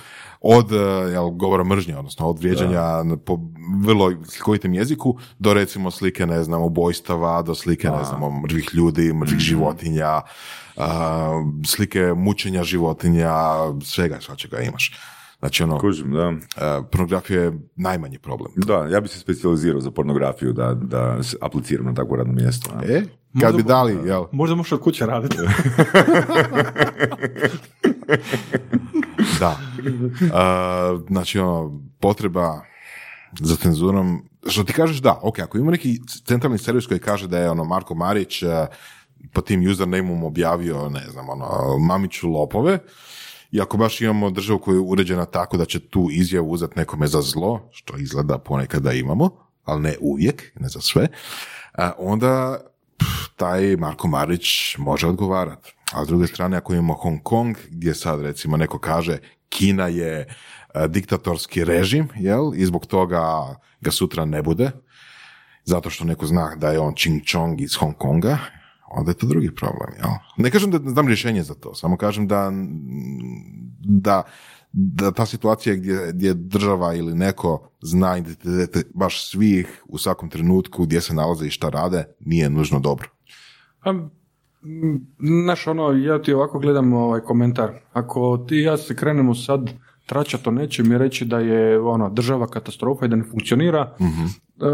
od 0.47 0.73
eh, 0.73 0.77
jel, 1.13 1.31
govora 1.31 1.65
mržnje, 1.65 1.97
odnosno 1.97 2.27
od 2.27 2.39
vrijeđanja 2.39 3.03
na- 3.03 3.17
po 3.17 3.39
vrlo 3.85 4.13
slikovitem 4.25 4.75
jeziku, 4.75 5.17
do 5.39 5.55
recimo 5.55 5.91
slike, 5.91 6.27
ne 6.27 6.45
znam, 6.45 6.63
ubojstava, 6.63 7.43
do 7.43 7.55
slike, 7.55 7.89
ne 7.89 8.05
znam, 8.05 8.41
mrtvih 8.43 8.71
ljudi, 8.73 9.13
mrtvih 9.13 9.39
životinja, 9.41 10.21
a, 10.77 11.43
slike 11.67 12.13
mučenja 12.17 12.65
životinja, 12.65 13.33
svega 13.85 14.21
svačega 14.21 14.59
imaš. 14.61 14.93
Znači, 15.39 15.63
ono, 15.63 15.79
Kužim, 15.79 16.13
da. 16.13 16.29
eh, 16.29 16.37
pornografija 16.93 17.43
je 17.43 17.53
najmanji 17.77 18.19
problem. 18.19 18.53
Da, 18.57 18.87
ja 18.87 19.01
bi 19.01 19.09
se 19.09 19.19
specijalizirao 19.19 19.81
za 19.81 19.91
pornografiju 19.91 20.53
da, 20.53 20.75
da 20.75 21.19
apliciram 21.41 21.87
na 21.87 21.95
takvo 21.95 22.17
radno 22.17 22.33
mjesto. 22.33 22.71
a. 22.75 22.83
E, 22.85 23.03
kad 23.41 23.57
bi 23.57 23.63
dali, 23.63 24.09
jel? 24.09 24.25
Možda 24.33 24.57
možeš 24.57 24.73
od 24.73 24.81
kuće 24.81 25.07
raditi. 25.07 25.37
Da. 29.41 29.59
A, 30.33 30.99
znači, 31.09 31.39
ono, 31.39 31.81
potreba 32.01 32.61
za 33.41 33.57
cenzurom, 33.57 34.29
što 34.47 34.65
ti 34.65 34.73
kažeš 34.73 34.97
da, 34.97 35.19
ok, 35.23 35.39
ako 35.39 35.59
ima 35.59 35.71
neki 35.71 36.01
centralni 36.27 36.59
servis 36.59 36.87
koji 36.87 37.01
kaže 37.01 37.29
da 37.29 37.39
je 37.39 37.51
ono 37.51 37.65
Marko 37.65 37.95
Marić 37.95 38.43
eh, 38.43 38.67
po 39.33 39.41
tim 39.41 39.71
usernameom 39.71 40.25
objavio, 40.25 40.89
ne 40.89 41.07
znam, 41.11 41.29
ono, 41.29 41.79
mamiću 41.79 42.29
lopove, 42.29 42.79
i 43.51 43.61
ako 43.61 43.77
baš 43.77 44.01
imamo 44.01 44.31
državu 44.31 44.59
koja 44.59 44.75
je 44.75 44.81
uređena 44.81 45.25
tako 45.25 45.57
da 45.57 45.65
će 45.65 45.81
tu 45.81 46.09
izjavu 46.11 46.51
uzeti 46.51 46.79
nekome 46.79 47.07
za 47.07 47.21
zlo, 47.23 47.69
što 47.73 47.97
izgleda 47.97 48.39
ponekad 48.39 48.83
da 48.83 48.93
imamo, 48.93 49.31
ali 49.65 49.83
ne 49.83 49.97
uvijek, 50.01 50.53
ne 50.61 50.69
za 50.69 50.81
sve, 50.81 51.09
a, 51.73 51.93
onda 51.99 52.61
taj 53.37 53.77
Marko 53.77 54.09
Marić 54.09 54.77
može 54.79 55.07
odgovarati. 55.07 55.75
A 55.93 56.05
s 56.05 56.09
druge 56.09 56.27
strane, 56.27 56.57
ako 56.57 56.73
imamo 56.73 56.95
Hong 56.95 57.23
Kong, 57.23 57.57
gdje 57.71 57.95
sad 57.95 58.21
recimo 58.21 58.57
neko 58.57 58.79
kaže 58.79 59.19
Kina 59.49 59.89
je 59.89 60.27
e, 60.75 60.89
diktatorski 60.89 61.65
režim, 61.65 62.09
jel? 62.15 62.53
I 62.55 62.67
zbog 62.67 62.87
toga 62.87 63.55
ga 63.81 63.91
sutra 63.91 64.25
ne 64.25 64.43
bude, 64.43 64.71
zato 65.65 65.91
što 65.91 66.05
neko 66.05 66.27
zna 66.27 66.55
da 66.57 66.71
je 66.71 66.81
on 66.81 66.95
Ching 66.95 67.23
Chong 67.27 67.61
iz 67.61 67.77
Hong 67.77 67.95
Konga, 67.99 68.39
onda 68.91 69.11
je 69.11 69.19
to 69.19 69.27
drugi 69.27 69.55
problem, 69.55 69.95
jel? 69.99 70.11
Ne 70.37 70.51
kažem 70.51 70.71
da 70.71 70.91
znam 70.91 71.09
rješenje 71.09 71.43
za 71.43 71.55
to, 71.55 71.75
samo 71.75 71.97
kažem 71.97 72.29
da, 72.29 72.53
da, 73.79 74.23
da 74.73 75.13
ta 75.13 75.27
situacija 75.27 75.77
gdje, 75.77 76.13
gdje 76.13 76.35
država 76.35 76.95
ili 76.95 77.15
neko 77.15 77.71
zna 77.83 78.17
baš 78.95 79.31
svih 79.31 79.83
u 79.89 79.99
svakom 79.99 80.31
trenutku 80.31 80.83
gdje 80.83 81.01
se 81.01 81.15
nalaze 81.15 81.47
i 81.47 81.51
šta 81.51 81.69
rade, 81.69 82.05
nije 82.21 82.51
nužno 82.51 82.81
dobro. 82.81 83.14
Pa, 83.85 83.95
Znaš, 85.19 85.67
ono, 85.67 85.93
ja 85.93 86.23
ti 86.23 86.33
ovako 86.33 86.59
gledam 86.59 86.93
ovaj 86.93 87.21
komentar. 87.21 87.71
Ako 87.93 88.45
ti 88.49 88.57
i 88.57 88.63
ja 88.63 88.77
se 88.77 88.97
krenemo 88.97 89.35
sad 89.35 89.71
tračati 90.07 90.49
o 90.49 90.53
nečem 90.53 90.93
i 90.93 90.99
reći 90.99 91.25
da 91.25 91.39
je 91.39 91.81
ono, 91.81 92.11
država 92.11 92.47
katastrofa 92.47 93.07
i 93.07 93.09
da 93.09 93.17
ne 93.17 93.25
funkcionira, 93.25 93.95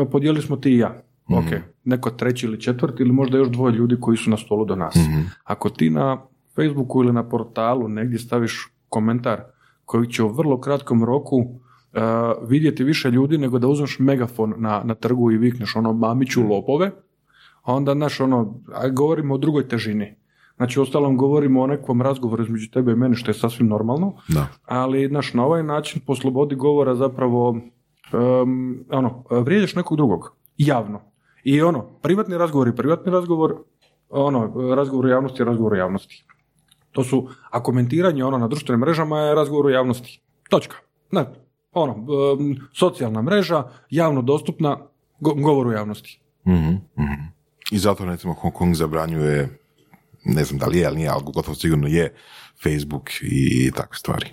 e, 0.02 0.10
podijeli 0.10 0.42
smo 0.42 0.56
ti 0.56 0.70
i 0.70 0.78
ja. 0.78 1.02
Ok, 1.28 1.44
neko 1.84 2.10
treći 2.10 2.46
ili 2.46 2.60
četvrti 2.60 3.02
ili 3.02 3.12
možda 3.12 3.38
još 3.38 3.48
dvoje 3.48 3.72
ljudi 3.74 3.96
koji 4.00 4.16
su 4.16 4.30
na 4.30 4.36
stolu 4.36 4.64
do 4.64 4.76
nas. 4.76 4.96
Ako 5.44 5.70
ti 5.70 5.90
na 5.90 6.22
Facebooku 6.56 7.02
ili 7.02 7.12
na 7.12 7.28
portalu 7.28 7.88
negdje 7.88 8.18
staviš 8.18 8.68
komentar 8.88 9.40
koji 9.84 10.06
će 10.06 10.22
u 10.22 10.28
vrlo 10.28 10.60
kratkom 10.60 11.04
roku 11.04 11.40
e, 11.40 12.00
vidjeti 12.48 12.84
više 12.84 13.10
ljudi 13.10 13.38
nego 13.38 13.58
da 13.58 13.68
uzmeš 13.68 13.98
megafon 13.98 14.54
na, 14.56 14.82
na 14.84 14.94
trgu 14.94 15.30
i 15.30 15.38
vikneš 15.38 15.76
ono 15.76 15.92
mamiću 15.92 16.42
lopove, 16.42 16.90
onda, 17.64 17.92
znaš, 17.92 18.20
ono, 18.20 18.54
a 18.74 18.88
govorimo 18.88 19.34
o 19.34 19.38
drugoj 19.38 19.68
težini. 19.68 20.14
Znači, 20.56 20.80
ostalom 20.80 21.16
govorimo 21.16 21.62
o 21.62 21.66
nekom 21.66 22.02
razgovoru 22.02 22.42
između 22.42 22.70
tebe 22.70 22.92
i 22.92 22.96
mene, 22.96 23.14
što 23.14 23.30
je 23.30 23.34
sasvim 23.34 23.68
normalno, 23.68 24.12
Da. 24.28 24.46
ali, 24.64 25.06
znaš, 25.08 25.34
na 25.34 25.44
ovaj 25.46 25.62
način 25.62 26.02
po 26.06 26.14
slobodi 26.14 26.54
govora 26.54 26.94
zapravo, 26.94 27.48
um, 27.50 28.84
ono, 28.90 29.24
vrijeđaš 29.30 29.74
nekog 29.74 29.96
drugog, 29.96 30.36
javno. 30.56 31.00
I 31.44 31.62
ono, 31.62 31.82
privatni 32.02 32.38
razgovor 32.38 32.68
i 32.68 32.76
privatni 32.76 33.12
razgovor, 33.12 33.54
ono, 34.10 34.74
razgovor 34.74 35.06
u 35.06 35.08
javnosti 35.08 35.42
je 35.42 35.46
razgovor 35.46 35.72
u 35.72 35.76
javnosti. 35.76 36.24
To 36.92 37.04
su, 37.04 37.28
a 37.50 37.62
komentiranje 37.62 38.24
ono 38.24 38.38
na 38.38 38.48
društvenim 38.48 38.80
mrežama 38.80 39.18
je 39.20 39.34
razgovor 39.34 39.66
u 39.66 39.70
javnosti. 39.70 40.20
Točka. 40.50 40.76
Ne, 41.12 41.24
ono, 41.72 41.92
um, 41.94 42.56
socijalna 42.72 43.22
mreža, 43.22 43.64
javno 43.90 44.22
dostupna, 44.22 44.76
go- 45.20 45.34
govor 45.34 45.66
u 45.66 45.72
javnosti. 45.72 46.20
Mhm, 46.46 46.74
mhm. 46.98 47.12
I 47.70 47.78
zato 47.78 48.04
recimo 48.04 48.34
Hong 48.34 48.54
Kong 48.54 48.74
zabranjuje, 48.74 49.58
ne 50.24 50.44
znam 50.44 50.58
da 50.58 50.66
li 50.66 50.78
je, 50.78 50.86
ali 50.86 50.96
nije, 50.96 51.08
ali 51.08 51.22
gotovo 51.34 51.54
sigurno 51.54 51.86
je, 51.86 52.14
Facebook 52.62 53.10
i 53.22 53.70
takve 53.76 53.98
stvari. 53.98 54.26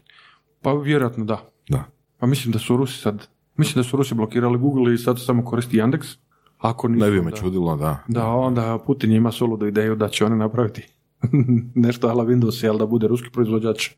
Pa 0.61 0.73
vjerojatno 0.73 1.25
da. 1.25 1.49
Da. 1.69 1.83
Pa 2.17 2.27
mislim 2.27 2.51
da 2.51 2.59
su 2.59 2.77
Rusi 2.77 3.01
sad, 3.01 3.27
mislim 3.57 3.83
da 3.83 3.89
su 3.89 3.97
Rusi 3.97 4.15
blokirali 4.15 4.57
Google 4.57 4.93
i 4.93 4.97
sad 4.97 5.19
samo 5.25 5.45
koristi 5.45 5.77
Yandex. 5.77 6.17
Ako 6.57 6.87
nisu, 6.87 7.05
Ne 7.05 7.11
bi 7.11 7.21
me 7.21 7.31
da, 7.31 7.37
čudilo, 7.37 7.75
da. 7.75 8.03
da 8.07 8.27
onda 8.27 8.79
Putin 8.85 9.11
ima 9.11 9.31
suludu 9.31 9.67
ideju 9.67 9.95
da 9.95 10.09
će 10.09 10.25
oni 10.25 10.35
napraviti 10.37 10.87
nešto 11.85 12.07
ala 12.07 12.25
Windows, 12.25 12.69
ali 12.69 12.79
da 12.79 12.85
bude 12.85 13.07
ruski 13.07 13.29
proizvođač. 13.29 13.89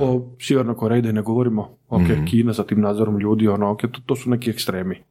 O 0.00 0.36
Sjevernoj 0.40 0.76
Koreji 0.76 1.02
da 1.02 1.12
ne 1.12 1.22
govorimo, 1.22 1.76
ok, 1.88 2.02
Kina 2.30 2.54
sa 2.54 2.64
tim 2.64 2.80
nadzorom 2.80 3.18
ljudi, 3.18 3.48
ono, 3.48 3.70
ok, 3.70 3.80
to, 3.80 4.00
to 4.06 4.16
su 4.16 4.30
neki 4.30 4.50
ekstremi. 4.50 5.02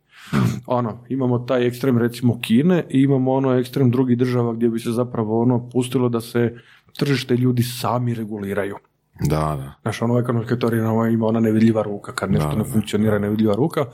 Ono, 0.65 1.03
imamo 1.09 1.39
taj 1.39 1.67
ekstrem 1.67 1.97
recimo 1.97 2.39
Kine 2.41 2.85
i 2.89 3.01
imamo 3.01 3.31
ono 3.31 3.53
ekstrem 3.53 3.91
drugih 3.91 4.17
država 4.17 4.53
gdje 4.53 4.69
bi 4.69 4.79
se 4.79 4.91
zapravo 4.91 5.41
ono 5.41 5.69
pustilo 5.69 6.09
da 6.09 6.21
se 6.21 6.57
tržište 6.97 7.35
ljudi 7.35 7.63
sami 7.63 8.13
reguliraju. 8.13 8.75
Da, 9.19 9.37
da. 9.37 9.73
Znaš, 9.81 10.01
ono 10.01 10.15
u 10.15 10.19
ekonomskoj 10.19 10.59
teoriji 10.59 10.81
ono, 10.81 11.05
ima 11.05 11.25
ona 11.25 11.39
nevidljiva 11.39 11.83
ruka, 11.83 12.13
kad 12.13 12.31
nešto 12.31 12.49
Da, 12.49 12.55
ne 12.55 12.63
da, 12.63 12.69
funkcionira 12.69 13.19
nevidljiva 13.19 13.55
ruka, 13.55 13.85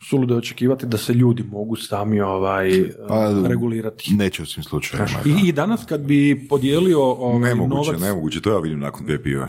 suludo 0.00 0.34
je 0.34 0.38
očekivati 0.38 0.86
da 0.86 0.98
se 0.98 1.12
ljudi 1.14 1.42
mogu 1.42 1.76
sami 1.76 2.20
ovaj, 2.20 2.70
Pa, 3.08 3.32
regulirati. 3.48 4.14
Neće 4.14 4.42
u 4.42 4.46
svim 4.46 4.64
slučajevima. 4.64 5.18
I, 5.24 5.48
I 5.48 5.52
danas 5.52 5.84
kad 5.88 6.00
bi 6.00 6.46
podijelio 6.48 7.02
ovaj, 7.02 7.40
Nemoguće, 7.40 7.90
novac, 7.90 8.02
nemoguće, 8.02 8.40
to 8.40 8.50
ja 8.50 8.58
vidim 8.58 8.78
nakon 8.78 9.04
dvije 9.04 9.22
pive. 9.22 9.48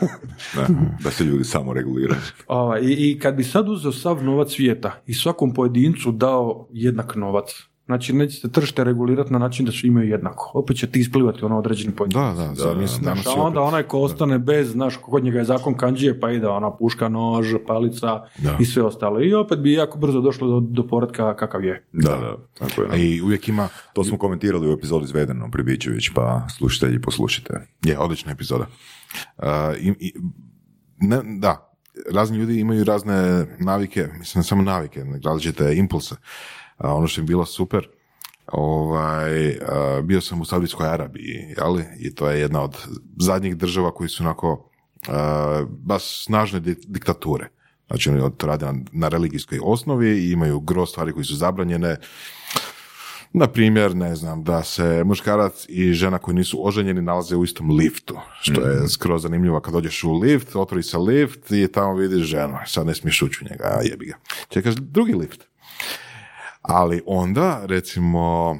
da, 0.56 0.66
da 1.04 1.10
se 1.10 1.24
ljudi 1.24 1.44
samo 1.44 1.72
reguliraju. 1.72 2.20
ovaj, 2.46 2.80
i, 2.80 3.10
i 3.10 3.18
kad 3.18 3.34
bi 3.34 3.44
sad 3.44 3.68
uzeo 3.68 3.92
sav 3.92 4.24
novac 4.24 4.52
svijeta 4.52 5.02
i 5.06 5.14
svakom 5.14 5.54
pojedincu 5.54 6.12
dao 6.12 6.68
jednak 6.72 7.14
novac, 7.14 7.46
znači 7.86 8.12
neće 8.12 8.40
se 8.40 8.52
tržište 8.52 8.84
regulirati 8.84 9.32
na 9.32 9.38
način 9.38 9.66
da 9.66 9.72
svi 9.72 9.88
imaju 9.88 10.08
jednako. 10.08 10.50
Opet 10.54 10.76
će 10.76 10.86
ti 10.86 11.00
isplivati 11.00 11.44
ono 11.44 11.58
određeni 11.58 11.94
pojedinac. 11.94 12.36
Da, 12.36 12.44
da, 12.44 12.64
da, 12.64 12.74
mislim, 12.74 13.04
danas 13.04 13.22
Znaš, 13.22 13.36
je 13.36 13.40
a 13.40 13.44
onda 13.44 13.60
onaj 13.60 13.82
ko 13.82 14.00
ostane 14.00 14.38
bez, 14.38 14.70
znaš, 14.70 14.96
kod 14.96 15.24
njega 15.24 15.38
je 15.38 15.44
zakon 15.44 15.74
kanđije, 15.74 16.20
pa 16.20 16.30
ide 16.30 16.48
ona 16.48 16.70
puška, 16.72 17.08
nož, 17.08 17.54
palica 17.66 18.06
Da. 18.38 18.56
i 18.60 18.64
sve 18.64 18.82
ostalo. 18.82 19.22
I 19.22 19.34
opet 19.34 19.58
bi 19.58 19.72
jako 19.72 19.98
brzo 19.98 20.20
došlo 20.20 20.48
do, 20.50 20.60
do 20.62 20.86
poretka 20.88 21.36
kakav 21.36 21.64
je. 21.64 21.84
Da, 21.92 22.08
da, 22.10 22.36
tako 22.58 22.82
je. 22.82 22.88
I 23.06 23.22
uvijek 23.22 23.48
ima, 23.48 23.68
To 23.92 24.04
smo 24.04 24.18
komentirali 24.18 24.68
u 24.68 24.72
epizodi 24.72 25.04
izvedeno 25.04 25.50
Pribićević, 25.50 26.08
pa 26.14 26.46
slušajte 26.48 26.94
i 26.94 27.00
poslušajte. 27.00 27.66
je, 27.84 27.98
odlična 27.98 28.32
epizoda. 28.32 28.66
Uh, 29.38 29.44
i, 29.78 29.94
i- 30.00 30.12
ne, 30.98 31.20
da, 31.38 31.74
razni 32.12 32.38
ljudi 32.38 32.60
imaju 32.60 32.84
razne 32.84 33.46
navike, 33.58 34.08
mislim 34.18 34.44
samo 34.44 34.62
navike, 34.62 35.04
različite 35.24 35.76
impulse. 35.76 36.14
A 36.76 36.94
ono 36.94 37.06
što 37.06 37.20
je 37.20 37.24
bilo 37.24 37.44
super, 37.44 37.88
ovaj, 38.46 39.58
bio 40.02 40.20
sam 40.20 40.40
u 40.40 40.44
Saudijskoj 40.44 40.88
Arabiji, 40.88 41.54
jeli? 41.58 41.84
I 41.98 42.14
to 42.14 42.30
je 42.30 42.40
jedna 42.40 42.62
od 42.62 42.76
zadnjih 43.20 43.56
država 43.56 43.94
koji 43.94 44.08
su 44.08 44.22
onako 44.22 44.70
baš 45.68 46.24
snažne 46.24 46.60
di- 46.60 46.76
diktature. 46.86 47.48
Znači 47.86 48.10
oni 48.10 48.30
to 48.36 48.46
rade 48.46 48.66
na, 48.66 48.74
na 48.92 49.08
religijskoj 49.08 49.58
osnovi 49.62 50.10
i 50.10 50.32
imaju 50.32 50.60
gro 50.60 50.86
stvari 50.86 51.12
koji 51.12 51.24
su 51.24 51.34
zabranjene. 51.34 51.96
Na 53.32 53.46
primjer, 53.46 53.96
ne 53.96 54.16
znam, 54.16 54.44
da 54.44 54.62
se 54.62 55.02
muškarac 55.04 55.66
i 55.68 55.92
žena 55.92 56.18
koji 56.18 56.34
nisu 56.34 56.66
oženjeni 56.66 57.02
nalaze 57.02 57.36
u 57.36 57.44
istom 57.44 57.70
liftu, 57.70 58.16
što 58.40 58.60
je 58.60 58.88
skroz 58.88 59.22
zanimljivo 59.22 59.60
kad 59.60 59.74
dođeš 59.74 60.04
u 60.04 60.12
lift, 60.12 60.56
otvori 60.56 60.82
se 60.82 60.98
lift 60.98 61.50
i 61.50 61.68
tamo 61.72 61.94
vidiš 61.94 62.22
ženu, 62.26 62.58
sad 62.66 62.86
ne 62.86 62.94
smiješ 62.94 63.22
ući 63.22 63.38
u 63.44 63.48
njega, 63.50 63.64
a 63.64 63.82
jebi 63.82 64.06
ga. 64.06 64.14
Čekaš 64.48 64.74
drugi 64.74 65.14
lift. 65.14 65.40
Ali 66.64 67.02
onda, 67.06 67.60
recimo, 67.64 68.56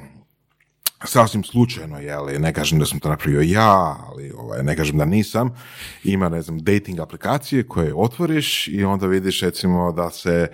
sasvim 1.03 1.43
slučajno, 1.43 1.99
jeli, 1.99 2.39
ne 2.39 2.53
kažem 2.53 2.79
da 2.79 2.85
sam 2.85 2.99
to 2.99 3.09
napravio 3.09 3.41
ja, 3.41 3.97
ali 4.07 4.31
ovaj, 4.31 4.63
ne 4.63 4.75
kažem 4.75 4.97
da 4.97 5.05
nisam, 5.05 5.55
ima, 6.03 6.29
ne 6.29 6.41
znam, 6.41 6.59
dating 6.59 6.99
aplikacije 6.99 7.67
koje 7.67 7.95
otvoriš 7.95 8.67
i 8.67 8.83
onda 8.83 9.07
vidiš, 9.07 9.41
recimo, 9.41 9.91
da 9.91 10.09
se 10.09 10.47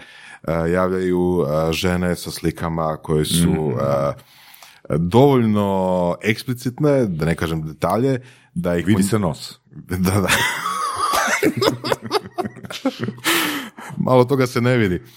e, 0.48 0.72
javljaju 0.72 1.44
e, 1.44 1.74
žene 1.74 2.16
sa 2.16 2.32
slikama 2.32 2.98
koje 2.98 3.26
su 3.26 3.72
e, 3.72 4.14
dovoljno 4.98 6.16
eksplicitne, 6.22 7.06
da 7.06 7.26
ne 7.26 7.36
kažem 7.36 7.68
detalje, 7.68 8.20
da 8.54 8.78
ih... 8.78 8.86
Vidi 8.86 9.04
se 9.04 9.20
nos. 9.20 9.60
Da, 9.72 10.22
da. 10.22 10.28
Malo 14.04 14.24
toga 14.24 14.48
se 14.48 14.62
ne 14.62 14.78
vidi. 14.78 15.02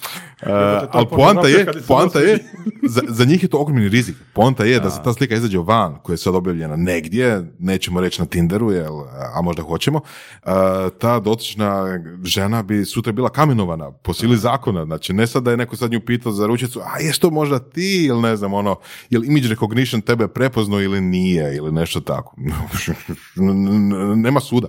Uh, 0.42 0.50
ali 0.90 1.06
poanta 1.10 1.48
je, 1.48 1.66
poanta 1.88 2.18
je 2.18 2.38
za, 2.94 3.02
za 3.08 3.24
njih 3.24 3.42
je 3.42 3.48
to 3.48 3.58
ogromni 3.58 3.88
rizik. 3.88 4.16
Poanta 4.32 4.64
je 4.64 4.80
da 4.80 4.90
se 4.90 5.00
ta 5.04 5.12
slika 5.12 5.34
izađe 5.34 5.58
van, 5.58 5.98
koja 6.02 6.14
je 6.14 6.18
sad 6.18 6.34
objavljena 6.34 6.76
negdje, 6.76 7.52
nećemo 7.58 8.00
reći 8.00 8.20
na 8.20 8.26
Tinderu, 8.26 8.72
jel, 8.72 9.00
a 9.34 9.42
možda 9.42 9.62
hoćemo, 9.62 9.98
uh, 9.98 10.52
ta 10.98 11.20
dotična 11.20 12.00
žena 12.24 12.62
bi 12.62 12.84
sutra 12.84 13.12
bila 13.12 13.28
kamenovana 13.28 13.90
po 13.92 14.14
sili 14.14 14.36
zakona. 14.36 14.84
Znači, 14.84 15.12
ne 15.12 15.26
sad 15.26 15.42
da 15.42 15.50
je 15.50 15.56
neko 15.56 15.76
sad 15.76 15.90
nju 15.90 16.00
pitao 16.00 16.32
za 16.32 16.46
ručicu, 16.46 16.80
a 16.80 17.00
jes 17.00 17.18
to 17.18 17.30
možda 17.30 17.58
ti, 17.58 18.04
ili 18.08 18.22
ne 18.22 18.36
znam, 18.36 18.54
ono, 18.54 18.76
jel 19.10 19.24
image 19.24 19.48
recognition 19.48 20.00
tebe 20.00 20.28
prepoznao 20.28 20.82
ili 20.82 21.00
nije, 21.00 21.56
ili 21.56 21.72
nešto 21.72 22.00
tako. 22.00 22.36
Nema 24.24 24.40
suda. 24.40 24.68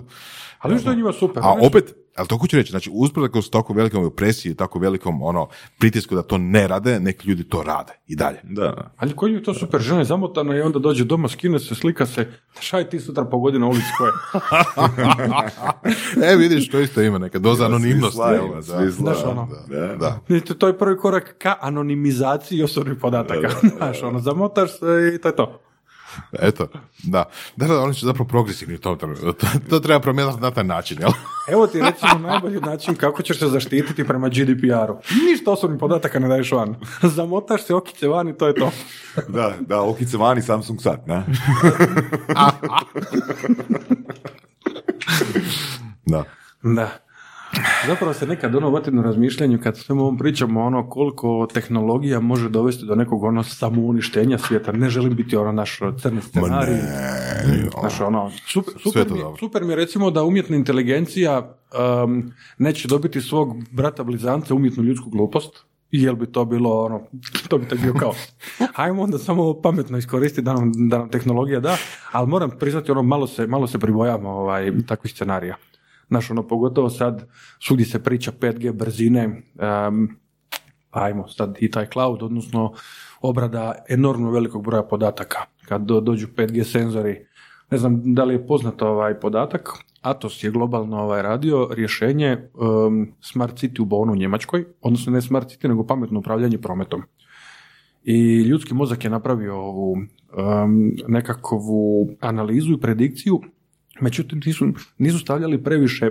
Ali 0.58 0.78
što 0.78 0.90
je 0.90 0.96
njima 0.96 1.12
super. 1.12 1.42
A 1.42 1.56
opet, 1.60 1.94
ali 2.16 2.28
to 2.28 2.36
hoću 2.38 2.56
reći, 2.56 2.70
znači 2.70 2.90
usprkos 2.92 3.50
tako 3.50 3.72
velikom 3.72 4.04
opresiji, 4.04 4.54
tako 4.54 4.78
velikom 4.78 5.22
ono 5.22 5.48
pritisku 5.78 6.14
da 6.14 6.22
to 6.22 6.38
ne 6.38 6.68
rade, 6.68 7.00
neki 7.00 7.28
ljudi 7.28 7.44
to 7.44 7.62
rade 7.62 7.92
i 8.06 8.16
dalje. 8.16 8.38
Da. 8.42 8.90
Ali 8.96 9.16
koji 9.16 9.32
je 9.32 9.42
to 9.42 9.54
super, 9.54 9.80
žena 9.80 9.98
je 9.98 10.04
zamotana 10.04 10.56
i 10.56 10.60
onda 10.60 10.78
dođe 10.78 11.04
doma, 11.04 11.28
skine 11.28 11.58
se, 11.58 11.74
slika 11.74 12.06
se, 12.06 12.28
šaj 12.60 12.88
ti 12.90 13.00
sutra 13.00 13.24
pogodi 13.24 13.58
na 13.58 13.66
ulici 13.66 13.86
koje. 13.98 14.12
e, 16.32 16.36
vidiš, 16.36 16.70
to 16.70 16.80
isto 16.80 17.02
ima 17.02 17.18
neka 17.18 17.38
doza 17.38 17.64
anonimnosti. 17.64 18.16
svi 18.16 18.34
jel, 18.34 18.40
slajmo, 18.40 18.54
da, 18.54 18.62
svi 18.62 18.90
Znaš 18.90 19.20
slajmo. 19.20 19.40
ono, 19.40 19.50
da, 19.68 19.96
da. 19.96 20.20
Vidite, 20.28 20.54
to 20.54 20.66
je 20.66 20.78
prvi 20.78 20.96
korak 20.96 21.34
ka 21.38 21.56
anonimizaciji 21.60 22.62
osobnih 22.62 22.98
podataka. 23.00 23.48
Znaš, 23.76 24.02
ono, 24.02 24.18
zamotaš 24.18 24.70
se 24.78 25.12
i 25.14 25.20
to 25.20 25.28
je 25.28 25.36
to. 25.36 25.65
Eto, 26.32 26.68
da. 27.02 27.24
Da, 27.56 27.66
da, 27.66 27.80
oni 27.80 27.94
su 27.94 28.06
zapravo 28.06 28.28
progresivni 28.28 28.74
u 28.74 28.78
tom 28.78 28.98
trenutku. 28.98 29.32
To, 29.32 29.46
to 29.70 29.80
treba 29.80 30.00
promijeniti 30.00 30.40
na 30.40 30.50
taj 30.50 30.64
način, 30.64 30.98
jel? 31.00 31.10
Evo 31.48 31.66
ti 31.66 31.80
recimo 31.80 32.28
najbolji 32.28 32.60
način 32.60 32.94
kako 32.94 33.22
ćeš 33.22 33.38
se 33.38 33.48
zaštititi 33.48 34.04
prema 34.04 34.28
GDPR-u. 34.28 34.98
Ništa 35.30 35.50
osobnih 35.50 35.80
podataka 35.80 36.18
ne 36.18 36.28
daješ 36.28 36.52
van. 36.52 36.74
Zamotaš 37.16 37.64
se 37.64 37.74
okice 37.74 38.08
van 38.08 38.28
i 38.28 38.36
to 38.36 38.46
je 38.46 38.54
to. 38.54 38.70
Da, 39.28 39.52
da, 39.60 39.82
okice 39.82 40.16
vani 40.16 40.42
Samsung 40.42 40.80
sat, 40.82 41.06
ne? 41.06 41.24
Da. 46.06 46.24
Da. 46.62 47.05
Zapravo 47.86 48.14
se 48.14 48.26
nekad 48.26 48.54
ono 48.54 48.70
u 48.70 49.02
razmišljanju 49.02 49.58
kad 49.62 49.78
svemu 49.78 50.02
ovom 50.02 50.18
pričamo 50.18 50.64
ono 50.64 50.88
koliko 50.88 51.48
tehnologija 51.54 52.20
može 52.20 52.48
dovesti 52.48 52.86
do 52.86 52.94
nekog 52.94 53.22
ono 53.22 53.42
samouništenja 53.42 54.38
svijeta. 54.38 54.72
Ne 54.72 54.90
želim 54.90 55.16
biti 55.16 55.36
ono 55.36 55.52
naš 55.52 55.78
crni 56.02 56.20
scenarij. 56.22 56.74
Ne, 56.74 57.16
Znaš, 57.80 58.00
ono, 58.00 58.30
super, 58.46 58.74
super, 58.82 59.06
mi, 59.10 59.18
super 59.38 59.64
mi 59.64 59.72
je 59.72 59.76
recimo 59.76 60.10
da 60.10 60.24
umjetna 60.24 60.56
inteligencija 60.56 61.56
um, 62.04 62.32
neće 62.58 62.88
dobiti 62.88 63.20
svog 63.20 63.56
brata 63.70 64.04
blizanca 64.04 64.54
umjetnu 64.54 64.82
ljudsku 64.82 65.10
glupost, 65.10 65.64
jel 65.90 66.14
bi 66.14 66.26
to 66.26 66.44
bilo 66.44 66.84
ono, 66.84 67.00
to 67.48 67.58
bi 67.58 67.68
to 67.68 67.76
bio 67.76 67.94
kao, 67.94 68.12
hajmo 68.74 69.02
onda 69.02 69.18
samo 69.18 69.60
pametno 69.62 69.98
iskoristiti 69.98 70.42
da 70.42 70.54
nam, 70.54 70.72
da 70.88 70.98
nam 70.98 71.08
tehnologija 71.08 71.60
da, 71.60 71.76
ali 72.12 72.28
moram 72.28 72.50
priznati 72.58 72.90
ono, 72.90 73.02
malo 73.02 73.26
se, 73.26 73.46
malo 73.46 73.66
se 73.66 73.78
pribojamo 73.78 74.30
ovaj, 74.30 74.72
takvih 74.86 75.12
scenarija. 75.12 75.56
Znaš, 76.08 76.30
ono, 76.30 76.46
pogotovo 76.46 76.90
sad, 76.90 77.28
svugdje 77.60 77.86
se 77.86 78.02
priča 78.02 78.32
5G 78.40 78.72
brzine, 78.72 79.42
um, 79.88 80.08
ajmo 80.90 81.28
sad 81.28 81.56
i 81.60 81.70
taj 81.70 81.86
cloud, 81.92 82.22
odnosno 82.22 82.72
obrada 83.20 83.74
enormno 83.88 84.30
velikog 84.30 84.64
broja 84.64 84.82
podataka. 84.82 85.38
Kad 85.68 85.82
do, 85.82 86.00
dođu 86.00 86.26
5G 86.36 86.64
senzori, 86.64 87.26
ne 87.70 87.78
znam 87.78 88.14
da 88.14 88.24
li 88.24 88.34
je 88.34 88.46
poznat 88.46 88.82
ovaj 88.82 89.20
podatak, 89.20 89.68
Atos 90.06 90.44
je 90.44 90.50
globalno 90.50 91.00
ovaj 91.02 91.22
radio 91.22 91.68
rješenje 91.70 92.38
um, 92.54 93.08
Smart 93.20 93.54
City 93.54 93.80
u 93.80 93.84
Bonu 93.84 94.12
u 94.12 94.16
Njemačkoj, 94.16 94.64
odnosno 94.80 95.12
ne 95.12 95.22
Smart 95.22 95.48
City, 95.48 95.68
nego 95.68 95.86
pametno 95.86 96.18
upravljanje 96.18 96.58
prometom. 96.58 97.02
I 98.04 98.42
ljudski 98.42 98.74
mozak 98.74 99.04
je 99.04 99.10
napravio 99.10 99.56
ovu 99.56 99.92
um, 99.92 100.96
nekakvu 101.08 102.08
analizu 102.20 102.72
i 102.72 102.80
predikciju, 102.80 103.40
međutim 104.00 104.40
nisu, 104.46 104.66
nisu 104.98 105.18
stavljali 105.18 105.62
previše 105.62 106.10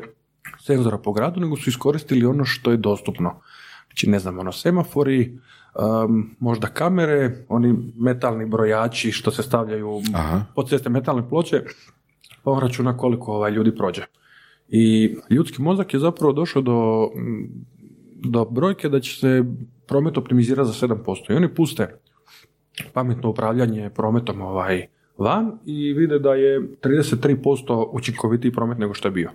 senzora 0.60 0.98
po 0.98 1.14
gradu, 1.14 1.40
nego 1.40 1.56
su 1.56 1.70
iskoristili 1.70 2.26
ono 2.26 2.46
što 2.46 2.72
je 2.72 2.78
dostupno. 2.78 3.42
Znači, 3.88 4.10
ne 4.10 4.20
znam, 4.20 4.40
ono, 4.40 4.52
semafori, 4.52 5.40
um, 5.76 6.36
možda 6.40 6.68
kamere, 6.68 7.46
oni 7.50 7.94
metalni 7.96 8.46
brojači 8.46 9.12
što 9.12 9.32
se 9.32 9.44
stavljaju 9.44 10.02
Aha. 10.14 10.42
pod 10.56 10.70
ceste 10.70 10.90
metalne 10.90 11.30
ploče, 11.30 11.64
pa 12.44 12.52
on 12.52 12.60
računa 12.60 12.98
koliko 12.98 13.34
ovaj, 13.34 13.52
ljudi 13.52 13.76
prođe. 13.76 14.06
I 14.68 15.16
ljudski 15.30 15.62
mozak 15.62 15.94
je 15.94 16.00
zapravo 16.00 16.34
došao 16.34 16.62
do, 16.62 17.10
mm, 17.16 17.66
do 18.30 18.46
brojke 18.46 18.90
da 18.90 19.00
će 19.00 19.20
se 19.20 19.44
promet 19.88 20.18
optimizirati 20.18 20.68
za 20.68 20.88
7%. 20.88 21.34
I 21.34 21.36
oni 21.36 21.54
puste 21.54 22.00
pametno 22.94 23.30
upravljanje 23.30 23.90
prometom 23.90 24.42
ovaj, 24.42 24.88
van 25.18 25.60
i 25.66 25.94
vide 25.94 26.20
da 26.20 26.34
je 26.34 26.62
33% 26.62 27.88
učinkovitiji 27.92 28.52
promet 28.52 28.78
nego 28.78 28.94
što 28.94 29.08
je 29.08 29.12
bio. 29.12 29.32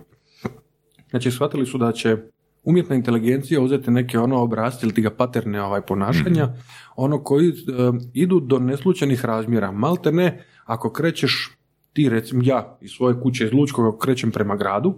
Znači, 1.09 1.31
shvatili 1.31 1.65
su 1.65 1.77
da 1.77 1.91
će 1.91 2.17
umjetna 2.63 2.95
inteligencija 2.95 3.61
uzeti 3.61 3.91
neke 3.91 4.19
ono 4.19 4.41
obrazce 4.41 4.85
ili 4.85 4.93
ti 4.93 5.01
ga 5.01 5.09
paterne 5.09 5.61
ovaj, 5.61 5.81
ponašanja, 5.81 6.49
ono 6.95 7.23
koji 7.23 7.49
e, 7.49 7.53
idu 8.13 8.39
do 8.39 8.59
neslučajnih 8.59 9.25
razmjera. 9.25 9.71
Malte 9.71 10.11
ne, 10.11 10.45
ako 10.65 10.91
krećeš 10.91 11.57
ti, 11.93 12.09
recimo 12.09 12.41
ja 12.45 12.77
iz 12.81 12.91
svoje 12.91 13.19
kuće 13.21 13.45
iz 13.45 13.53
Lučkog, 13.53 13.99
krećem 13.99 14.31
prema 14.31 14.55
gradu 14.55 14.95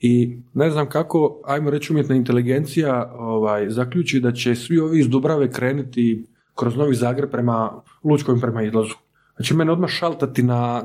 I 0.00 0.38
ne 0.54 0.70
znam 0.70 0.88
kako, 0.88 1.40
ajmo 1.44 1.70
reći 1.70 1.92
umjetna 1.92 2.14
inteligencija 2.14 3.12
ovaj, 3.18 3.70
zaključi 3.70 4.20
da 4.20 4.32
će 4.32 4.54
svi 4.54 4.78
ovi 4.78 5.00
iz 5.00 5.08
Dubrave 5.08 5.50
krenuti 5.52 6.26
kroz 6.54 6.76
Novi 6.76 6.94
Zagreb 6.94 7.30
prema 7.30 7.82
Lučkom 8.04 8.40
prema 8.40 8.62
izlazu. 8.62 8.94
Znači 9.38 9.54
mene 9.54 9.72
odmah 9.72 9.90
šaltati 9.90 10.42
na, 10.42 10.82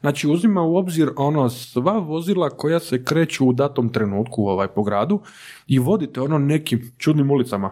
znači 0.00 0.28
uzima 0.28 0.62
u 0.62 0.76
obzir 0.76 1.10
ono 1.16 1.48
sva 1.50 1.98
vozila 1.98 2.50
koja 2.50 2.80
se 2.80 3.04
kreću 3.04 3.46
u 3.46 3.52
datom 3.52 3.88
trenutku 3.88 4.46
ovaj 4.46 4.68
po 4.68 4.82
gradu 4.82 5.20
i 5.66 5.78
vodite 5.78 6.20
ono 6.20 6.38
nekim 6.38 6.92
čudnim 6.98 7.30
ulicama. 7.30 7.70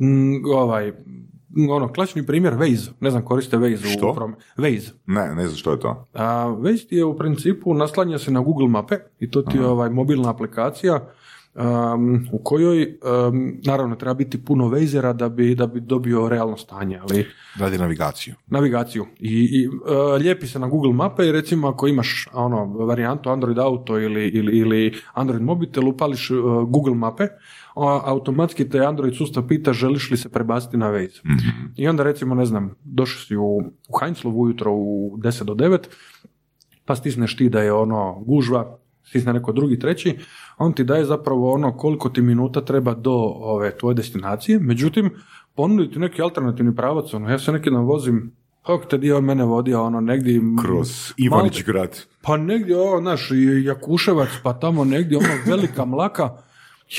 Mm, 0.00 0.44
ovaj, 0.54 0.92
ono, 1.70 1.92
klasični 1.92 2.26
primjer 2.26 2.54
Waze, 2.54 2.90
ne 3.00 3.10
znam 3.10 3.24
koriste 3.24 3.56
Waze 3.56 3.96
Što? 3.96 4.10
u 4.10 4.14
prom- 4.14 4.34
Waze. 4.56 4.90
Ne, 5.06 5.34
ne 5.34 5.46
znam 5.46 5.56
što 5.56 5.72
je 5.72 5.80
to. 5.80 6.06
A 6.14 6.46
Waze 6.46 6.86
je 6.94 7.04
u 7.04 7.16
principu 7.16 7.74
naslanja 7.74 8.18
se 8.18 8.30
na 8.30 8.40
Google 8.40 8.68
mape 8.68 8.94
i 9.18 9.30
to 9.30 9.42
ti 9.42 9.56
je 9.58 9.66
ovaj 9.66 9.90
mobilna 9.90 10.30
aplikacija 10.30 11.08
um, 11.54 12.28
u 12.32 12.38
kojoj 12.38 12.82
um, 12.82 13.60
naravno 13.64 13.96
treba 13.96 14.14
biti 14.14 14.44
puno 14.44 14.68
Wazera 14.68 15.12
da 15.12 15.28
bi, 15.28 15.54
da 15.54 15.66
bi 15.66 15.80
dobio 15.80 16.28
realno 16.28 16.56
stanje, 16.56 16.98
ali 16.98 17.26
Radi 17.58 17.78
navigaciju. 17.78 18.34
navigaciju. 18.46 19.06
I, 19.18 19.48
i 19.52 19.68
uh, 19.68 19.74
lijepi 20.18 20.46
se 20.46 20.58
na 20.58 20.68
Google 20.68 20.92
mape 20.92 21.26
i 21.26 21.32
recimo 21.32 21.68
ako 21.68 21.88
imaš 21.88 22.28
ono 22.32 22.64
varijantu 22.64 23.30
Android 23.30 23.58
auto 23.58 23.98
ili, 23.98 24.28
ili, 24.28 24.58
ili 24.58 24.94
Android 25.12 25.42
mobitel 25.42 25.88
upališ 25.88 26.30
uh, 26.30 26.38
Google 26.68 26.94
mape 26.94 27.26
automatski 28.04 28.68
te 28.68 28.78
Android 28.78 29.14
sustav 29.16 29.46
pita 29.46 29.72
želiš 29.72 30.10
li 30.10 30.16
se 30.16 30.28
prebaciti 30.28 30.76
na 30.76 30.90
Waze. 30.90 31.20
I 31.76 31.88
onda 31.88 32.02
recimo 32.02 32.34
ne 32.34 32.44
znam 32.44 32.74
došao 32.84 33.20
si 33.20 33.36
u, 33.36 33.56
u 33.88 33.98
Heinzlov 34.00 34.40
ujutro 34.40 34.72
u 34.72 35.16
10 35.18 35.44
do 35.44 35.54
9 35.54 35.78
pa 36.84 36.96
stisneš 36.96 37.36
ti 37.36 37.48
da 37.48 37.62
je 37.62 37.72
ono 37.72 38.22
gužva 38.26 38.78
stisne 39.10 39.32
neko 39.32 39.52
drugi, 39.52 39.78
treći, 39.78 40.18
on 40.58 40.72
ti 40.72 40.84
daje 40.84 41.04
zapravo 41.04 41.52
ono 41.52 41.76
koliko 41.76 42.08
ti 42.08 42.22
minuta 42.22 42.60
treba 42.60 42.94
do 42.94 43.12
ove 43.36 43.78
tvoje 43.78 43.94
destinacije, 43.94 44.58
međutim, 44.58 45.10
ponuditi 45.54 45.98
neki 45.98 46.22
alternativni 46.22 46.76
pravac, 46.76 47.14
ono, 47.14 47.30
ja 47.30 47.38
se 47.38 47.52
neki 47.52 47.70
dan 47.70 47.84
vozim, 47.84 48.32
kako 48.66 48.84
te 48.84 48.98
dio 48.98 49.20
mene 49.20 49.44
vodio, 49.44 49.82
ono, 49.82 50.00
negdje... 50.00 50.40
Kroz 50.62 51.12
Ivanić 51.16 51.64
grad. 51.64 52.00
Pa 52.22 52.36
negdje, 52.36 52.76
ovo, 52.76 53.00
znaš, 53.00 53.30
i 53.30 53.64
Jakuševac, 53.64 54.28
pa 54.42 54.52
tamo 54.52 54.84
negdje, 54.84 55.18
ono, 55.18 55.28
velika 55.46 55.84
mlaka. 55.84 56.30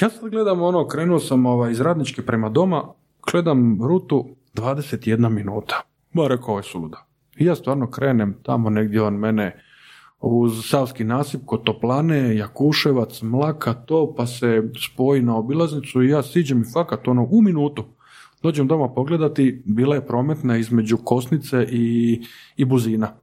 Ja 0.02 0.10
sad 0.10 0.30
gledam, 0.30 0.62
ono, 0.62 0.88
krenuo 0.88 1.20
sam 1.20 1.46
ovaj, 1.46 1.72
iz 1.72 1.82
Radničke 1.82 2.22
prema 2.22 2.50
doma, 2.50 2.84
gledam 3.32 3.80
rutu 3.82 4.36
21 4.56 5.30
minuta. 5.30 5.82
Ba, 6.14 6.28
rekao, 6.28 6.48
ovo 6.48 6.60
je 6.60 6.64
suluda. 6.64 7.06
I 7.38 7.46
ja 7.46 7.56
stvarno 7.56 7.92
krenem 7.92 8.36
tamo 8.44 8.70
negdje 8.70 9.02
on 9.02 9.14
mene 9.14 9.64
uz 10.22 10.66
Savski 10.66 11.04
nasip 11.04 11.42
kod 11.46 11.64
Toplane, 11.64 12.36
Jakuševac, 12.36 13.22
Mlaka, 13.22 13.74
to, 13.74 14.14
pa 14.18 14.28
se 14.28 14.64
spoji 14.94 15.22
na 15.22 15.38
obilaznicu 15.38 16.04
i 16.04 16.10
ja 16.10 16.24
siđem 16.24 16.62
i 16.62 16.72
fakat 16.74 17.08
ono 17.08 17.28
u 17.32 17.42
minutu. 17.42 17.84
Dođem 18.44 18.68
doma 18.68 18.94
pogledati, 18.94 19.62
bila 19.66 19.96
je 19.96 20.08
prometna 20.08 20.58
između 20.58 20.98
Kosnice 20.98 21.68
i, 21.72 22.22
i 22.58 22.66
Buzina. 22.66 23.14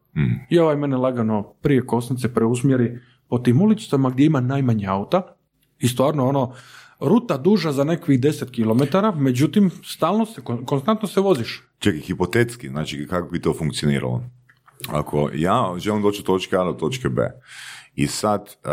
I 0.50 0.58
ovaj 0.58 0.76
mene 0.76 0.96
lagano 0.96 1.42
prije 1.42 1.86
Kosnice 1.86 2.34
preusmjeri 2.34 2.98
po 3.28 3.38
tim 3.38 3.60
ulicama 3.60 4.10
gdje 4.10 4.26
ima 4.26 4.40
najmanje 4.40 4.86
auta 4.86 5.22
i 5.78 5.88
stvarno 5.88 6.28
ono, 6.28 6.52
ruta 7.00 7.36
duža 7.36 7.72
za 7.72 7.84
nekih 7.84 8.20
10 8.20 8.50
km, 8.50 9.20
međutim, 9.22 9.70
stalno 9.84 10.26
se, 10.26 10.40
kon- 10.40 10.64
konstantno 10.64 11.08
se 11.08 11.20
voziš. 11.20 11.62
Čekaj, 11.78 12.00
hipotetski, 12.00 12.68
znači 12.68 13.06
kako 13.10 13.30
bi 13.30 13.40
to 13.40 13.54
funkcioniralo? 13.54 14.22
Ako 14.88 15.30
ja 15.34 15.74
želim 15.76 16.02
doći 16.02 16.20
od 16.20 16.26
točke 16.26 16.56
A 16.56 16.64
do 16.64 16.72
točke 16.72 17.09
B 17.09 17.22
i 17.94 18.06
sad 18.06 18.40
uh, 18.40 18.70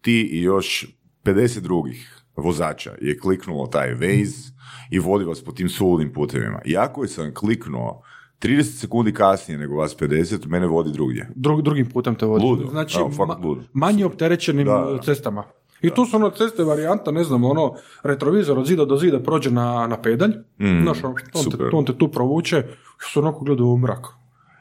ti 0.00 0.22
i 0.22 0.42
još 0.42 0.86
50 1.24 1.60
drugih 1.60 2.14
vozača 2.36 2.90
je 3.00 3.18
kliknulo 3.18 3.66
taj 3.66 3.88
Waze 3.90 4.50
i 4.90 4.98
vodi 4.98 5.24
vas 5.24 5.44
po 5.44 5.52
tim 5.52 5.68
suludim 5.68 6.12
putevima. 6.12 6.60
I 6.64 6.76
ako 6.76 7.06
sam 7.06 7.34
kliknuo 7.34 8.02
30 8.40 8.62
sekundi 8.62 9.14
kasnije 9.14 9.58
nego 9.58 9.76
vas 9.76 9.96
50, 9.96 10.46
mene 10.46 10.66
vodi 10.66 10.92
drugdje. 10.92 11.28
Drug, 11.34 11.62
drugim 11.62 11.86
putem 11.86 12.14
te 12.14 12.26
vodi. 12.26 12.44
Ludo, 12.44 12.66
Znači, 12.66 12.98
evo, 12.98 13.08
ma- 13.08 13.44
ludo. 13.44 13.62
manje 13.72 14.06
opterećenim 14.06 14.66
Da, 14.66 14.72
da. 14.92 15.02
cestama. 15.02 15.44
I 15.82 15.90
tu 15.90 16.04
su 16.04 16.16
ono 16.16 16.30
ceste 16.30 16.64
varijanta, 16.64 17.10
ne 17.10 17.24
znam, 17.24 17.44
ono, 17.44 17.74
retrovizor 18.02 18.58
od 18.58 18.66
zida 18.66 18.84
do 18.84 18.96
zida 18.96 19.20
prođe 19.20 19.50
na, 19.50 19.86
na 19.86 20.02
pedalj, 20.02 20.30
Mm, 20.58 20.82
znaš, 20.82 21.04
on, 21.04 21.14
on, 21.34 21.50
te, 21.50 21.64
on 21.72 21.84
te 21.84 21.98
tu 21.98 22.08
provuče, 22.08 22.56
ja 22.56 22.64
sam 23.12 23.24
onako 23.24 23.44
gledao 23.44 23.66
u 23.66 23.78
mrak. 23.78 24.06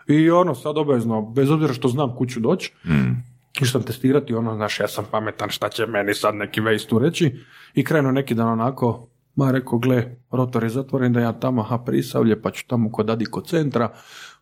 I 0.08 0.30
ono, 0.30 0.56
sad 0.56 0.78
obavezno, 0.78 1.22
bez 1.22 1.52
obzira 1.52 1.74
što 1.74 1.88
znam 1.88 2.16
kuću 2.16 2.40
doći, 2.40 2.74
Mm. 2.86 3.12
išao 3.62 3.72
sam 3.72 3.84
testirati, 3.84 4.34
ono, 4.34 4.56
znaš, 4.56 4.80
ja 4.80 4.88
sam 4.88 5.06
pametan, 5.12 5.50
šta 5.50 5.70
će 5.70 5.86
meni 5.86 6.14
sad 6.14 6.36
neki 6.36 6.62
Waze 6.62 6.90
tu 6.90 7.00
reći, 7.00 7.36
i 7.74 7.84
krenuo 7.84 8.12
neki 8.12 8.34
dan 8.34 8.48
onako, 8.50 9.08
ma 9.36 9.52
rekao, 9.52 9.80
gle, 9.80 10.16
rotor 10.32 10.64
je 10.64 10.70
zatvoren, 10.70 11.14
da 11.14 11.20
ja 11.20 11.34
tamo, 11.34 11.64
ha, 11.64 11.78
prisavlje, 11.78 12.42
pa 12.42 12.52
ću 12.52 12.68
tamo 12.68 12.92
kod 12.92 13.10
Adiko 13.10 13.42
centra, 13.42 13.94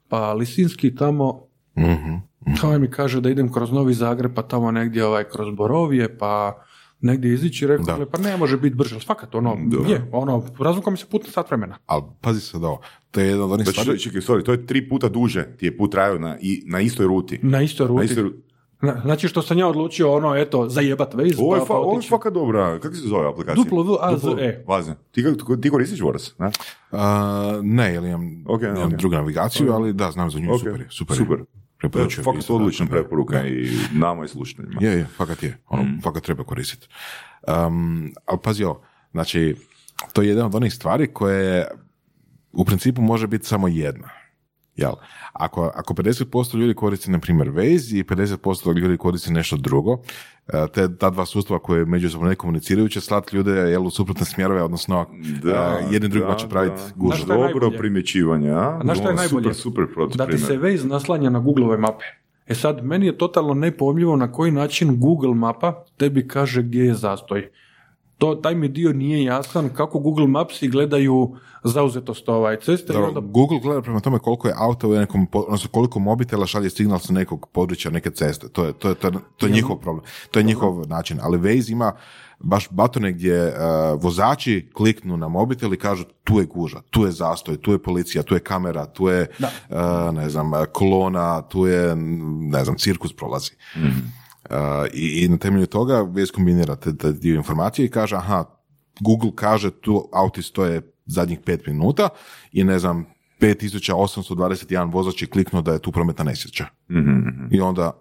pa 0.09 0.33
Lisinski 0.33 0.95
tamo, 0.95 1.41
Mhm. 1.77 2.15
Ovaj 2.63 2.79
mi 2.79 2.91
kaže 2.91 3.21
da 3.21 3.29
idem 3.29 3.51
kroz 3.53 3.71
Novi 3.71 3.93
Zagreb, 3.93 4.33
pa 4.35 4.41
tamo 4.41 4.71
negdje 4.71 5.05
ovaj, 5.05 5.23
kroz 5.23 5.55
Borovije, 5.55 6.17
pa 6.17 6.63
negdje 7.01 7.33
izići, 7.33 7.67
rekao, 7.67 7.85
Da. 7.85 7.95
gle, 7.95 8.05
pa 8.05 8.17
ne 8.17 8.37
može 8.37 8.57
biti 8.57 8.75
brže, 8.75 8.95
ali 8.95 9.03
fakat, 9.03 9.35
ono, 9.35 9.57
Da. 9.57 9.93
je, 9.93 10.09
ono, 10.11 10.43
razvuka 10.59 10.89
mi 10.91 10.97
se 10.97 11.05
put 11.05 11.23
na 11.23 11.31
sat 11.31 11.47
vremena. 11.47 11.77
Ali 11.85 12.03
pazi 12.21 12.41
sad 12.41 12.63
ovo, 12.63 12.79
to 13.11 13.19
je 13.19 13.27
jedna 13.27 13.45
od 13.45 13.51
onih 13.51 13.67
stvari... 13.69 13.99
čekaj, 13.99 14.21
sorry, 14.21 14.43
to 14.43 14.51
je 14.51 14.65
tri 14.65 14.89
puta 14.89 15.09
duže 15.09 15.47
ti 15.57 15.65
je 15.65 15.77
put 15.77 15.91
trajao 15.91 16.17
na, 16.17 16.37
i, 16.41 16.63
na 16.65 16.79
istoj 16.79 17.05
ruti. 17.05 17.39
Na 17.43 17.61
istoj 17.61 17.87
ruti. 17.87 17.97
Na 17.97 18.03
istoj 18.03 18.23
ru- 18.23 18.33
Na- 18.81 19.01
Znači 19.01 19.27
što 19.27 19.41
sam 19.41 19.57
ja 19.57 19.67
odlučio, 19.67 20.13
ono, 20.13 20.35
eto, 20.35 20.69
zajebat 20.69 21.13
Waze, 21.13 21.35
Ovo 21.39 21.55
je, 21.55 21.59
pa, 21.59 21.65
fa, 21.65 21.73
pa 21.73 21.79
ovo 21.79 21.95
je 21.95 22.01
fakat 22.01 22.33
dobra, 22.33 22.79
kako 22.79 22.95
se 22.95 23.01
zove 23.01 23.27
aplikacija? 23.29 23.63
Duplo 23.63 23.83
V, 23.83 23.97
A, 24.01 24.17
Z, 24.17 24.27
E. 24.39 24.63
Vaze. 24.67 24.93
Ti, 25.11 25.23
ti 25.61 25.69
koristiš 25.69 26.01
Voras? 26.01 26.35
Ne? 26.39 26.51
A, 26.91 27.59
ne, 27.63 27.93
jer 27.93 28.03
imam, 28.03 28.43
Ok, 28.47 28.61
imam 28.63 28.83
ok. 28.83 28.93
drugu 28.93 29.15
navigaciju, 29.15 29.71
ali 29.73 29.93
da, 29.93 30.11
znam 30.11 30.31
za 30.31 30.39
nju, 30.39 30.57
super 30.57 30.81
je, 30.81 30.87
super. 30.89 31.17
super. 31.17 31.37
Preporučujem 31.77 32.23
fakat 32.25 32.49
odlična 32.49 32.85
da. 32.85 32.91
preporuka 32.91 33.47
i 33.47 33.69
nama 33.93 34.25
i 34.25 34.27
slušateljima. 34.27 34.81
Je, 34.81 34.91
je, 34.91 35.05
fakat 35.17 35.43
je. 35.43 35.57
Ono, 35.67 35.83
Mm. 35.83 36.01
fakat 36.03 36.23
treba 36.23 36.43
koristiti. 36.43 36.87
Um, 37.67 38.13
ali 38.25 38.39
pazi 38.43 38.63
ovo, 38.63 38.81
znači, 39.11 39.55
to 40.13 40.21
je 40.21 40.27
jedna 40.29 40.45
od 40.45 40.55
onih 40.55 40.73
stvari 40.73 41.07
koje 41.13 41.67
u 42.51 42.65
principu 42.65 43.01
može 43.01 43.27
biti 43.27 43.45
samo 43.47 43.67
jedna. 43.67 44.09
Jel? 44.75 44.93
Ako, 45.33 45.71
ako 45.75 45.93
50% 45.93 46.57
ljudi 46.57 46.73
koristi, 46.73 47.11
na 47.11 47.19
primjer, 47.19 47.49
Waze 47.51 47.99
i 47.99 48.03
50% 48.03 48.77
ljudi 48.77 48.97
koristi 48.97 49.33
nešto 49.33 49.57
drugo, 49.57 49.97
e, 50.47 50.67
te 50.73 50.97
ta 50.97 51.09
dva 51.09 51.25
sustava 51.25 51.59
koje 51.59 51.85
međusobno 51.85 52.29
ne 52.29 52.35
komuniciraju 52.35 52.89
će 52.89 53.01
slati 53.01 53.35
ljude 53.35 53.51
jel, 53.51 53.85
u 53.85 53.89
suprotne 53.89 54.25
smjerove, 54.25 54.63
odnosno 54.63 55.05
Da, 55.43 55.79
e, 55.81 55.93
jedni 55.93 56.09
drugima 56.09 56.35
će 56.35 56.47
praviti 56.49 56.81
je 56.97 57.25
Dobro 57.25 57.71
primjećivanje, 57.77 58.51
a? 58.51 58.79
znaš 58.83 58.97
šta 58.97 59.09
je 59.09 59.15
najbolje? 59.15 59.53
Super, 59.53 59.85
super 59.85 59.93
protiv 59.93 60.17
Da 60.17 60.27
ti 60.27 60.37
se 60.37 60.57
Waze 60.57 60.87
naslanja 60.87 61.29
na 61.29 61.39
Googleove 61.39 61.77
mape. 61.77 62.05
E 62.47 62.55
sad, 62.55 62.85
meni 62.85 63.05
je 63.05 63.17
totalno 63.17 63.53
nepojmljivo 63.53 64.15
na 64.15 64.31
koji 64.31 64.51
način 64.51 64.99
Google 64.99 65.33
mapa 65.33 65.83
tebi 65.97 66.27
kaže 66.27 66.61
gdje 66.61 66.83
je 66.83 66.93
zastoj. 66.93 67.49
To, 68.17 68.35
taj 68.35 68.55
mi 68.55 68.67
dio 68.67 68.93
nije 68.93 69.23
jasan 69.23 69.69
kako 69.69 69.99
Google 69.99 70.27
Mapsi 70.27 70.67
gledaju 70.67 71.35
zauzetost 71.63 72.29
ovaj 72.29 72.59
ceste. 72.59 72.93
Dobro, 72.93 73.07
onda 73.07 73.19
Google 73.19 73.59
gleda 73.59 73.81
prema 73.81 73.99
tome 73.99 74.19
koliko 74.19 74.47
je 74.47 74.53
auta 74.57 74.87
u 74.87 74.93
nekom, 74.93 75.27
odnosno 75.33 75.69
koliko 75.71 75.99
mobitela 75.99 76.45
šalje 76.45 76.69
signal 76.69 76.99
sa 76.99 77.13
nekog 77.13 77.47
područja, 77.51 77.91
neke 77.91 78.09
ceste. 78.09 78.49
To 78.49 78.65
je, 78.65 78.73
to 78.73 78.89
je, 78.89 78.95
to 78.95 79.07
je, 79.07 79.13
to 79.37 79.45
je 79.45 79.51
njihov 79.51 79.77
problem. 79.77 80.05
To 80.31 80.39
je 80.39 80.43
njihov 80.43 80.87
način. 80.87 81.19
Ali 81.21 81.37
Waze 81.37 81.71
ima 81.71 81.91
baš 82.39 82.67
batone 82.71 83.11
gdje 83.11 83.35
e, 83.35 83.53
vozači 83.95 84.69
kliknu 84.73 85.17
na 85.17 85.27
mobitel 85.27 85.73
i 85.73 85.77
kažu 85.77 86.03
tu 86.23 86.39
je 86.39 86.45
guža, 86.45 86.81
tu 86.89 87.05
je 87.05 87.11
zastoj, 87.11 87.57
tu 87.57 87.71
je 87.71 87.83
policija, 87.83 88.23
tu 88.23 88.33
je 88.33 88.39
kamera, 88.39 88.85
tu 88.85 89.07
je, 89.07 89.21
e, 89.21 90.11
ne 90.11 90.29
znam, 90.29 90.51
kolona, 90.73 91.41
tu 91.41 91.65
je, 91.65 91.95
ne 91.95 92.63
znam, 92.63 92.77
cirkus 92.77 93.13
prolazi. 93.13 93.51
Uh, 93.75 94.24
i, 94.93 95.23
I 95.23 95.27
na 95.27 95.37
temelju 95.37 95.65
toga 95.65 95.93
Waze 95.93 96.31
kombinira 96.31 96.75
te, 96.75 96.97
te 96.97 97.11
dio 97.11 97.35
informacije 97.35 97.85
i 97.85 97.89
kaže, 97.89 98.15
aha, 98.15 98.45
Google 98.99 99.31
kaže 99.35 99.71
tu 99.71 100.09
auti 100.13 100.41
stoje 100.41 100.81
zadnjih 101.05 101.39
pet 101.45 101.67
minuta 101.67 102.09
i 102.51 102.63
ne 102.63 102.79
znam, 102.79 103.05
5821 103.41 104.93
vozač 104.93 105.21
je 105.21 105.27
kliknuo 105.27 105.61
da 105.61 105.73
je 105.73 105.79
tu 105.79 105.91
prometna 105.91 106.23
nesreća. 106.23 106.65
Mhm, 106.91 107.19
I 107.51 107.61
onda 107.61 107.91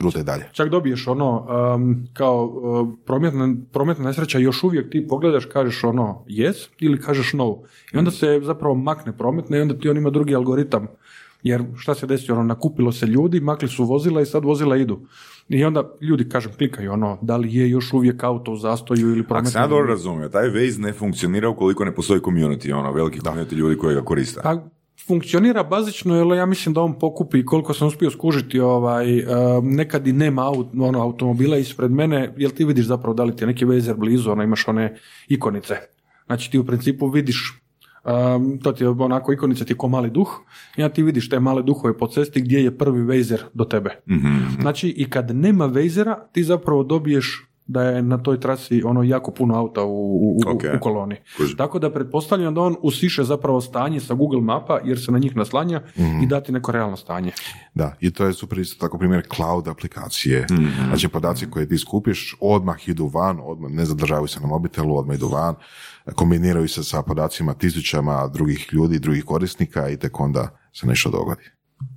ruta 0.00 0.18
je 0.18 0.24
dalje. 0.24 0.44
čak 0.52 0.68
dobiješ 0.68 1.06
ono, 1.06 1.46
um, 1.74 2.08
kao 2.12 2.44
uh, 2.44 2.88
prometna, 3.06 3.54
prometna 3.72 4.04
nesreća, 4.04 4.38
još 4.38 4.62
uvijek 4.62 4.90
ti 4.90 5.06
pogledaš, 5.08 5.44
kažeš 5.44 5.84
ono 5.84 6.24
yes 6.28 6.68
ili 6.80 7.00
kažeš 7.00 7.32
no. 7.32 7.62
I 7.92 7.96
onda 7.98 8.10
se 8.10 8.40
zapravo 8.42 8.74
makne 8.74 9.16
prometna 9.16 9.56
i 9.56 9.60
onda 9.60 9.78
ti 9.78 9.88
on 9.88 9.96
ima 9.96 10.10
drugi 10.10 10.34
algoritam. 10.34 10.86
Jer 11.42 11.64
šta 11.76 11.94
se 11.94 12.06
desi, 12.06 12.32
ono, 12.32 12.42
nakupilo 12.42 12.92
se 12.92 13.06
ljudi, 13.06 13.40
makli 13.40 13.68
su 13.68 13.84
vozila 13.84 14.20
i 14.20 14.26
sad 14.26 14.44
vozila 14.44 14.76
idu. 14.76 15.00
I 15.48 15.64
onda 15.64 15.90
ljudi, 16.00 16.28
kažem, 16.28 16.52
klikaju 16.52 16.92
ono, 16.92 17.18
da 17.22 17.36
li 17.36 17.54
je 17.54 17.70
još 17.70 17.92
uvijek 17.92 18.24
auto 18.24 18.52
u 18.52 18.56
zastoju 18.56 19.10
ili 19.10 19.20
Ako 19.20 19.28
prometna... 19.28 19.50
sam 19.50 19.62
ja 19.62 19.66
dobro 19.68 19.86
razumio, 19.86 20.28
taj 20.28 20.48
Waze 20.48 20.80
ne 20.80 20.92
funkcionira 20.92 21.48
ukoliko 21.48 21.84
ne 21.84 21.94
postoji 21.94 22.20
community, 22.20 22.72
ono, 22.72 22.92
veliki 22.92 23.20
community 23.20 23.52
ljudi 23.52 23.76
koji 23.76 23.94
ga 23.94 24.02
koriste. 24.02 24.40
Pa, 24.42 24.56
funkcionira 25.06 25.62
bazično, 25.62 26.16
jer 26.16 26.26
ja 26.38 26.46
mislim 26.46 26.74
da 26.74 26.80
on 26.80 26.98
pokupi 26.98 27.44
koliko 27.44 27.74
sam 27.74 27.88
uspio 27.88 28.10
skužiti, 28.10 28.60
ovaj, 28.60 29.18
e, 29.18 29.24
nekad 29.62 30.06
i 30.06 30.12
nema 30.12 30.46
aut, 30.46 30.66
ono, 30.80 31.02
automobila 31.02 31.56
ispred 31.56 31.90
mene, 31.90 32.34
jel 32.36 32.50
ti 32.50 32.64
vidiš 32.64 32.86
zapravo 32.86 33.14
da 33.14 33.24
li 33.24 33.36
ti 33.36 33.42
je 33.42 33.46
neki 33.46 33.64
vezer 33.64 33.96
blizu, 33.96 34.30
ono, 34.30 34.42
imaš 34.42 34.68
one 34.68 34.96
ikonice. 35.28 35.76
Znači 36.26 36.50
ti 36.50 36.58
u 36.58 36.66
principu 36.66 37.08
vidiš 37.08 37.63
Um, 38.04 38.58
to 38.58 38.72
ti 38.72 38.84
je 38.84 38.88
onako 38.88 39.32
ikonica 39.32 39.64
ti 39.64 39.74
ko 39.74 39.88
mali 39.88 40.10
duh 40.10 40.28
i 40.76 40.80
ja 40.80 40.88
ti 40.88 41.02
vidiš 41.02 41.28
te 41.28 41.40
male 41.40 41.62
duhove 41.62 41.98
po 41.98 42.06
cesti 42.06 42.40
gdje 42.40 42.64
je 42.64 42.78
prvi 42.78 43.02
vejzer 43.02 43.42
do 43.54 43.64
tebe. 43.64 43.90
Znači 44.60 44.88
i 44.88 45.10
kad 45.10 45.36
nema 45.36 45.66
vejzera 45.66 46.28
ti 46.32 46.44
zapravo 46.44 46.82
dobiješ 46.82 47.50
da 47.66 47.82
je 47.82 48.02
na 48.02 48.18
toj 48.18 48.40
trasi 48.40 48.82
ono 48.82 49.02
jako 49.02 49.30
puno 49.30 49.54
auta 49.54 49.82
u, 49.82 49.88
u, 49.88 50.36
u- 50.36 50.50
Ok. 50.50 50.62
u 50.76 50.80
koloni. 50.80 51.16
Kužim. 51.36 51.56
Tako 51.56 51.78
da 51.78 51.92
pretpostavljam 51.92 52.54
da 52.54 52.60
on 52.60 52.76
usiše 52.82 53.24
zapravo 53.24 53.60
stanje 53.60 54.00
sa 54.00 54.14
Google 54.14 54.40
mapa 54.40 54.80
jer 54.84 55.00
se 55.00 55.12
na 55.12 55.18
njih 55.18 55.36
naslanja 55.36 55.82
i 56.22 56.26
dati 56.26 56.52
neko 56.52 56.72
realno 56.72 56.96
stanje. 56.96 57.32
Da, 57.74 57.96
i 58.00 58.10
to 58.10 58.24
je 58.24 58.32
super 58.32 58.58
isto 58.58 58.80
tako 58.80 58.98
primjer 58.98 59.26
cloud 59.36 59.68
aplikacije. 59.68 60.46
Mhm. 60.52 60.66
Znači 60.88 61.08
podaci 61.08 61.50
koje 61.50 61.68
ti 61.68 61.78
skupiš 61.78 62.36
odmah 62.40 62.88
idu 62.88 63.06
van, 63.06 63.40
odmah 63.42 63.70
ne 63.70 63.84
zadržavaju 63.84 64.26
se 64.26 64.40
na 64.40 64.46
mobitelu, 64.46 64.98
odmah 64.98 65.16
idu 65.16 65.28
van, 65.28 65.54
kombiniraju 66.14 66.68
se 66.68 66.84
sa 66.84 67.02
podacima 67.02 67.54
tisućama 67.54 68.28
drugih 68.28 68.68
ljudi, 68.72 68.98
drugih 68.98 69.24
korisnika 69.24 69.88
i 69.88 69.96
tek 69.96 70.20
onda 70.20 70.48
se 70.72 70.86
nešto 70.86 71.10
dogodi. 71.10 71.42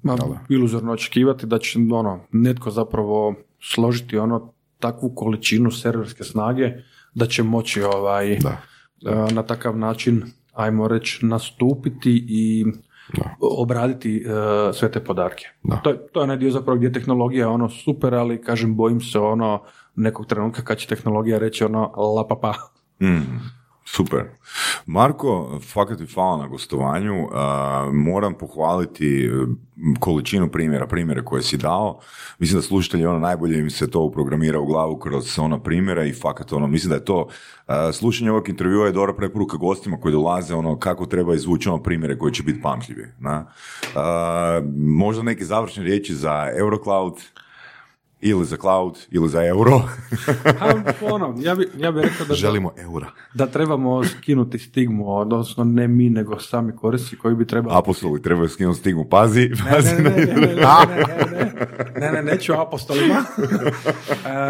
Ma, 0.03 0.15
iluzorno 0.49 0.91
očekivati 0.91 1.45
da 1.45 1.59
će 1.59 1.79
ono, 1.93 2.19
netko 2.31 2.71
zapravo 2.71 3.35
složiti 3.61 4.17
ono 4.17 4.53
takvu 4.79 5.09
količinu 5.11 5.71
serverske 5.71 6.23
snage 6.23 6.71
da 7.13 7.25
će 7.25 7.43
moći 7.43 7.81
ovaj, 7.83 8.37
Da. 8.37 8.57
e, 9.05 9.33
na 9.33 9.43
takav 9.43 9.77
način, 9.77 10.23
ajmo 10.53 10.87
reći, 10.87 11.25
nastupiti 11.25 12.25
i 12.29 12.65
Da. 13.13 13.35
obraditi 13.41 14.17
e, 14.17 14.23
sve 14.73 14.91
te 14.91 14.99
podatke. 14.99 15.45
Da. 15.63 15.75
To, 15.75 15.89
je- 15.89 16.07
to 16.07 16.19
je 16.19 16.23
onaj 16.23 16.37
dio 16.37 16.51
zapravo 16.51 16.77
gdje 16.77 16.87
je 16.87 16.93
tehnologija 16.93 17.49
ono 17.49 17.69
super, 17.69 18.15
ali 18.15 18.41
kažem, 18.41 18.75
bojim 18.75 19.01
se 19.01 19.19
ono 19.19 19.61
nekog 19.95 20.25
trenutka 20.25 20.61
kad 20.61 20.77
će 20.77 20.87
tehnologija 20.87 21.39
reći 21.39 21.63
ono 21.63 21.79
la 22.15 22.27
pa 22.27 22.35
pa. 22.35 22.53
Mm, 23.01 23.39
super. 23.87 24.23
Marko, 24.85 25.59
fakat 25.73 25.97
ti 25.97 26.05
hvala 26.13 26.37
na 26.37 26.47
gostovanju. 26.47 27.27
A, 27.31 27.89
moram 27.93 28.33
pohvaliti 28.33 29.29
količinu 29.99 30.49
primjera, 30.51 30.87
primjere 30.87 31.23
koje 31.25 31.43
si 31.43 31.57
dao. 31.57 31.99
Mislim 32.39 32.57
da 32.57 32.67
slušatelji 32.67 33.05
ono 33.05 33.19
najbolje 33.19 33.59
im 33.59 33.69
se 33.69 33.91
to 33.91 34.01
uprogramira 34.01 34.59
u 34.59 34.65
glavu 34.65 34.97
kroz 34.97 35.39
ono 35.39 35.63
primjera 35.63 36.05
i 36.05 36.13
fakat 36.13 36.53
ono, 36.53 36.67
mislim 36.67 36.89
da 36.89 36.95
je 36.95 37.05
to 37.05 37.27
a, 37.67 37.91
slušanje 37.91 38.31
ovog 38.31 38.49
intervjua 38.49 38.85
je 38.85 38.91
dobra 38.91 39.15
preporuka 39.15 39.57
gostima 39.57 39.97
koji 39.97 40.11
dolaze 40.11 40.55
ono 40.55 40.79
kako 40.79 41.05
treba 41.05 41.35
izvući 41.35 41.69
ono 41.69 41.83
primjere 41.83 42.17
koji 42.17 42.33
će 42.33 42.43
biti 42.43 42.61
pamtljivi. 42.61 43.07
Na? 43.19 43.51
A, 43.95 44.61
možda 44.77 45.23
neke 45.23 45.45
završne 45.45 45.83
riječi 45.83 46.15
za 46.15 46.49
Eurocloud 46.59 47.13
ili 48.21 48.45
za 48.45 48.57
cloud 48.57 48.97
ili 49.11 49.29
za 49.29 49.45
euro. 49.45 49.81
A, 50.61 50.73
ono, 51.01 51.35
ja 51.39 51.55
bi, 51.55 51.69
ja 51.77 51.91
bi 51.91 52.01
rekao 52.01 52.25
da, 52.27 52.33
Želimo 52.33 52.71
eura. 52.77 53.07
da 53.33 53.47
trebamo 53.47 54.03
skinuti 54.03 54.59
stigmu, 54.59 55.17
odnosno 55.17 55.63
ne 55.63 55.87
mi, 55.87 56.09
nego 56.09 56.39
sami 56.39 56.75
korisnici 56.75 57.17
koji 57.17 57.35
bi 57.35 57.47
trebali 57.47 57.75
Apostoli 57.77 58.21
trebaju 58.21 58.49
skinuti 58.49 58.79
stigmu. 58.79 59.05
Pazi, 59.09 59.49
pazi 59.71 59.95
ne, 59.95 60.09
ne, 60.09 60.09
ne, 60.09 60.25
ne, 60.25 60.35
ne, 60.35 60.55
ne, 60.55 60.55
ne, 61.31 61.53
ne, 61.99 62.11
ne, 62.11 62.23
neću 62.23 62.53
apostolima. 62.53 63.15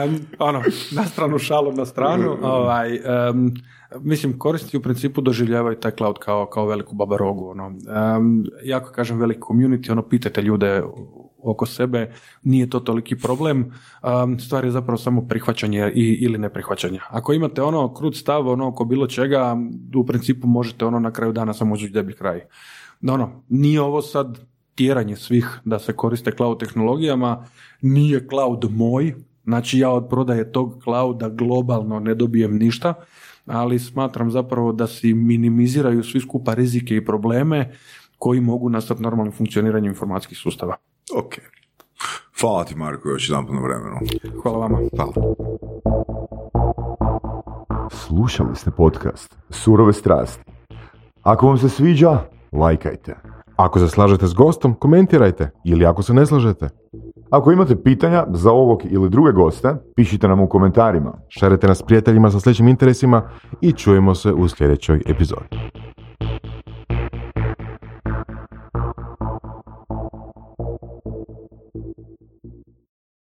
Em, 0.04 0.20
ono, 0.40 0.64
na 0.92 1.06
stranu 1.06 1.40
šalu, 1.40 1.72
na 1.72 1.86
stranu. 1.86 2.38
Ovaj, 2.42 2.96
em, 2.96 3.54
mislim, 4.02 4.40
korisnici 4.40 4.78
u 4.78 4.82
principu 4.82 5.22
doživljavaju 5.22 5.76
taj 5.76 5.92
cloud 5.92 6.16
kao, 6.20 6.46
kao 6.46 6.66
veliku 6.66 6.96
babarogu. 6.96 7.50
Ono. 7.50 7.66
Em, 7.68 8.44
jako 8.64 8.92
kažem 8.92 9.20
veliki 9.20 9.40
community, 9.40 9.92
ono, 9.92 10.02
pitajte 10.02 10.42
ljude 10.42 10.84
oko 11.44 11.66
sebe, 11.66 12.14
nije 12.44 12.70
to 12.70 12.80
toliki 12.80 13.18
problem. 13.18 13.74
Stvar 14.40 14.66
je 14.66 14.72
zapravo 14.72 14.98
samo 14.98 15.28
prihvaćanje 15.28 15.92
i, 15.96 16.18
ili 16.22 16.38
neprihvaćanje. 16.38 17.00
Ako 17.10 17.34
imate 17.34 17.62
ono 17.62 17.94
krut 17.94 18.16
stav 18.16 18.48
ono 18.48 18.68
oko 18.68 18.86
bilo 18.86 19.08
čega, 19.08 19.58
u 19.96 20.06
principu 20.06 20.48
možete 20.48 20.86
ono 20.86 21.00
na 21.00 21.12
kraju 21.12 21.34
dana 21.34 21.54
samo 21.54 21.74
ući 21.74 21.90
deblji 21.90 22.16
kraj. 22.16 22.42
No, 23.02 23.14
ono, 23.14 23.44
nije 23.50 23.82
ovo 23.82 24.02
sad 24.02 24.40
tjeranje 24.76 25.16
svih 25.16 25.60
da 25.66 25.80
se 25.80 25.94
koriste 25.94 26.32
cloud 26.32 26.60
tehnologijama, 26.60 27.46
nije 27.82 28.28
cloud 28.30 28.72
moj, 28.72 29.16
znači 29.44 29.80
ja 29.80 29.90
od 29.90 30.08
prodaje 30.10 30.52
tog 30.52 30.80
clouda 30.84 31.30
globalno 31.30 32.00
ne 32.00 32.16
dobijem 32.16 32.58
ništa, 32.58 32.94
ali 33.46 33.80
smatram 33.80 34.32
zapravo 34.32 34.72
da 34.72 34.88
si 34.88 35.14
minimiziraju 35.14 36.04
svi 36.04 36.20
skupa 36.20 36.54
rizike 36.54 36.96
i 36.96 37.06
probleme 37.06 37.72
koji 38.18 38.42
mogu 38.42 38.70
nastati 38.70 39.02
normalnim 39.02 39.34
funkcioniranjem 39.34 39.92
informacijskih 39.92 40.38
sustava. 40.38 40.76
Ok. 41.16 41.34
Hvala 42.42 42.64
ti 42.64 42.76
Marko 42.76 43.10
još 43.10 43.30
jedan 43.30 43.46
na 43.50 43.62
vremenu. 43.62 43.98
Hvala 44.44 44.58
vama. 44.58 44.78
Hvala. 44.96 45.14
Slušali 47.92 48.56
ste 48.56 48.72
podcast 48.72 49.38
Surove 49.50 49.94
strasti. 49.94 50.44
Ako 51.24 51.48
vam 51.48 51.58
se 51.58 51.70
sviđa, 51.70 52.20
lajkajte. 52.52 53.16
Ako 53.56 53.80
se 53.80 53.88
slažete 53.88 54.28
s 54.28 54.34
gostom, 54.34 54.74
komentirajte 54.74 55.50
ili 55.64 55.86
ako 55.86 56.04
se 56.04 56.14
ne 56.14 56.26
slažete, 56.26 56.70
Ako 57.30 57.52
imate 57.52 57.84
pitanja 57.84 58.26
za 58.30 58.52
ovog 58.52 58.82
ili 58.90 59.10
druge 59.10 59.32
goste, 59.32 59.76
pišite 59.96 60.28
nam 60.28 60.40
u 60.40 60.50
komentarima. 60.50 61.14
šerite 61.28 61.68
nas 61.68 61.78
s 61.78 61.84
prijateljima 61.84 62.32
sa 62.32 62.40
sličnim 62.40 62.68
interesima 62.68 63.30
i 63.62 63.72
čujemo 63.72 64.16
se 64.16 64.34
u 64.34 64.48
sljedećoj 64.48 65.02
epizodi. 65.06 65.48